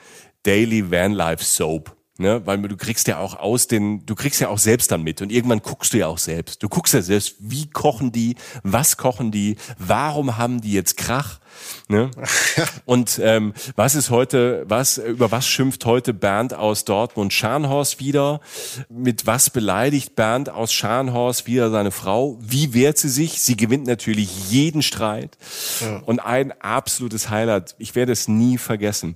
Daily 0.43 0.91
Van 0.91 1.11
Life 1.11 1.43
Soap. 1.43 1.95
Ne, 2.21 2.45
weil 2.45 2.57
du 2.57 2.75
kriegst 2.75 3.07
ja 3.07 3.17
auch 3.17 3.39
aus 3.39 3.67
den, 3.67 4.05
du 4.05 4.13
kriegst 4.13 4.41
ja 4.41 4.49
auch 4.49 4.57
selbst 4.57 4.91
dann 4.91 5.03
mit 5.03 5.21
und 5.21 5.31
irgendwann 5.31 5.61
guckst 5.61 5.93
du 5.93 5.99
ja 5.99 6.07
auch 6.07 6.17
selbst. 6.17 6.61
Du 6.61 6.67
guckst 6.67 6.93
ja 6.93 7.01
selbst, 7.01 7.35
wie 7.39 7.69
kochen 7.69 8.11
die, 8.11 8.35
was 8.61 8.97
kochen 8.97 9.31
die, 9.31 9.55
warum 9.77 10.37
haben 10.37 10.59
die 10.59 10.73
jetzt 10.73 10.97
Krach, 10.97 11.39
Ne? 11.87 12.11
Und 12.85 13.19
ähm, 13.23 13.53
was 13.75 13.95
ist 13.95 14.09
heute, 14.09 14.65
was, 14.67 14.97
über 14.97 15.31
was 15.31 15.47
schimpft 15.47 15.85
heute 15.85 16.13
Bernd 16.13 16.53
aus 16.53 16.85
Dortmund 16.85 17.33
Scharnhorst 17.33 17.99
wieder? 17.99 18.41
Mit 18.89 19.25
was 19.25 19.49
beleidigt 19.49 20.15
Bernd 20.15 20.49
aus 20.49 20.71
Scharnhorst 20.71 21.47
wieder 21.47 21.71
seine 21.71 21.91
Frau? 21.91 22.37
Wie 22.41 22.73
wehrt 22.73 22.97
sie 22.97 23.09
sich? 23.09 23.41
Sie 23.41 23.57
gewinnt 23.57 23.87
natürlich 23.87 24.49
jeden 24.51 24.81
Streit. 24.81 25.37
Ja. 25.81 25.97
Und 26.05 26.19
ein 26.19 26.53
absolutes 26.59 27.29
Highlight, 27.29 27.75
ich 27.79 27.95
werde 27.95 28.11
es 28.11 28.27
nie 28.27 28.57
vergessen. 28.57 29.15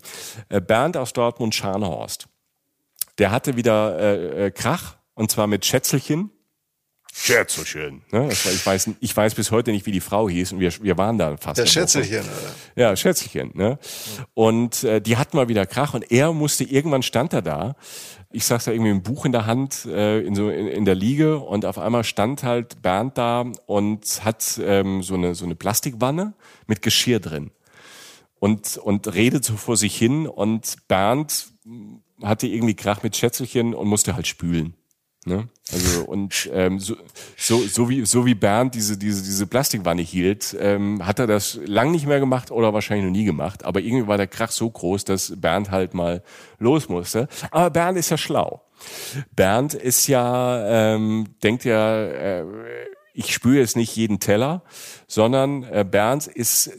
Äh, 0.49 0.61
Bernd 0.61 0.97
aus 0.97 1.13
Dortmund 1.13 1.53
Scharnhorst, 1.55 2.27
der 3.17 3.31
hatte 3.31 3.55
wieder 3.55 3.99
äh, 3.99 4.45
äh, 4.45 4.51
Krach, 4.51 4.97
und 5.13 5.31
zwar 5.31 5.47
mit 5.47 5.65
Schätzelchen. 5.65 6.31
Schätzelchen. 7.15 8.01
Ne? 8.11 8.21
War, 8.21 8.31
ich, 8.31 8.65
weiß, 8.65 8.89
ich 8.99 9.15
weiß 9.15 9.35
bis 9.35 9.51
heute 9.51 9.71
nicht, 9.71 9.85
wie 9.85 9.91
die 9.91 9.99
Frau 9.99 10.27
hieß 10.27 10.53
und 10.53 10.59
wir, 10.59 10.71
wir 10.81 10.97
waren 10.97 11.19
da 11.19 11.37
fast. 11.37 11.59
Der 11.59 11.67
Schätzelchen, 11.67 12.21
oder? 12.21 12.55
Ja, 12.75 12.95
Schätzelchen. 12.95 13.51
Ne? 13.53 13.77
Und 14.33 14.83
äh, 14.83 14.99
die 14.99 15.17
hatten 15.17 15.37
mal 15.37 15.47
wieder 15.47 15.67
Krach 15.67 15.93
und 15.93 16.11
er 16.11 16.33
musste, 16.33 16.63
irgendwann 16.63 17.03
stand 17.03 17.33
er 17.33 17.43
da, 17.43 17.75
ich 18.31 18.45
sag's 18.45 18.65
da 18.65 18.71
irgendwie 18.71 18.89
ein 18.89 19.03
Buch 19.03 19.25
in 19.25 19.31
der 19.31 19.45
Hand, 19.45 19.85
äh, 19.85 20.21
in, 20.21 20.33
so, 20.33 20.49
in, 20.49 20.67
in 20.67 20.85
der 20.85 20.95
Liege 20.95 21.37
und 21.37 21.65
auf 21.65 21.77
einmal 21.77 22.03
stand 22.03 22.41
halt 22.41 22.81
Bernd 22.81 23.15
da 23.19 23.45
und 23.67 24.25
hat 24.25 24.59
ähm, 24.63 25.03
so, 25.03 25.13
eine, 25.13 25.35
so 25.35 25.45
eine 25.45 25.53
Plastikwanne 25.53 26.33
mit 26.65 26.81
Geschirr 26.81 27.19
drin 27.19 27.51
und, 28.39 28.77
und 28.77 29.13
redet 29.13 29.45
so 29.45 29.55
vor 29.55 29.77
sich 29.77 29.95
hin 29.95 30.27
und 30.27 30.87
Bernd 30.87 31.53
hatte 32.23 32.47
irgendwie 32.47 32.75
Krach 32.75 33.03
mit 33.03 33.15
Schätzelchen 33.15 33.73
und 33.73 33.87
musste 33.87 34.15
halt 34.15 34.27
spülen. 34.27 34.75
Ne? 35.25 35.47
Also 35.71 36.03
und 36.03 36.49
ähm, 36.51 36.79
so, 36.79 36.95
so, 37.37 37.65
so, 37.65 37.87
wie, 37.87 38.05
so 38.05 38.25
wie 38.25 38.35
Bernd 38.35 38.75
diese, 38.75 38.97
diese, 38.97 39.23
diese 39.23 39.47
Plastikwanne 39.47 40.01
hielt, 40.01 40.55
ähm, 40.59 41.05
hat 41.05 41.19
er 41.19 41.27
das 41.27 41.59
lang 41.65 41.91
nicht 41.91 42.05
mehr 42.05 42.19
gemacht 42.19 42.51
oder 42.51 42.73
wahrscheinlich 42.73 43.05
noch 43.05 43.11
nie 43.11 43.23
gemacht. 43.23 43.63
Aber 43.63 43.79
irgendwie 43.79 44.07
war 44.07 44.17
der 44.17 44.27
Krach 44.27 44.51
so 44.51 44.69
groß, 44.69 45.05
dass 45.05 45.39
Bernd 45.39 45.71
halt 45.71 45.93
mal 45.93 46.23
los 46.59 46.89
musste. 46.89 47.29
Aber 47.51 47.69
Bernd 47.69 47.97
ist 47.97 48.09
ja 48.09 48.17
schlau. 48.17 48.63
Bernd 49.33 49.73
ist 49.73 50.07
ja, 50.07 50.95
ähm, 50.95 51.35
denkt 51.41 51.63
ja, 51.63 52.03
äh, 52.03 52.45
ich 53.13 53.33
spüre 53.33 53.59
jetzt 53.59 53.77
nicht 53.77 53.95
jeden 53.95 54.19
Teller, 54.19 54.63
sondern 55.07 55.63
äh, 55.63 55.85
Bernd 55.89 56.27
ist 56.27 56.71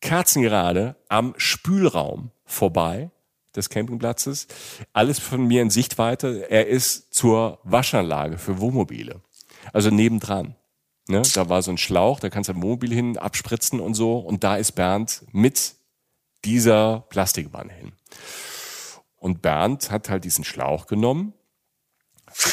kerzengerade 0.00 0.96
am 1.08 1.32
Spülraum 1.38 2.30
vorbei 2.44 3.10
des 3.58 3.68
Campingplatzes. 3.68 4.46
Alles 4.92 5.18
von 5.18 5.46
mir 5.46 5.62
in 5.62 5.70
Sichtweite. 5.70 6.50
Er 6.50 6.66
ist 6.66 7.12
zur 7.12 7.60
Waschanlage 7.64 8.38
für 8.38 8.60
Wohnmobile. 8.60 9.20
Also 9.72 9.90
nebendran. 9.90 10.56
Ne? 11.08 11.22
Da 11.34 11.48
war 11.48 11.62
so 11.62 11.70
ein 11.70 11.78
Schlauch, 11.78 12.20
da 12.20 12.30
kannst 12.30 12.48
du 12.48 12.54
ein 12.54 12.62
Wohnmobil 12.62 12.92
hin 12.92 13.18
abspritzen 13.18 13.80
und 13.80 13.94
so. 13.94 14.18
Und 14.18 14.44
da 14.44 14.56
ist 14.56 14.72
Bernd 14.72 15.24
mit 15.32 15.74
dieser 16.44 17.00
Plastikwanne 17.08 17.72
hin. 17.72 17.92
Und 19.16 19.42
Bernd 19.42 19.90
hat 19.90 20.08
halt 20.08 20.24
diesen 20.24 20.44
Schlauch 20.44 20.86
genommen 20.86 21.34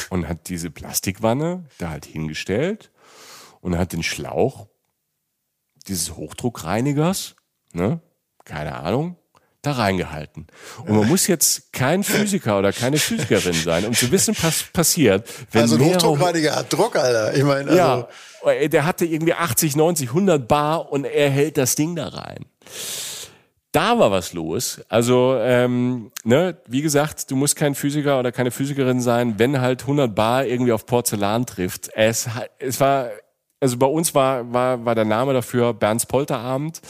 und 0.09 0.27
hat 0.27 0.49
diese 0.49 0.71
Plastikwanne 0.71 1.65
da 1.77 1.89
halt 1.89 2.05
hingestellt 2.05 2.91
und 3.61 3.77
hat 3.77 3.93
den 3.93 4.03
Schlauch 4.03 4.67
dieses 5.87 6.15
Hochdruckreinigers, 6.15 7.35
ne, 7.73 8.01
keine 8.45 8.75
Ahnung, 8.75 9.17
da 9.65 9.73
reingehalten. 9.73 10.47
Und 10.85 10.95
man 10.95 11.07
muss 11.07 11.27
jetzt 11.27 11.73
kein 11.73 12.03
Physiker 12.03 12.59
oder 12.59 12.71
keine 12.71 12.97
Physikerin 12.97 13.53
sein, 13.53 13.85
um 13.85 13.93
zu 13.93 14.11
wissen, 14.11 14.35
was 14.41 14.63
passiert. 14.63 15.27
Wenn 15.51 15.63
also 15.63 15.75
ein 15.75 15.81
Hochdruckreiniger 15.81 16.55
hat 16.55 16.71
Druck, 16.71 16.95
Alter. 16.95 17.35
Ich 17.35 17.43
meine, 17.43 17.69
also 17.69 18.07
ja, 18.45 18.67
der 18.67 18.85
hatte 18.85 19.05
irgendwie 19.05 19.33
80, 19.33 19.75
90, 19.75 20.09
100 20.09 20.47
Bar 20.47 20.91
und 20.91 21.05
er 21.05 21.29
hält 21.29 21.57
das 21.57 21.75
Ding 21.75 21.95
da 21.95 22.07
rein. 22.09 22.45
Da 23.71 23.99
war 23.99 24.09
was 24.09 24.31
los. 24.31 24.79
Also, 24.87 25.37
ähm, 25.41 26.11
ne, 26.23 26.57
wie 26.65 26.81
gesagt, 26.81 27.29
du 27.29 27.35
musst 27.35 27.57
kein 27.57 27.75
Physiker 27.75 28.19
oder 28.19 28.31
keine 28.31 28.51
Physikerin 28.51 29.01
sein, 29.01 29.35
wenn 29.37 29.59
halt 29.59 29.81
100 29.81 30.15
Bar 30.15 30.45
irgendwie 30.45 30.71
auf 30.71 30.85
Porzellan 30.85 31.45
trifft. 31.45 31.89
Es, 31.93 32.29
es 32.57 32.79
war 32.79 33.09
also 33.59 33.77
bei 33.77 33.87
uns 33.87 34.13
war, 34.13 34.53
war, 34.53 34.85
war 34.85 34.95
der 34.95 35.05
Name 35.05 35.33
dafür 35.33 35.73
Bernds 35.73 36.05
Polterabend. 36.05 36.81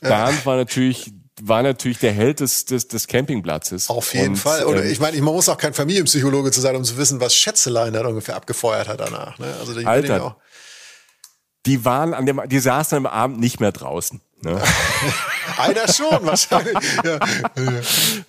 Bernd 0.00 0.46
war 0.46 0.56
natürlich 0.56 1.12
war 1.40 1.62
natürlich 1.62 1.98
der 1.98 2.12
Held 2.12 2.40
des, 2.40 2.66
des, 2.66 2.88
des 2.88 3.06
Campingplatzes. 3.06 3.88
Auf 3.88 4.12
jeden 4.14 4.30
und, 4.30 4.36
Fall. 4.36 4.64
Und 4.64 4.76
ähm, 4.76 4.90
ich 4.90 5.00
meine, 5.00 5.20
man 5.22 5.34
muss 5.34 5.48
auch 5.48 5.56
kein 5.56 5.72
Familienpsychologe 5.72 6.50
zu 6.50 6.60
sein, 6.60 6.76
um 6.76 6.84
zu 6.84 6.98
wissen, 6.98 7.20
was 7.20 7.34
Schätzelein 7.34 7.92
dann 7.92 8.06
ungefähr 8.06 8.36
abgefeuert 8.36 8.88
hat 8.88 9.00
danach. 9.00 9.38
Ne? 9.38 9.46
Also 9.58 9.78
die, 9.78 9.86
Alter, 9.86 10.36
die 11.66 11.84
waren 11.84 12.12
an 12.12 12.26
dem, 12.26 12.40
die 12.46 12.58
saßen 12.58 12.98
am 12.98 13.06
Abend 13.06 13.40
nicht 13.40 13.60
mehr 13.60 13.72
draußen. 13.72 14.20
Ne? 14.44 14.60
Einer 15.58 15.92
schon 15.92 16.26
wahrscheinlich. 16.26 16.76
Ja. 17.04 17.18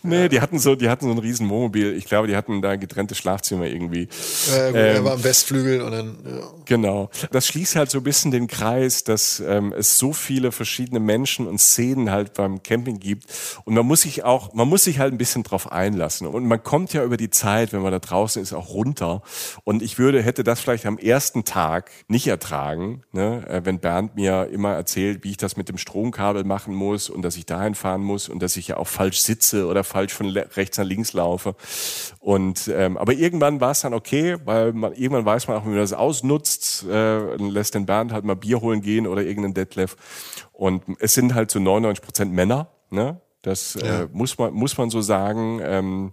Nee, 0.02 0.30
die 0.30 0.42
hatten 0.42 0.58
so, 0.58 0.76
die 0.76 0.90
hatten 0.90 1.06
so 1.06 1.12
ein 1.12 1.18
riesen 1.18 1.50
Wohnmobil. 1.50 1.96
Ich 1.96 2.06
glaube, 2.06 2.28
die 2.28 2.36
hatten 2.36 2.62
da 2.62 2.76
getrennte 2.76 3.14
Schlafzimmer 3.16 3.66
irgendwie. 3.66 4.08
Ja, 4.50 4.68
gut, 4.68 4.76
ähm, 4.76 4.96
er 4.96 5.06
war 5.06 5.14
am 5.14 5.24
Westflügel 5.24 5.82
und 5.82 5.92
dann. 5.92 6.18
Ja. 6.26 6.48
Genau. 6.66 7.10
Das 7.32 7.48
schließt 7.48 7.76
halt 7.76 7.92
so 7.92 8.00
ein 8.00 8.04
bisschen 8.04 8.32
den 8.32 8.48
Kreis, 8.48 9.04
dass 9.04 9.42
ähm, 9.46 9.74
es 9.78 10.00
so 10.00 10.12
viele 10.14 10.52
verschiedene 10.52 11.00
Menschen 11.00 11.48
und 11.48 11.60
Szenen 11.60 12.12
halt 12.12 12.34
beim 12.34 12.64
Camping 12.64 13.00
gibt. 13.00 13.26
Und 13.66 13.76
man 13.76 13.86
muss 13.86 14.02
sich 14.02 14.24
auch, 14.24 14.54
man 14.54 14.68
muss 14.68 14.84
sich 14.84 15.00
halt 15.00 15.14
ein 15.14 15.18
bisschen 15.18 15.44
drauf 15.44 15.72
einlassen. 15.72 16.28
Und 16.28 16.46
man 16.46 16.64
kommt 16.64 16.94
ja 16.94 17.04
über 17.04 17.18
die 17.18 17.30
Zeit, 17.30 17.74
wenn 17.74 17.82
man 17.82 17.92
da 17.92 18.00
draußen 18.00 18.42
ist, 18.42 18.54
auch 18.54 18.70
runter. 18.70 19.22
Und 19.64 19.82
ich 19.82 19.98
würde, 19.98 20.22
hätte 20.22 20.44
das 20.44 20.60
vielleicht 20.60 20.86
am 20.86 20.98
ersten 20.98 21.46
Tag 21.46 21.92
nicht 22.08 22.28
ertragen, 22.28 23.04
ne, 23.12 23.46
äh, 23.48 23.62
wenn 23.64 23.80
Bernd 23.80 24.16
mir 24.16 24.50
immer 24.52 24.74
erzählt, 24.74 25.24
wie 25.24 25.32
ich 25.32 25.38
das 25.38 25.58
mit 25.58 25.70
dem 25.70 25.78
Stromkabel 26.04 26.44
machen 26.44 26.74
muss 26.74 27.10
und 27.10 27.22
dass 27.22 27.38
ich 27.38 27.46
dahin 27.46 27.76
fahren 27.76 28.02
muss 28.02 28.28
und 28.28 28.44
dass 28.44 28.58
ich 28.58 28.68
ja 28.68 28.78
auch 28.78 28.88
falsch 28.88 29.20
sitze 29.20 29.68
oder 29.68 29.84
falsch 29.84 30.14
von 30.14 30.28
rechts 30.28 30.78
nach 30.78 30.86
links 30.86 31.14
laufe. 31.14 31.56
Und 32.20 32.70
ähm, 32.74 32.98
aber 32.98 33.14
irgendwann 33.14 33.62
war 33.62 33.72
es 33.72 33.82
dann 33.82 33.94
okay, 33.94 34.38
weil 34.44 34.74
man 34.74 34.94
irgendwann 34.94 35.26
weiß 35.26 35.48
man 35.48 35.58
auch, 35.58 35.66
wie 35.66 35.70
man 35.70 35.78
das 35.78 35.94
ausnutzt, 35.94 36.86
äh, 36.90 37.36
lässt 37.38 37.76
den 37.76 37.86
Bernd 37.86 38.12
halt 38.12 38.26
mal 38.26 38.36
Bier 38.36 38.60
holen 38.60 38.82
gehen 38.82 39.08
oder 39.08 39.22
irgendeinen 39.22 39.54
Detlef. 39.54 39.96
Und 40.52 40.84
es 41.00 41.14
sind 41.14 41.34
halt 41.34 41.50
zu 41.50 41.60
so 41.60 41.64
99 41.64 42.04
Prozent 42.04 42.34
Männer, 42.34 42.68
ne? 42.90 43.22
Das 43.42 43.76
äh, 43.76 43.86
ja. 43.86 44.02
äh, 44.02 44.08
muss 44.12 44.38
man 44.38 44.54
muss 44.54 44.78
man 44.78 44.90
so 44.90 45.02
sagen. 45.02 45.62
Ähm, 45.64 46.12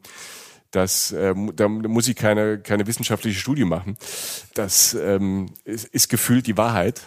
das, 0.70 1.12
äh, 1.12 1.34
da 1.54 1.68
muss 1.68 2.08
ich 2.08 2.16
keine, 2.16 2.60
keine 2.60 2.86
wissenschaftliche 2.86 3.38
Studie 3.38 3.64
machen. 3.64 3.96
Das 4.54 4.94
ähm, 4.94 5.46
ist, 5.64 5.86
ist 5.86 6.08
gefühlt 6.08 6.46
die 6.46 6.56
Wahrheit. 6.56 7.02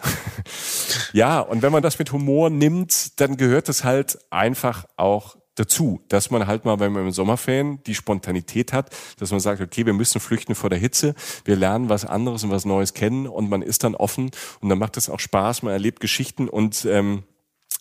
ja, 1.12 1.40
und 1.40 1.62
wenn 1.62 1.72
man 1.72 1.82
das 1.82 1.98
mit 1.98 2.12
Humor 2.12 2.50
nimmt, 2.50 3.20
dann 3.20 3.36
gehört 3.36 3.68
das 3.68 3.84
halt 3.84 4.18
einfach 4.30 4.84
auch 4.96 5.36
dazu, 5.54 6.00
dass 6.08 6.30
man 6.30 6.46
halt 6.46 6.64
mal, 6.64 6.80
wenn 6.80 6.92
man 6.92 7.06
im 7.06 7.12
Sommerferien 7.12 7.82
die 7.84 7.94
Spontanität 7.94 8.72
hat, 8.72 8.90
dass 9.18 9.30
man 9.30 9.40
sagt, 9.40 9.60
okay, 9.60 9.86
wir 9.86 9.92
müssen 9.92 10.20
flüchten 10.20 10.54
vor 10.54 10.70
der 10.70 10.78
Hitze, 10.78 11.14
wir 11.44 11.56
lernen 11.56 11.88
was 11.88 12.04
anderes 12.04 12.44
und 12.44 12.50
was 12.50 12.64
Neues 12.64 12.94
kennen 12.94 13.26
und 13.26 13.48
man 13.48 13.62
ist 13.62 13.84
dann 13.84 13.94
offen 13.94 14.30
und 14.60 14.68
dann 14.68 14.78
macht 14.78 14.96
es 14.96 15.08
auch 15.08 15.20
Spaß, 15.20 15.62
man 15.62 15.72
erlebt 15.72 16.00
Geschichten 16.00 16.48
und 16.48 16.84
ähm, 16.86 17.22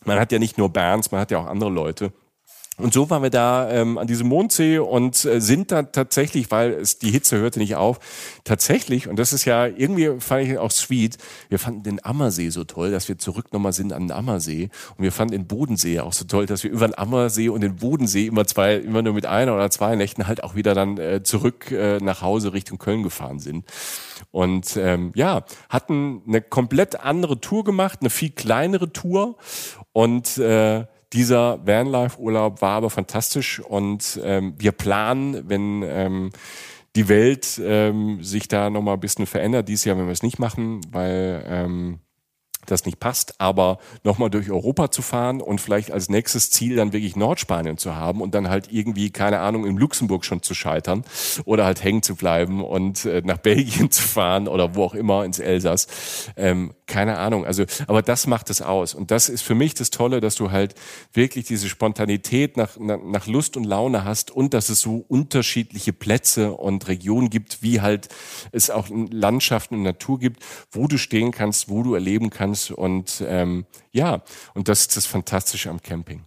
man 0.06 0.20
hat 0.20 0.32
ja 0.32 0.40
nicht 0.40 0.58
nur 0.58 0.70
Bands, 0.70 1.12
man 1.12 1.22
hat 1.22 1.32
ja 1.32 1.40
auch 1.40 1.48
andere 1.48 1.70
Leute. 1.70 2.14
Und 2.78 2.92
so 2.92 3.08
waren 3.12 3.22
wir 3.22 3.30
da 3.30 3.70
ähm, 3.70 4.00
an 4.00 4.08
diesem 4.08 4.28
Mondsee 4.28 4.80
und 4.80 5.26
äh, 5.26 5.40
sind 5.40 5.72
da 5.72 5.84
tatsächlich, 5.84 6.50
weil 6.50 6.72
es 6.72 6.98
die 6.98 7.12
Hitze 7.12 7.38
hörte 7.38 7.60
nicht 7.60 7.76
auf, 7.76 8.00
tatsächlich, 8.46 9.08
und 9.08 9.20
das 9.20 9.32
ist 9.32 9.46
ja 9.46 9.68
irgendwie, 9.68 10.20
fand 10.20 10.48
ich 10.48 10.58
auch 10.58 10.72
sweet, 10.72 11.18
wir 11.50 11.60
fanden 11.60 11.84
den 11.84 12.04
Ammersee 12.04 12.50
so 12.50 12.64
toll, 12.64 12.90
dass 12.90 13.08
wir 13.08 13.20
zurück 13.20 13.54
nochmal 13.54 13.74
sind 13.74 13.94
an 13.94 14.08
den 14.08 14.12
Ammersee. 14.12 14.70
Und 14.98 15.04
wir 15.04 15.12
fanden 15.12 15.34
den 15.34 15.46
Bodensee 15.46 16.00
auch 16.00 16.14
so 16.14 16.26
toll, 16.26 16.48
dass 16.48 16.64
wir 16.64 16.72
über 16.72 16.88
den 16.88 16.98
Ammersee 16.98 17.50
und 17.50 17.62
den 17.62 17.76
Bodensee 17.76 18.26
immer 18.26 18.48
zwei, 18.48 18.76
immer 18.78 19.04
nur 19.04 19.14
mit 19.14 19.28
einer 19.28 19.54
oder 19.54 19.70
zwei 19.70 19.96
Nächten 19.96 20.26
halt 20.26 20.44
auch 20.44 20.56
wieder 20.56 20.74
dann 20.74 20.98
äh, 20.98 21.22
zurück 21.22 21.70
äh, 21.70 22.00
nach 22.00 22.24
Hause 22.24 22.54
Richtung 22.54 22.80
Köln 22.80 23.04
gefahren 23.04 23.38
sind. 23.38 23.66
Und 24.32 24.78
ähm, 24.78 25.12
ja, 25.14 25.46
hatten 25.70 26.24
eine 26.28 26.42
komplett 26.42 27.00
andere 27.02 27.40
Tour 27.40 27.64
gemacht, 27.64 28.00
eine 28.02 28.10
viel 28.10 28.32
kleinere 28.32 28.92
Tour 28.92 29.38
und 29.92 30.40
äh, 30.40 30.86
dieser 31.14 31.66
Vanlife-Urlaub 31.66 32.62
war 32.62 32.78
aber 32.78 32.90
fantastisch 32.90 33.60
und 33.60 34.20
ähm, 34.24 34.56
wir 34.58 34.72
planen, 34.72 35.48
wenn 35.48 35.84
ähm, 35.84 36.32
die 36.96 37.08
Welt 37.08 37.62
ähm, 37.64 38.24
sich 38.24 38.48
da 38.48 38.70
nochmal 38.70 38.96
ein 38.96 39.00
bisschen 39.00 39.26
verändert, 39.26 39.68
dieses 39.68 39.86
Jahr, 39.86 39.98
wenn 39.98 40.06
wir 40.06 40.12
es 40.12 40.24
nicht 40.24 40.40
machen, 40.40 40.82
weil 40.92 41.44
ähm, 41.48 42.00
das 42.66 42.86
nicht 42.86 43.00
passt, 43.00 43.40
aber 43.40 43.80
nochmal 44.04 44.30
durch 44.30 44.50
Europa 44.50 44.92
zu 44.92 45.02
fahren 45.02 45.42
und 45.42 45.62
vielleicht 45.62 45.92
als 45.92 46.10
nächstes 46.10 46.50
Ziel 46.50 46.76
dann 46.76 46.94
wirklich 46.94 47.16
Nordspanien 47.16 47.78
zu 47.78 47.96
haben 47.96 48.22
und 48.22 48.34
dann 48.34 48.50
halt 48.50 48.72
irgendwie, 48.72 49.12
keine 49.12 49.40
Ahnung, 49.40 49.66
in 49.66 49.78
Luxemburg 49.78 50.26
schon 50.26 50.42
zu 50.42 50.54
scheitern 50.54 51.04
oder 51.46 51.66
halt 51.66 51.84
hängen 51.84 52.04
zu 52.04 52.16
bleiben 52.16 52.64
und 52.64 53.06
äh, 53.06 53.22
nach 53.24 53.38
Belgien 53.38 53.92
zu 53.92 54.02
fahren 54.02 54.48
oder 54.48 54.76
wo 54.76 54.84
auch 54.84 54.94
immer 54.94 55.26
ins 55.26 55.40
Elsass. 55.40 55.88
Ähm, 56.36 56.74
keine 56.88 57.18
Ahnung. 57.18 57.46
Also, 57.46 57.64
aber 57.88 58.02
das 58.02 58.28
macht 58.28 58.50
es 58.50 58.62
aus. 58.62 58.94
Und 58.94 59.12
das 59.12 59.30
ist 59.30 59.42
für 59.42 59.56
mich 59.56 59.74
das 59.74 59.90
Tolle, 59.90 60.22
dass 60.22 60.36
du 60.36 60.52
halt 60.52 60.76
wirklich 61.14 61.46
diese 61.46 61.70
Spontanität 61.70 62.58
nach, 62.58 62.78
nach, 62.78 63.00
nach 63.04 63.28
Lust 63.28 63.58
und 63.58 63.64
Laune 63.64 64.04
hast 64.04 64.32
und 64.32 64.54
dass 64.54 64.70
es 64.70 64.82
so 64.82 65.04
unterschiedliche 65.08 65.94
Plätze 65.94 66.52
und 66.52 66.88
Regionen 66.88 67.30
gibt, 67.30 67.64
wie 67.64 67.82
halt 67.82 68.10
es 68.52 68.70
auch 68.70 68.88
Landschaften 68.90 69.76
und 69.76 69.84
Natur 69.84 70.20
gibt, 70.20 70.44
wo 70.72 70.88
du 70.88 70.98
stehen 70.98 71.32
kannst, 71.32 71.70
wo 71.70 71.84
du 71.84 71.94
erleben 71.94 72.30
kannst. 72.30 72.53
Und 72.72 73.24
ähm, 73.26 73.66
ja, 73.92 74.24
und 74.54 74.68
das 74.68 74.82
ist 74.82 74.98
das 74.98 75.06
Fantastische 75.06 75.70
am 75.70 75.82
Camping. 75.82 76.26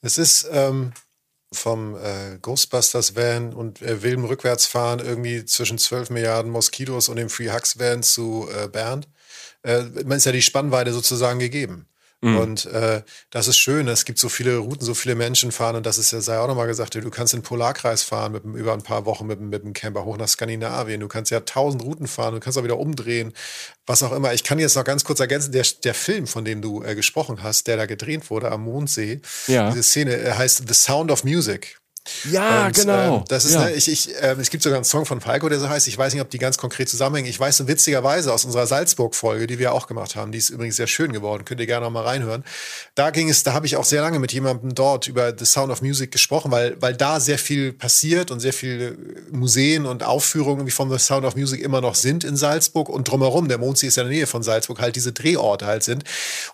Es 0.00 0.18
ist 0.18 0.48
ähm, 0.50 0.92
vom 1.52 1.96
äh, 1.96 2.38
Ghostbusters 2.40 3.14
Van 3.14 3.52
und 3.52 3.82
äh, 3.82 4.02
wildem 4.02 4.24
Rückwärtsfahren 4.24 5.00
irgendwie 5.00 5.44
zwischen 5.44 5.78
12 5.78 6.10
Milliarden 6.10 6.50
Moskitos 6.50 7.08
und 7.08 7.16
dem 7.16 7.28
Free 7.28 7.50
Hugs 7.50 7.78
Van 7.78 8.02
zu 8.02 8.48
äh, 8.52 8.68
Bernd 8.68 9.08
äh, 9.62 9.82
man 10.04 10.18
ist 10.18 10.26
ja 10.26 10.32
die 10.32 10.42
Spannweite 10.42 10.92
sozusagen 10.92 11.38
gegeben. 11.38 11.86
Mhm. 12.22 12.38
Und 12.38 12.66
äh, 12.66 13.02
das 13.30 13.48
ist 13.48 13.58
schön. 13.58 13.88
Es 13.88 14.04
gibt 14.04 14.18
so 14.18 14.28
viele 14.28 14.56
Routen, 14.56 14.86
so 14.86 14.94
viele 14.94 15.16
Menschen 15.16 15.50
fahren. 15.50 15.74
Und 15.74 15.86
das 15.86 15.98
ist 15.98 16.12
ja, 16.12 16.20
sei 16.20 16.38
auch 16.38 16.46
nochmal 16.46 16.68
gesagt, 16.68 16.94
du 16.94 17.10
kannst 17.10 17.32
den 17.32 17.42
Polarkreis 17.42 18.04
fahren 18.04 18.32
mit, 18.32 18.44
über 18.44 18.72
ein 18.72 18.82
paar 18.82 19.06
Wochen 19.06 19.26
mit, 19.26 19.40
mit 19.40 19.64
dem 19.64 19.72
Camper 19.72 20.04
hoch 20.04 20.16
nach 20.16 20.28
Skandinavien. 20.28 21.00
Du 21.00 21.08
kannst 21.08 21.32
ja 21.32 21.40
tausend 21.40 21.82
Routen 21.82 22.06
fahren. 22.06 22.34
Du 22.34 22.40
kannst 22.40 22.56
auch 22.56 22.64
wieder 22.64 22.78
umdrehen, 22.78 23.32
was 23.86 24.04
auch 24.04 24.12
immer. 24.12 24.32
Ich 24.32 24.44
kann 24.44 24.60
jetzt 24.60 24.76
noch 24.76 24.84
ganz 24.84 25.02
kurz 25.02 25.18
ergänzen, 25.18 25.50
der, 25.50 25.66
der 25.82 25.94
Film, 25.94 26.28
von 26.28 26.44
dem 26.44 26.62
du 26.62 26.84
äh, 26.84 26.94
gesprochen 26.94 27.42
hast, 27.42 27.66
der 27.66 27.76
da 27.76 27.86
gedreht 27.86 28.30
wurde 28.30 28.52
am 28.52 28.62
Mondsee, 28.62 29.20
ja. 29.48 29.70
diese 29.70 29.82
Szene 29.82 30.14
äh, 30.14 30.32
heißt 30.32 30.62
The 30.68 30.74
Sound 30.74 31.10
of 31.10 31.24
Music. 31.24 31.81
Ja, 32.30 32.66
und, 32.66 32.74
genau. 32.74 33.18
Ähm, 33.18 33.24
das 33.28 33.44
ist, 33.44 33.54
ja. 33.54 33.64
ne, 33.64 33.72
ich, 33.72 33.88
ich, 33.88 34.10
ähm, 34.20 34.40
es 34.40 34.50
gibt 34.50 34.62
sogar 34.62 34.76
einen 34.76 34.84
Song 34.84 35.06
von 35.06 35.20
Falco, 35.20 35.48
der 35.48 35.60
so 35.60 35.68
heißt, 35.68 35.86
ich 35.86 35.96
weiß 35.96 36.12
nicht, 36.12 36.22
ob 36.22 36.30
die 36.30 36.38
ganz 36.38 36.58
konkret 36.58 36.88
zusammenhängen. 36.88 37.28
Ich 37.28 37.38
weiß 37.38 37.56
so 37.56 37.68
witzigerweise 37.68 38.32
aus 38.32 38.44
unserer 38.44 38.66
Salzburg-Folge, 38.66 39.46
die 39.46 39.58
wir 39.60 39.72
auch 39.72 39.86
gemacht 39.86 40.16
haben, 40.16 40.32
die 40.32 40.38
ist 40.38 40.50
übrigens 40.50 40.76
sehr 40.76 40.88
schön 40.88 41.12
geworden, 41.12 41.44
könnt 41.44 41.60
ihr 41.60 41.66
gerne 41.66 41.86
noch 41.86 41.92
mal 41.92 42.02
reinhören. 42.02 42.44
Da 42.96 43.10
ging 43.10 43.28
es, 43.28 43.44
da 43.44 43.52
habe 43.52 43.66
ich 43.66 43.76
auch 43.76 43.84
sehr 43.84 44.02
lange 44.02 44.18
mit 44.18 44.32
jemandem 44.32 44.74
dort 44.74 45.06
über 45.06 45.32
The 45.36 45.44
Sound 45.44 45.70
of 45.70 45.80
Music 45.80 46.10
gesprochen, 46.10 46.50
weil, 46.50 46.80
weil 46.80 46.96
da 46.96 47.20
sehr 47.20 47.38
viel 47.38 47.72
passiert 47.72 48.30
und 48.32 48.40
sehr 48.40 48.52
viele 48.52 48.96
Museen 49.30 49.86
und 49.86 50.02
Aufführungen 50.02 50.66
wie 50.66 50.72
von 50.72 50.90
The 50.90 50.98
Sound 50.98 51.24
of 51.24 51.36
Music 51.36 51.60
immer 51.60 51.80
noch 51.80 51.94
sind 51.94 52.24
in 52.24 52.36
Salzburg 52.36 52.88
und 52.88 53.08
drumherum, 53.08 53.46
der 53.46 53.58
Mondsee 53.58 53.86
ist 53.86 53.96
ja 53.96 54.02
in 54.02 54.08
der 54.08 54.18
Nähe 54.18 54.26
von 54.26 54.42
Salzburg, 54.42 54.80
halt 54.80 54.96
diese 54.96 55.12
Drehorte 55.12 55.66
halt 55.66 55.84
sind. 55.84 56.02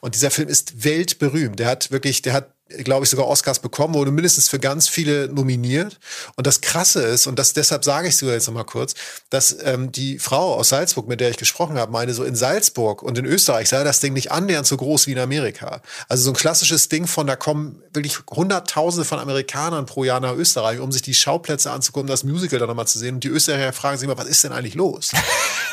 Und 0.00 0.14
dieser 0.14 0.30
Film 0.30 0.48
ist 0.48 0.84
weltberühmt. 0.84 1.58
Der 1.58 1.68
hat 1.68 1.90
wirklich, 1.90 2.20
der 2.20 2.34
hat 2.34 2.57
glaube 2.69 3.05
ich, 3.05 3.11
sogar 3.11 3.27
Oscars 3.27 3.61
bekommen, 3.61 3.95
wurde 3.95 4.11
mindestens 4.11 4.49
für 4.49 4.59
ganz 4.59 4.89
viele 4.89 5.28
nominiert. 5.28 5.99
Und 6.36 6.47
das 6.47 6.61
Krasse 6.61 7.03
ist, 7.03 7.27
und 7.27 7.39
das 7.39 7.53
deshalb 7.55 7.85
sage 7.85 8.09
ich 8.09 8.15
es 8.15 8.20
jetzt 8.20 8.47
nochmal 8.47 8.65
kurz, 8.65 8.95
dass 9.31 9.57
ähm, 9.65 9.90
die 9.90 10.19
Frau 10.19 10.55
aus 10.55 10.69
Salzburg, 10.69 11.09
mit 11.09 11.20
der 11.20 11.31
ich 11.31 11.39
gesprochen 11.39 11.78
habe, 11.78 11.90
meine, 11.93 12.12
so 12.12 12.24
in 12.24 12.36
Salzburg 12.36 13.03
und 13.03 13.16
in 13.16 13.24
Österreich 13.24 13.69
sei 13.69 13.85
das 13.85 14.01
Ding 14.01 14.12
nicht 14.12 14.32
annähernd 14.32 14.66
so 14.66 14.77
groß 14.77 15.07
wie 15.07 15.12
in 15.12 15.19
Amerika. 15.19 15.81
Also 16.09 16.24
so 16.24 16.31
ein 16.31 16.36
klassisches 16.36 16.89
Ding 16.89 17.07
von, 17.07 17.27
da 17.27 17.36
kommen 17.36 17.82
wirklich 17.93 18.19
Hunderttausende 18.31 19.05
von 19.05 19.19
Amerikanern 19.19 19.86
pro 19.86 20.05
Jahr 20.05 20.20
nach 20.20 20.35
Österreich, 20.35 20.81
um 20.81 20.93
sich 20.93 21.03
die 21.03 21.15
Schauplätze 21.15 21.70
anzugucken, 21.70 22.09
das 22.09 22.24
Musical 22.24 22.59
dann 22.59 22.69
nochmal 22.69 22.86
zu 22.86 22.99
sehen. 22.99 23.16
Und 23.16 23.24
die 23.24 23.28
Österreicher 23.28 23.73
fragen 23.73 23.97
sich 23.97 24.05
immer, 24.05 24.19
was 24.19 24.28
ist 24.28 24.45
denn 24.45 24.53
eigentlich 24.53 24.74
los? 24.74 25.11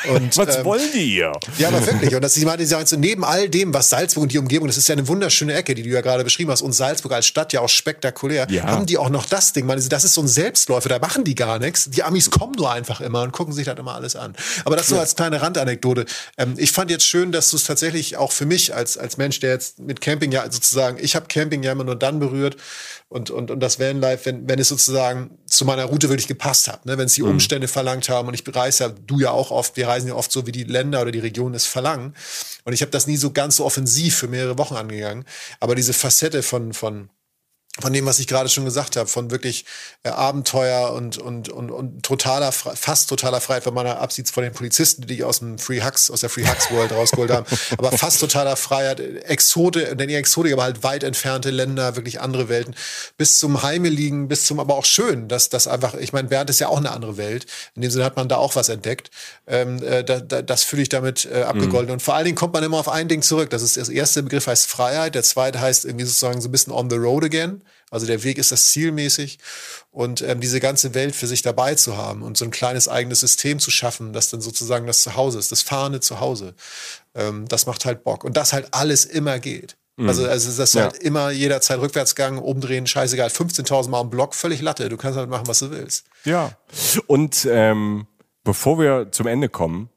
Und, 0.10 0.38
was 0.38 0.58
ähm, 0.58 0.66
wollen 0.66 0.92
die 0.94 1.04
hier? 1.04 1.32
Ja, 1.58 1.70
aber 1.70 1.84
wirklich. 1.86 2.14
Und 2.14 2.22
das, 2.22 2.36
sie 2.36 2.46
meinte, 2.46 2.64
sie 2.64 2.70
sagen 2.70 2.86
so, 2.86 2.96
neben 2.96 3.24
all 3.24 3.50
dem, 3.50 3.74
was 3.74 3.90
Salzburg 3.90 4.24
und 4.24 4.32
die 4.32 4.38
Umgebung, 4.38 4.68
das 4.68 4.78
ist 4.78 4.88
ja 4.88 4.94
eine 4.94 5.08
wunderschöne 5.08 5.54
Ecke, 5.54 5.74
die 5.74 5.82
du 5.82 5.90
ja 5.90 6.02
gerade 6.02 6.24
beschrieben 6.24 6.52
hast, 6.52 6.62
und 6.62 6.74
Salzburg 6.74 6.85
als 6.86 7.28
Stadt 7.28 7.54
ja 7.54 7.62
auch 7.62 7.70
spektakulär, 7.70 8.48
ja. 8.50 8.64
haben 8.64 8.86
die 8.86 8.98
auch 8.98 9.10
noch 9.10 9.26
das 9.26 9.54
Ding. 9.54 9.66
Meine, 9.66 9.82
das 9.82 10.04
ist 10.04 10.14
so 10.14 10.22
ein 10.22 10.28
Selbstläufer, 10.28 10.90
da 10.90 11.00
machen 11.00 11.24
die 11.24 11.36
gar 11.36 11.60
nichts. 11.60 11.90
Die 11.90 12.04
Amis 12.04 12.32
kommen 12.32 12.54
nur 12.54 12.72
einfach 12.72 13.02
immer 13.02 13.22
und 13.24 13.32
gucken 13.32 13.54
sich 13.54 13.66
das 13.66 13.78
immer 13.78 13.96
alles 13.96 14.16
an. 14.16 14.34
Aber 14.64 14.76
das 14.76 14.88
so 14.88 15.00
als 15.00 15.16
kleine 15.16 15.42
Randanekdote. 15.42 16.06
Ähm, 16.38 16.56
ich 16.58 16.72
fand 16.72 16.92
jetzt 16.92 17.06
schön, 17.06 17.32
dass 17.32 17.50
du 17.50 17.58
es 17.58 17.64
tatsächlich 17.64 18.18
auch 18.18 18.32
für 18.32 18.46
mich 18.46 18.74
als, 18.74 18.98
als 18.98 19.18
Mensch, 19.18 19.40
der 19.40 19.52
jetzt 19.52 19.80
mit 19.80 20.02
Camping 20.02 20.32
ja 20.32 20.44
sozusagen, 20.44 20.98
ich 21.02 21.16
habe 21.16 21.28
Camping 21.28 21.64
ja 21.64 21.72
immer 21.72 21.84
nur 21.84 21.96
dann 21.96 22.20
berührt, 22.20 22.58
und, 23.08 23.30
und, 23.30 23.52
und 23.52 23.60
das 23.60 23.80
Vanlife, 23.80 24.26
wenn, 24.26 24.50
wenn 24.50 24.60
es 24.60 24.68
sozusagen 24.68 25.38
zu 25.46 25.64
meiner 25.64 25.86
Route 25.86 26.10
wirklich 26.10 26.28
gepasst 26.28 26.68
hat, 26.68 26.86
ne? 26.86 26.98
wenn 26.98 27.06
es 27.06 27.14
die 27.14 27.22
mhm. 27.22 27.32
Umstände 27.32 27.68
verlangt 27.68 28.10
haben 28.10 28.28
und 28.28 28.34
ich 28.34 28.44
reise 28.54 28.86
ja, 28.86 28.90
du 28.90 29.20
ja 29.20 29.32
auch 29.32 29.52
oft, 29.52 29.78
wir 29.78 29.88
reisen 29.88 30.08
ja 30.08 30.16
oft 30.16 30.32
so, 30.32 30.48
wie 30.48 30.52
die 30.52 30.64
Länder 30.64 31.02
oder 31.02 31.12
die 31.12 31.20
Regionen 31.20 31.56
es 31.56 31.66
verlangen 31.66 32.16
und 32.66 32.74
ich 32.74 32.82
habe 32.82 32.92
das 32.92 33.08
nie 33.08 33.18
so 33.18 33.32
ganz 33.32 33.58
so 33.58 33.66
offensiv 33.66 34.18
für 34.18 34.28
mehrere 34.28 34.58
Wochen 34.58 34.76
angegangen, 34.76 35.24
aber 35.60 35.76
diese 35.76 35.94
Facette 35.94 36.44
von, 36.44 36.74
von 36.74 37.10
von 37.82 37.92
dem, 37.92 38.06
was 38.06 38.20
ich 38.20 38.28
gerade 38.28 38.48
schon 38.48 38.64
gesagt 38.64 38.96
habe, 38.96 39.10
von 39.10 39.32
wirklich 39.32 39.66
äh, 40.04 40.10
Abenteuer 40.10 40.94
und, 40.94 41.18
und, 41.18 41.50
und, 41.50 41.72
und 41.72 42.04
totaler, 42.04 42.54
fast 42.54 43.10
totaler 43.10 43.42
Freiheit, 43.42 43.66
wenn 43.66 43.74
man 43.74 43.86
absieht 43.86 44.30
von 44.30 44.44
den 44.44 44.54
Polizisten, 44.54 45.06
die 45.08 45.26
aus 45.26 45.40
dem 45.40 45.60
Free 45.60 45.82
Hugs, 45.82 46.10
aus 46.10 46.22
der 46.22 46.30
Free 46.30 46.48
Hugs 46.48 46.72
World 46.72 46.94
rausgeholt 46.94 47.32
haben, 47.32 47.46
aber 47.78 47.92
fast 47.92 48.22
totaler 48.22 48.56
Freiheit, 48.56 49.02
Exote, 49.02 49.94
denn 49.98 50.08
die 50.08 50.16
Exotik, 50.16 50.54
aber 50.54 50.64
halt 50.64 50.84
weit 50.84 51.04
entfernte 51.04 51.52
Länder, 51.52 51.98
wirklich 51.98 52.22
andere 52.22 52.48
Welten, 52.48 52.76
bis 53.18 53.40
zum 53.40 53.62
Heimeligen, 53.62 54.30
bis 54.30 54.46
zum, 54.46 54.62
aber 54.62 54.76
auch 54.76 54.86
schön, 54.86 55.28
dass 55.28 55.50
das 55.50 55.68
einfach, 55.68 55.96
ich 55.96 56.14
meine, 56.14 56.30
Bernd 56.30 56.50
ist 56.50 56.60
ja 56.60 56.70
auch 56.70 56.78
eine 56.78 56.92
andere 56.92 57.18
Welt, 57.18 57.46
in 57.76 57.82
dem 57.82 57.92
Sinne 57.92 58.06
hat 58.06 58.16
man 58.16 58.30
da 58.30 58.38
auch 58.38 58.56
was 58.56 58.70
entdeckt, 58.70 59.12
ähm, 59.48 59.84
äh, 59.84 60.06
da, 60.06 60.22
da, 60.22 60.42
das 60.42 60.64
fühle 60.64 60.82
ich 60.82 60.90
damit 60.90 61.26
äh, 61.26 61.44
abgegolten. 61.44 61.88
Mhm. 61.88 61.94
und 61.94 62.02
vor 62.02 62.16
allen 62.16 62.26
Dingen 62.26 62.38
kommt 62.38 62.54
man 62.54 62.64
immer 62.64 62.78
auf 62.78 62.88
ein 62.88 63.10
Ding 63.10 63.22
zurück, 63.22 63.50
das 63.50 63.62
ist, 63.62 63.76
das 63.76 63.90
erste 63.90 64.24
Begriff 64.24 64.48
heißt 64.48 64.70
Freiheit, 64.70 65.14
der 65.14 65.24
zweite 65.24 65.60
heißt 65.60 65.84
irgendwie 65.84 66.06
sozusagen 66.06 66.40
so 66.40 66.48
ein 66.48 66.54
bisschen 66.54 66.72
on 66.72 66.90
the 66.90 66.96
road 66.96 67.26
again, 67.26 67.62
also 67.92 68.06
der 68.06 68.24
Weg 68.24 68.38
ist 68.38 68.52
das 68.52 68.70
zielmäßig 68.70 69.40
und 69.92 70.22
ähm, 70.22 70.42
diese 70.42 70.60
ganze 70.60 70.94
Welt 70.94 71.16
für 71.16 71.28
sich 71.28 71.42
dabei 71.42 71.76
zu 71.76 71.98
haben 71.98 72.22
und 72.24 72.38
so 72.38 72.46
ein 72.46 72.52
kleines 72.52 72.88
eigenes 72.88 73.20
System 73.20 73.60
zu 73.60 73.72
schaffen, 73.72 74.14
das 74.14 74.30
dann 74.30 74.42
sozusagen 74.42 74.88
das 74.88 75.02
Zuhause 75.02 75.40
ist, 75.40 75.52
das 75.52 75.62
fahrende 75.62 76.00
Zuhause. 76.00 76.56
Ähm, 77.14 77.48
das 77.48 77.66
macht 77.66 77.86
halt 77.86 78.04
Bock 78.04 78.24
und 78.24 78.38
das 78.38 78.54
halt 78.54 78.68
alles 78.72 79.06
immer 79.06 79.40
geht. 79.40 79.78
Mhm. 79.98 80.10
Also, 80.10 80.28
also 80.28 80.50
das 80.58 80.74
ist 80.74 80.82
halt 80.82 80.98
immer 80.98 81.32
jederzeit 81.32 81.80
Rückwärtsgang, 81.80 82.38
umdrehen, 82.38 82.88
scheißegal, 82.88 83.30
15.000 83.30 83.90
Mal 83.90 84.02
im 84.02 84.10
Block, 84.10 84.36
völlig 84.36 84.62
Latte. 84.62 84.90
Du 84.90 84.98
kannst 84.98 85.18
halt 85.18 85.30
machen, 85.30 85.48
was 85.48 85.60
du 85.60 85.72
willst. 85.72 86.06
Ja. 86.26 86.58
Und 87.08 87.48
ähm, 87.50 88.08
bevor 88.44 88.78
wir 88.80 89.12
zum 89.12 89.28
Ende 89.28 89.48
kommen, 89.48 89.90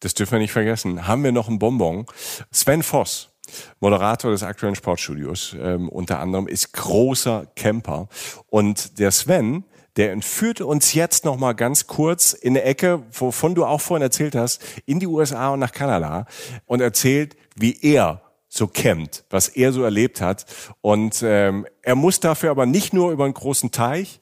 das 0.00 0.14
dürfen 0.14 0.32
wir 0.32 0.38
nicht 0.38 0.52
vergessen, 0.52 1.06
haben 1.06 1.22
wir 1.22 1.32
noch 1.32 1.48
einen 1.48 1.58
Bonbon. 1.58 2.06
Sven 2.50 2.82
Voss 2.82 3.31
Moderator 3.80 4.30
des 4.30 4.42
aktuellen 4.42 4.74
Sportstudios, 4.74 5.56
ähm, 5.60 5.88
unter 5.88 6.20
anderem, 6.20 6.48
ist 6.48 6.72
großer 6.72 7.46
Camper. 7.56 8.08
Und 8.48 8.98
der 8.98 9.10
Sven, 9.10 9.64
der 9.96 10.12
entführt 10.12 10.60
uns 10.60 10.94
jetzt 10.94 11.24
noch 11.24 11.36
mal 11.36 11.52
ganz 11.52 11.86
kurz 11.86 12.32
in 12.32 12.52
eine 12.52 12.62
Ecke, 12.62 13.02
wovon 13.12 13.54
du 13.54 13.64
auch 13.64 13.80
vorhin 13.80 14.02
erzählt 14.02 14.34
hast, 14.34 14.62
in 14.86 15.00
die 15.00 15.06
USA 15.06 15.50
und 15.50 15.60
nach 15.60 15.72
Kanada 15.72 16.26
und 16.66 16.80
erzählt, 16.80 17.36
wie 17.56 17.78
er 17.82 18.22
so 18.48 18.66
campt, 18.66 19.24
was 19.30 19.48
er 19.48 19.72
so 19.72 19.82
erlebt 19.82 20.20
hat. 20.20 20.46
Und 20.80 21.22
ähm, 21.22 21.66
er 21.82 21.94
muss 21.94 22.20
dafür 22.20 22.50
aber 22.50 22.66
nicht 22.66 22.92
nur 22.92 23.12
über 23.12 23.24
einen 23.24 23.34
großen 23.34 23.70
Teich, 23.70 24.20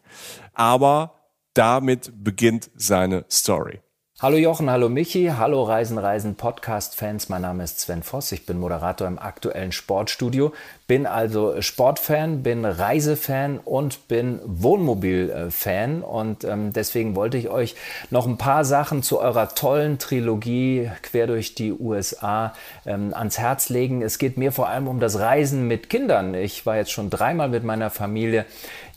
aber 0.55 1.15
damit 1.55 2.12
beginnt 2.23 2.70
seine 2.77 3.24
Story. 3.31 3.81
Hallo 4.22 4.36
Jochen, 4.36 4.68
hallo 4.68 4.90
Michi, 4.90 5.32
hallo 5.34 5.62
Reisen, 5.62 5.97
Reisen 5.97 6.34
Podcast-Fans. 6.34 7.30
Mein 7.30 7.40
Name 7.40 7.64
ist 7.64 7.80
Sven 7.80 8.02
Voss, 8.02 8.32
ich 8.32 8.44
bin 8.44 8.59
Moderator 8.59 9.06
im 9.06 9.18
aktuellen 9.18 9.72
Sportstudio, 9.72 10.52
bin 10.86 11.06
also 11.06 11.62
Sportfan, 11.62 12.42
bin 12.42 12.66
Reisefan 12.66 13.59
und 13.59 14.09
bin 14.09 14.40
Wohnmobilfan 14.44 16.02
und 16.02 16.44
ähm, 16.44 16.74
deswegen 16.74 17.16
wollte 17.16 17.38
ich 17.38 17.48
euch 17.48 17.76
noch 18.10 18.26
ein 18.26 18.36
paar 18.36 18.66
Sachen 18.66 19.02
zu 19.02 19.20
eurer 19.20 19.55
tollen 19.55 19.98
Trilogie 19.98 20.90
quer 21.01 21.26
durch 21.26 21.55
die 21.55 21.72
USA 21.72 22.52
ähm, 22.84 23.14
ans 23.14 23.38
Herz 23.38 23.70
legen. 23.70 24.02
Es 24.02 24.18
geht 24.18 24.36
mir 24.36 24.52
vor 24.52 24.68
allem 24.68 24.86
um 24.86 25.01
das 25.01 25.18
Reisen 25.18 25.66
mit 25.66 25.88
Kindern. 25.88 26.34
Ich 26.34 26.66
war 26.66 26.76
jetzt 26.76 26.92
schon 26.92 27.09
dreimal 27.09 27.48
mit 27.48 27.64
meiner 27.64 27.88
Familie 27.88 28.44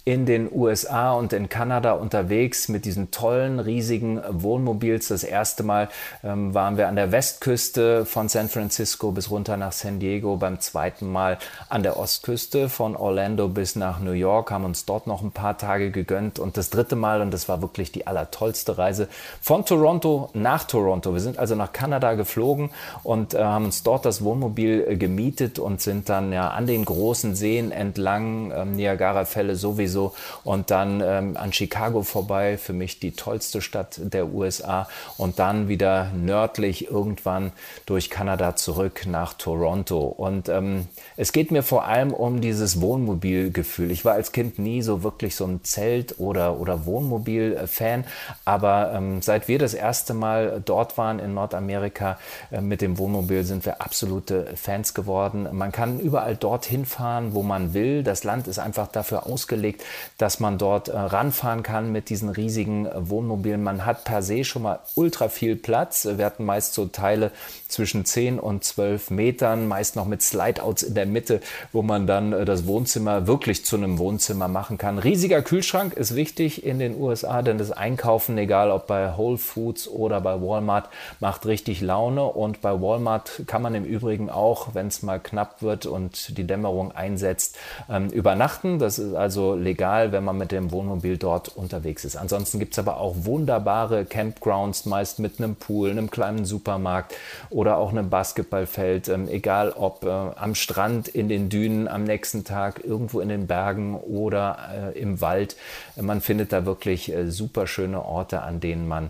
in 0.05 0.25
den 0.25 0.49
USA 0.51 1.13
und 1.13 1.31
in 1.31 1.47
Kanada 1.47 1.93
unterwegs 1.93 2.67
mit 2.67 2.83
diesen 2.83 3.11
tollen, 3.11 3.59
riesigen 3.59 4.21
Wohnmobils. 4.29 5.07
Das 5.07 5.23
erste 5.23 5.63
Mal 5.63 5.87
ähm, 6.25 6.53
waren 6.53 6.75
wir 6.75 6.89
an 6.89 6.97
der 6.97 7.13
Westküste 7.13 8.05
von 8.05 8.27
San 8.27 8.49
Francisco 8.49 9.13
bis 9.13 9.31
runter 9.31 9.55
nach 9.55 9.71
San 9.71 9.99
Diego. 9.99 10.35
Beim 10.35 10.59
zweiten 10.59 11.09
Mal 11.09 11.37
an 11.69 11.83
der 11.83 11.97
Ostküste 11.97 12.67
von 12.67 12.97
Orlando 12.97 13.47
bis 13.47 13.77
nach 13.77 14.01
New 14.01 14.11
York, 14.11 14.51
haben 14.51 14.65
uns 14.65 14.83
dort 14.83 15.07
noch 15.07 15.21
ein 15.21 15.31
paar 15.31 15.57
Tage 15.57 15.89
gegönnt. 15.89 16.37
Und 16.37 16.57
das 16.57 16.69
dritte 16.69 16.97
Mal, 16.97 17.21
und 17.21 17.31
das 17.31 17.47
war 17.47 17.61
wirklich 17.61 17.93
die 17.93 18.05
allertollste 18.05 18.77
Reise, 18.77 19.07
von 19.41 19.65
Toronto 19.65 20.29
nach 20.33 20.65
Toronto. 20.65 21.13
Wir 21.13 21.21
sind 21.21 21.39
also 21.39 21.55
nach 21.55 21.71
Kanada 21.71 22.15
geflogen 22.15 22.71
und 23.03 23.35
äh, 23.35 23.41
haben 23.41 23.65
uns 23.65 23.83
dort 23.83 24.05
das 24.05 24.21
Wohnmobil 24.21 24.85
äh, 24.85 24.97
gemietet 24.97 25.59
und 25.59 25.79
sind 25.79 26.09
dann 26.09 26.33
ja 26.33 26.49
an 26.49 26.67
den 26.67 26.83
großen 26.83 27.35
Seen 27.35 27.71
entlang, 27.71 28.51
äh, 28.51 28.65
Niagara-Fälle 28.65 29.55
sowieso 29.55 29.92
sowieso. 29.93 30.13
Und 30.43 30.71
dann 30.71 31.01
ähm, 31.01 31.37
an 31.37 31.53
Chicago 31.53 32.01
vorbei, 32.03 32.57
für 32.57 32.73
mich 32.73 32.99
die 32.99 33.11
tollste 33.11 33.61
Stadt 33.61 33.99
der 34.01 34.33
USA. 34.33 34.87
Und 35.17 35.39
dann 35.39 35.67
wieder 35.67 36.11
nördlich 36.13 36.89
irgendwann 36.89 37.51
durch 37.85 38.09
Kanada 38.09 38.55
zurück 38.55 39.05
nach 39.05 39.33
Toronto. 39.33 39.99
Und 39.99 40.49
ähm, 40.49 40.87
es 41.15 41.31
geht 41.31 41.51
mir 41.51 41.63
vor 41.63 41.85
allem 41.85 42.13
um 42.13 42.41
dieses 42.41 42.81
Wohnmobilgefühl. 42.81 43.91
Ich 43.91 44.03
war 44.03 44.13
als 44.13 44.31
Kind 44.31 44.59
nie 44.59 44.81
so 44.81 45.03
wirklich 45.03 45.35
so 45.35 45.45
ein 45.45 45.63
Zelt- 45.63 46.19
oder, 46.19 46.59
oder 46.59 46.85
Wohnmobil-Fan. 46.85 48.05
Aber 48.45 48.93
ähm, 48.93 49.21
seit 49.21 49.47
wir 49.47 49.59
das 49.59 49.73
erste 49.73 50.13
Mal 50.13 50.61
dort 50.65 50.97
waren 50.97 51.19
in 51.19 51.33
Nordamerika 51.33 52.17
äh, 52.51 52.61
mit 52.61 52.81
dem 52.81 52.97
Wohnmobil, 52.97 53.43
sind 53.43 53.65
wir 53.65 53.81
absolute 53.81 54.53
Fans 54.55 54.93
geworden. 54.93 55.47
Man 55.51 55.71
kann 55.71 55.99
überall 55.99 56.35
dorthin 56.35 56.85
fahren, 56.85 57.33
wo 57.33 57.43
man 57.43 57.73
will. 57.73 58.03
Das 58.03 58.23
Land 58.23 58.47
ist 58.47 58.59
einfach 58.59 58.87
dafür 58.87 59.25
ausgelegt, 59.27 59.82
dass 60.17 60.39
man 60.39 60.57
dort 60.57 60.87
äh, 60.87 60.97
ranfahren 60.97 61.63
kann 61.63 61.91
mit 61.91 62.09
diesen 62.09 62.29
riesigen 62.29 62.85
äh, 62.85 63.09
Wohnmobilen. 63.09 63.63
Man 63.63 63.85
hat 63.85 64.03
per 64.03 64.21
se 64.21 64.43
schon 64.43 64.63
mal 64.63 64.79
ultra 64.95 65.29
viel 65.29 65.55
Platz. 65.55 66.07
Wir 66.15 66.25
hatten 66.25 66.45
meist 66.45 66.73
so 66.73 66.85
Teile 66.85 67.31
zwischen 67.67 68.05
10 68.05 68.39
und 68.39 68.63
12 68.63 69.09
Metern, 69.09 69.67
meist 69.67 69.95
noch 69.95 70.05
mit 70.05 70.21
Slideouts 70.21 70.83
in 70.83 70.93
der 70.93 71.05
Mitte, 71.05 71.41
wo 71.71 71.81
man 71.81 72.07
dann 72.07 72.33
äh, 72.33 72.45
das 72.45 72.67
Wohnzimmer 72.67 73.27
wirklich 73.27 73.65
zu 73.65 73.75
einem 73.75 73.97
Wohnzimmer 73.97 74.47
machen 74.47 74.77
kann. 74.77 74.99
Riesiger 74.99 75.41
Kühlschrank 75.41 75.93
ist 75.93 76.15
wichtig 76.15 76.65
in 76.65 76.79
den 76.79 76.99
USA, 76.99 77.41
denn 77.41 77.57
das 77.57 77.71
Einkaufen, 77.71 78.37
egal 78.37 78.71
ob 78.71 78.87
bei 78.87 79.17
Whole 79.17 79.37
Foods 79.37 79.87
oder 79.87 80.21
bei 80.21 80.41
Walmart, 80.41 80.89
macht 81.19 81.45
richtig 81.45 81.81
Laune. 81.81 82.23
Und 82.23 82.61
bei 82.61 82.79
Walmart 82.79 83.43
kann 83.47 83.61
man 83.61 83.75
im 83.75 83.85
Übrigen 83.85 84.29
auch, 84.29 84.73
wenn 84.73 84.87
es 84.87 85.01
mal 85.01 85.19
knapp 85.19 85.61
wird 85.61 85.85
und 85.85 86.37
die 86.37 86.45
Dämmerung 86.45 86.91
einsetzt, 86.91 87.57
ähm, 87.89 88.09
übernachten. 88.09 88.79
Das 88.79 88.99
ist 88.99 89.13
also 89.13 89.55
legal 89.55 89.72
egal, 89.73 90.11
wenn 90.11 90.23
man 90.23 90.37
mit 90.37 90.51
dem 90.51 90.71
Wohnmobil 90.71 91.17
dort 91.17 91.49
unterwegs 91.49 92.05
ist. 92.05 92.15
Ansonsten 92.15 92.59
gibt 92.59 92.73
es 92.73 92.79
aber 92.79 92.97
auch 92.97 93.15
wunderbare 93.25 94.05
Campgrounds, 94.05 94.85
meist 94.85 95.19
mit 95.19 95.39
einem 95.39 95.55
Pool, 95.55 95.89
einem 95.89 96.11
kleinen 96.11 96.45
Supermarkt 96.45 97.15
oder 97.49 97.77
auch 97.77 97.89
einem 97.89 98.09
Basketballfeld. 98.09 99.09
Ähm, 99.09 99.27
egal 99.27 99.71
ob 99.71 100.03
äh, 100.03 100.09
am 100.09 100.55
Strand, 100.55 101.07
in 101.07 101.27
den 101.27 101.49
Dünen, 101.49 101.87
am 101.87 102.03
nächsten 102.03 102.43
Tag, 102.43 102.81
irgendwo 102.83 103.19
in 103.19 103.29
den 103.29 103.47
Bergen 103.47 103.95
oder 103.95 104.93
äh, 104.93 104.99
im 104.99 105.21
Wald. 105.21 105.55
Man 105.99 106.21
findet 106.21 106.53
da 106.53 106.65
wirklich 106.65 107.11
äh, 107.11 107.31
super 107.31 107.67
schöne 107.67 108.05
Orte, 108.05 108.41
an 108.41 108.59
denen 108.59 108.87
man 108.87 109.09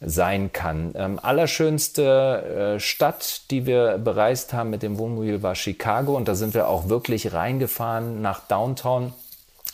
sein 0.00 0.52
kann. 0.52 0.92
Ähm, 0.96 1.18
allerschönste 1.20 2.76
äh, 2.76 2.80
Stadt, 2.80 3.50
die 3.50 3.66
wir 3.66 3.98
bereist 3.98 4.52
haben 4.52 4.70
mit 4.70 4.82
dem 4.82 4.98
Wohnmobil, 4.98 5.42
war 5.42 5.54
Chicago 5.54 6.16
und 6.16 6.28
da 6.28 6.34
sind 6.34 6.54
wir 6.54 6.68
auch 6.68 6.88
wirklich 6.88 7.32
reingefahren 7.32 8.20
nach 8.20 8.46
Downtown 8.46 9.12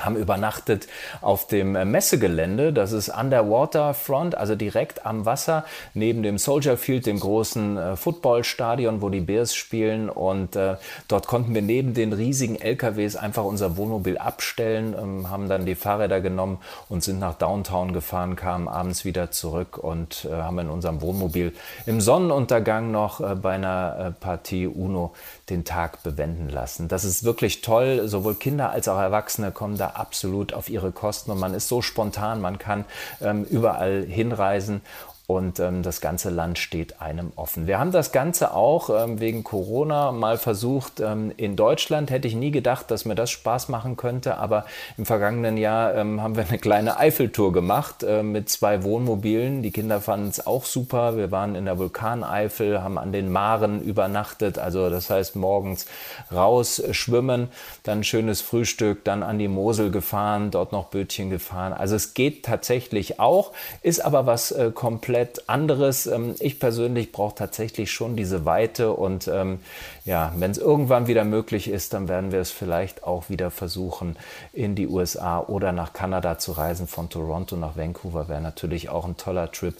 haben 0.04 0.16
übernachtet 0.16 0.88
auf 1.20 1.46
dem 1.46 1.76
äh, 1.76 1.84
Messegelände. 1.84 2.72
Das 2.72 2.92
ist 2.92 3.08
Underwater 3.08 3.94
Front, 3.94 4.34
also 4.34 4.54
direkt 4.54 5.06
am 5.06 5.26
Wasser, 5.26 5.64
neben 5.94 6.22
dem 6.22 6.38
Soldier 6.38 6.76
Field, 6.76 7.06
dem 7.06 7.20
großen 7.20 7.76
äh, 7.76 7.96
Footballstadion, 7.96 9.02
wo 9.02 9.08
die 9.08 9.20
Bears 9.20 9.54
spielen. 9.54 10.10
Und 10.10 10.56
äh, 10.56 10.76
dort 11.08 11.26
konnten 11.26 11.54
wir 11.54 11.62
neben 11.62 11.94
den 11.94 12.12
riesigen 12.12 12.60
LKWs 12.60 13.16
einfach 13.16 13.44
unser 13.44 13.76
Wohnmobil 13.76 14.18
abstellen, 14.18 14.94
ähm, 15.00 15.30
haben 15.30 15.48
dann 15.48 15.66
die 15.66 15.74
Fahrräder 15.74 16.20
genommen 16.20 16.58
und 16.88 17.02
sind 17.02 17.18
nach 17.18 17.34
Downtown 17.34 17.92
gefahren, 17.92 18.36
kamen 18.36 18.68
abends 18.68 19.04
wieder 19.04 19.30
zurück 19.30 19.78
und 19.78 20.26
äh, 20.30 20.34
haben 20.34 20.58
in 20.58 20.68
unserem 20.68 21.00
Wohnmobil 21.00 21.52
im 21.86 22.00
Sonnenuntergang 22.00 22.90
noch 22.90 23.20
äh, 23.20 23.34
bei 23.34 23.54
einer 23.54 23.96
äh, 23.98 24.10
Partie 24.12 24.66
Uno 24.66 25.12
den 25.50 25.64
Tag 25.64 26.02
bewenden 26.02 26.48
lassen. 26.48 26.88
Das 26.88 27.04
ist 27.04 27.24
wirklich 27.24 27.60
toll. 27.60 28.08
Sowohl 28.08 28.34
Kinder 28.34 28.70
als 28.70 28.88
auch 28.88 28.98
Erwachsene 28.98 29.50
kommen 29.50 29.76
da 29.76 29.88
absolut 29.88 30.52
auf 30.52 30.70
ihre 30.70 30.92
Kosten 30.92 31.30
und 31.30 31.38
man 31.38 31.54
ist 31.54 31.68
so 31.68 31.82
spontan, 31.82 32.40
man 32.40 32.58
kann 32.58 32.84
ähm, 33.20 33.44
überall 33.44 34.04
hinreisen 34.04 34.80
und 35.30 35.60
ähm, 35.60 35.84
das 35.84 36.00
ganze 36.00 36.28
Land 36.28 36.58
steht 36.58 37.00
einem 37.00 37.32
offen. 37.36 37.68
Wir 37.68 37.78
haben 37.78 37.92
das 37.92 38.10
Ganze 38.10 38.52
auch 38.52 38.90
ähm, 38.90 39.20
wegen 39.20 39.44
Corona 39.44 40.10
mal 40.10 40.38
versucht 40.38 40.98
ähm, 40.98 41.32
in 41.36 41.54
Deutschland. 41.54 42.10
Hätte 42.10 42.26
ich 42.26 42.34
nie 42.34 42.50
gedacht, 42.50 42.90
dass 42.90 43.04
mir 43.04 43.14
das 43.14 43.30
Spaß 43.30 43.68
machen 43.68 43.96
könnte, 43.96 44.38
aber 44.38 44.64
im 44.98 45.06
vergangenen 45.06 45.56
Jahr 45.56 45.94
ähm, 45.94 46.20
haben 46.20 46.34
wir 46.34 46.44
eine 46.48 46.58
kleine 46.58 46.98
Eiffeltour 46.98 47.52
gemacht 47.52 48.02
äh, 48.02 48.24
mit 48.24 48.48
zwei 48.48 48.82
Wohnmobilen. 48.82 49.62
Die 49.62 49.70
Kinder 49.70 50.00
fanden 50.00 50.30
es 50.30 50.44
auch 50.44 50.64
super. 50.64 51.16
Wir 51.16 51.30
waren 51.30 51.54
in 51.54 51.64
der 51.64 51.78
Vulkaneifel, 51.78 52.82
haben 52.82 52.98
an 52.98 53.12
den 53.12 53.30
Maren 53.30 53.80
übernachtet, 53.80 54.58
also 54.58 54.90
das 54.90 55.10
heißt 55.10 55.36
morgens 55.36 55.86
raus 56.32 56.82
schwimmen, 56.90 57.50
dann 57.84 58.02
schönes 58.02 58.40
Frühstück, 58.40 59.04
dann 59.04 59.22
an 59.22 59.38
die 59.38 59.46
Mosel 59.46 59.92
gefahren, 59.92 60.50
dort 60.50 60.72
noch 60.72 60.86
Bötchen 60.86 61.30
gefahren. 61.30 61.72
Also 61.72 61.94
es 61.94 62.14
geht 62.14 62.44
tatsächlich 62.44 63.20
auch, 63.20 63.52
ist 63.82 64.04
aber 64.04 64.26
was 64.26 64.50
äh, 64.50 64.72
komplett 64.74 65.19
komplett 65.20 65.48
anderes. 65.48 66.06
Ähm, 66.06 66.34
ich 66.40 66.58
persönlich 66.58 67.12
brauche 67.12 67.34
tatsächlich 67.34 67.90
schon 67.90 68.16
diese 68.16 68.44
Weite 68.44 68.92
und 68.92 69.28
ähm, 69.28 69.60
ja, 70.04 70.32
wenn 70.36 70.50
es 70.50 70.58
irgendwann 70.58 71.06
wieder 71.06 71.24
möglich 71.24 71.68
ist, 71.68 71.92
dann 71.92 72.08
werden 72.08 72.32
wir 72.32 72.40
es 72.40 72.50
vielleicht 72.50 73.04
auch 73.04 73.28
wieder 73.28 73.50
versuchen, 73.50 74.16
in 74.52 74.74
die 74.74 74.88
USA 74.88 75.40
oder 75.40 75.72
nach 75.72 75.92
Kanada 75.92 76.38
zu 76.38 76.52
reisen. 76.52 76.86
Von 76.86 77.08
Toronto 77.10 77.56
nach 77.56 77.76
Vancouver 77.76 78.28
wäre 78.28 78.40
natürlich 78.40 78.88
auch 78.88 79.04
ein 79.04 79.16
toller 79.16 79.50
Trip 79.52 79.74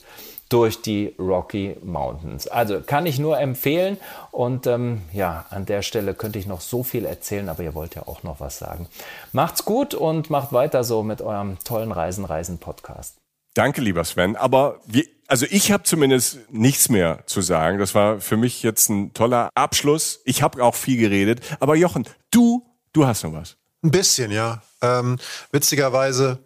durch 0.51 0.83
die 0.83 1.15
Rocky 1.19 1.77
Mountains. 1.83 2.49
Also 2.49 2.81
kann 2.81 3.07
ich 3.07 3.21
nur 3.21 3.39
empfehlen 3.39 3.99
und 4.33 4.67
ähm, 4.67 5.03
ja, 5.13 5.47
an 5.51 5.65
der 5.65 5.83
Stelle 5.83 6.13
könnte 6.13 6.41
ich 6.41 6.47
noch 6.47 6.61
so 6.61 6.83
viel 6.83 7.05
erzählen, 7.05 7.49
aber 7.49 7.63
ihr 7.63 7.75
wollt 7.75 7.95
ja 7.95 8.03
auch 8.07 8.25
noch 8.25 8.41
was 8.41 8.59
sagen. 8.59 8.89
Macht's 9.33 9.65
gut 9.65 9.95
und 9.95 10.29
macht 10.29 10.53
weiter 10.53 10.83
so 10.83 11.05
mit 11.05 11.23
eurem 11.23 11.57
tollen 11.65 11.93
Reisen, 11.93 12.25
Reisen 12.25 12.59
Podcast. 12.59 13.21
Danke, 13.55 13.81
lieber 13.81 14.05
Sven. 14.05 14.37
Aber 14.37 14.81
wir, 14.87 15.05
also 15.31 15.47
ich 15.49 15.71
habe 15.71 15.85
zumindest 15.85 16.39
nichts 16.51 16.89
mehr 16.89 17.23
zu 17.27 17.41
sagen. 17.41 17.79
Das 17.79 17.95
war 17.95 18.21
für 18.21 18.37
mich 18.37 18.63
jetzt 18.65 18.89
ein 18.89 19.15
toller 19.15 19.51
Abschluss. 19.55 20.21
Ich 20.25 20.43
habe 20.43 20.63
auch 20.63 20.75
viel 20.75 20.99
geredet. 20.99 21.41
Aber 21.61 21.77
Jochen, 21.77 22.05
du, 22.33 22.67
du 22.93 23.07
hast 23.07 23.23
noch 23.23 23.33
was. 23.33 23.57
Ein 23.83 23.93
bisschen, 23.93 24.33
ja. 24.33 24.61
Ähm, 24.83 25.19
witzigerweise 25.53 26.41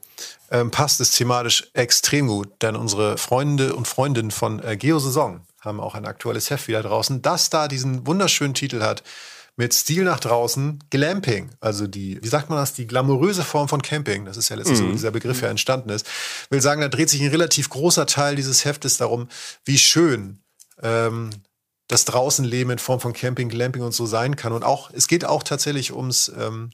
ähm, 0.51 0.71
passt 0.71 1.01
es 1.01 1.13
thematisch 1.13 1.71
extrem 1.73 2.29
gut, 2.29 2.49
denn 2.61 2.77
unsere 2.77 3.17
Freunde 3.17 3.75
und 3.75 3.89
Freundinnen 3.89 4.31
von 4.31 4.63
äh, 4.63 4.77
Geosaison 4.77 5.41
haben 5.61 5.81
auch 5.81 5.95
ein 5.95 6.05
aktuelles 6.05 6.51
Heft 6.51 6.69
wieder 6.69 6.83
draußen, 6.83 7.23
das 7.23 7.49
da 7.49 7.69
diesen 7.69 8.07
wunderschönen 8.07 8.53
Titel 8.53 8.83
hat 8.83 9.03
mit 9.57 9.73
Stil 9.73 10.05
nach 10.05 10.21
draußen 10.21 10.83
Glamping. 10.91 11.51
Also 11.61 11.87
die, 11.87 12.19
wie 12.23 12.29
sagt 12.29 12.51
man 12.51 12.59
das, 12.59 12.73
die 12.73 12.87
glamouröse 12.87 13.45
Form 13.45 13.69
von 13.69 13.83
Camping. 13.83 14.25
Das 14.25 14.37
ist 14.37 14.49
ja 14.49 14.57
letztlich 14.57 14.81
mhm. 14.81 14.87
so 14.87 14.93
dieser 14.93 15.11
Begriff 15.11 15.43
ja 15.43 15.49
entstanden 15.49 15.91
ist. 15.91 16.07
Will 16.51 16.61
sagen, 16.61 16.81
da 16.81 16.89
dreht 16.89 17.09
sich 17.09 17.23
ein 17.23 17.31
relativ 17.31 17.69
großer 17.69 18.07
Teil 18.07 18.37
dieses 18.37 18.65
Heftes 18.65 18.97
darum, 18.97 19.29
wie 19.65 19.79
schön 19.79 20.41
ähm, 20.83 21.31
das 21.87 22.05
Draußenleben 22.07 22.73
in 22.73 22.79
Form 22.79 23.01
von 23.01 23.13
Camping, 23.13 23.49
Glamping 23.49 23.83
und 23.83 23.93
so 23.93 24.07
sein 24.07 24.37
kann. 24.37 24.53
Und 24.53 24.65
auch, 24.65 24.91
es 24.93 25.07
geht 25.07 25.25
auch 25.25 25.43
tatsächlich 25.43 25.93
ums, 25.93 26.29
ähm, 26.29 26.71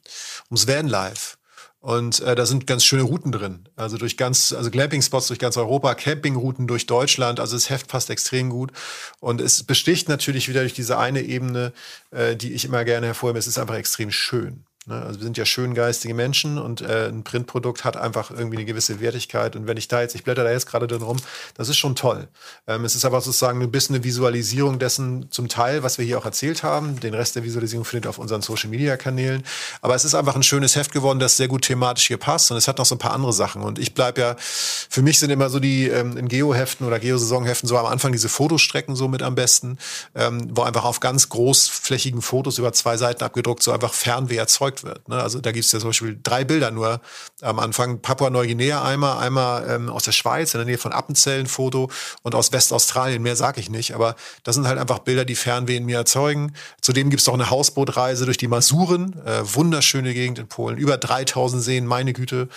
ums 0.51 0.67
Vanlife. 0.67 1.37
Und 1.81 2.21
äh, 2.21 2.35
da 2.35 2.45
sind 2.45 2.67
ganz 2.67 2.85
schöne 2.85 3.03
Routen 3.03 3.33
drin. 3.33 3.67
Also 3.75 3.97
durch 3.97 4.19
ganz, 4.19 4.53
also 4.53 4.71
Glamping-Spots 4.71 5.29
durch 5.29 5.39
ganz 5.39 5.57
Europa, 5.57 5.95
Campingrouten 5.95 6.67
durch 6.67 6.87
Deutschland. 6.87 7.41
Also 7.41 7.57
das 7.57 7.71
Heft 7.71 7.89
passt 7.89 8.11
extrem 8.11 8.51
gut. 8.51 8.71
Und 9.19 9.41
es 9.41 9.63
besticht 9.63 10.09
natürlich 10.09 10.49
wieder 10.49 10.61
durch 10.61 10.75
diese 10.75 10.99
eine 10.99 11.23
Ebene, 11.23 11.73
äh, 12.11 12.37
die 12.37 12.53
ich 12.53 12.67
immer 12.67 12.85
gerne 12.85 13.07
hervorhebe. 13.07 13.39
Es 13.39 13.47
ist 13.47 13.59
einfach 13.59 13.77
extrem 13.77 14.11
schön. 14.11 14.67
Ne? 14.87 14.95
Also 14.95 15.21
wir 15.21 15.25
sind 15.25 15.37
ja 15.37 15.45
schöngeistige 15.45 16.15
Menschen 16.15 16.59
und 16.59 16.81
äh, 16.81 17.09
ein 17.09 17.23
Printprodukt 17.23 17.85
hat 17.85 17.99
einfach 17.99 18.31
irgendwie 18.31 18.57
eine 18.57 18.65
gewisse 18.65 18.99
Wertigkeit. 19.01 19.55
Und 19.55 19.67
wenn 19.67 19.77
ich 19.77 19.89
da 19.89 20.01
jetzt, 20.01 20.15
ich 20.15 20.25
blätter 20.25 20.43
da 20.43 20.51
jetzt 20.51 20.67
gerade 20.67 20.87
drin 20.87 21.03
rum, 21.03 21.19
das 21.55 21.69
ist 21.69 21.77
schon 21.77 21.95
toll. 21.95 22.29
Ähm, 22.67 22.87
es 22.87 22.95
ist 22.95 23.05
aber 23.05 23.21
sozusagen 23.21 23.61
ein 23.61 23.71
bisschen 23.71 23.95
eine 23.95 24.05
Visualisierung 24.05 24.79
dessen 24.79 25.31
zum 25.31 25.49
Teil, 25.49 25.83
was 25.83 25.99
wir 25.99 26.07
hier 26.07 26.17
auch 26.17 26.25
erzählt 26.25 26.63
haben. 26.63 26.99
Den 26.99 27.13
Rest 27.13 27.37
der 27.37 27.45
Visualisierung 27.45 27.85
findet 27.85 28.07
ihr 28.07 28.11
auf 28.11 28.19
unseren 28.19 28.41
Social 28.41 28.71
Media 28.71 28.97
Kanälen. 28.97 29.45
Aber 29.83 29.95
es 29.95 30.07
ist 30.07 30.15
einfach 30.15 30.35
ein 30.35 30.43
schönes 30.43 30.77
Heft 30.77 30.93
geworden, 30.93 31.19
das 31.19 31.37
sehr 31.37 31.49
gut 31.49 31.63
thematisch 31.63 32.07
hier 32.07 32.19
passt. 32.19 32.51
Und 32.51 32.57
es 32.57 32.67
hat 32.67 32.79
noch 32.79 32.87
so 32.87 32.95
ein 32.95 32.99
paar 32.99 33.13
andere 33.13 33.35
Sachen. 33.35 33.63
Und 33.63 33.79
ich 33.79 33.93
bleibe 33.93 34.21
ja, 34.21 34.37
für 34.39 35.03
mich 35.03 35.19
sind 35.19 35.29
immer 35.29 35.51
so 35.51 35.61
die 35.61 35.89
ähm, 35.89 36.17
in 36.17 36.29
Geo-Heften 36.29 36.87
oder 36.87 36.99
Geosaisonheften 36.99 37.69
so 37.69 37.77
am 37.77 37.87
Anfang 37.87 38.13
diese 38.13 38.31
Fotostrecken 38.31 38.97
so 38.97 39.09
mit 39.09 39.23
am 39.23 39.35
besten, 39.35 39.77
ähm, 40.15 40.49
wo 40.53 40.63
einfach 40.63 40.85
auf 40.85 41.01
ganz 41.01 41.29
großflächigen 41.29 42.23
Fotos 42.23 42.57
über 42.57 42.73
zwei 42.73 42.97
Seiten 42.97 43.23
abgedruckt 43.23 43.63
so 43.63 43.73
einfach 43.73 43.93
Fernweh 43.93 44.37
erzeugt 44.37 44.70
erzeugt 44.71 44.85
wird. 44.85 45.09
Ne? 45.09 45.21
Also 45.21 45.41
da 45.41 45.53
gibt 45.53 45.65
es 45.65 45.73
ja 45.73 45.79
zum 45.79 45.91
Beispiel 45.91 46.19
drei 46.23 46.45
Bilder 46.45 46.71
nur 46.71 47.01
am 47.43 47.59
Anfang. 47.59 48.01
Papua-Neuguinea 48.01 48.83
einmal, 48.83 49.19
einmal 49.19 49.69
ähm, 49.69 49.89
aus 49.89 50.05
der 50.05 50.13
Schweiz 50.13 50.55
in 50.55 50.59
der 50.59 50.67
Nähe 50.67 50.79
von 50.79 50.93
Appenzell 50.93 51.41
ein 51.41 51.47
Foto 51.47 51.91
und 52.23 52.35
aus 52.35 52.53
Westaustralien, 52.53 53.23
mehr 53.23 53.37
sage 53.37 53.61
ich 53.61 53.71
nicht. 53.71 53.95
Aber 53.95 54.17
das 54.45 54.55
sind 54.55 54.67
halt 54.67 54.79
einfach 54.79 55.01
Bilder, 55.01 55.25
die 55.25 55.35
Fernweh 55.35 55.77
in 55.77 55.85
mir 55.85 55.99
erzeugen. 55.99 56.55
Zudem 56.81 57.11
gibt 57.11 57.23
es 57.23 57.29
auch 57.29 57.35
eine 57.35 57.51
Hausbootreise 57.51 58.25
durch 58.25 58.39
die 58.39 58.49
Masuren, 58.49 59.15
äh, 59.27 59.43
wunderschöne 59.43 60.15
Gegend 60.15 60.39
in 60.39 60.49
Polen, 60.49 60.79
über 60.79 60.97
3000 60.97 61.63
Seen, 61.63 61.87
meine 61.87 62.13
Güte. 62.13 62.49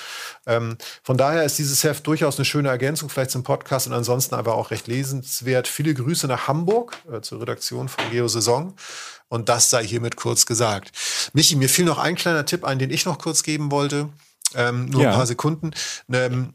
Ähm, 0.45 0.77
von 1.03 1.17
daher 1.17 1.43
ist 1.43 1.57
dieses 1.57 1.83
Heft 1.83 2.05
durchaus 2.07 2.37
eine 2.37 2.45
schöne 2.45 2.69
Ergänzung 2.69 3.09
vielleicht 3.09 3.31
zum 3.31 3.43
Podcast 3.43 3.87
und 3.87 3.93
ansonsten 3.93 4.35
aber 4.35 4.55
auch 4.55 4.71
recht 4.71 4.87
lesenswert. 4.87 5.67
Viele 5.67 5.93
Grüße 5.93 6.27
nach 6.27 6.47
Hamburg 6.47 6.97
äh, 7.11 7.21
zur 7.21 7.41
Redaktion 7.41 7.89
von 7.89 8.03
Geo 8.11 8.27
Saison. 8.27 8.73
Und 9.33 9.49
das 9.49 9.71
sei 9.71 9.83
hiermit 9.83 10.15
kurz 10.15 10.45
gesagt. 10.45 10.91
Michi, 11.33 11.55
mir 11.55 11.67
fiel 11.67 11.85
noch 11.85 11.97
ein 11.97 12.13
kleiner 12.13 12.45
Tipp 12.45 12.63
ein, 12.63 12.77
den 12.77 12.91
ich 12.91 13.07
noch 13.07 13.17
kurz 13.17 13.41
geben 13.41 13.71
wollte. 13.71 14.09
Ähm, 14.53 14.85
nur 14.85 15.01
ja. 15.01 15.09
ein 15.09 15.15
paar 15.15 15.25
Sekunden. 15.25 15.71
Ähm, 16.11 16.53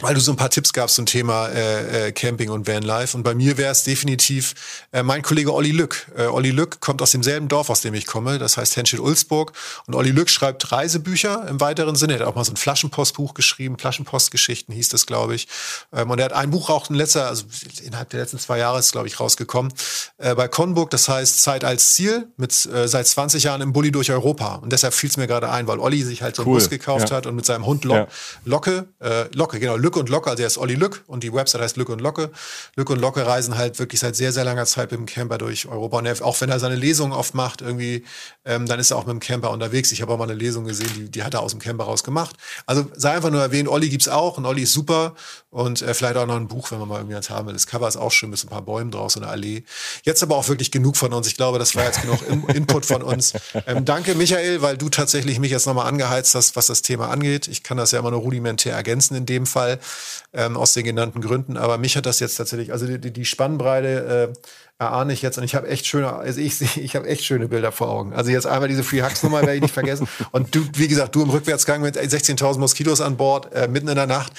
weil 0.00 0.14
du 0.14 0.20
so 0.20 0.32
ein 0.32 0.36
paar 0.36 0.50
Tipps 0.50 0.72
gabst 0.72 0.96
zum 0.96 1.06
Thema 1.06 1.48
äh, 1.48 2.08
äh, 2.08 2.12
Camping 2.12 2.50
und 2.50 2.66
Vanlife. 2.66 3.16
Und 3.16 3.22
bei 3.22 3.34
mir 3.34 3.56
wäre 3.56 3.72
es 3.72 3.84
definitiv 3.84 4.54
äh, 4.92 5.02
mein 5.02 5.22
Kollege 5.22 5.54
Olli 5.54 5.70
Lück. 5.70 6.06
Äh, 6.16 6.26
Olli 6.26 6.50
Lück 6.50 6.80
kommt 6.80 7.02
aus 7.02 7.12
demselben 7.12 7.48
Dorf, 7.48 7.70
aus 7.70 7.80
dem 7.80 7.94
ich 7.94 8.06
komme. 8.06 8.38
Das 8.38 8.56
heißt 8.56 8.76
Henschel-Ulzburg. 8.76 9.52
Und 9.86 9.94
Olli 9.94 10.10
Lück 10.10 10.30
schreibt 10.30 10.72
Reisebücher 10.72 11.46
im 11.48 11.60
weiteren 11.60 11.96
Sinne. 11.96 12.14
Er 12.14 12.20
hat 12.20 12.26
auch 12.28 12.34
mal 12.34 12.44
so 12.44 12.52
ein 12.52 12.56
Flaschenpostbuch 12.56 13.34
geschrieben. 13.34 13.78
Flaschenpostgeschichten 13.78 14.74
hieß 14.74 14.88
das, 14.88 15.06
glaube 15.06 15.34
ich. 15.34 15.48
Ähm, 15.92 16.10
und 16.10 16.18
er 16.18 16.26
hat 16.26 16.32
ein 16.32 16.50
Buch 16.50 16.70
auch 16.70 16.90
in 16.90 16.96
letzter, 16.96 17.28
also 17.28 17.44
innerhalb 17.82 18.10
der 18.10 18.20
letzten 18.20 18.38
zwei 18.38 18.58
Jahre 18.58 18.78
ist, 18.78 18.92
glaube 18.92 19.06
ich, 19.06 19.20
rausgekommen. 19.20 19.72
Äh, 20.18 20.34
bei 20.34 20.48
Conburg, 20.48 20.90
das 20.90 21.08
heißt 21.08 21.42
Zeit 21.42 21.64
als 21.64 21.94
Ziel, 21.94 22.28
mit 22.36 22.52
äh, 22.66 22.88
seit 22.88 23.06
20 23.06 23.44
Jahren 23.44 23.60
im 23.60 23.72
Bulli 23.72 23.92
durch 23.92 24.10
Europa. 24.10 24.56
Und 24.56 24.72
deshalb 24.72 24.94
fiel 24.94 25.10
es 25.10 25.16
mir 25.16 25.26
gerade 25.26 25.50
ein, 25.50 25.66
weil 25.66 25.78
Olli 25.78 26.02
sich 26.02 26.22
halt 26.22 26.36
so 26.36 26.42
einen 26.42 26.52
cool. 26.52 26.58
Bus 26.58 26.70
gekauft 26.70 27.10
ja. 27.10 27.16
hat 27.16 27.26
und 27.26 27.36
mit 27.36 27.46
seinem 27.46 27.66
Hund 27.66 27.84
Lo 27.84 27.94
ja. 27.94 28.08
Locke, 28.44 28.86
äh, 29.00 29.24
Locke, 29.34 29.60
genau, 29.60 29.71
genau, 29.72 29.82
Lück 29.82 29.96
und 29.96 30.08
Locke, 30.08 30.30
also 30.30 30.42
er 30.42 30.46
ist 30.46 30.58
Olli 30.58 30.74
Lück 30.74 31.04
und 31.06 31.22
die 31.22 31.32
Website 31.32 31.60
heißt 31.60 31.76
Lück 31.76 31.88
und 31.88 32.00
Locke. 32.00 32.30
Lück 32.76 32.90
und 32.90 33.00
Locke 33.00 33.26
reisen 33.26 33.56
halt 33.56 33.78
wirklich 33.78 34.00
seit 34.00 34.16
sehr, 34.16 34.32
sehr 34.32 34.44
langer 34.44 34.66
Zeit 34.66 34.90
mit 34.90 35.00
dem 35.00 35.06
Camper 35.06 35.38
durch 35.38 35.66
Europa. 35.66 35.98
Und 35.98 36.06
er, 36.06 36.22
auch 36.24 36.40
wenn 36.40 36.50
er 36.50 36.58
seine 36.58 36.76
Lesungen 36.76 37.12
oft 37.12 37.34
macht, 37.34 37.60
irgendwie, 37.60 38.04
ähm, 38.44 38.66
dann 38.66 38.78
ist 38.80 38.90
er 38.90 38.96
auch 38.96 39.06
mit 39.06 39.12
dem 39.12 39.20
Camper 39.20 39.50
unterwegs. 39.50 39.92
Ich 39.92 40.02
habe 40.02 40.12
auch 40.12 40.18
mal 40.18 40.24
eine 40.24 40.34
Lesung 40.34 40.64
gesehen, 40.64 40.90
die, 40.96 41.10
die 41.10 41.22
hat 41.22 41.34
er 41.34 41.40
aus 41.40 41.52
dem 41.52 41.60
Camper 41.60 41.84
raus 41.84 42.04
gemacht. 42.04 42.36
Also 42.66 42.86
sei 42.94 43.12
einfach 43.12 43.30
nur 43.30 43.40
erwähnt, 43.40 43.68
Olli 43.68 43.88
gibt's 43.88 44.08
auch 44.08 44.38
und 44.38 44.46
Olli 44.46 44.62
ist 44.62 44.72
super. 44.72 45.14
Und 45.50 45.82
äh, 45.82 45.92
vielleicht 45.92 46.16
auch 46.16 46.26
noch 46.26 46.36
ein 46.36 46.48
Buch, 46.48 46.70
wenn 46.70 46.78
man 46.78 46.88
mal 46.88 46.96
irgendwie 46.96 47.16
eins 47.16 47.28
haben 47.28 47.46
will. 47.46 47.52
Das 47.52 47.66
Cover 47.66 47.86
ist 47.86 47.96
auch 47.96 48.10
schön 48.10 48.30
mit 48.30 48.38
so 48.38 48.46
ein 48.46 48.50
paar 48.50 48.62
Bäumen 48.62 48.90
draus, 48.90 49.14
so 49.14 49.20
eine 49.20 49.28
Allee. 49.28 49.64
Jetzt 50.02 50.22
aber 50.22 50.36
auch 50.36 50.48
wirklich 50.48 50.70
genug 50.70 50.96
von 50.96 51.12
uns. 51.12 51.26
Ich 51.26 51.36
glaube, 51.36 51.58
das 51.58 51.76
war 51.76 51.84
jetzt 51.84 52.00
genug 52.00 52.22
Input 52.54 52.86
von 52.86 53.02
uns. 53.02 53.34
Ähm, 53.66 53.84
danke, 53.84 54.14
Michael, 54.14 54.62
weil 54.62 54.78
du 54.78 54.88
tatsächlich 54.88 55.38
mich 55.38 55.50
jetzt 55.50 55.66
nochmal 55.66 55.86
angeheizt 55.86 56.34
hast, 56.34 56.56
was 56.56 56.68
das 56.68 56.80
Thema 56.80 57.10
angeht. 57.10 57.48
Ich 57.48 57.62
kann 57.62 57.76
das 57.76 57.90
ja 57.90 57.98
immer 57.98 58.10
nur 58.10 58.20
rudimentär 58.20 58.74
ergänzen 58.74 59.14
in 59.14 59.26
dem 59.26 59.44
Fall, 59.44 59.61
ähm, 60.32 60.56
aus 60.56 60.72
den 60.72 60.84
genannten 60.84 61.20
Gründen. 61.20 61.56
Aber 61.56 61.78
mich 61.78 61.96
hat 61.96 62.06
das 62.06 62.20
jetzt 62.20 62.36
tatsächlich, 62.36 62.72
also 62.72 62.86
die, 62.86 63.12
die 63.12 63.24
Spannbreite 63.24 64.32
äh, 64.32 64.82
erahne 64.82 65.12
ich 65.12 65.22
jetzt 65.22 65.38
und 65.38 65.44
ich 65.44 65.54
habe 65.54 65.68
echt 65.68 65.86
schöne, 65.86 66.12
also 66.12 66.40
ich, 66.40 66.60
ich 66.76 66.96
habe 66.96 67.06
echt 67.06 67.24
schöne 67.24 67.48
Bilder 67.48 67.72
vor 67.72 67.88
Augen. 67.88 68.12
Also 68.12 68.30
jetzt 68.30 68.46
einmal 68.46 68.68
diese 68.68 68.82
Free 68.82 69.02
Hugs 69.02 69.22
Nummer 69.22 69.40
werde 69.40 69.54
ich 69.54 69.62
nicht 69.62 69.74
vergessen. 69.74 70.08
Und 70.32 70.54
du, 70.54 70.66
wie 70.74 70.88
gesagt, 70.88 71.14
du 71.14 71.22
im 71.22 71.30
Rückwärtsgang 71.30 71.82
mit 71.82 71.96
16.000 71.96 72.58
Moskitos 72.58 73.00
an 73.00 73.16
Bord, 73.16 73.52
äh, 73.54 73.68
mitten 73.68 73.88
in 73.88 73.94
der 73.94 74.06
Nacht, 74.06 74.32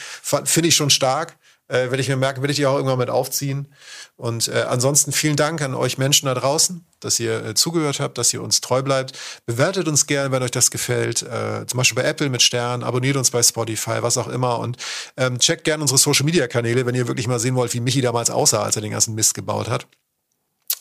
finde 0.46 0.68
ich 0.68 0.76
schon 0.76 0.90
stark. 0.90 1.36
Äh, 1.70 1.90
werde 1.90 2.02
ich 2.02 2.10
mir 2.10 2.18
merken, 2.18 2.42
werde 2.42 2.52
ich 2.52 2.58
die 2.58 2.66
auch 2.66 2.76
irgendwann 2.76 3.00
mit 3.00 3.10
aufziehen. 3.10 3.74
Und 4.16 4.50
äh, 4.50 4.66
ansonsten 4.68 5.12
vielen 5.12 5.36
Dank 5.38 5.62
an 5.62 5.74
euch 5.74 5.98
Menschen 5.98 6.26
da 6.26 6.34
draußen, 6.34 6.86
dass 7.00 7.20
ihr 7.20 7.46
äh, 7.46 7.54
zugehört 7.54 8.00
habt, 8.00 8.18
dass 8.18 8.34
ihr 8.34 8.42
uns 8.42 8.62
treu 8.62 8.82
bleibt. 8.82 9.18
Bewertet 9.46 9.88
uns 9.88 10.06
gerne, 10.06 10.32
wenn 10.32 10.44
euch 10.44 10.52
das 10.52 10.72
gefällt. 10.72 11.24
Äh, 11.24 11.66
zum 11.66 11.78
Beispiel 11.78 12.02
bei 12.02 12.08
Apple 12.08 12.30
mit 12.30 12.42
Sternen, 12.42 12.84
abonniert 12.84 13.16
uns 13.16 13.32
bei 13.32 13.42
Spotify, 13.42 14.02
was 14.02 14.18
auch 14.18 14.28
immer. 14.28 14.60
Und 14.60 14.78
ähm, 15.16 15.40
checkt 15.40 15.64
gerne 15.64 15.82
unsere 15.82 15.98
Social 15.98 16.26
Media 16.26 16.48
Kanäle, 16.48 16.86
wenn 16.86 16.96
ihr 16.96 17.08
wirklich 17.08 17.28
mal 17.28 17.40
sehen 17.40 17.56
wollt, 17.56 17.74
wie 17.74 17.80
Michi 17.80 18.02
damals 18.02 18.30
aussah, 18.30 18.64
als 18.64 18.76
er 18.76 18.82
den 18.82 18.92
ganzen 18.92 19.16
Mist 19.16 19.34
gebaut 19.34 19.70
hat. 19.70 19.88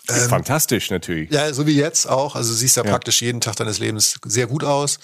Ähm, 0.08 0.28
Fantastisch 0.28 0.90
natürlich. 0.90 1.30
Ja, 1.30 1.52
so 1.54 1.66
wie 1.66 1.76
jetzt 1.76 2.08
auch. 2.08 2.34
Also 2.34 2.50
du 2.50 2.56
siehst 2.56 2.76
ja, 2.76 2.84
ja, 2.84 2.90
praktisch 2.90 3.22
jeden 3.22 3.40
Tag 3.40 3.54
deines 3.56 3.78
Lebens 3.78 4.18
sehr 4.24 4.48
gut 4.48 4.64
aus. 4.64 4.98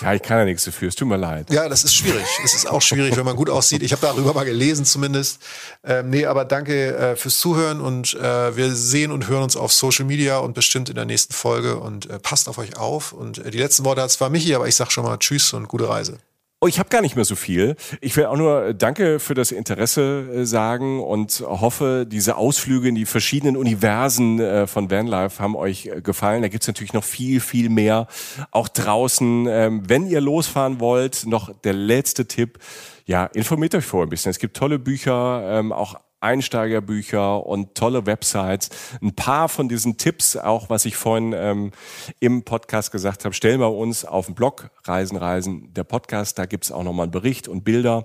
Ja, 0.00 0.14
ich 0.14 0.22
kann 0.22 0.38
ja 0.38 0.44
nichts 0.46 0.64
dafür. 0.64 0.88
Es 0.88 0.94
tut 0.94 1.06
mir 1.06 1.18
leid. 1.18 1.50
Ja, 1.50 1.68
das 1.68 1.84
ist 1.84 1.94
schwierig. 1.94 2.24
Es 2.42 2.54
ist 2.54 2.66
auch 2.66 2.80
schwierig, 2.80 3.16
wenn 3.16 3.26
man 3.26 3.36
gut 3.36 3.50
aussieht. 3.50 3.82
Ich 3.82 3.92
habe 3.92 4.00
darüber 4.00 4.32
mal 4.32 4.44
gelesen 4.44 4.86
zumindest. 4.86 5.42
Ähm, 5.84 6.08
nee, 6.08 6.24
aber 6.24 6.46
danke 6.46 6.96
äh, 6.96 7.16
fürs 7.16 7.38
Zuhören 7.38 7.80
und 7.82 8.14
äh, 8.14 8.56
wir 8.56 8.74
sehen 8.74 9.12
und 9.12 9.28
hören 9.28 9.42
uns 9.42 9.56
auf 9.56 9.72
Social 9.72 10.06
Media 10.06 10.38
und 10.38 10.54
bestimmt 10.54 10.88
in 10.88 10.94
der 10.94 11.04
nächsten 11.04 11.34
Folge 11.34 11.76
und 11.76 12.08
äh, 12.08 12.18
passt 12.18 12.48
auf 12.48 12.56
euch 12.56 12.76
auf. 12.78 13.12
Und 13.12 13.38
äh, 13.38 13.50
die 13.50 13.58
letzten 13.58 13.84
Worte 13.84 14.00
hat 14.00 14.10
zwar 14.10 14.30
Michi, 14.30 14.54
aber 14.54 14.66
ich 14.66 14.76
sag 14.76 14.90
schon 14.90 15.04
mal 15.04 15.18
Tschüss 15.18 15.52
und 15.52 15.68
gute 15.68 15.88
Reise. 15.88 16.18
Oh, 16.60 16.66
ich 16.66 16.80
habe 16.80 16.88
gar 16.88 17.02
nicht 17.02 17.14
mehr 17.14 17.24
so 17.24 17.36
viel. 17.36 17.76
Ich 18.00 18.16
will 18.16 18.24
auch 18.24 18.36
nur 18.36 18.74
Danke 18.74 19.20
für 19.20 19.34
das 19.34 19.52
Interesse 19.52 20.28
äh, 20.34 20.44
sagen 20.44 21.00
und 21.00 21.40
hoffe, 21.46 22.04
diese 22.04 22.36
Ausflüge 22.36 22.88
in 22.88 22.96
die 22.96 23.06
verschiedenen 23.06 23.56
Universen 23.56 24.40
äh, 24.40 24.66
von 24.66 24.90
Vanlife 24.90 25.40
haben 25.40 25.54
euch 25.54 25.86
äh, 25.86 26.00
gefallen. 26.00 26.42
Da 26.42 26.48
gibt's 26.48 26.66
natürlich 26.66 26.94
noch 26.94 27.04
viel, 27.04 27.38
viel 27.38 27.68
mehr. 27.68 28.08
Auch 28.50 28.66
draußen, 28.66 29.46
ähm, 29.48 29.82
wenn 29.86 30.08
ihr 30.08 30.20
losfahren 30.20 30.80
wollt, 30.80 31.26
noch 31.26 31.52
der 31.60 31.74
letzte 31.74 32.26
Tipp. 32.26 32.58
Ja, 33.06 33.26
informiert 33.26 33.76
euch 33.76 33.86
vor 33.86 34.02
ein 34.02 34.08
bisschen. 34.08 34.30
Es 34.30 34.40
gibt 34.40 34.56
tolle 34.56 34.80
Bücher, 34.80 35.60
ähm, 35.60 35.70
auch 35.70 35.94
Einsteigerbücher 36.20 37.46
und 37.46 37.74
tolle 37.74 38.06
Websites. 38.06 38.70
Ein 39.02 39.14
paar 39.14 39.48
von 39.48 39.68
diesen 39.68 39.96
Tipps, 39.96 40.36
auch 40.36 40.70
was 40.70 40.84
ich 40.84 40.96
vorhin 40.96 41.32
ähm, 41.36 41.72
im 42.20 42.44
Podcast 42.44 42.90
gesagt 42.92 43.24
habe, 43.24 43.34
stellen 43.34 43.60
wir 43.60 43.72
uns 43.72 44.04
auf 44.04 44.26
den 44.26 44.34
Blog 44.34 44.70
Reisen, 44.84 45.16
Reisen, 45.16 45.72
der 45.74 45.84
Podcast. 45.84 46.38
Da 46.38 46.46
gibt's 46.46 46.72
auch 46.72 46.82
nochmal 46.82 47.04
einen 47.04 47.12
Bericht 47.12 47.48
und 47.48 47.64
Bilder. 47.64 48.04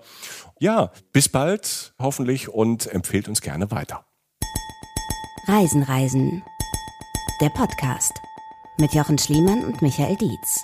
Ja, 0.59 0.91
bis 1.11 1.29
bald 1.29 1.93
hoffentlich 1.99 2.49
und 2.49 2.87
empfehlt 2.87 3.27
uns 3.27 3.41
gerne 3.41 3.71
weiter. 3.71 4.05
Reisen, 5.47 5.83
Reisen, 5.83 6.43
der 7.41 7.49
Podcast 7.49 8.13
mit 8.79 8.93
Jochen 8.93 9.17
Schliemann 9.17 9.63
und 9.65 9.81
Michael 9.81 10.15
Dietz. 10.15 10.63